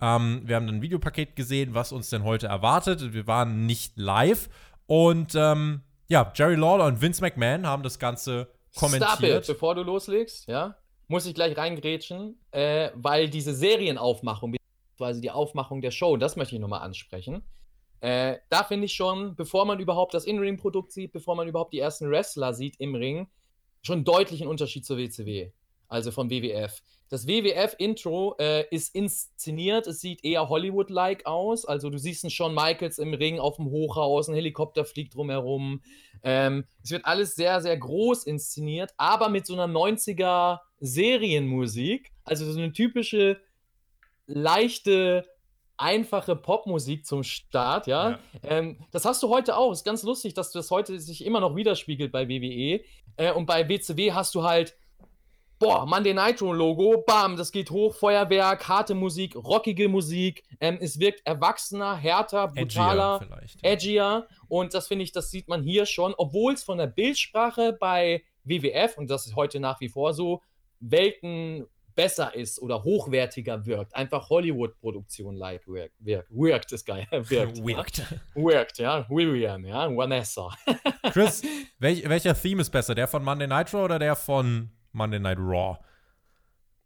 [0.01, 3.13] Ähm, wir haben ein Videopaket gesehen, was uns denn heute erwartet.
[3.13, 4.49] Wir waren nicht live.
[4.87, 9.47] Und ähm, ja, Jerry Lawler und Vince McMahon haben das Ganze Stop it, kommentiert.
[9.47, 10.75] bevor du loslegst, ja,
[11.07, 16.55] muss ich gleich reingrätschen, äh, weil diese Serienaufmachung, beziehungsweise die Aufmachung der Show, das möchte
[16.55, 17.43] ich nochmal ansprechen.
[18.01, 21.79] Äh, da finde ich schon, bevor man überhaupt das In-Ring-Produkt sieht, bevor man überhaupt die
[21.79, 23.27] ersten Wrestler sieht im Ring,
[23.81, 25.51] schon deutlich ein Unterschied zur WCW,
[25.89, 26.81] also vom WWF.
[27.09, 31.65] Das WWF-Intro äh, ist inszeniert, es sieht eher Hollywood-like aus.
[31.65, 35.81] Also du siehst einen Shawn Michaels im Ring auf dem Hochhaus, ein Helikopter fliegt drumherum.
[36.21, 42.11] Ähm, es wird alles sehr, sehr groß inszeniert, aber mit so einer 90er Serienmusik.
[42.23, 43.41] Also so eine typische,
[44.27, 45.25] leichte,
[45.77, 48.11] einfache Popmusik zum Start, ja.
[48.11, 48.19] Ja.
[48.43, 49.71] Ähm, das hast du heute auch.
[49.71, 52.81] Ist ganz lustig, dass das heute sich immer noch widerspiegelt bei WWE.
[53.15, 54.75] Äh, und bei WCW hast du halt
[55.59, 60.99] boah, Monday Nitro Logo, bam, das geht hoch, Feuerwerk, harte Musik, rockige Musik, ähm, es
[60.99, 63.71] wirkt erwachsener, härter, brutaler, Edgier ja.
[63.71, 67.73] edgier und das finde ich, das sieht man hier schon, obwohl es von der Bildsprache
[67.73, 70.41] bei WWF, und das ist heute nach wie vor so,
[70.79, 73.93] Welten besser ist oder hochwertiger wirkt.
[73.93, 76.29] Einfach Hollywood-Produktion-like wirkt, wirkt.
[76.31, 77.05] Wirkt ist geil.
[77.11, 77.57] Wirkt.
[77.65, 78.03] Wirkt.
[78.35, 79.05] Wirkt, ja.
[79.09, 79.93] William, ja.
[79.93, 80.49] Vanessa.
[81.11, 81.41] Chris,
[81.79, 82.95] welch, welcher Theme ist besser?
[82.95, 85.77] Der von Monday Nitro oder der von Monday Night Raw?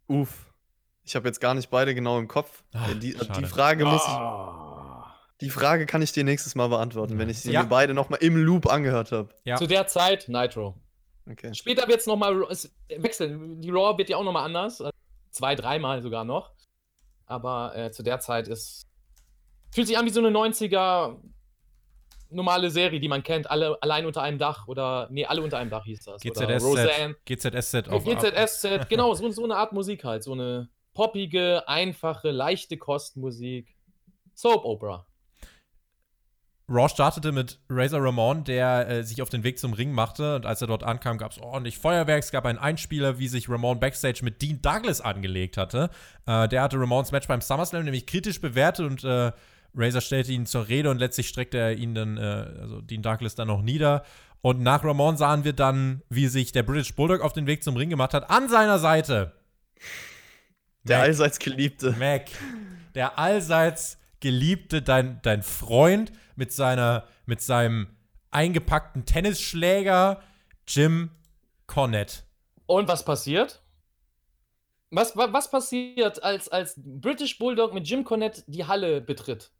[0.08, 0.52] Uff.
[1.02, 2.62] Ich habe jetzt gar nicht beide genau im Kopf.
[2.72, 3.32] Ah, Äh, die, schade.
[3.40, 5.14] die Frage muss ich, Ah.
[5.40, 7.62] die Frage kann ich dir nächstes Mal beantworten, wenn ich sie Ja.
[7.62, 9.28] mir beide nochmal im Loop angehört habe.
[9.44, 9.56] Ja.
[9.56, 10.74] Zu der Zeit Nitro.
[11.30, 11.52] Okay.
[11.54, 12.38] Später wird es nochmal
[12.98, 13.60] wechseln.
[13.60, 14.82] Die Raw wird ja auch nochmal anders.
[15.30, 16.52] Zwei, dreimal sogar noch.
[17.26, 18.86] Aber äh, zu der Zeit ist.
[19.72, 21.16] Fühlt sich an wie so eine 90er
[22.34, 23.50] normale Serie, die man kennt.
[23.50, 25.08] Alle allein unter einem Dach oder.
[25.10, 26.24] Nee, alle unter einem Dach hieß das.
[26.24, 27.16] Oder Roseanne.
[27.24, 27.84] GZSZ.
[27.84, 30.22] GZSZ auf GZSZ, genau, so, so eine Art Musik halt.
[30.22, 33.74] So eine poppige, einfache, leichte Kostmusik.
[34.34, 35.06] Soap Opera.
[36.66, 40.36] Raw startete mit Razor Ramon, der äh, sich auf den Weg zum Ring machte.
[40.36, 42.22] Und als er dort ankam, gab es ordentlich Feuerwerk.
[42.22, 45.90] Es gab einen Einspieler, wie sich Ramon backstage mit Dean Douglas angelegt hatte.
[46.26, 49.32] Äh, der hatte Ramons Match beim SummerSlam nämlich kritisch bewertet und äh,
[49.74, 52.20] Razor stellte ihn zur Rede und letztlich streckte er ihn dann, äh,
[52.60, 54.04] also Dean Douglas dann noch nieder.
[54.40, 57.76] Und nach Ramon sahen wir dann, wie sich der British Bulldog auf den Weg zum
[57.76, 58.28] Ring gemacht hat.
[58.30, 59.32] An seiner Seite
[60.84, 61.06] Der Mac.
[61.08, 61.92] allseits geliebte.
[61.92, 62.26] Mac,
[62.94, 67.88] der allseits geliebte, dein, dein Freund mit, seiner, mit seinem
[68.30, 70.22] eingepackten Tennisschläger,
[70.68, 71.10] Jim
[71.66, 72.18] Cornette.
[72.66, 73.60] Und was passiert?
[74.90, 79.50] Was, wa- was passiert, als, als British Bulldog mit Jim Cornette die Halle betritt?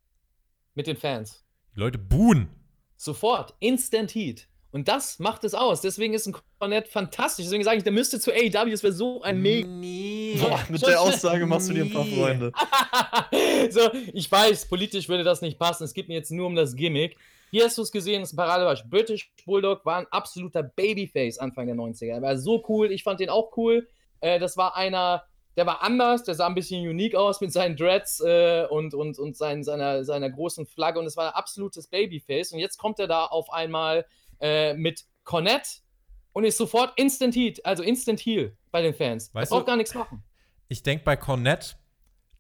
[0.74, 1.44] Mit den Fans.
[1.74, 2.48] Die Leute buhen.
[2.96, 3.54] Sofort.
[3.60, 4.48] Instant Heat.
[4.74, 5.82] Und das macht es aus.
[5.82, 7.44] Deswegen ist ein Cornette fantastisch.
[7.44, 9.68] Deswegen sage ich, der müsste zu AEW, das wäre so ein mega.
[9.68, 10.36] Nee.
[10.40, 12.04] Boah, mit der Aussage machst du dir ein paar.
[12.04, 12.50] Freunde.
[13.70, 15.84] so, ich weiß, politisch würde das nicht passen.
[15.84, 17.16] Es geht mir jetzt nur um das Gimmick.
[17.52, 18.90] Hier hast du es gesehen, das ist ein Paradebeispiel.
[18.90, 22.14] British Bulldog war ein absoluter Babyface Anfang der 90er.
[22.14, 23.86] Er war so cool, ich fand den auch cool.
[24.20, 25.22] Äh, das war einer,
[25.56, 29.18] der war anders, der sah ein bisschen unique aus mit seinen Dreads äh, und, und,
[29.18, 32.52] und sein, seiner, seiner großen Flagge und es war ein absolutes Babyface.
[32.52, 34.04] Und jetzt kommt er da auf einmal
[34.40, 35.68] äh, mit Cornette
[36.32, 39.32] und ist sofort Instant Heat, also Instant Heal bei den Fans.
[39.32, 40.24] Weißt er braucht du- gar nichts machen.
[40.68, 41.76] Ich denke bei Cornette,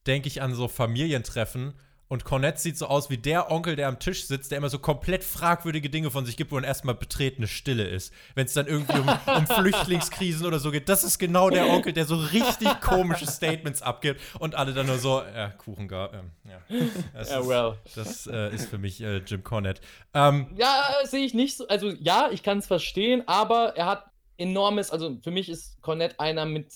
[0.06, 1.74] denke ich an so Familientreffen.
[2.14, 4.78] Und Cornette sieht so aus wie der Onkel, der am Tisch sitzt, der immer so
[4.78, 8.14] komplett fragwürdige Dinge von sich gibt, wo dann erstmal betretene Stille ist.
[8.36, 10.88] Wenn es dann irgendwie um, um Flüchtlingskrisen oder so geht.
[10.88, 14.98] Das ist genau der Onkel, der so richtig komische Statements abgibt und alle dann nur
[14.98, 16.14] so, ja, Kuchen gar.
[16.14, 16.78] Ähm, ja.
[17.14, 17.78] Das, Ja, ist, well.
[17.96, 19.82] das äh, ist für mich äh, Jim Cornette.
[20.14, 21.66] Ähm, Ja, sehe ich nicht so.
[21.66, 24.04] Also, ja, ich kann es verstehen, aber er hat
[24.36, 24.92] enormes.
[24.92, 26.68] Also, für mich ist Cornette einer mit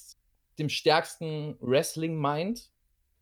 [0.59, 2.71] dem stärksten Wrestling-Mind.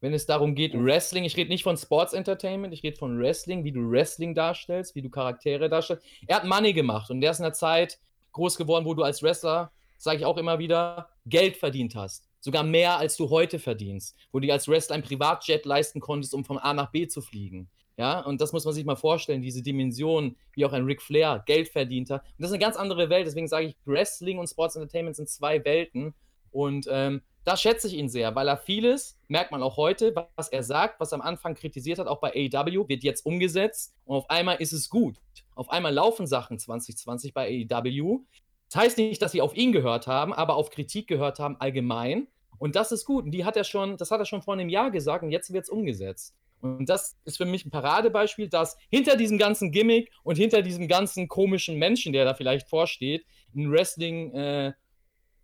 [0.06, 3.64] Wenn es darum geht, Wrestling, ich rede nicht von Sports Entertainment, ich rede von Wrestling,
[3.64, 6.06] wie du Wrestling darstellst, wie du Charaktere darstellst.
[6.28, 7.98] Er hat Money gemacht und der ist in einer Zeit
[8.30, 12.28] groß geworden, wo du als Wrestler, sage ich auch immer wieder, Geld verdient hast.
[12.38, 14.14] Sogar mehr, als du heute verdienst.
[14.30, 17.20] Wo du dir als Wrestler ein Privatjet leisten konntest, um von A nach B zu
[17.20, 17.68] fliegen.
[17.96, 21.42] Ja, und das muss man sich mal vorstellen, diese Dimension, wie auch ein Ric Flair
[21.46, 22.22] Geld verdient hat.
[22.22, 25.28] Und das ist eine ganz andere Welt, deswegen sage ich, Wrestling und Sports Entertainment sind
[25.28, 26.14] zwei Welten.
[26.52, 30.48] Und ähm, da schätze ich ihn sehr, weil er vieles, merkt man auch heute, was
[30.48, 34.16] er sagt, was er am Anfang kritisiert hat, auch bei AEW, wird jetzt umgesetzt und
[34.16, 35.20] auf einmal ist es gut.
[35.54, 38.24] Auf einmal laufen Sachen 2020 bei AEW.
[38.68, 42.26] Das heißt nicht, dass sie auf ihn gehört haben, aber auf Kritik gehört haben allgemein.
[42.58, 43.26] Und das ist gut.
[43.26, 45.52] Und die hat er schon, das hat er schon vor einem Jahr gesagt und jetzt
[45.52, 46.34] wird es umgesetzt.
[46.62, 50.88] Und das ist für mich ein Paradebeispiel, dass hinter diesem ganzen Gimmick und hinter diesem
[50.88, 53.24] ganzen komischen Menschen, der da vielleicht vorsteht,
[53.54, 53.70] ein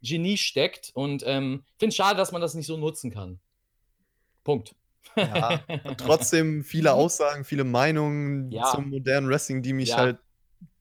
[0.03, 0.91] Wrestling-Genie steckt.
[0.95, 3.41] Und ähm, finde es schade, dass man das nicht so nutzen kann.
[4.45, 4.75] Punkt.
[5.17, 8.65] Ja, und trotzdem viele Aussagen, viele Meinungen Ja.
[8.65, 9.97] zum modernen Wrestling, die mich Ja.
[9.97, 10.19] halt,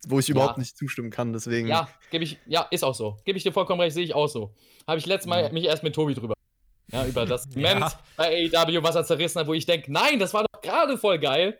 [0.08, 0.62] wo ich überhaupt Ja.
[0.62, 1.34] nicht zustimmen kann.
[1.34, 3.18] Deswegen, Ja, gebe ich, ja, ist auch so.
[3.26, 4.54] Gebe ich dir vollkommen recht, sehe ich auch so.
[4.88, 6.34] Habe ich letztes Mal mich erst mit Tobi drüber.
[6.92, 7.86] Ja, über das Segment
[8.18, 11.20] bei AEW, was er zerrissen hat, wo ich denke, nein, das war doch gerade voll
[11.20, 11.60] geil.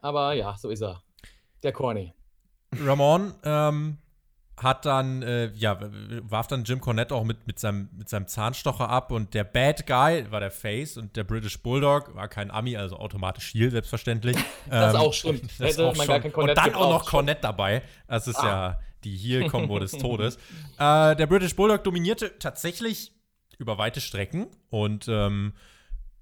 [0.00, 1.02] Aber ja, so ist er.
[1.62, 2.14] Der Corny.
[2.72, 3.98] Ramon ähm,
[4.62, 5.78] hat dann, äh, ja,
[6.22, 9.86] warf dann Jim Cornette auch mit, mit, seinem, mit seinem Zahnstocher ab und der Bad
[9.86, 14.36] Guy war der Face und der British Bulldog war kein Ami, also automatisch Heal, selbstverständlich.
[14.70, 15.42] Das Ähm, auch stimmt.
[15.58, 16.32] das Hätte auch man gar schon.
[16.32, 17.06] kein Und dann auch noch.
[17.06, 17.82] Cornette dabei.
[18.06, 18.46] Das ist Ah.
[18.46, 20.36] ja die Heal-Kombo des Todes.
[20.78, 23.12] Äh, der British Bulldog dominierte tatsächlich
[23.58, 25.54] über weite Strecken und ähm,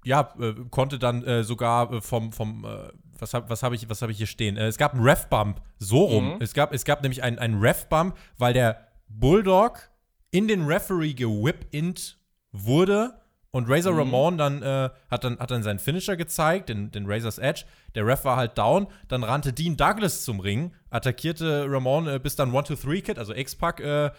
[0.05, 2.89] ja, äh, konnte dann äh, sogar äh, vom, vom äh,
[3.21, 4.57] was habe was hab ich, was hab ich hier stehen?
[4.57, 6.35] Äh, es gab einen Ref-Bump, so rum.
[6.35, 6.41] Mhm.
[6.41, 9.89] Es, gab, es gab nämlich einen, einen Ref-Bump, weil der Bulldog
[10.31, 12.17] in den Referee gewhip-int
[12.51, 13.19] wurde
[13.51, 13.99] und Razor Mhm.
[13.99, 17.65] Ramon dann, äh, hat dann hat dann seinen Finisher gezeigt, den, den Razor's Edge.
[17.95, 22.35] Der Ref war halt down, dann rannte Dean Douglas zum Ring, attackierte Ramon äh, bis
[22.35, 24.11] dann 1-2-3-Kid, also X-Pac, äh,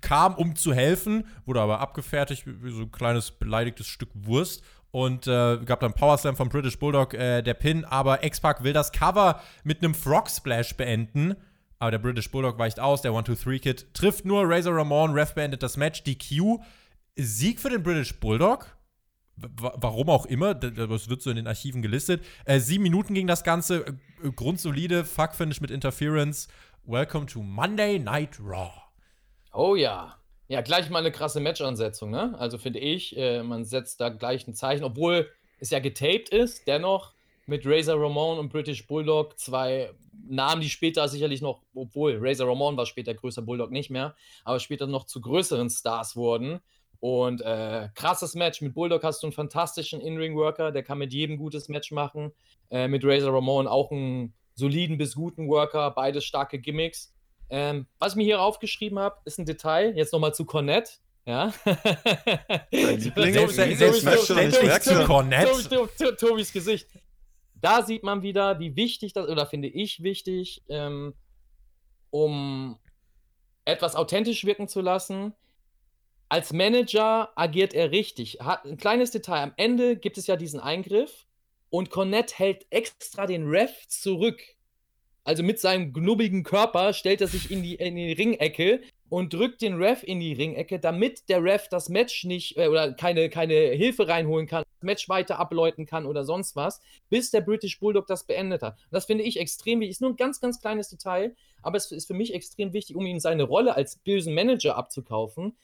[0.00, 4.62] kam, um zu helfen, wurde aber abgefertigt, wie so ein kleines beleidigtes Stück Wurst.
[4.92, 8.74] Und äh, gab dann Power Slam vom British Bulldog, äh, der Pin, aber X-Pac will
[8.74, 11.34] das Cover mit einem Frog Splash beenden.
[11.78, 15.78] Aber der British Bulldog weicht aus, der 1-2-3-Kid trifft nur Razor Ramon, Ref beendet das
[15.78, 16.58] Match, DQ.
[17.16, 18.76] Sieg für den British Bulldog.
[19.36, 22.22] W warum auch immer, das wird so in den Archiven gelistet.
[22.44, 26.48] Äh, sieben Minuten ging das Ganze, äh, grundsolide, Fuck-Finish mit Interference.
[26.84, 28.72] Welcome to Monday Night Raw.
[29.54, 30.21] Oh ja.
[30.52, 32.38] Ja, gleich mal eine krasse Match-Ansetzung, ne?
[32.38, 36.68] Also finde ich, äh, man setzt da gleich ein Zeichen, obwohl es ja getaped ist,
[36.68, 37.14] dennoch
[37.46, 39.94] mit Razor Ramon und British Bulldog zwei
[40.28, 44.14] Namen, die später sicherlich noch, obwohl Razor Ramon war später größer Bulldog nicht mehr,
[44.44, 46.60] aber später noch zu größeren Stars wurden.
[47.00, 48.60] Und äh, krasses Match.
[48.60, 52.30] Mit Bulldog hast du einen fantastischen In-Ring-Worker, der kann mit jedem gutes Match machen.
[52.70, 57.11] Äh, mit Razor Ramon auch einen soliden bis guten Worker, beides starke Gimmicks.
[57.52, 59.94] Ähm, was ich mir hier aufgeschrieben habe, ist ein Detail.
[59.94, 60.90] Jetzt nochmal zu Cornette.
[61.26, 61.52] Ja.
[66.18, 66.88] Tobis Gesicht.
[67.54, 71.12] Da sieht man wieder, wie wichtig das, oder finde ich wichtig, ähm,
[72.08, 72.78] um
[73.66, 75.34] etwas authentisch wirken zu lassen.
[76.30, 78.38] Als Manager agiert er richtig.
[78.40, 79.42] Hat ein kleines Detail.
[79.42, 81.26] Am Ende gibt es ja diesen Eingriff
[81.68, 84.40] und Cornette hält extra den Ref zurück.
[85.24, 89.62] Also mit seinem knubbigen Körper, stellt er sich in die, in die Ringecke und drückt
[89.62, 93.54] den Ref in die Ringecke, damit der Ref das Match nicht äh, oder keine, keine
[93.54, 96.80] Hilfe reinholen kann, das Match weiter abläuten kann oder sonst was,
[97.10, 98.78] bis der British Bulldog das beendet hat.
[98.90, 99.92] Das finde ich extrem wichtig.
[99.92, 103.06] Ist nur ein ganz, ganz kleines Detail, aber es ist für mich extrem wichtig, um
[103.06, 105.56] ihm seine Rolle als bösen Manager abzukaufen.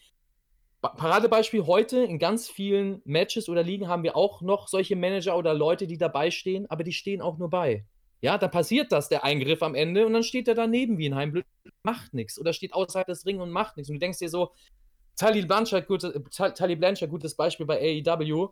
[0.81, 5.53] Paradebeispiel heute in ganz vielen Matches oder Ligen haben wir auch noch solche Manager oder
[5.53, 7.85] Leute, die dabei stehen, aber die stehen auch nur bei.
[8.21, 11.15] Ja, dann passiert das, der Eingriff am Ende, und dann steht er daneben wie ein
[11.15, 11.47] Heimblöd,
[11.83, 12.39] macht nichts.
[12.39, 13.89] Oder steht außerhalb des Ring und macht nichts.
[13.89, 14.53] Und du denkst dir so,
[15.17, 18.51] Tully Blanchard, gute, Tully Blanchard, gutes Beispiel bei AEW.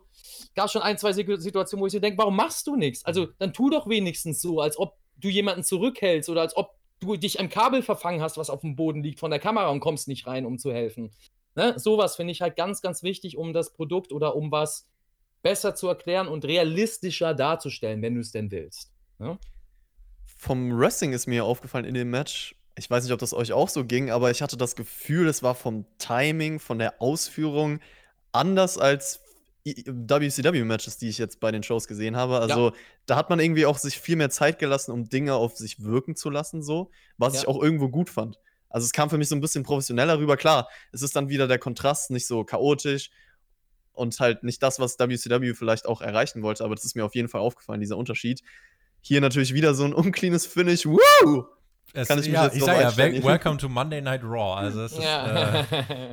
[0.53, 3.05] Gab schon ein, zwei Situationen, wo ich dir denke, warum machst du nichts?
[3.05, 7.15] Also, dann tu doch wenigstens so, als ob du jemanden zurückhältst oder als ob du
[7.15, 10.07] dich am Kabel verfangen hast, was auf dem Boden liegt von der Kamera und kommst
[10.07, 11.11] nicht rein, um zu helfen.
[11.55, 11.77] Ne?
[11.77, 14.85] Sowas finde ich halt ganz, ganz wichtig, um das Produkt oder um was
[15.41, 18.91] besser zu erklären und realistischer darzustellen, wenn du es denn willst.
[19.19, 19.37] Ne?
[20.37, 23.69] Vom Wrestling ist mir aufgefallen in dem Match, ich weiß nicht, ob das euch auch
[23.69, 27.79] so ging, aber ich hatte das Gefühl, es war vom Timing, von der Ausführung
[28.31, 29.21] anders als
[29.65, 32.39] WCW-Matches, die ich jetzt bei den Shows gesehen habe.
[32.39, 32.73] Also ja.
[33.05, 36.15] da hat man irgendwie auch sich viel mehr Zeit gelassen, um Dinge auf sich wirken
[36.15, 37.41] zu lassen, so, was ja.
[37.41, 38.39] ich auch irgendwo gut fand.
[38.69, 40.37] Also es kam für mich so ein bisschen professioneller rüber.
[40.37, 43.09] Klar, es ist dann wieder der Kontrast, nicht so chaotisch
[43.93, 47.15] und halt nicht das, was WCW vielleicht auch erreichen wollte, aber das ist mir auf
[47.15, 48.43] jeden Fall aufgefallen, dieser Unterschied.
[49.07, 50.85] Hier natürlich wieder so ein uncleanes Finish.
[50.85, 51.45] Woo!
[51.93, 54.57] Es, Kann ich mich ja, jetzt ich sag ja, welcome to Monday Night Raw.
[54.57, 55.61] Also ist, ja.
[55.61, 55.63] äh,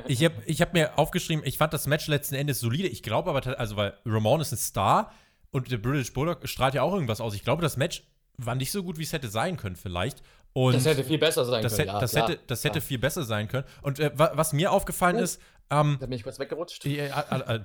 [0.07, 2.87] ich habe ich hab mir aufgeschrieben, ich fand das Match letzten Endes solide.
[2.87, 5.11] Ich glaube aber, also weil Ramon ist ein Star
[5.51, 7.35] und der British Bulldog strahlt ja auch irgendwas aus.
[7.35, 8.03] Ich glaube, das Match
[8.37, 10.23] war nicht so gut, wie es hätte sein können, vielleicht.
[10.53, 11.89] Und das hätte viel besser sein das können.
[11.89, 13.65] Hätte, das, ja, hätte, das hätte viel besser sein können.
[13.81, 15.23] Und äh, was mir aufgefallen oh.
[15.23, 16.85] ist, ähm, da bin ich kurz weggerutscht.
[16.85, 17.59] Äh, äh, äh,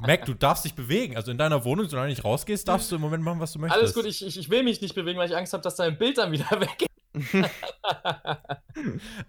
[0.00, 1.16] Mac, du darfst dich bewegen.
[1.16, 3.58] Also in deiner Wohnung, solange du nicht rausgehst, darfst du im Moment machen, was du
[3.58, 3.80] möchtest.
[3.80, 5.96] Alles gut, ich, ich, ich will mich nicht bewegen, weil ich Angst habe, dass dein
[5.96, 6.90] Bild dann wieder weg ist.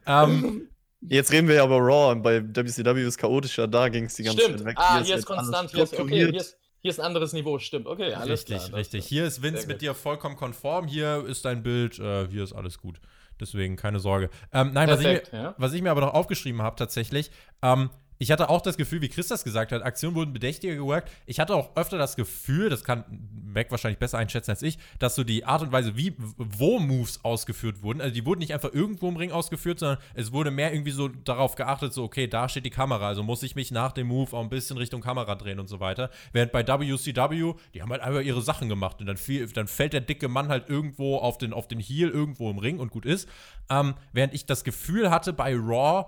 [0.05, 0.67] ähm,
[1.01, 2.15] Jetzt reden wir ja über Raw.
[2.15, 4.59] Bei WCW ist chaotischer, da ging es die ganze Stimmt.
[4.59, 4.75] Zeit weg.
[4.77, 5.71] Ah, hier, hier ist konstant.
[5.71, 7.87] Hier ist, okay, hier ist, hier ist ein anderes Niveau, stimmt.
[7.87, 8.79] Okay, alles richtig, klar.
[8.79, 10.87] Richtig, Hier ist Vince mit dir vollkommen konform.
[10.87, 12.99] Hier ist dein Bild, äh, hier ist alles gut.
[13.41, 14.29] Deswegen keine Sorge.
[14.53, 15.55] Ähm, nein, Perfekt, was, ich mir, ja.
[15.57, 17.31] was ich mir aber noch aufgeschrieben habe tatsächlich,
[17.63, 17.89] ähm,
[18.21, 21.09] ich hatte auch das Gefühl, wie Chris das gesagt hat, Aktionen wurden bedächtiger geworkt.
[21.25, 23.03] Ich hatte auch öfter das Gefühl, das kann
[23.43, 27.25] Mac wahrscheinlich besser einschätzen als ich, dass so die Art und Weise, wie, wo Moves
[27.25, 30.71] ausgeführt wurden, also die wurden nicht einfach irgendwo im Ring ausgeführt, sondern es wurde mehr
[30.71, 33.91] irgendwie so darauf geachtet, so, okay, da steht die Kamera, also muss ich mich nach
[33.91, 36.11] dem Move auch ein bisschen Richtung Kamera drehen und so weiter.
[36.31, 39.93] Während bei WCW, die haben halt einfach ihre Sachen gemacht und dann, fiel, dann fällt
[39.93, 43.07] der dicke Mann halt irgendwo auf den, auf den Heel, irgendwo im Ring und gut
[43.07, 43.27] ist.
[43.71, 46.05] Ähm, während ich das Gefühl hatte bei Raw,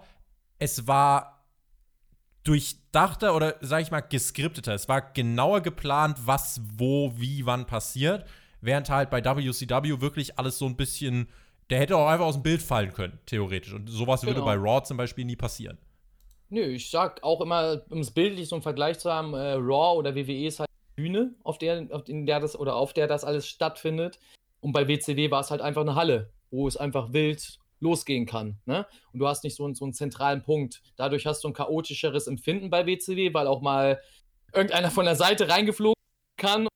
[0.60, 1.43] es war
[2.44, 4.74] durchdachter oder, sag ich mal, geskripteter.
[4.74, 8.26] Es war genauer geplant, was, wo, wie, wann passiert.
[8.61, 11.28] Während halt bei WCW wirklich alles so ein bisschen.
[11.70, 13.74] Der hätte auch einfach aus dem Bild fallen können, theoretisch.
[13.74, 14.34] Und sowas genau.
[14.34, 15.78] würde bei Raw zum Beispiel nie passieren.
[16.49, 19.98] Nö, ich sag auch immer, um es bildlich so einen Vergleich zu haben, äh, Raw
[19.98, 23.07] oder WWE ist halt eine Bühne, auf der, auf in der das oder auf der
[23.07, 24.20] das alles stattfindet.
[24.60, 28.57] Und bei WCW war es halt einfach eine Halle, wo es einfach wild losgehen kann.
[28.65, 28.88] Ne?
[29.11, 30.81] Und du hast nicht so, so einen zentralen Punkt.
[30.95, 34.01] Dadurch hast du ein chaotischeres Empfinden bei WCW, weil auch mal
[34.53, 35.93] irgendeiner von der Seite reingeflogen
[36.38, 36.68] kann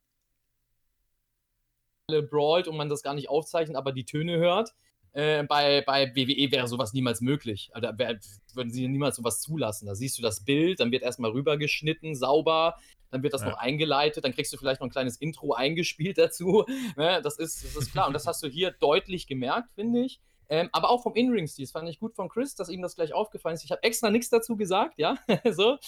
[2.30, 4.70] brawlt und man das gar nicht aufzeichnet, aber die Töne hört.
[5.12, 7.70] Äh, bei, bei WWE wäre sowas niemals möglich.
[7.72, 8.18] Also, da wär,
[8.54, 9.86] würden sie niemals sowas zulassen.
[9.86, 12.76] Da siehst du das Bild, dann wird erstmal rübergeschnitten, sauber,
[13.10, 13.50] dann wird das ja.
[13.50, 16.64] noch eingeleitet, dann kriegst du vielleicht noch ein kleines Intro eingespielt dazu.
[16.96, 17.20] Ne?
[17.22, 18.06] Das, ist, das ist klar.
[18.06, 20.20] Und das hast du hier deutlich gemerkt, finde ich.
[20.48, 21.64] Ähm, aber auch vom In-Ring-Stil.
[21.64, 23.64] Das fand ich gut von Chris, dass ihm das gleich aufgefallen ist.
[23.64, 25.16] Ich habe extra nichts dazu gesagt, ja.
[25.50, 25.78] so.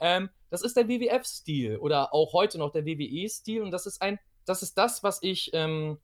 [0.00, 3.62] Ähm, das ist der WWF-Stil oder auch heute noch der WWE-Stil.
[3.62, 5.98] Und das ist ein, das ist das, was ich ähm,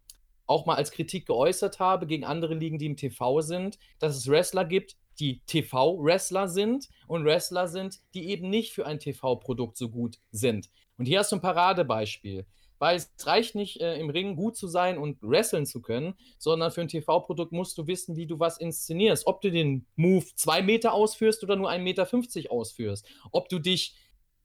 [0.46, 4.28] auch mal als Kritik geäußert habe gegen andere Ligen, die im TV sind, dass es
[4.28, 9.88] Wrestler gibt, die TV-Wrestler sind und Wrestler sind, die eben nicht für ein TV-Produkt so
[9.88, 10.70] gut sind.
[10.98, 12.46] Und hier hast du ein Paradebeispiel
[12.78, 16.70] weil es reicht nicht, äh, im Ring gut zu sein und wresteln zu können, sondern
[16.70, 19.26] für ein TV-Produkt musst du wissen, wie du was inszenierst.
[19.26, 23.06] Ob du den Move zwei Meter ausführst oder nur 1,50 Meter ausführst.
[23.32, 23.96] Ob du dich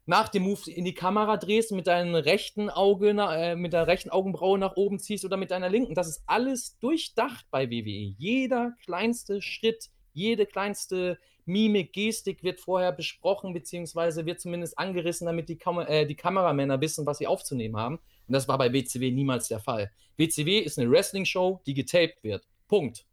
[0.09, 4.09] nach dem Move in die Kamera drehst, mit deinem rechten Auge, äh, mit der rechten
[4.09, 5.93] Augenbraue nach oben ziehst oder mit deiner linken.
[5.93, 8.15] Das ist alles durchdacht bei WWE.
[8.17, 15.47] Jeder kleinste Schritt, jede kleinste Mimik, Gestik wird vorher besprochen, beziehungsweise wird zumindest angerissen, damit
[15.47, 17.99] die, Kam äh, die Kameramänner wissen, was sie aufzunehmen haben.
[18.29, 19.91] Und das war bei WCW niemals der Fall.
[20.17, 22.47] WCW ist eine Wrestling-Show, die getaped wird.
[22.67, 23.07] Punkt.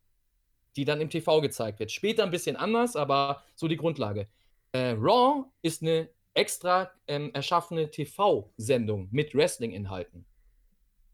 [0.76, 1.90] Die dann im TV gezeigt wird.
[1.90, 4.28] Später ein bisschen anders, aber so die Grundlage.
[4.72, 10.26] Äh, Raw ist eine extra ähm, erschaffene TV-Sendung mit Wrestling-Inhalten.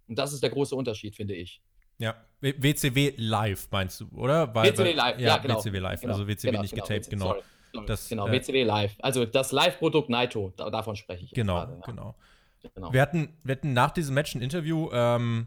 [0.08, 1.62] Und das ist der große Unterschied, finde ich.
[1.98, 2.16] Ja.
[2.40, 4.52] WCW Live meinst du, oder?
[4.52, 5.58] Weil, WCW Live, ja, genau.
[5.58, 6.14] WCW Live, genau.
[6.14, 7.26] also WCW genau, nicht genau, getaped, genau.
[7.26, 7.86] Sorry.
[7.86, 8.96] Das, genau, äh, WCW Live.
[8.98, 11.30] Also das Live-Produkt Naito, da, davon spreche ich.
[11.30, 11.86] Genau, gerade, ja.
[11.86, 12.16] genau.
[12.74, 12.93] Genau.
[12.93, 15.47] Wir hatten, wir hatten nach diesem Match ein Interview, ähm,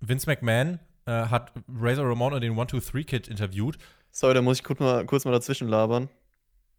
[0.00, 3.78] Vince McMahon äh, hat Razor Ramon und den 1-2-3-Kid interviewt.
[4.10, 6.08] Sorry, da muss ich kurz mal, kurz mal dazwischen labern.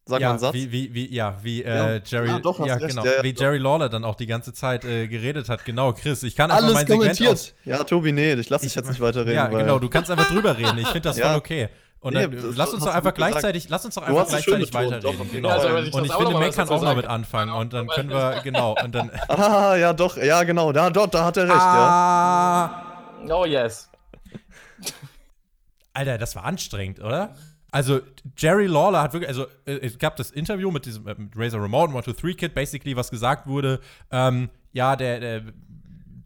[0.06, 0.54] Sag mal ja, einen Satz.
[0.54, 1.92] Wie, wie, wie, ja, wie Ja.
[1.94, 3.42] äh, Jerry, Ah, doch, hast ja, genau, Ja, ja, wie doch.
[3.42, 5.64] Jerry Lawler dann auch die ganze Zeit äh, geredet hat.
[5.64, 7.56] Genau, Chris, ich kann einfach Alles mein Segment aus, kommentiert.
[7.64, 9.36] Ja, Tobi, nee, ich lasse dich jetzt nicht weiterreden.
[9.36, 10.78] Ja, weil genau, du kannst einfach drüber reden.
[10.78, 11.30] Ich finde das Ja.
[11.30, 11.70] voll okay.
[12.04, 15.02] Und Nee, dann das lass uns doch einfach gleichzeitig, lass uns doch einfach gleichzeitig weiterreden.
[15.18, 15.48] doch, Genau.
[15.50, 16.98] Ja, soll ich und ich finde, Mac kann auch noch sagen?
[16.98, 19.10] mit anfangen und dann können wir, genau, und dann.
[19.30, 20.74] Ah, ja, doch, ja, genau.
[20.74, 21.88] Da, dort, da hat er recht, ja.
[21.88, 22.84] Ah,
[23.30, 23.90] Oh yes.
[25.94, 27.36] Alter, das war anstrengend, oder?
[27.72, 28.02] Also,
[28.38, 31.62] Jerry Lawler hat wirklich, also, äh, es gab das Interview mit diesem äh, mit Razor
[31.62, 33.80] Ramon, 1-2-3-Kid, basically, was gesagt wurde,
[34.12, 35.42] ähm, ja, der, der,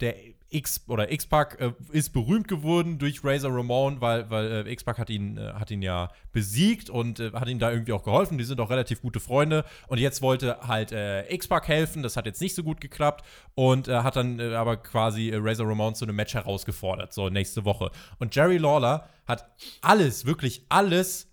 [0.02, 0.16] der
[0.50, 5.10] X oder X-Pac äh, ist berühmt geworden durch Razor Ramon, weil, weil äh, X-Pac hat
[5.10, 8.38] ihn, äh, hat ihn ja besiegt und äh, hat ihm da irgendwie auch geholfen.
[8.38, 9.66] Die sind auch relativ gute Freunde.
[9.88, 12.04] Und jetzt wollte halt äh, X-Pac helfen.
[12.04, 13.26] Das hat jetzt nicht so gut geklappt
[13.56, 17.92] und äh, hat dann aber quasi Razor Ramon zu einem Match herausgefordert, so nächste Woche.
[18.20, 19.50] Und Jerry Lawler hat
[19.82, 21.27] alles, wirklich alles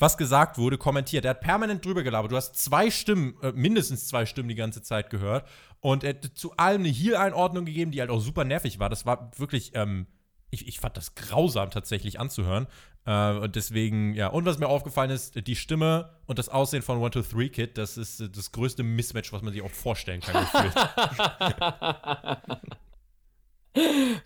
[0.00, 1.24] was gesagt wurde, kommentiert.
[1.24, 2.32] Er hat permanent drüber gelabert.
[2.32, 5.46] Du hast zwei Stimmen, äh, mindestens zwei Stimmen die ganze Zeit gehört.
[5.80, 8.88] Und er hat zu allem eine Heal-Einordnung gegeben, die halt auch super nervig war.
[8.88, 10.06] Das war wirklich, ähm,
[10.50, 12.66] ich, ich fand das grausam tatsächlich anzuhören.
[13.04, 14.28] Äh, und deswegen, ja.
[14.28, 18.30] Und was mir aufgefallen ist, die Stimme und das Aussehen von 1-2-3-Kid, das ist äh,
[18.30, 20.46] das größte Mismatch, was man sich auch vorstellen kann.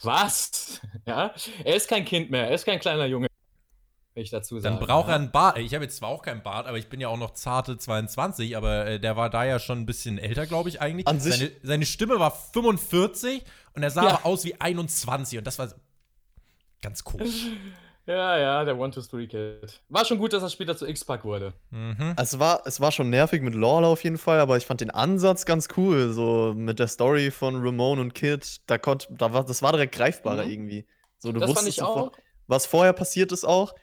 [0.03, 0.81] Was?
[1.07, 1.35] Ja?
[1.65, 3.27] Er ist kein Kind mehr, er ist kein kleiner Junge.
[4.15, 4.77] Will ich dazu sagen.
[4.79, 5.17] Dann braucht er ja.
[5.17, 5.59] einen Bart.
[5.59, 8.57] Ich habe jetzt zwar auch keinen Bart, aber ich bin ja auch noch zarte 22,
[8.57, 11.09] aber äh, der war da ja schon ein bisschen älter, glaube ich, eigentlich.
[11.09, 13.43] An sich- seine, seine Stimme war 45
[13.75, 14.09] und er sah Ja.
[14.15, 15.69] aber aus wie 21 und das war
[16.83, 17.47] ganz komisch.
[18.07, 19.81] Ja, ja, der One-Two-Three-Kid.
[19.89, 21.55] War schon gut, dass er später zu X-Pac wurde.
[21.71, 22.13] Mhm.
[22.19, 24.91] Es war, es war schon nervig mit Lawler auf jeden Fall, aber ich fand den
[24.91, 26.13] Ansatz ganz cool.
[26.13, 29.95] So mit der Story von Ramon und Kid, da konnt, da war, das war direkt
[29.95, 30.51] greifbarer Mhm.
[30.51, 30.87] irgendwie.
[31.17, 32.13] So, du Das fand wusstest ich auch.
[32.47, 33.75] was vorher passiert ist auch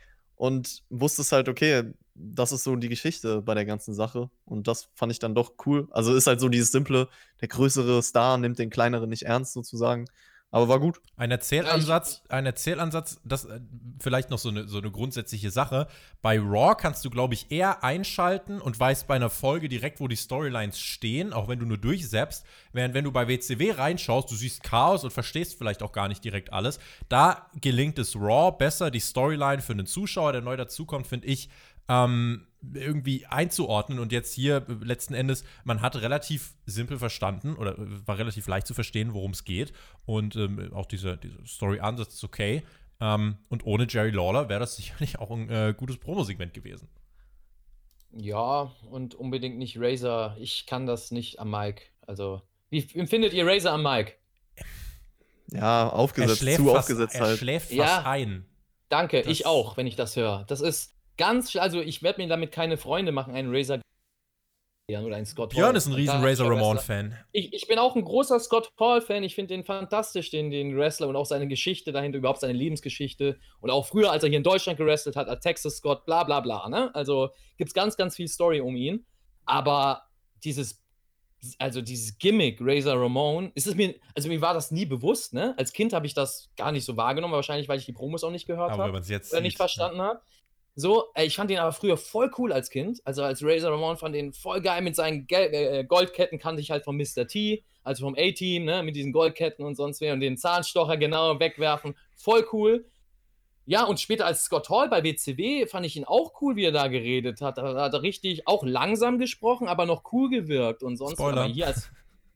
[0.41, 4.31] und wusstest halt, okay, das ist so die Geschichte bei der ganzen Sache.
[4.43, 5.87] Und das fand ich dann doch cool.
[5.91, 7.09] Also ist halt so dieses simple,
[7.41, 10.05] der größere Star nimmt den kleineren nicht ernst sozusagen.
[10.53, 10.99] Aber war gut.
[11.15, 13.61] Ein Erzählansatz, ein Erzählansatz, das äh,
[14.01, 15.87] vielleicht noch so eine, so eine grundsätzliche Sache.
[16.21, 20.09] Bei Raw kannst du, glaube ich, eher einschalten und weißt bei einer Folge direkt, wo
[20.09, 22.45] die Storylines stehen, auch wenn du nur durchseppst.
[22.73, 26.21] Während wenn du bei WCW reinschaust, du siehst Chaos und verstehst vielleicht auch gar nicht
[26.21, 26.79] direkt alles.
[27.07, 31.49] Da gelingt es Raw besser, die Storyline für einen Zuschauer, der neu dazukommt, finde ich,
[31.87, 33.99] ähm, irgendwie einzuordnen.
[33.99, 38.47] Und jetzt hier äh, letzten Endes, man hat relativ simpel verstanden oder äh, war relativ
[38.47, 39.73] leicht zu verstehen, worum es geht.
[40.05, 42.63] Und ähm, auch dieser diese Story-Ansatz ist okay.
[42.99, 46.87] Ähm, und ohne Jerry Lawler wäre das sicherlich auch ein äh, gutes Promosegment gewesen.
[48.13, 50.35] Ja, und unbedingt nicht Razer.
[50.39, 51.83] Ich kann das nicht am Mic.
[52.05, 54.13] Also, wie empfindet ihr Razer am Mic?
[55.49, 57.37] Ja, aufgesetzt, zu fast, aufgesetzt er halt.
[57.39, 58.03] schläft fast Ja.
[58.03, 58.45] ein.
[58.89, 60.43] Danke, Das- ich auch, wenn ich das höre.
[60.47, 63.79] Das ist ganz, also ich werde mir damit keine Freunde machen, einen Razer
[64.89, 65.75] oder einen Scott Björn Hall.
[65.77, 66.49] ist ein riesen Razor.
[66.49, 67.15] Ramon-Fan.
[67.31, 69.23] Ich, ich bin auch ein großer Scott Hall-Fan.
[69.23, 73.39] Ich finde den fantastisch, den, den Wrestler und auch seine Geschichte dahinter, überhaupt seine Lebensgeschichte.
[73.61, 76.41] Und auch früher, als er hier in Deutschland gewrestelt hat, als Texas Scott, bla bla
[76.41, 76.67] bla.
[76.67, 76.93] Ne?
[76.93, 79.05] Also gibt es ganz, ganz viel Story um ihn.
[79.45, 80.01] Aber
[80.43, 80.83] dieses,
[81.57, 85.55] also dieses Gimmick, Razor Ramon, ist es mir, also mir war das nie bewusst, ne?
[85.57, 88.31] Als Kind habe ich das gar nicht so wahrgenommen, wahrscheinlich, weil ich die Promos auch
[88.31, 90.21] nicht gehört habe oder nicht verstanden habe.
[90.75, 93.01] So, äh, ich fand den aber früher voll cool als Kind.
[93.03, 96.71] Also als Razor Ramon fand den voll geil mit seinen Gel äh, Goldketten, kannte ich
[96.71, 97.27] halt von Mr.
[97.27, 101.39] T, also vom A-Team, ne, mit diesen Goldketten und sonst wer und den Zahnstocher genau
[101.39, 101.95] wegwerfen.
[102.15, 102.85] Voll cool.
[103.65, 106.71] Ja, und später als Scott Hall bei WCW fand ich ihn auch cool, wie er
[106.71, 107.57] da geredet hat.
[107.57, 111.13] Da hat er richtig auch langsam gesprochen, aber noch cool gewirkt und sonst.
[111.13, 111.43] Spoiler.
[111.43, 111.91] Aber hier als,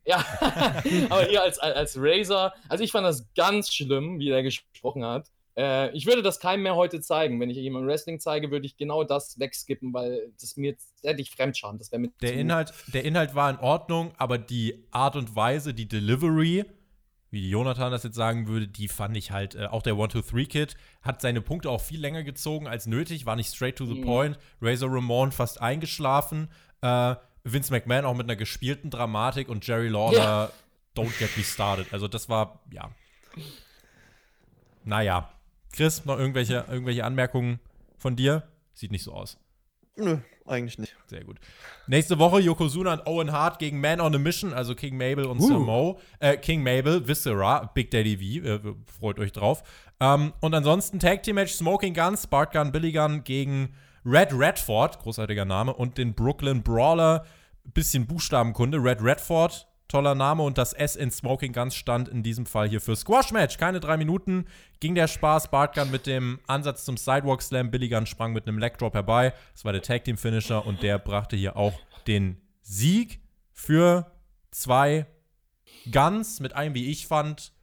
[0.05, 0.23] ja,
[1.09, 5.03] aber hier als, als, als Razor, also ich fand das ganz schlimm, wie er gesprochen
[5.03, 5.31] hat.
[5.57, 7.39] Äh, ich würde das keinem mehr heute zeigen.
[7.39, 11.31] Wenn ich jemandem Wrestling zeige, würde ich genau das wegskippen, weil das mir hätte ich
[11.31, 11.77] Fremdscham.
[11.77, 15.73] Das wäre mit Der Inhalt, der Inhalt war in Ordnung, aber die Art und Weise,
[15.73, 16.65] die Delivery,
[17.31, 21.21] wie Jonathan das jetzt sagen würde, die fand ich halt, äh, auch der 1-2-3-Kid hat
[21.21, 24.05] seine Punkte auch viel länger gezogen als nötig, war nicht straight to the Mhm.
[24.05, 24.39] point.
[24.61, 26.49] Razor Ramon fast eingeschlafen.
[26.81, 30.51] Äh, Vince McMahon auch mit einer gespielten Dramatik und Jerry Lawler, Ja.
[30.95, 31.87] don't get me started.
[31.93, 32.89] Also das war, ja.
[34.83, 35.29] Naja.
[35.75, 37.59] Chris, noch irgendwelche, irgendwelche Anmerkungen
[37.97, 38.43] von dir?
[38.73, 39.37] Sieht nicht so aus.
[39.97, 40.95] Nö, eigentlich nicht.
[41.07, 41.39] Sehr gut.
[41.87, 45.41] Nächste Woche Yokozuna und Owen Hart gegen Man on a Mission, also King Mabel und
[45.41, 45.99] Sir Mo.
[46.19, 49.63] Äh, King Mabel, Viscera, Big Daddy V, äh, freut euch drauf.
[50.01, 53.73] Ähm, und ansonsten Tag Team Match Smoking Guns, Bart Gun, Billy Gun gegen
[54.05, 57.25] Red Redford, großartiger Name, und den Brooklyn Brawler,
[57.63, 62.45] bisschen Buchstabenkunde, Red Redford, toller Name und das S in Smoking Guns stand in diesem
[62.45, 63.57] Fall hier für Squash Match.
[63.57, 64.45] Keine drei Minuten
[64.79, 65.51] ging der Spaß.
[65.51, 68.93] Bart Gun mit dem Ansatz zum Sidewalk Slam, Billy Gun sprang mit einem Leg Drop
[68.93, 69.33] herbei.
[69.53, 73.21] Das war der Tag Team Finisher und der brachte hier auch den Sieg
[73.51, 74.11] für
[74.51, 75.05] zwei
[75.91, 77.53] Guns mit einem, wie ich fand,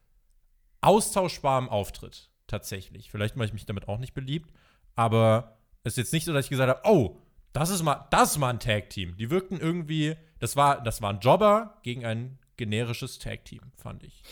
[0.81, 2.31] austauschbarem Auftritt.
[2.47, 3.11] Tatsächlich.
[3.11, 4.53] Vielleicht mache ich mich damit auch nicht beliebt,
[4.95, 7.19] aber es ist jetzt nicht so, dass ich gesagt habe, oh,
[7.53, 9.17] das ist mal, das ist mal ein Tag-Team.
[9.17, 14.25] Die wirkten irgendwie, das war, das war ein Jobber gegen ein generisches Tag-Team, fand ich.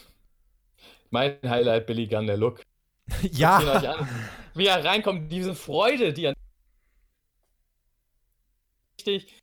[1.10, 2.62] Mein Highlight, Billy Gunn, der Look.
[3.30, 4.06] Ja.
[4.54, 6.34] Wie er reinkommt, diese Freude, die er.
[8.98, 9.38] Richtig.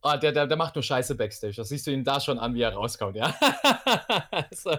[0.00, 1.56] Ah, der, der, der macht nur Scheiße Backstage.
[1.56, 3.34] Das siehst du ihn da schon an, wie er rauskommt, ja.
[4.30, 4.76] Also,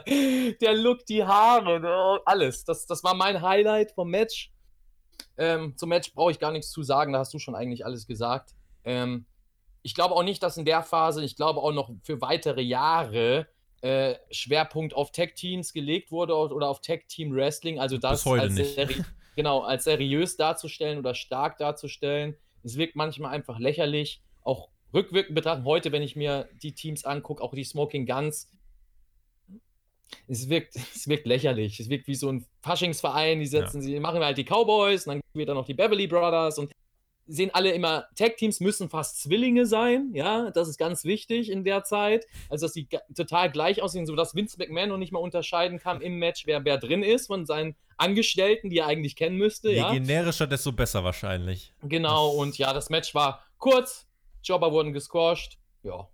[0.62, 2.64] der Look, die Haare, ne, alles.
[2.64, 4.54] Das, das war mein Highlight vom Match.
[5.36, 8.08] Ähm, zum Match brauche ich gar nichts zu sagen, da hast du schon eigentlich alles
[8.08, 8.56] gesagt.
[8.86, 9.26] Ähm,
[9.84, 13.48] ich glaube auch nicht, dass in der Phase, ich glaube auch noch für weitere Jahre
[13.82, 17.80] äh, Schwerpunkt auf Tech-Teams gelegt wurde oder auf Tech-Team-Wrestling.
[17.80, 19.06] Also das als seri-
[19.36, 22.36] genau, als seriös darzustellen oder stark darzustellen.
[22.64, 24.22] Es wirkt manchmal einfach lächerlich.
[24.42, 28.50] Auch rückwirkend betrachten, heute, wenn ich mir die Teams angucke, auch die Smoking Guns,
[30.28, 31.80] es wirkt, es wirkt lächerlich.
[31.80, 33.40] Es wirkt wie so ein Faschingsverein.
[33.40, 36.72] Die setzen, sie machen halt die Cowboys und dann dann noch die Beverly Brothers und
[37.26, 41.84] sehen alle immer, Tag-Teams müssen fast Zwillinge sein, ja, das ist ganz wichtig in der
[41.84, 45.80] Zeit, also dass die ga- total gleich aussehen, sodass Vince McMahon noch nicht mal unterscheiden
[45.80, 49.70] kann im Match, wer, wer drin ist von seinen Angestellten, die er eigentlich kennen müsste,
[49.70, 49.92] je ja.
[49.92, 51.74] generischer, desto besser wahrscheinlich.
[51.84, 54.06] Genau, und ja, das Match war kurz,
[54.44, 56.08] Jobber wurden gesquashed, ja.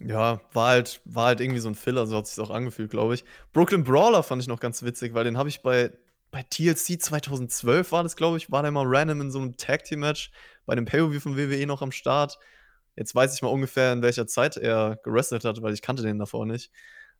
[0.00, 3.14] Ja, war halt, war halt irgendwie so ein Filler, so hat sich auch angefühlt, glaube
[3.14, 3.24] ich.
[3.52, 5.92] Brooklyn Brawler fand ich noch ganz witzig, weil den habe ich bei,
[6.34, 9.84] bei TLC 2012 war das, glaube ich, war der mal random in so einem Tag
[9.84, 10.32] Team Match
[10.66, 12.40] bei dem Pay-Per-View von WWE noch am Start.
[12.96, 16.18] Jetzt weiß ich mal ungefähr, in welcher Zeit er gewrestelt hat, weil ich kannte den
[16.18, 16.72] davor nicht.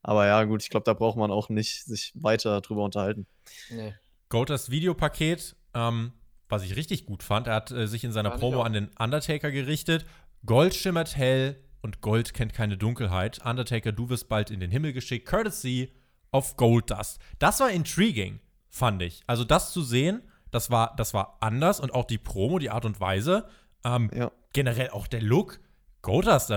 [0.03, 3.29] Aber ja, gut, ich glaube, da braucht man auch nicht sich weiter drüber unterhalten.
[3.71, 3.95] Nee.
[4.31, 6.13] Golders Videopaket, ähm,
[6.49, 8.73] was ich richtig gut fand, er hat äh, sich in seiner Fand ich Promo an
[8.73, 10.07] den Undertaker gerichtet.
[10.45, 13.47] Gold schimmert hell und Gold kennt keine Dunkelheit.
[13.47, 15.29] Undertaker, du wirst bald in den Himmel geschickt.
[15.29, 15.93] Courtesy
[16.33, 17.21] of Goldust.
[17.39, 18.41] Das war intriguing,
[18.75, 19.23] fand ich.
[19.29, 22.85] Also das zu sehen, das war, das war anders und auch die Promo, die Art
[22.85, 23.47] und Weise.
[23.85, 24.33] Ähm, Ja.
[24.53, 25.61] Generell auch der Look.
[26.03, 26.51] Goldust,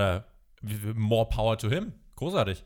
[0.96, 1.94] more power to him.
[2.16, 2.66] Großartig.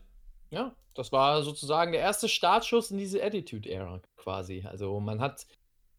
[0.50, 4.66] Ja, das war sozusagen der erste Startschuss in diese Attitude-Ära quasi.
[4.68, 5.46] Also man hat,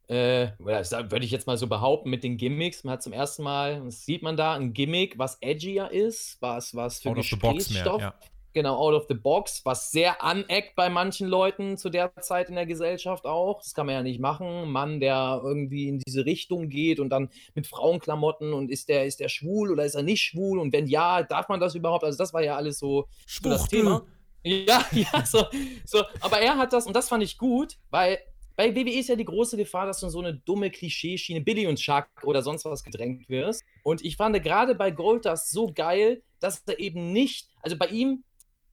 [0.07, 3.81] äh, würde ich jetzt mal so behaupten, mit den Gimmicks, man hat zum ersten Mal,
[3.85, 7.83] das sieht man da, ein Gimmick, was edgier ist, was, was für Out box mehr,
[7.83, 8.13] Gesprächsstoff, ja.
[8.53, 12.55] Genau, out of the box, was sehr aneckt bei manchen Leuten zu der Zeit in
[12.55, 13.61] der Gesellschaft auch.
[13.61, 14.47] Das kann man ja nicht machen.
[14.47, 19.05] Ein Mann, der irgendwie in diese Richtung geht und dann mit Frauenklamotten und ist der,
[19.05, 22.03] ist der schwul oder ist er nicht schwul und wenn ja, darf man das überhaupt?
[22.03, 23.67] Also das war ja alles so, so das.
[23.67, 24.05] Thema.
[24.43, 25.45] Ja, ja, so,
[25.85, 26.03] so.
[26.19, 28.19] Aber er hat das, und das fand ich gut, weil
[28.55, 31.65] bei WWE ist ja die große Gefahr, dass du in so eine dumme Klischeeschiene, Billy
[31.65, 33.63] und Chuck oder sonst was gedrängt wirst.
[33.83, 38.23] Und ich fand gerade bei Goldust so geil, dass er eben nicht, also bei ihm,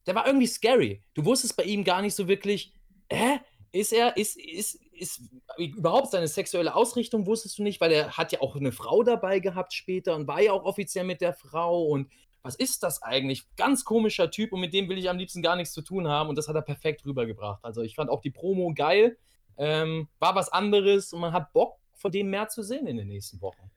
[0.07, 1.03] der war irgendwie scary.
[1.15, 2.73] Du wusstest bei ihm gar nicht so wirklich,
[3.11, 3.41] hä?
[3.73, 5.23] Ist er, ist, ist, ist
[5.57, 9.39] überhaupt seine sexuelle Ausrichtung wusstest du nicht, weil er hat ja auch eine Frau dabei
[9.39, 12.11] gehabt später und war ja auch offiziell mit der Frau und
[12.43, 13.45] was ist das eigentlich?
[13.57, 16.29] Ganz komischer Typ und mit dem will ich am liebsten gar nichts zu tun haben
[16.31, 17.65] und das hat er perfekt rübergebracht.
[17.65, 19.19] Also ich fand auch die Promo geil,
[19.57, 23.09] ähm, war was anderes und man hat Bock, von dem mehr zu sehen in den
[23.09, 23.71] nächsten Wochen.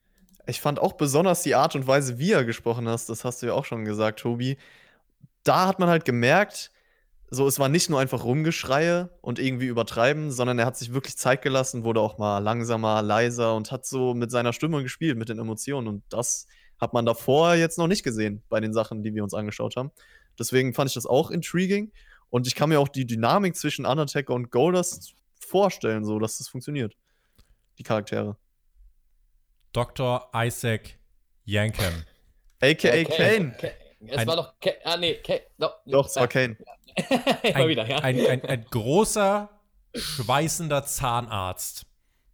[0.48, 3.48] Ich fand auch besonders die Art und Weise, wie er gesprochen hast, das hast du
[3.48, 4.58] ja auch schon gesagt, Tobi.
[5.44, 6.72] Da hat man halt gemerkt,
[7.30, 11.18] so es war nicht nur einfach Rumgeschreie und irgendwie übertreiben, sondern er hat sich wirklich
[11.18, 15.30] Zeit gelassen, wurde auch mal langsamer, leiser und hat so mit seiner Stimme gespielt, mit
[15.30, 15.88] den Emotionen.
[15.88, 16.48] Und das
[16.80, 19.92] hat man davor jetzt noch nicht gesehen bei den Sachen, die wir uns angeschaut haben.
[20.38, 21.92] Deswegen fand ich das auch intriguing.
[22.30, 26.48] Und ich kann mir auch die Dynamik zwischen Undertaker und Goldust vorstellen, so dass das
[26.48, 26.96] funktioniert.
[27.78, 28.38] Die Charaktere.
[29.72, 30.30] Dr.
[30.36, 31.00] Isaac
[31.46, 31.94] Yankem.
[32.62, 33.56] AKA Kane.
[34.08, 34.54] Es Ein- war doch.
[34.60, 36.58] Ka ah, nee, Ka doch, Doch, es war Kane.
[37.44, 37.98] Immer ein, wieder, ja.
[38.00, 39.50] ein, ein, ein großer,
[39.96, 41.86] schweißender Zahnarzt.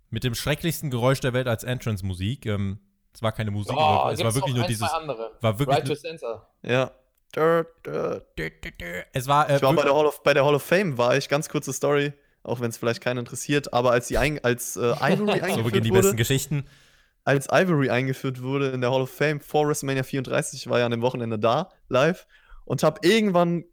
[0.09, 2.45] Mit dem schrecklichsten Geräusch der Welt als Entrance-Musik.
[2.47, 2.79] Ähm,
[3.13, 4.89] es war keine Musik, Oh, aber es war wirklich nur ein, dieses.
[4.91, 5.31] andere.
[5.41, 6.47] War wirklich Right to nur, Censor.
[6.63, 6.91] Ja.
[7.31, 7.37] Es
[9.27, 11.29] war, äh, Ich war bei der, Hall of, bei der Hall of Fame, war ich,
[11.29, 14.79] ganz kurze Story, auch wenn es vielleicht keinen interessiert, aber als, die ein, als äh,
[14.79, 16.65] Ivory so eingeführt beginnen die wurde, besten Geschichten.
[17.29, 20.61] Als Ivory eingeführt wurde in der Hall of Fame vor WrestleMania 34.
[20.61, 22.25] Ich war ja an dem Wochenende da, live,
[22.65, 23.65] und habe irgendwann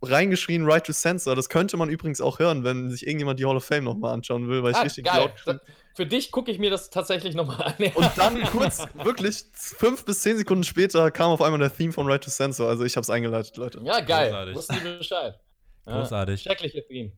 [0.00, 1.36] reingeschrien, Right to Censor.
[1.36, 4.48] Das könnte man übrigens auch hören, wenn sich irgendjemand die Hall of Fame nochmal anschauen
[4.48, 5.30] will, weil ich Ah, richtig geil.
[5.46, 5.60] laut
[5.94, 7.74] für dich gucke ich mir das tatsächlich nochmal an.
[7.94, 12.06] Und dann kurz, wirklich fünf bis zehn Sekunden später kam auf einmal der Theme von
[12.06, 12.66] Right to Censor.
[12.66, 13.80] Also ich hab's eingeleitet, Leute.
[13.84, 14.30] ja, geil.
[14.30, 14.54] Großartig.
[14.56, 15.38] Wussten die Bescheid.
[15.86, 15.98] Ja.
[16.00, 16.42] Großartig.
[16.42, 17.12] Schreckliche Theme.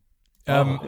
[0.46, 0.80] Ähm,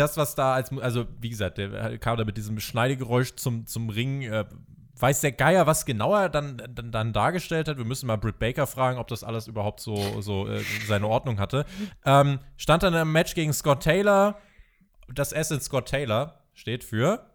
[0.00, 3.90] das, was da als, also wie gesagt, der kam da mit diesem Schneidegeräusch zum, zum
[3.90, 4.22] Ring.
[4.22, 4.44] Äh,
[5.00, 7.78] weiß der Geier, was genauer dann, dann, dann dargestellt hat.
[7.78, 11.38] Wir müssen mal Britt Baker fragen, ob das alles überhaupt so, so äh, seine Ordnung
[11.38, 11.64] hatte.
[12.04, 14.38] Ähm, stand dann im Match gegen Scott Taylor.
[15.12, 17.30] Das S in Scott Taylor steht für.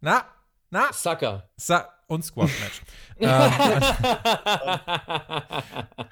[0.00, 0.24] Na,
[0.70, 1.48] na, Sucker.
[1.56, 2.82] Sa und Squash-Match.
[3.20, 3.50] ähm,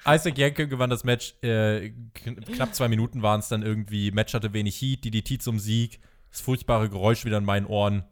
[0.07, 1.35] Isaac Yankem gewann das Match.
[1.41, 4.11] Äh, kn knapp zwei Minuten waren es dann irgendwie.
[4.11, 5.99] Match hatte wenig Heat, DDT zum Sieg.
[6.31, 8.03] Das furchtbare Geräusch wieder in meinen Ohren.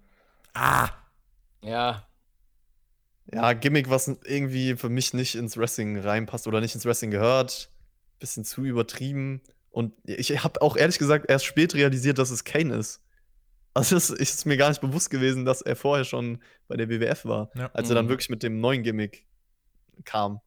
[0.54, 0.90] Ah!
[1.64, 2.08] ja,
[3.32, 7.70] Ja, Gimmick, was irgendwie für mich nicht ins Wrestling reinpasst oder nicht ins Wrestling gehört.
[8.20, 9.42] Bisschen zu übertrieben.
[9.72, 13.02] Und ich habe auch ehrlich gesagt erst spät realisiert, dass es Kane ist.
[13.76, 17.26] Also es ist mir gar nicht bewusst gewesen, dass er vorher schon bei der WWF
[17.26, 17.72] war, Ja.
[17.74, 18.10] als er dann Mhm.
[18.10, 19.26] wirklich mit dem neuen Gimmick
[20.06, 20.42] kam.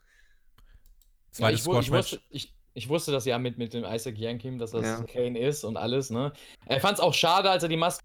[1.38, 4.70] ja ich, ich, wusste, ich, ich wusste das ja mit, mit dem Isaac Yankim, dass
[4.70, 5.02] das Ja.
[5.04, 6.32] Kane ist und alles, ne?
[6.66, 8.02] Er fand es auch schade, als er die Maske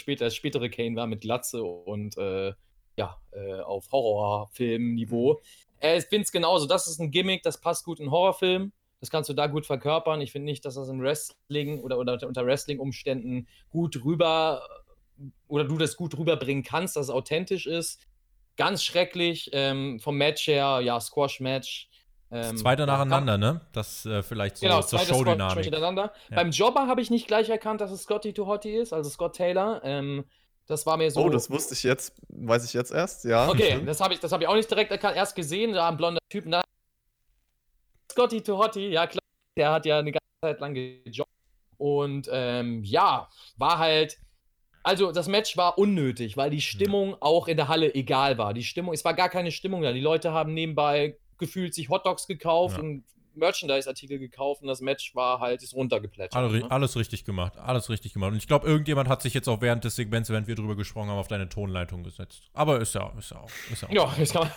[0.00, 2.52] später, das spätere Kane war mit Glatze und äh,
[2.96, 5.40] ja, äh, auf Horrorfilm-Niveau.
[5.80, 6.66] Äh, ich finde es genauso.
[6.66, 8.72] Das ist ein Gimmick, das passt gut in Horrorfilm.
[9.00, 10.20] Das kannst du da gut verkörpern.
[10.20, 14.62] Ich finde nicht, dass das in Wrestling oder, oder unter Wrestling-Umständen gut rüber
[15.48, 18.00] oder du das gut rüberbringen kannst, dass es authentisch ist.
[18.56, 19.50] Ganz schrecklich.
[19.52, 21.88] Ähm, vom Match her, ja, Squash-Match.
[22.28, 23.60] Das Ähm, zweite ja, nacheinander, ne?
[23.72, 25.64] Das äh, vielleicht so Genau, zur Showdynamik.
[25.64, 26.12] hintereinander.
[26.30, 26.36] Ja.
[26.36, 29.34] Beim Jobber habe ich nicht gleich erkannt, dass es Scotty to Hottie ist, also Scott
[29.34, 29.80] Taylor.
[29.82, 30.24] Ähm,
[30.66, 31.24] das war mir so.
[31.24, 33.48] Oh, das wusste ich jetzt, weiß ich jetzt erst, ja.
[33.48, 35.16] Okay, das habe ich, das hab ich auch nicht direkt erkannt.
[35.16, 36.44] Erst gesehen, da ein blonder Typ.
[36.46, 36.62] Na,
[38.10, 39.20] Scotty to Hottie, ja klar.
[39.56, 41.30] Der hat ja eine ganze Zeit lang gejobbt.
[41.78, 44.18] Und ähm, ja, war halt.
[44.82, 48.54] Also, das Match war unnötig, weil die Stimmung auch in der Halle egal war.
[48.54, 49.92] Die Stimmung, es war gar keine Stimmung da.
[49.92, 52.82] Die Leute haben nebenbei gefühlt sich Hotdogs gekauft Ja.
[52.82, 53.04] und
[53.34, 56.34] Merchandise-Artikel gekauft und das Match war halt ist runtergeplätschert.
[56.34, 56.70] Alle, ne?
[56.70, 58.32] alles richtig gemacht, alles richtig gemacht.
[58.32, 61.08] Und ich glaube, irgendjemand hat sich jetzt auch während des Segments, während wir drüber gesprochen
[61.08, 62.50] haben, auf deine Tonleitung gesetzt.
[62.52, 63.50] Aber ist ja, ist ja auch.
[63.70, 63.92] Ist ja auch.
[63.92, 64.52] Ja, das kann man.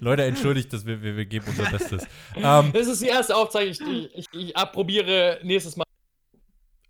[0.00, 2.06] Leute, entschuldigt, dass wir, wir, wir geben unser Bestes.
[2.36, 3.90] ähm, Das ist die erste Aufzeichnung.
[3.90, 5.84] Ich, ich, ich approbiere nächstes Mal.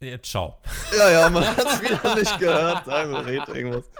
[0.00, 0.58] ja, ciao.
[0.96, 2.88] Ja, ja, man hat es wieder nicht gehört.
[2.88, 3.90] Also, red irgendwas.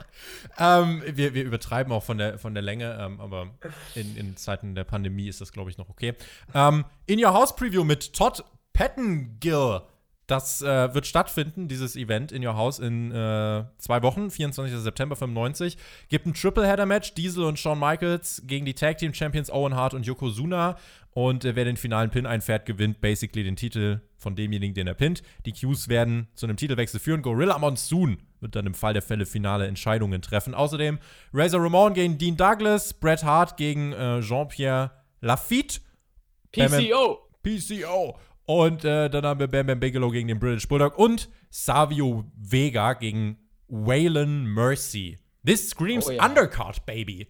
[0.58, 3.50] Ähm, wir, wir übertreiben auch von der, von der Länge, ähm, aber
[3.94, 6.14] in, in Zeiten der Pandemie ist das, glaube ich, noch okay.
[6.54, 9.82] Ähm, in Your House Preview mit Todd Pettengill.
[10.26, 14.74] Das äh, wird stattfinden, dieses Event in Your House in äh, zwei Wochen, 24.
[14.78, 15.76] September 95.
[16.08, 20.06] Gibt ein Tripleheader-Match, Diesel und Shawn Michaels gegen die Tag Team Champions Owen Hart und
[20.06, 20.76] Yokozuna.
[21.10, 24.94] Und äh, wer den finalen Pin einfährt, gewinnt basically den Titel von demjenigen, den er
[24.94, 25.22] pinnt.
[25.44, 27.20] Die Qs werden zu einem Titelwechsel führen.
[27.20, 30.54] Gorilla Monsoon wird dann im Fall der Fälle finale Entscheidungen treffen.
[30.54, 30.98] Außerdem
[31.34, 34.90] Razor Ramon gegen Dean Douglas, Bret Hart gegen äh, Jean-Pierre
[35.20, 35.80] Lafitte.
[36.50, 37.28] PCO.
[37.42, 38.18] PCO.
[38.46, 42.92] Und äh, dann haben wir Bam Bam Bigelow gegen den British Bulldog und Savio Vega
[42.92, 43.38] gegen
[43.68, 45.18] Waylon Mercy.
[45.46, 46.24] This screams Oh ja.
[46.24, 47.28] Undercard, baby.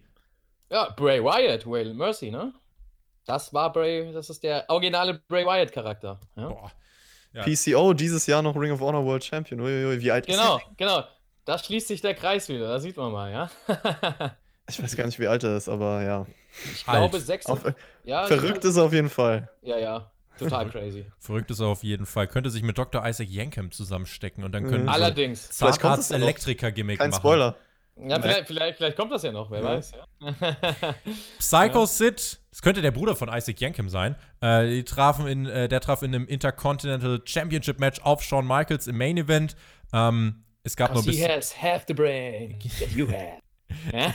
[0.69, 2.53] Ja, Bray Wyatt, Waylon Mercy, ne?
[3.25, 6.19] Das war Bray, das ist der originale Bray Wyatt-Charakter.
[6.35, 6.49] Ja?
[6.49, 6.71] Boah.
[7.33, 7.43] Ja.
[7.43, 9.59] PCO dieses Jahr noch Ring of Honor World Champion.
[9.59, 11.03] Uiuiui, wie alt Genau, ist genau.
[11.43, 13.49] Da schließt sich der Kreis wieder, da sieht man mal, ja.
[13.67, 14.37] er?
[14.67, 16.25] Ich weiß gar nicht, wie alt er ist, aber ja.
[16.73, 17.25] Ich glaube, Alt.
[17.25, 17.45] sechs.
[17.45, 17.61] Auf,
[18.03, 19.49] Ja, verrückt ist er auf jeden Fall.
[19.61, 20.11] Ja, ja.
[20.37, 21.05] Total crazy.
[21.19, 22.27] Verrückt ist er auf jeden Fall.
[22.27, 23.05] Könnte sich mit Dr.
[23.07, 24.87] Isaac Yankem zusammenstecken und dann können Mhm.
[24.87, 25.49] sie Allerdings.
[25.51, 26.25] Vielleicht kommt es ja noch.
[26.25, 27.19] Zahnarzt-Elektriker-Gimmick Kein machen.
[27.21, 27.55] Spoiler.
[27.97, 29.65] Ja, vielleicht, vielleicht, vielleicht kommt das ja noch, wer Ja.
[29.65, 29.91] weiß.
[29.93, 30.05] Ja.
[31.39, 34.15] Psycho Sid, das könnte der Bruder von Isaac Yankem sein.
[34.41, 38.87] Äh, die trafen in, äh, der traf in einem Intercontinental Championship Match auf Shawn Michaels
[38.87, 39.55] im Main Event.
[39.93, 41.27] Ähm, es gab noch He bis.
[41.27, 43.39] has half the brain that you have.
[43.93, 44.13] Ja?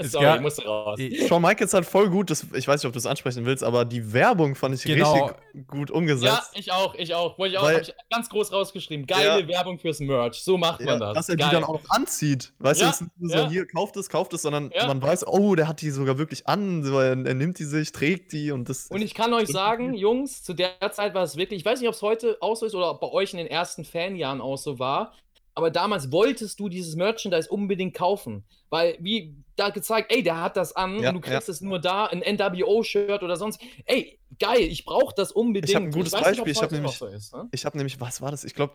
[0.00, 0.98] Sorry, gab- ich musste raus.
[1.28, 3.84] Shawn Michaels hat voll gut, das, ich weiß nicht, ob du es ansprechen willst, aber
[3.84, 5.12] die Werbung fand ich Genau.
[5.52, 6.50] richtig gut Ja, umgesetzt.
[6.54, 7.38] ich auch, ich auch.
[7.38, 9.06] Wollte ich auch Weil- ich ganz groß rausgeschrieben.
[9.06, 9.48] Geile Ja.
[9.48, 10.42] Werbung fürs Merch.
[10.42, 11.14] So macht Ja, man das.
[11.14, 11.48] dass er Geil.
[11.48, 12.52] die dann auch anzieht.
[12.58, 13.48] Weißt Ja, du, es ist nicht nur so, ja.
[13.48, 14.86] hier, kauft es, kauft es, sondern Ja.
[14.86, 18.32] man weiß, oh, der hat die sogar wirklich an, er, er nimmt die sich, trägt
[18.32, 18.88] die und das.
[18.88, 21.88] Und ich kann euch sagen, Jungs, zu der Zeit war es wirklich, ich weiß nicht,
[21.88, 24.56] ob es heute auch so ist oder ob bei euch in den ersten Fanjahren auch
[24.58, 25.12] so war,
[25.54, 28.44] aber damals wolltest du dieses Merchandise unbedingt kaufen.
[28.70, 31.78] Weil, wie da gezeigt, ey, der hat das an Ja, und du kriegst es nur
[31.78, 33.60] da, ein NWO-Shirt oder sonst.
[33.86, 35.70] Ey, geil, ich brauche das unbedingt.
[35.70, 37.48] Ich hab ein gutes nicht, Beispiel, ob's ich hab heute noch nämlich- so ist, ne?
[37.52, 38.42] Ich habe nämlich, was war das?
[38.42, 38.74] Ich glaube,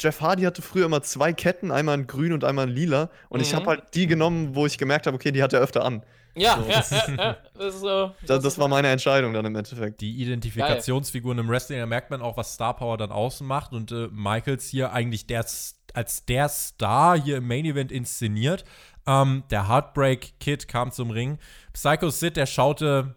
[0.00, 3.10] Jeff Hardy hatte früher immer zwei Ketten, einmal in grün und einmal in lila.
[3.28, 3.56] Und ich Mhm.
[3.56, 6.04] habe halt die genommen, wo ich gemerkt habe, okay, die hat er öfter an.
[6.36, 7.36] Ja, So, ja, das ja, ja.
[7.54, 10.00] Das, ist, so- Das, das war meine Entscheidung dann im Endeffekt.
[10.00, 13.72] Die Identifikationsfiguren im Wrestling, da merkt man auch, was Star Power dann außen macht.
[13.72, 15.44] Und äh, Michaels hier eigentlich der,
[15.94, 18.64] als der Star hier im Main Event inszeniert.
[19.06, 21.38] Ähm, der Heartbreak Kid kam zum Ring.
[21.72, 23.16] Psycho Sid, der schaute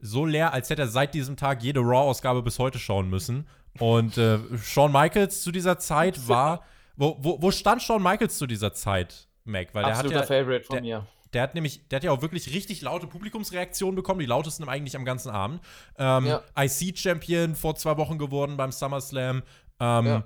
[0.00, 3.48] so leer, als hätte er seit diesem Tag jede Raw-Ausgabe bis heute schauen müssen.
[3.80, 6.62] Und äh, Shawn Michaels zu dieser Zeit war.
[6.96, 9.74] Wo, wo, wo stand Shawn Michaels zu dieser Zeit, Mac?
[9.74, 11.06] Weil der hat Absoluter ja, Favorite von der- mir.
[11.32, 14.94] der hat nämlich, der hat ja auch wirklich richtig laute Publikumsreaktionen bekommen, die lautesten eigentlich
[14.94, 15.60] am ganzen Abend.
[15.98, 16.42] Ähm, Ja.
[16.56, 19.42] IC-Champion vor zwei Wochen geworden beim SummerSlam.
[19.80, 20.24] Ähm, Ja.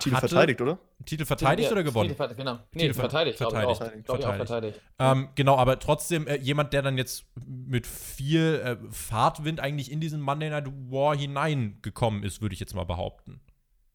[0.00, 0.78] Titel hatte- verteidigt, oder?
[1.04, 2.08] Titel verteidigt Ja, oder gewonnen?
[2.10, 2.58] Titel genau.
[2.72, 3.76] Nee, Titel ver- verteidigt, glaube ich auch.
[3.76, 4.06] verteidigt.
[4.06, 4.76] Glaube ich auch Verteidigt.
[4.98, 5.22] verteidigt.
[5.24, 10.00] Ähm, genau, aber trotzdem äh, jemand, der dann jetzt mit viel äh, Fahrtwind eigentlich in
[10.00, 13.40] diesen Monday Night War hineingekommen ist, würde ich jetzt mal behaupten.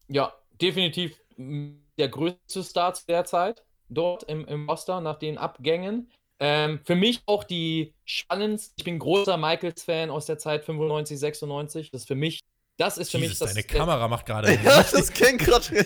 [0.07, 6.09] Ja, definitiv der größte Star zu der Zeit dort im, im Roster nach den Abgängen.
[6.39, 8.73] Ähm, für mich auch die spannendste.
[8.77, 11.89] Ich bin großer Michaels-Fan aus der Zeit 95, 96.
[11.91, 12.41] Das ist für mich,
[12.77, 13.53] das ist für mich Jesus, das.
[13.53, 14.53] deine der- Kamera macht gerade.
[14.63, 15.85] Ja, das kennt gerade.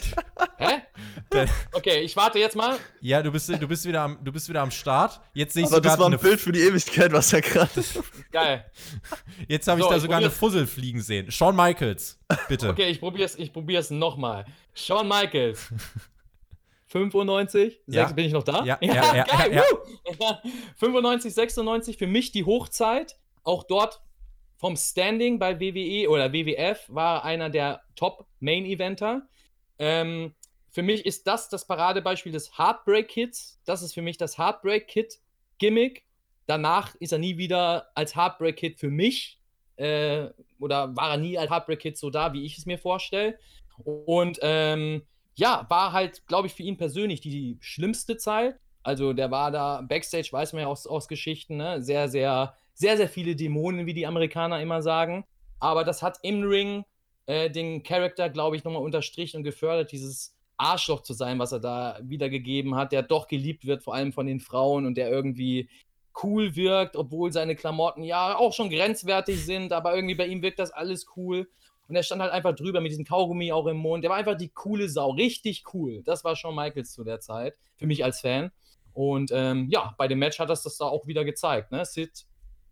[0.57, 0.81] Hä?
[1.71, 2.77] Okay, ich warte jetzt mal.
[2.99, 5.19] ja, du bist, du, bist wieder am, du bist wieder am Start.
[5.33, 7.41] Jetzt sehe ich Aber das sogar war ein eine, Bild für die Ewigkeit, was er
[7.41, 7.69] gerade.
[8.31, 8.65] Geil.
[9.47, 10.39] jetzt habe ich So, da ich sogar eine probier's.
[10.53, 11.31] Fussel fliegen sehen.
[11.31, 12.69] Shawn Michaels, bitte.
[12.69, 14.45] Okay, ich probier's, ich probier's nochmal.
[14.73, 15.69] Shawn Michaels.
[16.87, 17.79] 95?
[17.87, 18.11] Ja.
[18.11, 18.65] Bin ich noch da?
[18.65, 19.53] Ja, ja, ja, geil.
[19.53, 19.63] ja,
[20.19, 20.49] woo!
[20.77, 23.17] 95, 96 für mich die Hochzeit.
[23.43, 24.01] Auch dort
[24.61, 29.27] vom Standing bei WWE oder WWF war einer der Top-Main-Eventer.
[29.79, 30.35] Ähm,
[30.69, 33.59] für mich ist das das Paradebeispiel des Heartbreak Kids.
[33.65, 35.19] Das ist für mich das Heartbreak Kid
[35.57, 36.05] Gimmick.
[36.45, 39.39] Danach ist er nie wieder als Heartbreak Kid für mich
[39.77, 43.39] äh, oder war er nie als Heartbreak Kid so da, wie ich es mir vorstelle.
[43.83, 45.01] Und ähm,
[45.33, 48.59] ja, war halt, glaube ich, für ihn persönlich die schlimmste Zeit.
[48.83, 51.81] Also der war da Backstage, weiß man ja aus, aus Geschichten, ne?
[51.81, 55.25] sehr, sehr, sehr, sehr viele Dämonen, wie die Amerikaner immer sagen.
[55.59, 56.85] Aber das hat im Ring
[57.25, 61.59] äh, den Charakter, glaube ich, nochmal unterstrichen und gefördert, dieses Arschloch zu sein, was er
[61.59, 65.69] da wiedergegeben hat, der doch geliebt wird, vor allem von den Frauen und der irgendwie
[66.23, 70.59] cool wirkt, obwohl seine Klamotten ja auch schon grenzwertig sind, aber irgendwie bei ihm wirkt
[70.59, 71.49] das alles cool.
[71.87, 74.03] Und er stand halt einfach drüber mit diesem Kaugummi auch im Mund.
[74.03, 76.03] Der war einfach die coole Sau, richtig cool.
[76.03, 78.51] Das war Shawn Michaels zu der Zeit, für mich als Fan.
[78.93, 81.71] Und ähm, ja, bei dem Match hat das das da auch wieder gezeigt.
[81.71, 81.85] Ne?
[81.85, 82.25] Sid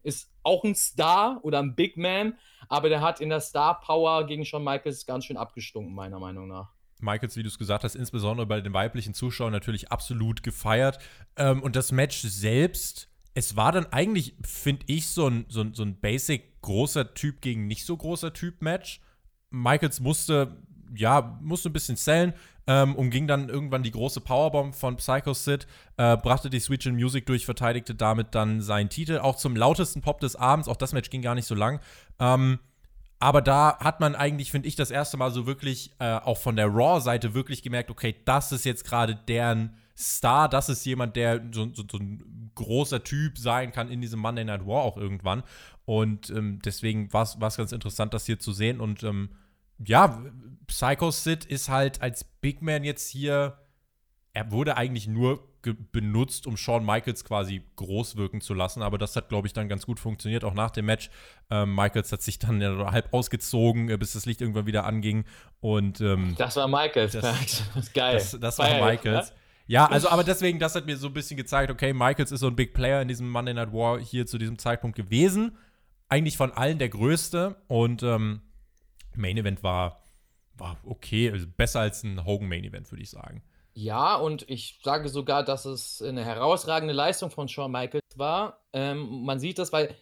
[0.04, 2.38] ist auch ein Star oder ein Big Man,
[2.68, 6.48] aber der hat in der Star Power gegen Shawn Michaels ganz schön abgestunken, meiner Meinung
[6.48, 6.72] nach.
[7.02, 11.00] Michaels, wie du es gesagt hast, insbesondere bei den weiblichen Zuschauern natürlich absolut gefeiert.
[11.38, 15.74] Ähm, und das Match selbst, es war dann eigentlich, finde ich, so ein, so, ein,
[15.74, 19.02] so ein basic großer Typ gegen nicht so großer Typ-Match.
[19.50, 20.58] Michaels musste,
[20.94, 22.34] ja, musste ein bisschen zählen,
[22.70, 25.66] ähm, umging dann irgendwann die große Powerbomb von Psycho Sid,
[25.98, 30.02] äh, brachte die Switch in Music durch, verteidigte damit dann seinen Titel, auch zum lautesten
[30.02, 30.68] Pop des Abends.
[30.68, 31.80] Auch das Match ging gar nicht so lang.
[32.20, 32.60] Ähm,
[33.18, 36.56] aber da hat man eigentlich, finde ich, das erste Mal so wirklich äh, auch von
[36.56, 41.42] der Raw-Seite wirklich gemerkt, okay, das ist jetzt gerade deren Star, das ist jemand, der
[41.52, 45.42] so, so, so ein großer Typ sein kann in diesem Monday Night War auch irgendwann.
[45.86, 48.80] Und ähm, deswegen war es ganz interessant, das hier zu sehen.
[48.80, 49.30] Und ähm,
[49.86, 50.22] ja,
[50.68, 53.58] Psycho Sid ist halt als Big Man jetzt hier,
[54.34, 55.48] er wurde eigentlich nur
[55.92, 58.82] benutzt, um Shawn Michaels quasi groß wirken zu lassen.
[58.82, 61.10] Aber das hat, glaube ich, dann ganz gut funktioniert, auch nach dem Match.
[61.50, 65.26] Ähm, Michaels hat sich dann ja halb ausgezogen, äh, bis das Licht irgendwann wieder anging.
[65.60, 67.12] Und ähm, Das war Michaels.
[67.12, 67.24] Das-
[67.74, 68.14] Das, ist geil.
[68.14, 69.30] das, das war Feier ich, Michaels.
[69.32, 69.36] ne?
[69.68, 72.48] Ja, also, aber deswegen, das hat mir so ein bisschen gezeigt, okay, Michaels ist so
[72.48, 75.58] ein Big Player in diesem Monday Night War hier zu diesem Zeitpunkt gewesen.
[76.08, 77.58] Eigentlich von allen der größte.
[77.68, 78.42] Und ähm,
[79.20, 80.02] Main Event war,
[80.56, 83.44] war okay, also besser als ein Hogan Main Event, würde ich sagen.
[83.74, 88.62] Ja, und ich sage sogar, dass es eine herausragende Leistung von Shawn Michaels war.
[88.74, 89.96] Ähm, man sieht das, weil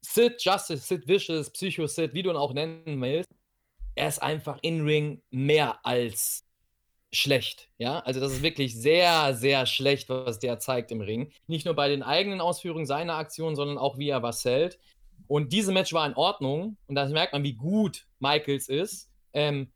[0.00, 3.28] Sid Justice, Sid Vicious, Psycho Sid, wie du ihn auch nennen willst,
[3.96, 6.44] er ist einfach in Ring mehr als
[7.12, 7.70] schlecht.
[7.78, 11.32] Ja, also das ist wirklich sehr, sehr schlecht, was der zeigt im Ring.
[11.46, 14.78] Nicht nur bei den eigenen Ausführungen seiner Aktion, sondern auch wie er was hält.
[15.28, 16.76] Und dieses Match war in Ordnung.
[16.86, 19.10] Und da merkt man, wie gut Michaels ist.
[19.32, 19.70] Ähm,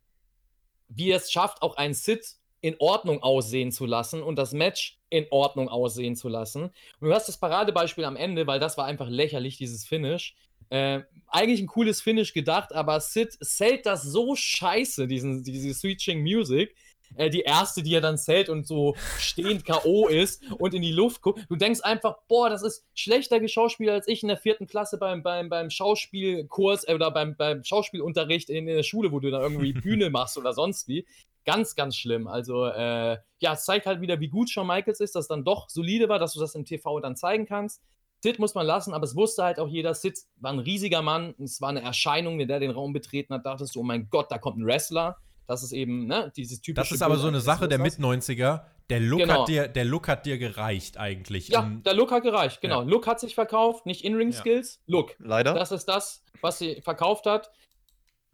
[0.88, 2.24] wie er es schafft, auch ein Sid
[2.60, 6.64] in Ordnung aussehen zu lassen und das Match in Ordnung aussehen zu lassen.
[6.64, 10.34] Und du hast das Paradebeispiel am Ende, weil das war einfach lächerlich, dieses Finish.
[10.68, 16.20] Äh, eigentlich ein cooles Finish gedacht, aber Sid zählt das so scheiße, diesen, diese Switching
[16.22, 16.74] Music.
[17.16, 20.08] Äh, die erste, die er dann zählt und so stehend K.O.
[20.08, 21.44] ist und in die Luft guckt.
[21.48, 25.22] Du denkst einfach, boah, das ist schlechter Geschauspieler als ich in der vierten Klasse beim,
[25.22, 29.40] beim, beim Schauspielkurs äh, oder beim, beim Schauspielunterricht in, in der Schule, wo du da
[29.40, 31.06] irgendwie Bühne machst oder sonst wie.
[31.44, 32.28] Ganz, ganz schlimm.
[32.28, 35.44] Also, äh, ja, es zeigt halt wieder, wie gut Shawn Michaels ist, dass es dann
[35.44, 37.82] doch solide war, dass du das im TV dann zeigen kannst.
[38.22, 41.34] Sid muss man lassen, aber es wusste halt auch jeder, Sid war ein riesiger Mann,
[41.38, 44.30] es war eine Erscheinung, wenn der den Raum betreten hat, dachtest du, oh mein Gott,
[44.30, 45.16] da kommt ein Wrestler.
[45.50, 46.80] Das ist eben, ne, dieses typische.
[46.80, 48.66] Das ist aber so eine Bild Sache der eines Mit-90er.
[48.88, 49.40] Der Look, Genau.
[49.40, 51.48] hat dir, der Look hat dir gereicht eigentlich.
[51.48, 52.82] Ja, Um- der Look hat gereicht, genau.
[52.82, 52.88] Ja.
[52.88, 55.16] Look hat sich verkauft, nicht In-Ring-Skills, Look.
[55.18, 55.52] Leider.
[55.54, 57.50] Das ist das, was sie verkauft hat.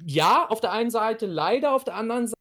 [0.05, 2.36] Ja, auf der einen Seite, leider auf der anderen Seite.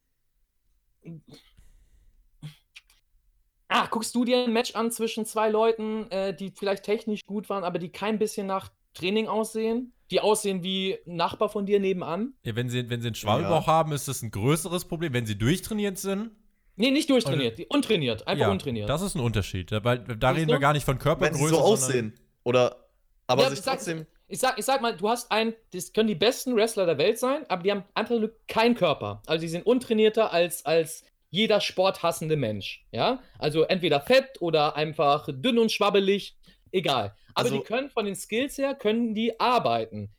[3.69, 7.49] Ah, guckst du dir ein Match an zwischen zwei Leuten, äh, die vielleicht technisch gut
[7.49, 9.93] waren, aber die kein bisschen nach Training aussehen?
[10.11, 12.33] Die aussehen wie ein Nachbar von dir nebenan?
[12.43, 15.13] Ja, wenn, sie, wenn sie einen Schwalbauch haben, ist das ein größeres Problem.
[15.13, 16.31] Wenn sie durchtrainiert sind,
[16.77, 18.89] Nee, nicht durchtrainiert, die untrainiert, einfach ja, untrainiert.
[18.89, 19.71] das ist ein Unterschied.
[19.71, 21.43] Da, weil, da reden wir gar nicht von Wenn Körpergröße.
[21.47, 22.19] sie so aussehen.
[22.43, 22.85] Oder.
[23.27, 24.05] Aber Ja, sich ich sag- trotzdem.
[24.27, 27.17] Ich sag, ich sag mal, du hast ein, das können die besten Wrestler der Welt
[27.19, 29.21] sein, aber die haben einfach nur keinen Körper.
[29.27, 32.85] Also die sind untrainierter als, als jeder sporthassende Mensch.
[32.91, 33.21] Ja?
[33.39, 36.37] Also entweder fett oder einfach dünn und schwabbelig,
[36.71, 37.15] egal.
[37.35, 40.09] Aber Also- die können von den Skills her, können die arbeiten.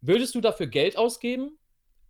[0.00, 1.58] Würdest du dafür Geld ausgeben?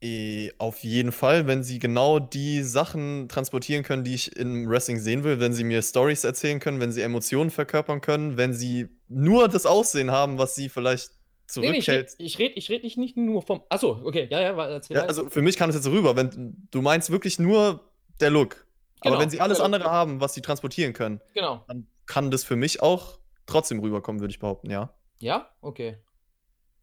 [0.03, 4.99] Eh, Auf jeden Fall, wenn sie genau die Sachen transportieren können, die ich im Wrestling
[4.99, 8.89] sehen will, wenn sie mir Stories erzählen können, wenn sie Emotionen verkörpern können, wenn sie
[9.09, 11.13] nur das Aussehen haben, was sie vielleicht
[11.57, 12.15] Nee, nee, ich rede zurückhält.
[12.19, 13.63] ich red, ich red nicht, nur vom.
[13.71, 16.69] Achso, okay, ja, ja, erzähl Ja, also für mich kam es jetzt so rüber, wenn
[16.71, 17.81] du meinst wirklich nur
[18.21, 18.67] der Look.
[19.01, 19.65] Genau, Aber wenn sie alles Look.
[19.67, 21.65] andere haben, was sie transportieren können, genau.
[21.69, 24.95] dann kann das für mich auch trotzdem rüberkommen, würde ich behaupten, ja.
[25.19, 25.99] Ja, okay.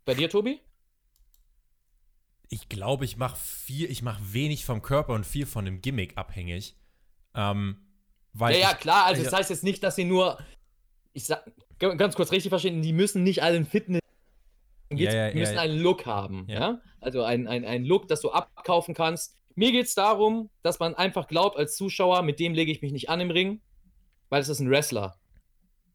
[0.05, 0.61] Bei dir, Tobi?
[2.49, 6.17] Ich glaube, ich mache viel, ich mache wenig vom Körper und viel von dem Gimmick
[6.17, 6.75] abhängig.
[7.35, 7.77] Ähm,
[8.33, 9.05] weil Ja, ja, ich, klar.
[9.05, 9.29] Also, ja.
[9.29, 10.37] das heißt jetzt nicht, dass sie nur.
[11.13, 11.45] Ich sag
[11.79, 14.01] ganz kurz richtig verstehen, die müssen nicht alle ein Fitness.
[14.91, 15.69] Ja, ja, die müssen ja, ja.
[15.69, 16.45] einen Look haben.
[16.47, 16.59] Ja.
[16.59, 16.81] Ja.
[16.99, 19.37] Also ein, ein, ein Look, das du abkaufen kannst.
[19.55, 22.91] Mir geht es darum, dass man einfach glaubt, als Zuschauer, mit dem lege ich mich
[22.91, 23.61] nicht an im Ring,
[24.29, 25.19] weil es ist ein Wrestler.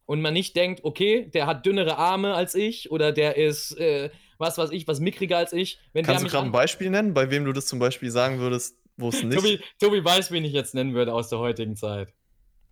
[0.08, 4.08] Und man nicht denkt, okay, der hat dünnere Arme als ich oder der ist, äh,
[4.38, 5.80] was weiß ich, was mickriger als ich.
[5.92, 8.10] Wenn Kannst der du mich gerade ein Beispiel nennen, bei wem du das zum Beispiel
[8.10, 9.36] sagen würdest, wo es nicht?
[9.36, 12.14] Tobi, Tobi weiß, wen ich jetzt nennen würde aus der heutigen Zeit.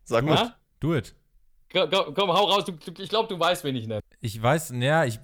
[0.04, 0.34] Sag mal.
[0.34, 0.56] Ja?
[0.80, 1.14] do it.
[1.70, 2.64] Komm, komm, hau raus.
[2.64, 4.00] Du, du, ich glaube, du weißt, wen ich nenne.
[4.22, 5.20] Ich weiß, naja, ich,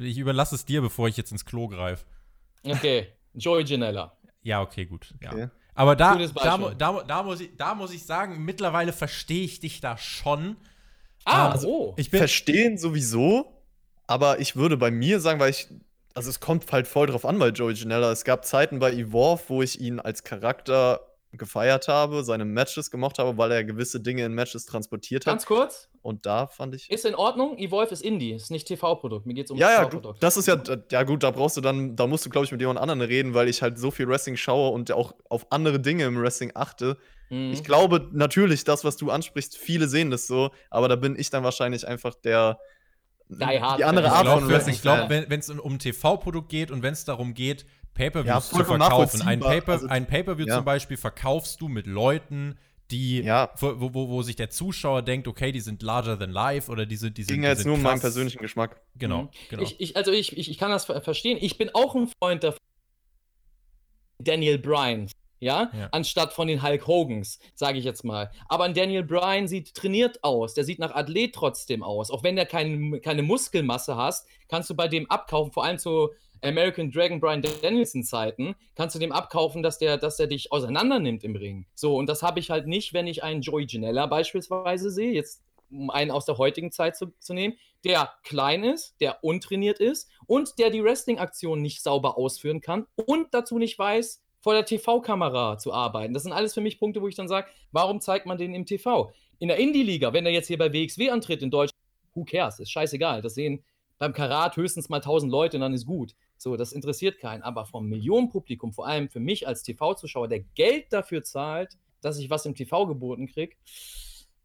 [0.00, 2.04] ich überlasse es dir, bevor ich jetzt ins Klo greife.
[2.64, 4.18] Okay, Joey Janella.
[4.42, 5.14] Ja, okay, gut.
[5.22, 5.48] Ja.
[5.76, 9.80] Aber da, da, da, da, muss ich, da muss ich sagen, mittlerweile verstehe ich dich
[9.80, 10.56] da schon.
[11.24, 11.94] Ah, Also, oh.
[11.96, 13.62] Ich bin, Verstehen sowieso,
[14.06, 15.68] aber ich würde bei mir sagen, weil ich,
[16.14, 18.10] also es kommt halt voll drauf an bei Joey Janella.
[18.10, 21.00] Es gab Zeiten bei Evolve, wo ich ihn als Charakter
[21.32, 25.32] gefeiert habe, seine Matches gemocht habe, weil er gewisse Dinge in Matches transportiert hat.
[25.32, 26.90] Ganz kurz, Und da fand ich.
[26.90, 27.58] ist in Ordnung.
[27.58, 29.26] Evolve ist Indie, ist nicht TV-Produkt.
[29.26, 30.22] Mir geht es um Ja, ja, du, TV-Produkt.
[30.22, 30.56] das ist ja,
[30.90, 33.34] ja gut, da brauchst du dann, da musst du, glaube ich, mit jemand anderem reden,
[33.34, 36.96] weil ich halt so viel Wrestling schaue und auch auf andere Dinge im Wrestling achte.
[37.30, 37.52] Mhm.
[37.52, 41.30] Ich glaube natürlich, das, was du ansprichst, viele sehen das so, aber da bin ich
[41.30, 42.58] dann wahrscheinlich einfach der
[43.28, 44.74] Die Hard die andere Art glaube, von Wrestling.
[44.76, 48.40] ich glaub, wenn es um ein TV-Produkt geht und wenn es darum geht, Pay-Per-Views Ja,
[48.40, 49.22] zu verkaufen.
[49.22, 50.56] Ein Also, ein Pay-Per-View ja.
[50.56, 52.58] zum Beispiel verkaufst du mit Leuten,
[52.90, 53.50] die, Ja.
[53.58, 56.96] wo, wo, wo sich der Zuschauer denkt, okay, die sind larger than life oder die
[56.96, 58.02] sind, die sind, ging die ja jetzt sind nur um meinen krass.
[58.02, 58.80] persönlichen Geschmack.
[58.96, 59.28] Genau, Mhm.
[59.50, 59.62] genau.
[59.62, 61.38] Ich, ich, also ich, ich, ich kann das ver- verstehen.
[61.40, 62.60] Ich bin auch ein Freund davon,
[64.18, 65.70] Daniel Bryan, ja?
[65.76, 65.88] Ja.
[65.92, 68.30] anstatt von den Hulk Hogans, sage ich jetzt mal.
[68.48, 72.10] Aber ein Daniel Bryan sieht trainiert aus, der sieht nach Athlet trotzdem aus.
[72.10, 76.10] Auch wenn der kein, keine Muskelmasse hast, kannst du bei dem abkaufen, vor allem zu
[76.42, 80.98] American Dragon Bryan Danielson Zeiten, kannst du dem abkaufen, dass der, dass der dich auseinander
[80.98, 81.66] nimmt im Ring.
[81.74, 85.42] So, und das habe ich halt nicht, wenn ich einen Joey Janella beispielsweise sehe, jetzt
[85.70, 90.08] um einen aus der heutigen Zeit zu, zu nehmen, der klein ist, der untrainiert ist
[90.26, 95.58] und der die Wrestling-Aktion nicht sauber ausführen kann und dazu nicht weiß, vor der TV-Kamera
[95.58, 96.14] zu arbeiten.
[96.14, 98.64] Das sind alles für mich Punkte, wo ich dann sage, warum zeigt man den im
[98.64, 99.10] TV?
[99.40, 101.82] In der Indie-Liga, wenn er jetzt hier bei WXW antritt in Deutschland,
[102.14, 102.60] who cares?
[102.60, 103.22] Ist scheißegal.
[103.22, 103.64] Das sehen
[103.98, 106.14] beim Karat höchstens mal 1000 Leute und dann ist gut.
[106.38, 107.42] So, das interessiert keinen.
[107.42, 112.28] Aber vom Millionenpublikum, vor allem für mich als TV-Zuschauer, der Geld dafür zahlt, dass ich
[112.30, 113.56] was im TV geboten kriege,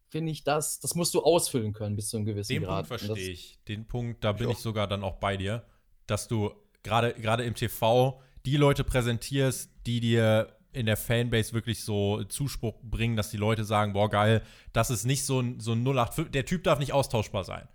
[0.08, 2.88] finde ich das, das musst du ausfüllen können bis zu einem gewissen Den Grad.
[2.88, 3.58] Punkt Und das- verstehe ich.
[3.68, 4.52] Den Punkt, da bin Ja.
[4.52, 5.64] ich sogar dann auch bei dir,
[6.06, 11.84] dass du gerade gerade im TV die Leute präsentierst, die dir in der Fanbase wirklich
[11.84, 15.72] so Zuspruch bringen, dass die Leute sagen, boah, geil, das ist nicht so ein, so
[15.72, 17.68] ein 08, der Typ darf nicht austauschbar sein.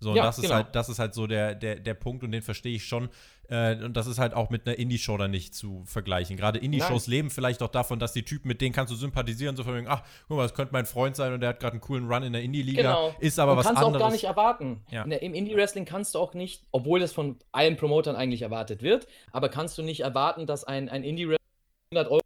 [0.00, 0.56] So, Ja, das ist genau.
[0.56, 3.08] halt, das ist halt so der, der, der Punkt und den verstehe ich schon.
[3.52, 6.38] Äh, und das ist halt auch mit einer Indie-Show dann nicht zu vergleichen.
[6.38, 9.62] Gerade Indie-Shows leben vielleicht auch davon, dass die Typen, mit denen kannst du sympathisieren, so
[9.62, 11.82] von wegen, ach, guck mal, das könnte mein Freund sein und der hat gerade einen
[11.82, 12.80] coolen Run in der Indie-Liga.
[12.80, 13.14] Genau.
[13.20, 14.02] Ist aber und was kannst anderes.
[14.02, 14.80] auch gar nicht erwarten.
[14.90, 15.04] Ja.
[15.04, 19.06] Der, Im Indie-Wrestling kannst du auch nicht, obwohl das von allen Promotern eigentlich erwartet wird,
[19.32, 21.38] aber kannst du nicht erwarten, dass ein, ein Indie-Wrestler
[21.94, 22.22] 100 Euro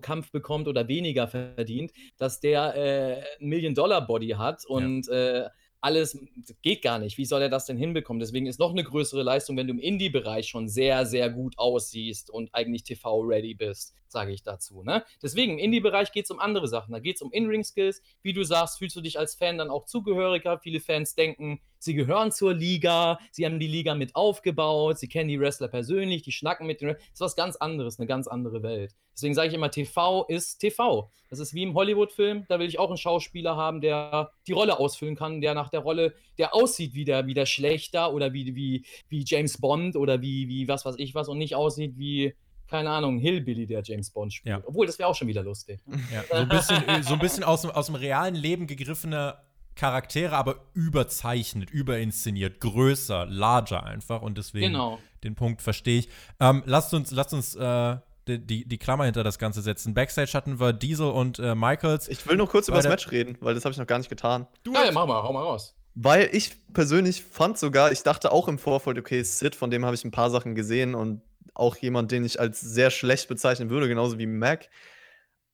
[0.00, 5.44] Kampf bekommt oder weniger verdient, dass der äh, Million-Dollar-Body hat und ja.
[5.44, 5.50] äh,
[5.80, 6.18] alles
[6.62, 7.18] geht gar nicht.
[7.18, 8.20] Wie soll er das denn hinbekommen?
[8.20, 12.30] Deswegen ist noch eine größere Leistung, wenn du im Indie-Bereich schon sehr, sehr gut aussiehst
[12.30, 14.82] und eigentlich TV-ready bist, sage ich dazu.
[14.82, 15.04] Ne?
[15.22, 16.92] Deswegen, im Indie-Bereich geht es um andere Sachen.
[16.92, 18.02] Da geht es um In-Ring-Skills.
[18.22, 20.58] Wie du sagst, fühlst du dich als Fan dann auch zugehöriger.
[20.58, 25.28] Viele Fans denken, sie gehören zur Liga, sie haben die Liga mit aufgebaut, sie kennen
[25.28, 26.88] die Wrestler persönlich, die schnacken mit den.
[26.88, 28.94] Das ist was ganz anderes, eine ganz andere Welt.
[29.14, 31.10] Deswegen sage ich immer, TV ist TV.
[31.28, 34.78] Das ist wie im Hollywood-Film, da will ich auch einen Schauspieler haben, der die Rolle
[34.78, 38.54] ausfüllen kann, der nach der Rolle, der aussieht wie der, wie der Schlechter oder wie,
[38.54, 42.34] wie, wie James Bond oder wie, wie was weiß ich was und nicht aussieht wie
[42.70, 44.58] keine Ahnung, Hillbilly, der James Bond spielt.
[44.58, 44.62] Ja.
[44.64, 45.80] Obwohl, das wäre auch schon wieder lustig.
[46.12, 49.36] Ja, so ein bisschen, so ein bisschen aus, dem, aus dem realen Leben gegriffene
[49.74, 54.22] Charaktere, aber überzeichnet, überinszeniert, größer, larger einfach.
[54.22, 54.98] Und deswegen genau.
[55.24, 56.08] den Punkt verstehe ich.
[56.38, 57.96] Ähm, lasst uns, lasst uns äh,
[58.28, 59.94] die, die, Klammer hinter das Ganze setzen.
[59.94, 62.08] Backstage hatten wir Diesel und äh, Michaels.
[62.08, 64.10] Ich will noch kurz über das Match reden, weil das habe ich noch gar nicht
[64.10, 64.46] getan.
[64.62, 65.74] Du ja, ja, mach mal, hau mal raus.
[65.94, 69.96] Weil ich persönlich fand sogar, ich dachte auch im Vorfeld, okay, Sid, von dem habe
[69.96, 71.22] ich ein paar Sachen gesehen und
[71.54, 74.68] auch jemand, den ich als sehr schlecht bezeichnen würde, genauso wie Mac.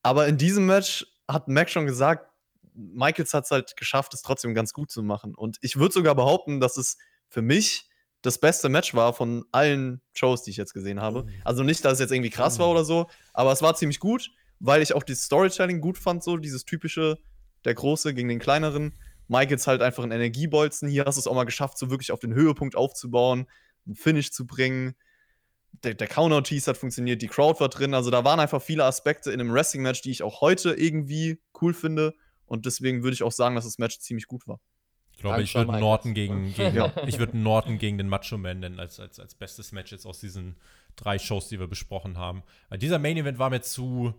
[0.03, 2.31] Aber in diesem Match hat Mac schon gesagt,
[2.75, 5.35] Michaels hat es halt geschafft, es trotzdem ganz gut zu machen.
[5.35, 6.99] Und ich würde sogar behaupten, dass es
[7.29, 7.89] für mich
[8.23, 11.25] das beste Match war von allen Shows, die ich jetzt gesehen habe.
[11.27, 11.31] Oh.
[11.45, 12.73] Also nicht, dass es jetzt irgendwie krass war oh.
[12.73, 16.37] oder so, aber es war ziemlich gut, weil ich auch die Storytelling gut fand, so
[16.37, 17.19] dieses typische,
[17.65, 18.95] der Große gegen den Kleineren.
[19.29, 20.89] Michaels halt einfach ein Energiebolzen.
[20.89, 23.47] Hier hast du es auch mal geschafft, so wirklich auf den Höhepunkt aufzubauen,
[23.87, 24.95] einen Finish zu bringen.
[25.85, 27.95] Der, der Counter-Tease hat funktioniert, die Crowd war drin.
[27.95, 31.75] Also da waren einfach viele Aspekte in einem Wrestling-Match, die ich auch heute irgendwie cool
[31.75, 32.15] finde.
[32.47, 34.61] Und deswegen würde ich auch sagen, dass das Match ziemlich gut war.
[35.13, 36.93] Ich glaube, ich würde Norton gegen, gegen ja.
[37.07, 40.21] ich würde Norton gegen den Macho Man nennen als, als, als bestes Match jetzt aus
[40.21, 40.57] diesen
[40.95, 42.43] drei Shows, die wir besprochen haben.
[42.69, 44.15] Weil dieser Main Event war mir zu,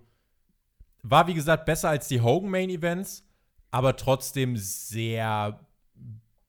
[1.03, 3.23] war wie gesagt besser als die Hogan Main Events,
[3.69, 5.59] aber trotzdem sehr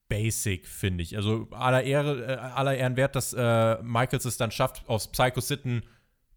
[0.08, 1.16] basic, finde ich.
[1.16, 5.40] Also aller Ehre, äh, aller Ehren wert, dass äh, Michaels es dann schafft, aus Psycho
[5.40, 5.82] Sitten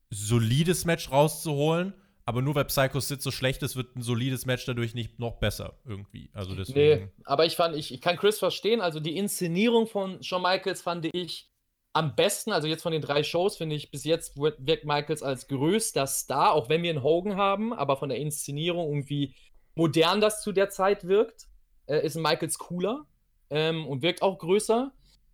[0.10, 1.94] solides Match rauszuholen.
[2.26, 5.40] Aber nur weil Psycho Sid so schlecht ist, wird ein solides Match dadurch nicht noch
[5.40, 6.30] besser irgendwie.
[6.34, 7.06] Also deswegen.
[7.06, 8.80] Nee, aber ich fand, ich, ich kann Chris verstehen.
[8.80, 11.50] Also die Inszenierung von Shawn Michaels fand ich
[11.94, 12.52] am besten.
[12.52, 16.54] Also jetzt von den drei Shows finde ich bis jetzt wirkt Michaels als größter Star,
[16.54, 19.34] auch wenn wir einen Hogan haben, aber von der Inszenierung irgendwie
[19.74, 21.48] modern das zu der Zeit wirkt,
[21.88, 23.08] äh, ist Michaels cooler
[23.52, 24.92] ähm, und wirkt auch größer.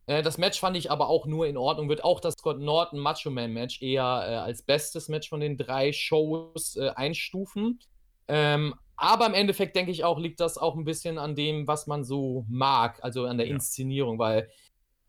[0.07, 1.87] Äh, das Match fand ich aber auch nur in Ordnung.
[1.87, 5.57] Wird auch das Scott Norton Macho Man Match eher äh, als bestes Match von den
[5.57, 7.79] drei Shows äh, einstufen.
[8.27, 11.85] Ähm, aber im Endeffekt denke ich auch, liegt das auch ein bisschen an dem, was
[11.85, 13.53] man so mag, also an der ja.
[13.53, 14.49] Inszenierung, weil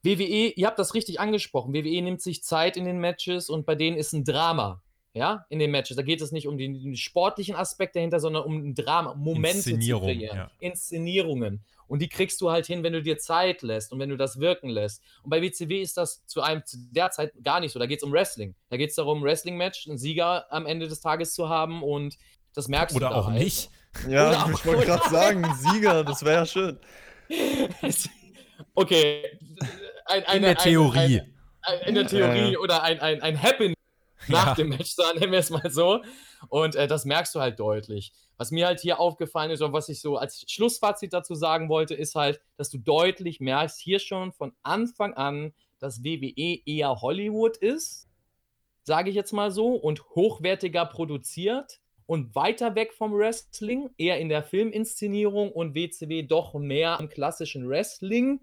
[0.02, 3.74] WWE, ihr habt das richtig angesprochen, WWE nimmt sich Zeit in den Matches und bei
[3.74, 4.82] denen ist ein Drama.
[5.18, 5.96] Ja, in den Matches.
[5.96, 9.78] Da geht es nicht um den, den sportlichen Aspekt dahinter, sondern um ein Drama, Momente
[9.78, 10.50] zu kreieren, ja.
[10.60, 11.64] Inszenierungen.
[11.88, 14.38] Und die kriegst du halt hin, wenn du dir Zeit lässt und wenn du das
[14.38, 15.02] wirken lässt.
[15.24, 17.80] Und bei WCW ist das zu einem zu der Zeit gar nicht so.
[17.80, 18.54] Da geht es um Wrestling.
[18.68, 22.16] Da geht es darum, Wrestling-Match, einen Sieger am Ende des Tages zu haben und
[22.54, 23.14] das merkst Oder du.
[23.14, 23.42] Oder auch halt.
[23.42, 23.70] nicht.
[24.08, 26.78] Ja, Oder ich wollte gerade sagen, Sieger, das wäre ja schön.
[28.74, 29.24] okay.
[30.04, 31.20] Ein, eine, in der Theorie.
[31.20, 32.58] Ein, ein, in der Theorie ja.
[32.58, 33.74] oder ein, ein, ein Happening
[34.28, 34.54] nach ja.
[34.54, 36.02] dem Match, sagen nennen wir es mal so.
[36.48, 38.12] Und äh, das merkst du halt deutlich.
[38.36, 41.94] Was mir halt hier aufgefallen ist und was ich so als Schlussfazit dazu sagen wollte,
[41.94, 47.56] ist halt, dass du deutlich merkst, hier schon von Anfang an, dass WWE eher Hollywood
[47.56, 48.08] ist,
[48.82, 54.28] sage ich jetzt mal so, und hochwertiger produziert und weiter weg vom Wrestling, eher in
[54.28, 58.40] der Filminszenierung und WCW doch mehr am klassischen Wrestling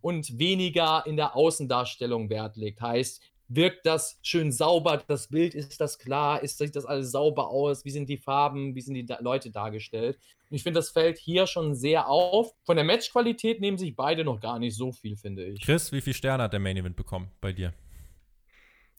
[0.00, 2.80] und weniger in der Außendarstellung Wert legt.
[2.80, 7.48] Heißt, wirkt das schön sauber, das Bild, ist das klar, ist, sieht das alles sauber
[7.48, 10.18] aus, wie sind die Farben, wie sind die da Leute dargestellt.
[10.50, 12.52] Und ich finde, das fällt hier schon sehr auf.
[12.64, 15.60] Von der Matchqualität nehmen sich beide noch gar nicht so viel, finde ich.
[15.60, 17.72] Chris, wie viele Sterne hat der Main Event bekommen bei dir?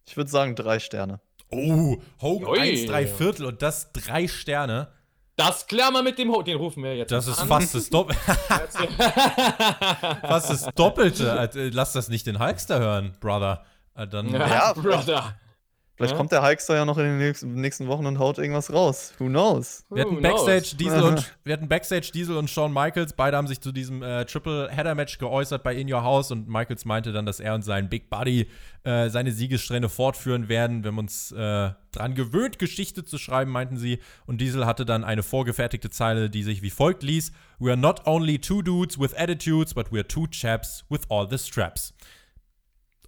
[0.05, 1.21] Ich würde sagen drei Sterne.
[1.49, 4.91] Oh, Hogan 1, drei Viertel und das drei Sterne.
[5.37, 7.47] Das klären wir mit dem Ho Den rufen wir jetzt Das ist an.
[7.47, 8.11] fast das, Dopp
[10.21, 11.69] fast das Doppelte.
[11.73, 13.63] Lass das nicht den Hulkster hören, Brother.
[13.97, 15.35] Äh, dann ja, ja Brother.
[15.97, 16.17] Vielleicht ja?
[16.17, 19.15] kommt der Hulkster ja noch in den nächsten, nächsten, Wochen und haut irgendwas raus.
[19.17, 19.83] Who knows?
[19.89, 23.13] Wir hatten, Backstage Diesel und, wir hatten Backstage Diesel und Shawn Michaels.
[23.13, 26.29] Beide haben sich zu diesem äh, Triple-Header-Match geäußert bei In Your House.
[26.29, 28.47] Und Michaels meinte dann, dass er und sein Big Buddy
[28.83, 30.83] äh, seine Siegessträhne fortführen werden.
[30.83, 33.97] Wir haben uns äh, dran gewöhnt, Geschichte zu schreiben, meinten sie.
[34.27, 38.05] Und Diesel hatte dann eine vorgefertigte Zeile, die sich wie folgt ließ: We are not
[38.05, 41.95] only two dudes with attitudes, but we are two chaps with all the straps.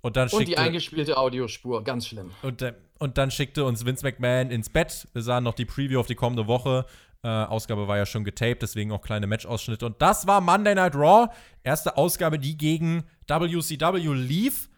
[0.01, 2.31] Und, dann Und die schickte, eingespielte Audiospur, ganz schlimm.
[2.41, 2.63] und,
[2.99, 5.07] und dann schickte uns Vince McMahon ins Bett.
[5.13, 6.85] Wir sahen noch die Preview auf die kommende Woche.
[7.21, 9.85] Äh, Ausgabe war ja schon getaped, deswegen auch kleine Matchausschnitte.
[9.85, 11.27] Und das war Monday Night Raw.
[11.63, 14.69] Erste Ausgabe, die gegen WCW lief.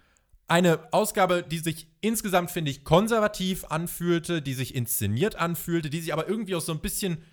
[0.47, 6.11] Eine Ausgabe, die sich insgesamt, finde ich, konservativ anfühlte, die sich inszeniert anfühlte, die sich
[6.13, 7.23] aber irgendwie auch so ein bisschen,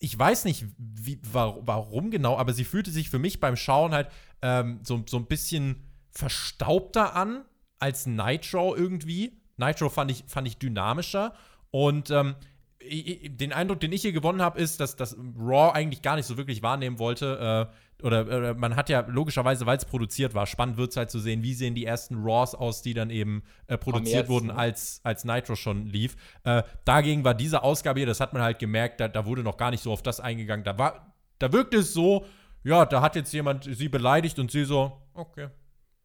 [0.00, 3.92] ich weiß nicht, wie, wa- warum genau, aber sie fühlte sich für mich beim Schauen
[3.92, 4.08] halt
[4.42, 5.84] ähm, so, so ein bisschen
[6.14, 7.44] verstaubter an
[7.78, 9.40] als Nitro irgendwie.
[9.56, 11.34] Nitro fand ich, fand ich dynamischer.
[11.70, 12.36] Und ähm,
[12.82, 16.36] den Eindruck, den ich hier gewonnen habe, ist, dass das Raw eigentlich gar nicht so
[16.36, 17.68] wirklich wahrnehmen wollte.
[17.70, 21.10] Äh, oder, oder man hat ja logischerweise, weil es produziert war, spannend wird es halt
[21.10, 24.48] zu sehen, wie sehen die ersten Raws aus, die dann eben äh, produziert jetzt, wurden,
[24.48, 24.56] ne?
[24.56, 26.16] als, als Nitro schon lief.
[26.42, 29.56] Äh, dagegen war diese Ausgabe hier, das hat man halt gemerkt, da, da wurde noch
[29.56, 30.64] gar nicht so auf das eingegangen.
[30.64, 32.26] Da, war, da wirkte es so,
[32.62, 35.48] ja, da hat jetzt jemand sie beleidigt und sie so, okay,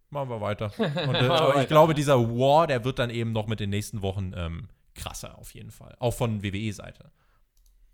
[0.09, 0.71] machen wir weiter.
[0.77, 4.01] Und, äh, wir ich glaube, dieser War, der wird dann eben noch mit den nächsten
[4.01, 5.95] Wochen ähm, krasser auf jeden Fall.
[5.99, 7.11] Auch von WWE-Seite.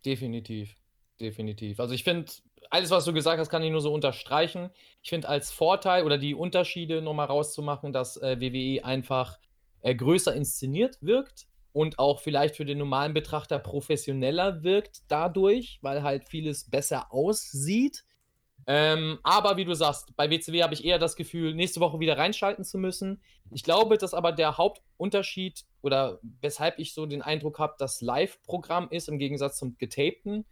[0.06, 0.76] Definitiv.
[1.19, 1.80] Definitiv.
[1.80, 2.32] Also ich finde,
[2.69, 4.69] alles, was du gesagt hast, kann ich nur so unterstreichen.
[5.02, 9.40] Ich finde als Vorteil oder die Unterschiede nochmal rauszumachen, dass äh, WWE einfach
[9.82, 16.03] äh, größer inszeniert wirkt und auch vielleicht für den normalen Betrachter professioneller wirkt dadurch, weil
[16.03, 18.03] halt vieles besser aussieht.
[18.68, 22.18] Ähm, aber wie du sagst, bei WCW habe ich eher das Gefühl, nächste Woche wieder
[22.18, 23.22] reinschalten zu müssen.
[23.52, 28.88] Ich glaube, dass aber der Hauptunterschied oder weshalb ich so den Eindruck habe, dass Live-Programm
[28.90, 30.45] ist im Gegensatz zum getapten.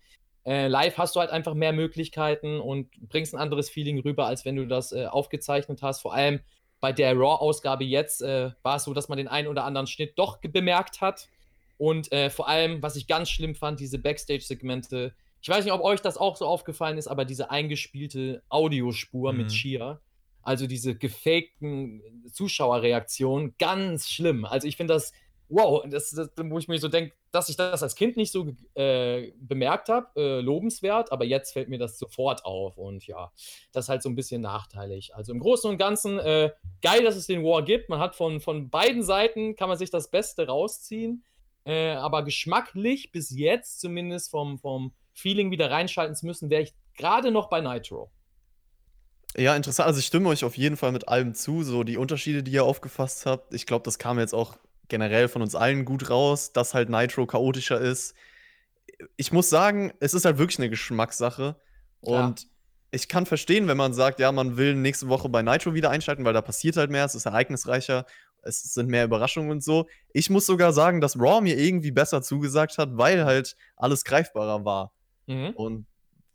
[0.45, 4.45] Äh, live hast du halt einfach mehr Möglichkeiten und bringst ein anderes Feeling rüber, als
[4.45, 6.01] wenn du das äh, aufgezeichnet hast.
[6.01, 6.41] Vor allem
[6.81, 10.19] bei der Raw-Ausgabe jetzt äh, war es so, dass man den einen oder anderen Schnitt
[10.19, 11.29] doch bemerkt hat.
[11.77, 15.13] Und äh, vor allem, was ich ganz schlimm fand, diese Backstage-Segmente.
[15.43, 19.37] Ich weiß nicht, ob euch das auch so aufgefallen ist, aber diese eingespielte Audiospur Mhm.
[19.39, 19.99] mit Shia,
[20.41, 24.45] also diese gefakten Zuschauerreaktionen, ganz schlimm.
[24.45, 25.11] Also ich finde das,
[25.49, 28.53] wow, das, das, wo ich mir so denke, dass ich das als Kind nicht so
[28.75, 33.31] äh, bemerkt habe, äh, lobenswert, aber jetzt fällt mir das sofort auf und ja,
[33.73, 35.13] das ist halt so ein bisschen nachteilig.
[35.13, 37.89] Also im Großen und Ganzen äh, geil, dass es den War gibt.
[37.89, 41.23] Man hat von, von beiden Seiten, kann man sich das Beste rausziehen,
[41.65, 46.73] äh, aber geschmacklich bis jetzt zumindest vom, vom Feeling wieder reinschalten zu müssen, wäre ich
[46.97, 48.11] gerade noch bei Nitro.
[49.35, 49.87] Ja, interessant.
[49.87, 51.63] Also ich stimme euch auf jeden Fall mit allem zu.
[51.63, 53.53] So die Unterschiede, die ihr aufgefasst habt.
[53.53, 54.57] Ich glaube, das kam jetzt auch
[54.89, 58.15] generell von uns allen gut raus, dass halt Nitro chaotischer ist.
[59.17, 61.55] Ich muss sagen, es ist halt wirklich eine Geschmackssache.
[62.01, 62.47] Und
[62.91, 66.25] ich kann verstehen, wenn man sagt, ja, man will nächste Woche bei Nitro wieder einschalten,
[66.25, 68.05] weil da passiert halt mehr, es ist ereignisreicher,
[68.43, 69.87] es sind mehr Überraschungen und so.
[70.11, 74.63] Ich muss sogar sagen, dass Raw mir irgendwie besser zugesagt hat, weil halt alles greifbarer
[74.63, 74.93] war.
[75.27, 75.49] Mhm.
[75.51, 75.85] Und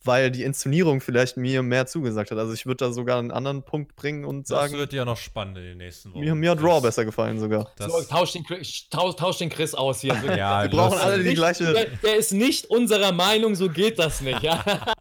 [0.05, 2.39] weil die Inszenierung vielleicht mir mehr zugesagt hat.
[2.39, 5.17] Also ich würde da sogar einen anderen Punkt bringen und Das sagen, wird ja noch
[5.17, 6.21] spannend in den nächsten Wochen.
[6.21, 7.73] mir, mir hat Raw besser gefallen sogar.
[7.77, 10.15] Das, So, tausch, den, Chris- tausch, tausch den Chris aus hier.
[10.37, 11.73] ja, Wir brauchen alle die Nicht- gleiche.
[11.73, 14.41] Der, der ist nicht unserer Meinung, so geht das nicht.
[14.43, 14.65] Ja?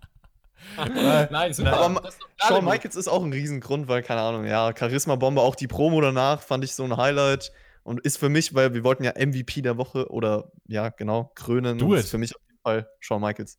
[1.30, 1.74] Nein, super.
[1.78, 2.66] Aber Das ist doch gerade Shawn.
[2.66, 6.64] Michaels ist auch ein Riesengrund, weil, keine Ahnung, ja, Charisma-Bombe, auch die Promo danach fand
[6.64, 7.52] ich so ein Highlight
[7.84, 11.80] und ist für mich, weil wir wollten ja MVP der Woche oder, ja, genau, krönen.
[11.80, 12.00] It.
[12.00, 12.34] ist für mich
[12.68, 13.58] Fall Shawn Michaels.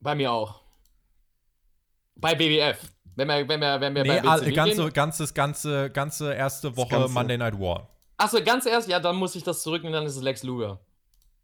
[0.00, 0.60] Bei mir auch.
[2.16, 2.78] Bei BBF.
[3.14, 4.92] Wenn wir, wenn wir, wenn wir Nee, bei all, WCW ganze, gehen.
[4.92, 7.14] ganze, ganze, ganze erste Woche ganze.
[7.14, 7.88] Monday Night War.
[8.18, 10.80] Achso, ganz erst, ja, dann muss ich das zurücknehmen, dann ist es Lex Luger.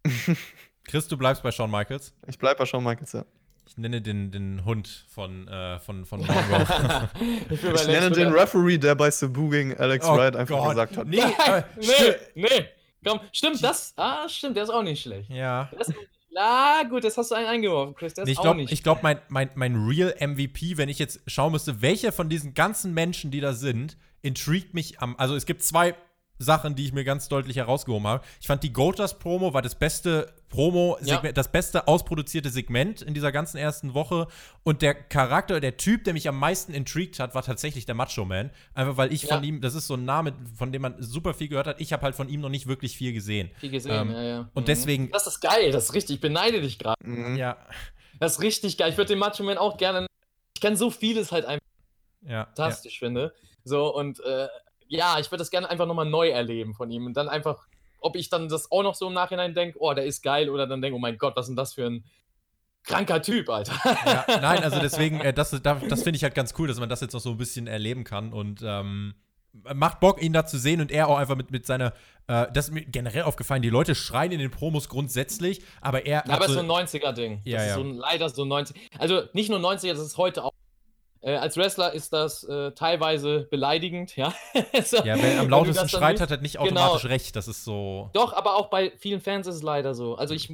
[0.84, 2.14] Chris, du bleibst bei Shawn Michaels.
[2.26, 3.24] Ich bleib bei Shawn Michaels, ja.
[3.68, 7.08] Ich nenne den, den Hund von, äh, von, von Monroe.
[7.48, 10.68] ich Ich nenne den Referee, der bei Sabuging Alex Oh Wright einfach Gott.
[10.70, 11.06] gesagt hat.
[11.06, 12.68] Nee, äh, Nee, nee.
[13.06, 13.92] Komm, stimmt, das.
[13.96, 15.28] Ah, stimmt, der ist auch nicht schlecht.
[15.30, 15.70] Ja.
[15.78, 15.96] Das ist,
[16.36, 18.14] ah, gut, das hast du einen eingeworfen, Chris.
[18.14, 21.82] Der ist Ich glaube, glaub, mein, mein, mein Real MVP, wenn ich jetzt schauen müsste,
[21.82, 25.16] welcher von diesen ganzen Menschen, die da sind, intrigued mich am.
[25.16, 25.94] Also es gibt zwei
[26.42, 28.24] Sachen, die ich mir ganz deutlich herausgehoben habe.
[28.40, 31.20] Ich fand die Gotas Promo war das beste Promo, Ja.
[31.32, 34.26] das beste ausproduzierte Segment in dieser ganzen ersten Woche.
[34.64, 38.24] Und der Charakter, der Typ, der mich am meisten intrigued hat, war tatsächlich der Macho
[38.26, 38.50] Man.
[38.74, 39.48] Einfach weil ich von Ja.
[39.48, 41.80] ihm, das ist so ein Name, von dem man super viel gehört hat.
[41.80, 43.50] Ich habe halt von ihm noch nicht wirklich viel gesehen.
[43.60, 44.38] Viel gesehen, Ähm, ja, ja.
[44.52, 44.66] Und Mhm.
[44.66, 46.16] deswegen, Das ist geil, das ist richtig.
[46.16, 46.96] Ich beneide dich gerade.
[47.02, 47.36] Mhm.
[47.36, 47.56] ja,
[48.20, 48.90] Das ist richtig geil.
[48.90, 50.06] Ich würde den Macho Man auch gerne.
[50.54, 51.66] Ich kann so vieles halt einfach
[52.24, 52.44] ja, ja.
[52.44, 53.32] fantastisch finde.
[53.64, 54.46] So und äh,
[54.92, 57.66] ja, ich würde das gerne einfach nochmal neu erleben von ihm und dann einfach,
[57.98, 60.66] ob ich dann das auch noch so im Nachhinein denke, oh, der ist geil oder
[60.66, 62.04] dann denke, oh mein Gott, was ist denn das für ein
[62.84, 63.72] kranker Typ, Alter.
[64.04, 67.00] Ja, nein, also deswegen, äh, das, das, finde ich halt ganz cool, dass man das
[67.00, 69.14] jetzt noch so ein bisschen erleben kann und ähm,
[69.74, 71.94] macht Bock, ihn da zu sehen und er auch einfach mit, mit seiner,
[72.26, 76.24] äh, das ist mir generell aufgefallen, die Leute schreien in den Promos grundsätzlich, aber er
[76.26, 77.40] Ja, aber es ist so, so ein 90er-Ding.
[77.44, 77.70] Ja, das ja.
[77.70, 80.52] ist so ein, leider so ein 90 Also nicht nur 90er, das ist heute auch.
[81.22, 84.34] Äh, als Wrestler ist das äh, teilweise beleidigend, ja.
[84.84, 86.64] so, Ja, wer am lautesten schreit, hat halt nicht Genau.
[86.80, 87.36] automatisch recht.
[87.36, 88.10] Das ist so.
[88.12, 90.16] Doch, aber auch bei vielen Fans ist es leider so.
[90.16, 90.52] Also ich,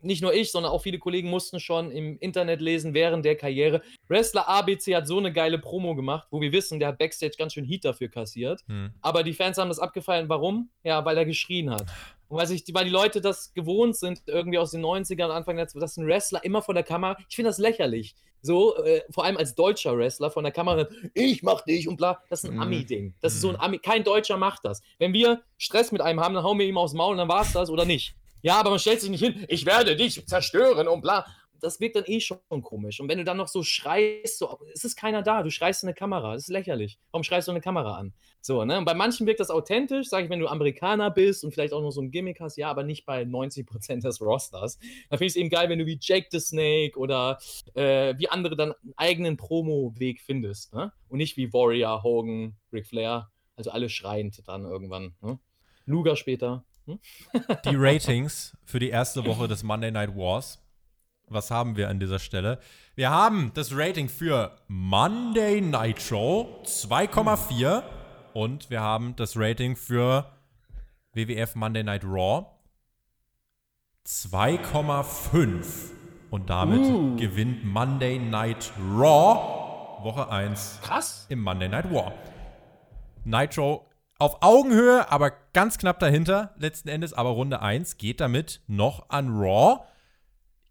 [0.00, 3.82] nicht nur ich, sondern auch viele Kollegen mussten schon im Internet lesen während der Karriere.
[4.08, 7.52] Wrestler ABC hat so eine geile Promo gemacht, wo wir wissen, der hat Backstage ganz
[7.52, 8.62] schön Heat dafür kassiert.
[8.68, 8.92] Hm.
[9.02, 10.28] Aber die Fans haben das abgefallen.
[10.30, 10.70] Warum?
[10.82, 11.86] Ja, weil er geschrien hat.
[12.28, 15.66] Und weil, sich, weil die Leute das gewohnt sind, irgendwie aus den 90ern, Anfang der,
[15.66, 18.14] dass ein Wrestler immer vor der Kamera, ich finde das lächerlich.
[18.42, 22.22] So, äh, vor allem als deutscher Wrestler von der Kamera, ich mach dich und bla.
[22.28, 22.62] Das ist ein Mhm.
[22.62, 23.14] Ami-Ding.
[23.20, 23.78] Das ist so ein Ami.
[23.78, 24.80] Kein Deutscher macht das.
[24.98, 27.52] Wenn wir Stress mit einem haben, dann hauen wir ihm aufs Maul und dann war's
[27.52, 28.14] das oder nicht.
[28.42, 31.26] Ja, aber man stellt sich nicht hin, ich werde dich zerstören und bla.
[31.60, 33.00] Das wirkt dann eh schon komisch.
[33.00, 35.88] Und wenn du dann noch so schreist, so, es ist keiner da, du schreist in
[35.88, 36.98] eine Kamera, das ist lächerlich.
[37.10, 38.12] Warum schreist du eine Kamera an?
[38.40, 38.78] So, ne?
[38.78, 41.82] Und bei manchen wirkt das authentisch, sage ich, wenn du Amerikaner bist und vielleicht auch
[41.82, 44.78] noch so ein Gimmick hast, ja, aber nicht bei 90% des Rosters.
[45.10, 47.38] Da finde ich es eben geil, wenn du wie Jake the Snake oder
[47.74, 50.92] äh, wie andere dann einen eigenen Promo-Weg findest, ne?
[51.08, 55.38] Und nicht wie Warrior, Hogan, Ric Flair, also alle schreiend dann irgendwann, ne?
[55.86, 56.64] Luger später.
[56.86, 57.00] Hm?
[57.64, 60.60] Die Ratings für die erste Woche des Monday Night Wars.
[61.28, 62.60] Was haben wir an dieser Stelle?
[62.94, 67.82] Wir haben das Rating für Monday Nitro 2,4
[68.32, 70.26] und wir haben das Rating für
[71.14, 72.46] WWF Monday Night Raw
[74.06, 75.90] 2,5
[76.30, 77.16] und damit Uh.
[77.16, 81.26] gewinnt Monday Night Raw Woche 1 Krass.
[81.28, 82.12] im Monday Night War.
[83.24, 83.86] Nitro
[84.18, 87.12] auf Augenhöhe, aber ganz knapp dahinter, letzten Endes.
[87.12, 89.80] Aber Runde 1 geht damit noch an Raw.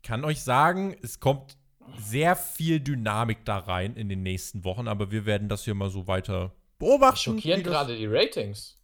[0.06, 1.58] Ich kann euch sagen, es kommt
[1.98, 5.90] sehr viel Dynamik da rein in den nächsten Wochen, aber wir werden das hier mal
[5.90, 7.17] so weiter beobachten.
[7.17, 8.77] Schockieren gerade die Ratings.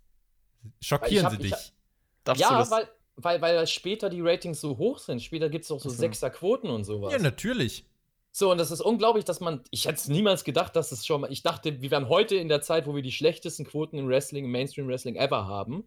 [0.82, 1.74] Schockieren Weil sie ich hab- dich.
[2.24, 2.72] Du Ja, das?
[2.72, 5.22] weil, weil, weil später die Ratings so hoch sind.
[5.22, 5.96] Später gibt es auch so so.
[5.96, 7.14] Sechser-Quoten und sowas.
[7.14, 7.86] Ja, natürlich.
[8.32, 9.62] So, und das ist unglaublich, dass man.
[9.70, 11.32] Ich hätte es niemals gedacht, dass es schon mal.
[11.32, 14.46] Ich dachte, wir wären heute in der Zeit, wo wir die schlechtesten Quoten im Wrestling,
[14.46, 15.84] im Mainstream-Wrestling ever haben.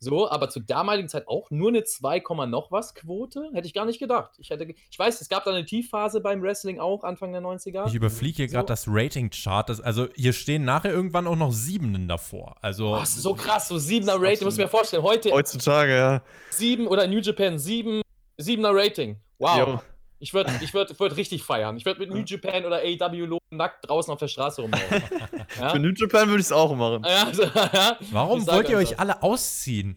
[0.00, 3.50] So, aber zur damaligen Zeit auch nur eine 2, Komma noch was Quote?
[3.52, 4.30] Hätte ich gar nicht gedacht.
[4.38, 7.88] Ich, hätte, ich weiß, es gab da eine Tiefphase beim Wrestling auch, Anfang der 90er.
[7.88, 8.54] Ich überfliege hier So.
[8.54, 9.82] gerade das Rating-Chart.
[9.82, 12.56] Also hier stehen nachher irgendwann auch noch Siebenen davor.
[12.60, 15.02] Also ist so krass, so 7er Rating, muss ich mir vorstellen.
[15.02, 16.22] Heute Heutzutage, ja.
[16.50, 18.02] 7 oder New Japan 7,
[18.40, 19.16] 7er Rating.
[19.38, 19.58] Wow.
[19.58, 19.80] Jo.
[20.20, 21.76] Ich würde ich würd, ich würd richtig feiern.
[21.76, 25.02] Ich würde mit New Japan oder AEW nackt draußen auf der Straße rumlaufen.
[25.60, 25.70] ja?
[25.70, 27.04] Für New Japan würde ich es auch machen.
[27.04, 27.96] Ja, also, ja.
[28.10, 29.96] warum wollt ihr euch alle ausziehen?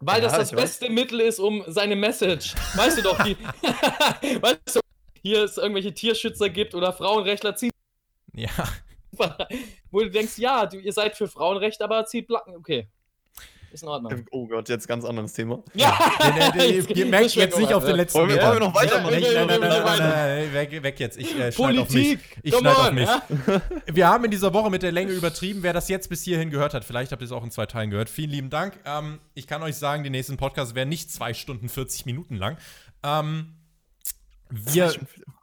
[0.00, 0.62] Weil das Ja, das ich weiß.
[0.62, 2.54] beste Mittel ist, um seine Message.
[2.76, 3.36] Weißt du doch, die,
[4.40, 4.80] weißt du,
[5.22, 7.72] hier es irgendwelche Tierschützer gibt oder Frauenrechtler ziehen,
[8.32, 8.48] Ja.
[9.90, 12.54] wo du denkst, ja, du, ihr seid für Frauenrecht, aber zieht Blacken.
[12.56, 12.88] Okay.
[13.70, 14.24] Ist in Ordnung.
[14.30, 15.62] Oh Gott, jetzt ganz anderes Thema.
[15.74, 15.98] Ja,
[16.94, 19.20] ihr merkt jetzt nicht auf den letzten Wollen wir, wollen wir noch weitermachen?
[19.20, 21.18] Nein, nein, nein, weg, weg jetzt.
[21.18, 22.18] Ich äh, schneide auf mich.
[22.18, 22.38] Politik.
[22.42, 23.06] Ich schneide auf on, mich.
[23.06, 23.22] ja?
[23.86, 25.62] Wir haben in dieser Woche mit der Länge übertrieben.
[25.62, 27.90] Wer das jetzt bis hierhin gehört hat, vielleicht habt ihr es auch in zwei Teilen
[27.90, 28.08] gehört.
[28.08, 28.78] Vielen lieben Dank.
[28.86, 32.56] Ähm, ich kann euch sagen, die nächsten Podcasts werden nicht zwei Stunden 40 Minuten lang.
[33.02, 33.54] Ähm,
[34.50, 34.94] wir,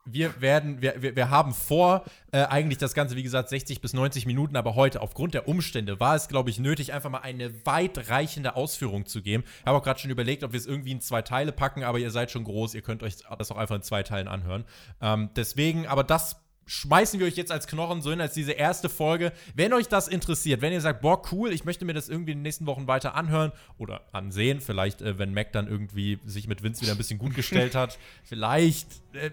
[0.06, 3.94] wir werden, wir, wir, wir haben vor, äh, eigentlich das Ganze, wie gesagt, 60 bis
[3.94, 7.66] 90 Minuten, aber heute aufgrund der Umstände war es, glaube ich, nötig, einfach mal eine
[7.66, 9.44] weitreichende Ausführung zu geben.
[9.62, 12.00] Ich habe auch gerade schon überlegt, ob wir es irgendwie in zwei Teile packen, aber
[12.00, 14.66] ihr seid schon groß, ihr könnt euch das auch einfach in zwei Teilen anhören.
[15.02, 18.90] Ähm, deswegen, aber das schmeißen wir euch jetzt als Knochen so hin, als diese erste
[18.90, 19.32] Folge.
[19.54, 22.40] Wenn euch das interessiert, wenn ihr sagt, boah, cool, ich möchte mir das irgendwie in
[22.40, 26.64] den nächsten Wochen weiter anhören oder ansehen, vielleicht, äh, wenn Mac dann irgendwie sich mit
[26.64, 29.32] Vince wieder ein bisschen gut gestellt hat, vielleicht, äh,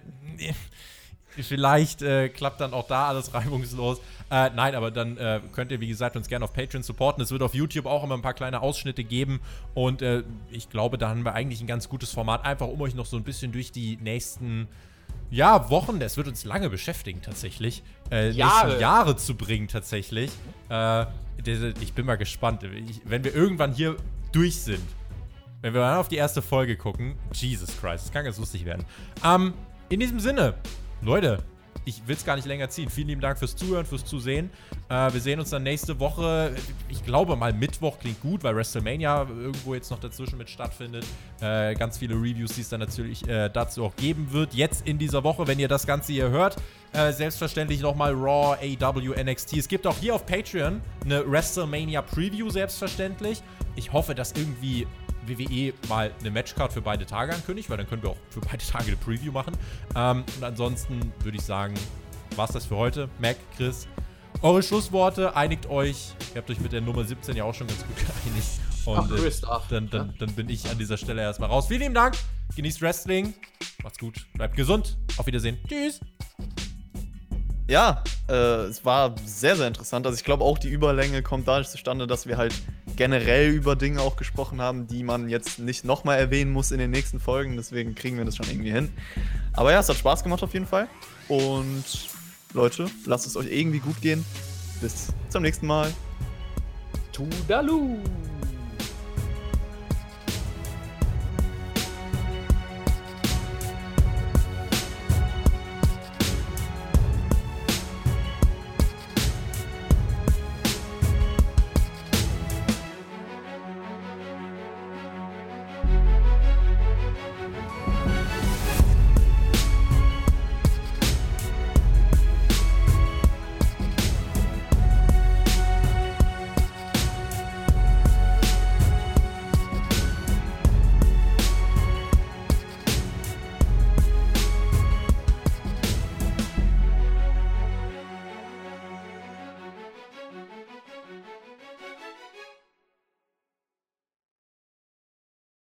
[1.41, 3.99] vielleicht äh, klappt dann auch da alles reibungslos.
[4.31, 7.23] Äh, nein, aber dann äh, könnt ihr, wie gesagt, uns gerne auf Patreon supporten.
[7.23, 9.41] Es wird auf YouTube auch immer ein paar kleine Ausschnitte geben
[9.75, 12.94] und äh, ich glaube, da haben wir eigentlich ein ganz gutes Format, einfach um euch
[12.94, 14.69] noch so ein bisschen durch die nächsten
[15.33, 17.83] ja, Wochen, das wird uns lange beschäftigen tatsächlich.
[18.11, 18.78] Äh, Jahre.
[18.78, 20.31] Jahre zu bringen tatsächlich.
[20.69, 21.07] Äh,
[21.81, 22.62] ich bin mal gespannt.
[22.65, 23.97] Ich, wenn wir irgendwann hier
[24.31, 24.85] durch sind,
[25.62, 28.85] wenn wir dann auf die erste Folge gucken, Jesus Christ, das kann ganz lustig werden.
[29.25, 29.55] Ähm,
[29.89, 30.55] in diesem Sinne,
[31.01, 31.43] Leute,
[31.85, 32.89] ich will es gar nicht länger ziehen.
[32.89, 34.51] Vielen lieben Dank fürs Zuhören, fürs Zusehen.
[34.89, 36.55] Äh, wir sehen uns dann nächste Woche.
[36.89, 41.05] Ich glaube mal Mittwoch klingt gut, weil WrestleMania irgendwo jetzt noch dazwischen mit stattfindet.
[41.41, 44.55] Äh, ganz viele Reviews, die es dann natürlich äh, dazu auch geben wird.
[44.55, 46.57] Jetzt in dieser Woche, wenn ihr das Ganze hier hört.
[46.93, 49.57] Äh, selbstverständlich nochmal Raw, AW, NXT.
[49.57, 53.43] Es gibt auch hier auf Patreon eine WrestleMania Preview, selbstverständlich.
[53.75, 54.86] Ich hoffe, dass irgendwie
[55.26, 58.65] WWE mal eine Matchcard für beide Tage ankündigt, weil dann können wir auch für beide
[58.65, 59.57] Tage eine Preview machen.
[59.94, 61.75] Ähm, und ansonsten würde ich sagen,
[62.36, 63.09] war's das für heute.
[63.18, 63.86] Mac, Chris,
[64.42, 66.12] eure Schlussworte, einigt euch.
[66.34, 68.49] Ihr habt euch mit der Nummer 17 ja auch schon ganz gut geeinigt.
[68.84, 69.68] Und Ach, äh, Chris darf.
[69.68, 71.68] dann, dann, dann bin ich an dieser Stelle erstmal raus.
[71.68, 72.17] Vielen lieben Dank.
[72.57, 73.34] Genießt Wrestling.
[73.83, 74.26] Macht's gut.
[74.34, 74.97] Bleibt gesund.
[75.17, 75.59] Auf Wiedersehen.
[75.68, 76.01] Tschüss.
[77.68, 80.07] Ja, äh, es war sehr, sehr interessant.
[80.07, 82.55] Also ich glaube auch die Überlänge kommt dadurch zustande, dass wir halt
[82.97, 86.91] generell über Dinge auch gesprochen haben, die man jetzt nicht nochmal erwähnen muss in den
[86.91, 87.57] nächsten Folgen.
[87.57, 88.92] Deswegen kriegen wir das schon irgendwie hin.
[89.52, 90.89] Aber ja, es hat Spaß gemacht auf jeden Fall.
[91.28, 91.84] Und
[92.52, 94.24] Leute, lasst es euch irgendwie gut gehen.
[94.81, 95.92] Bis zum nächsten Mal.
[97.12, 97.99] Tudalu!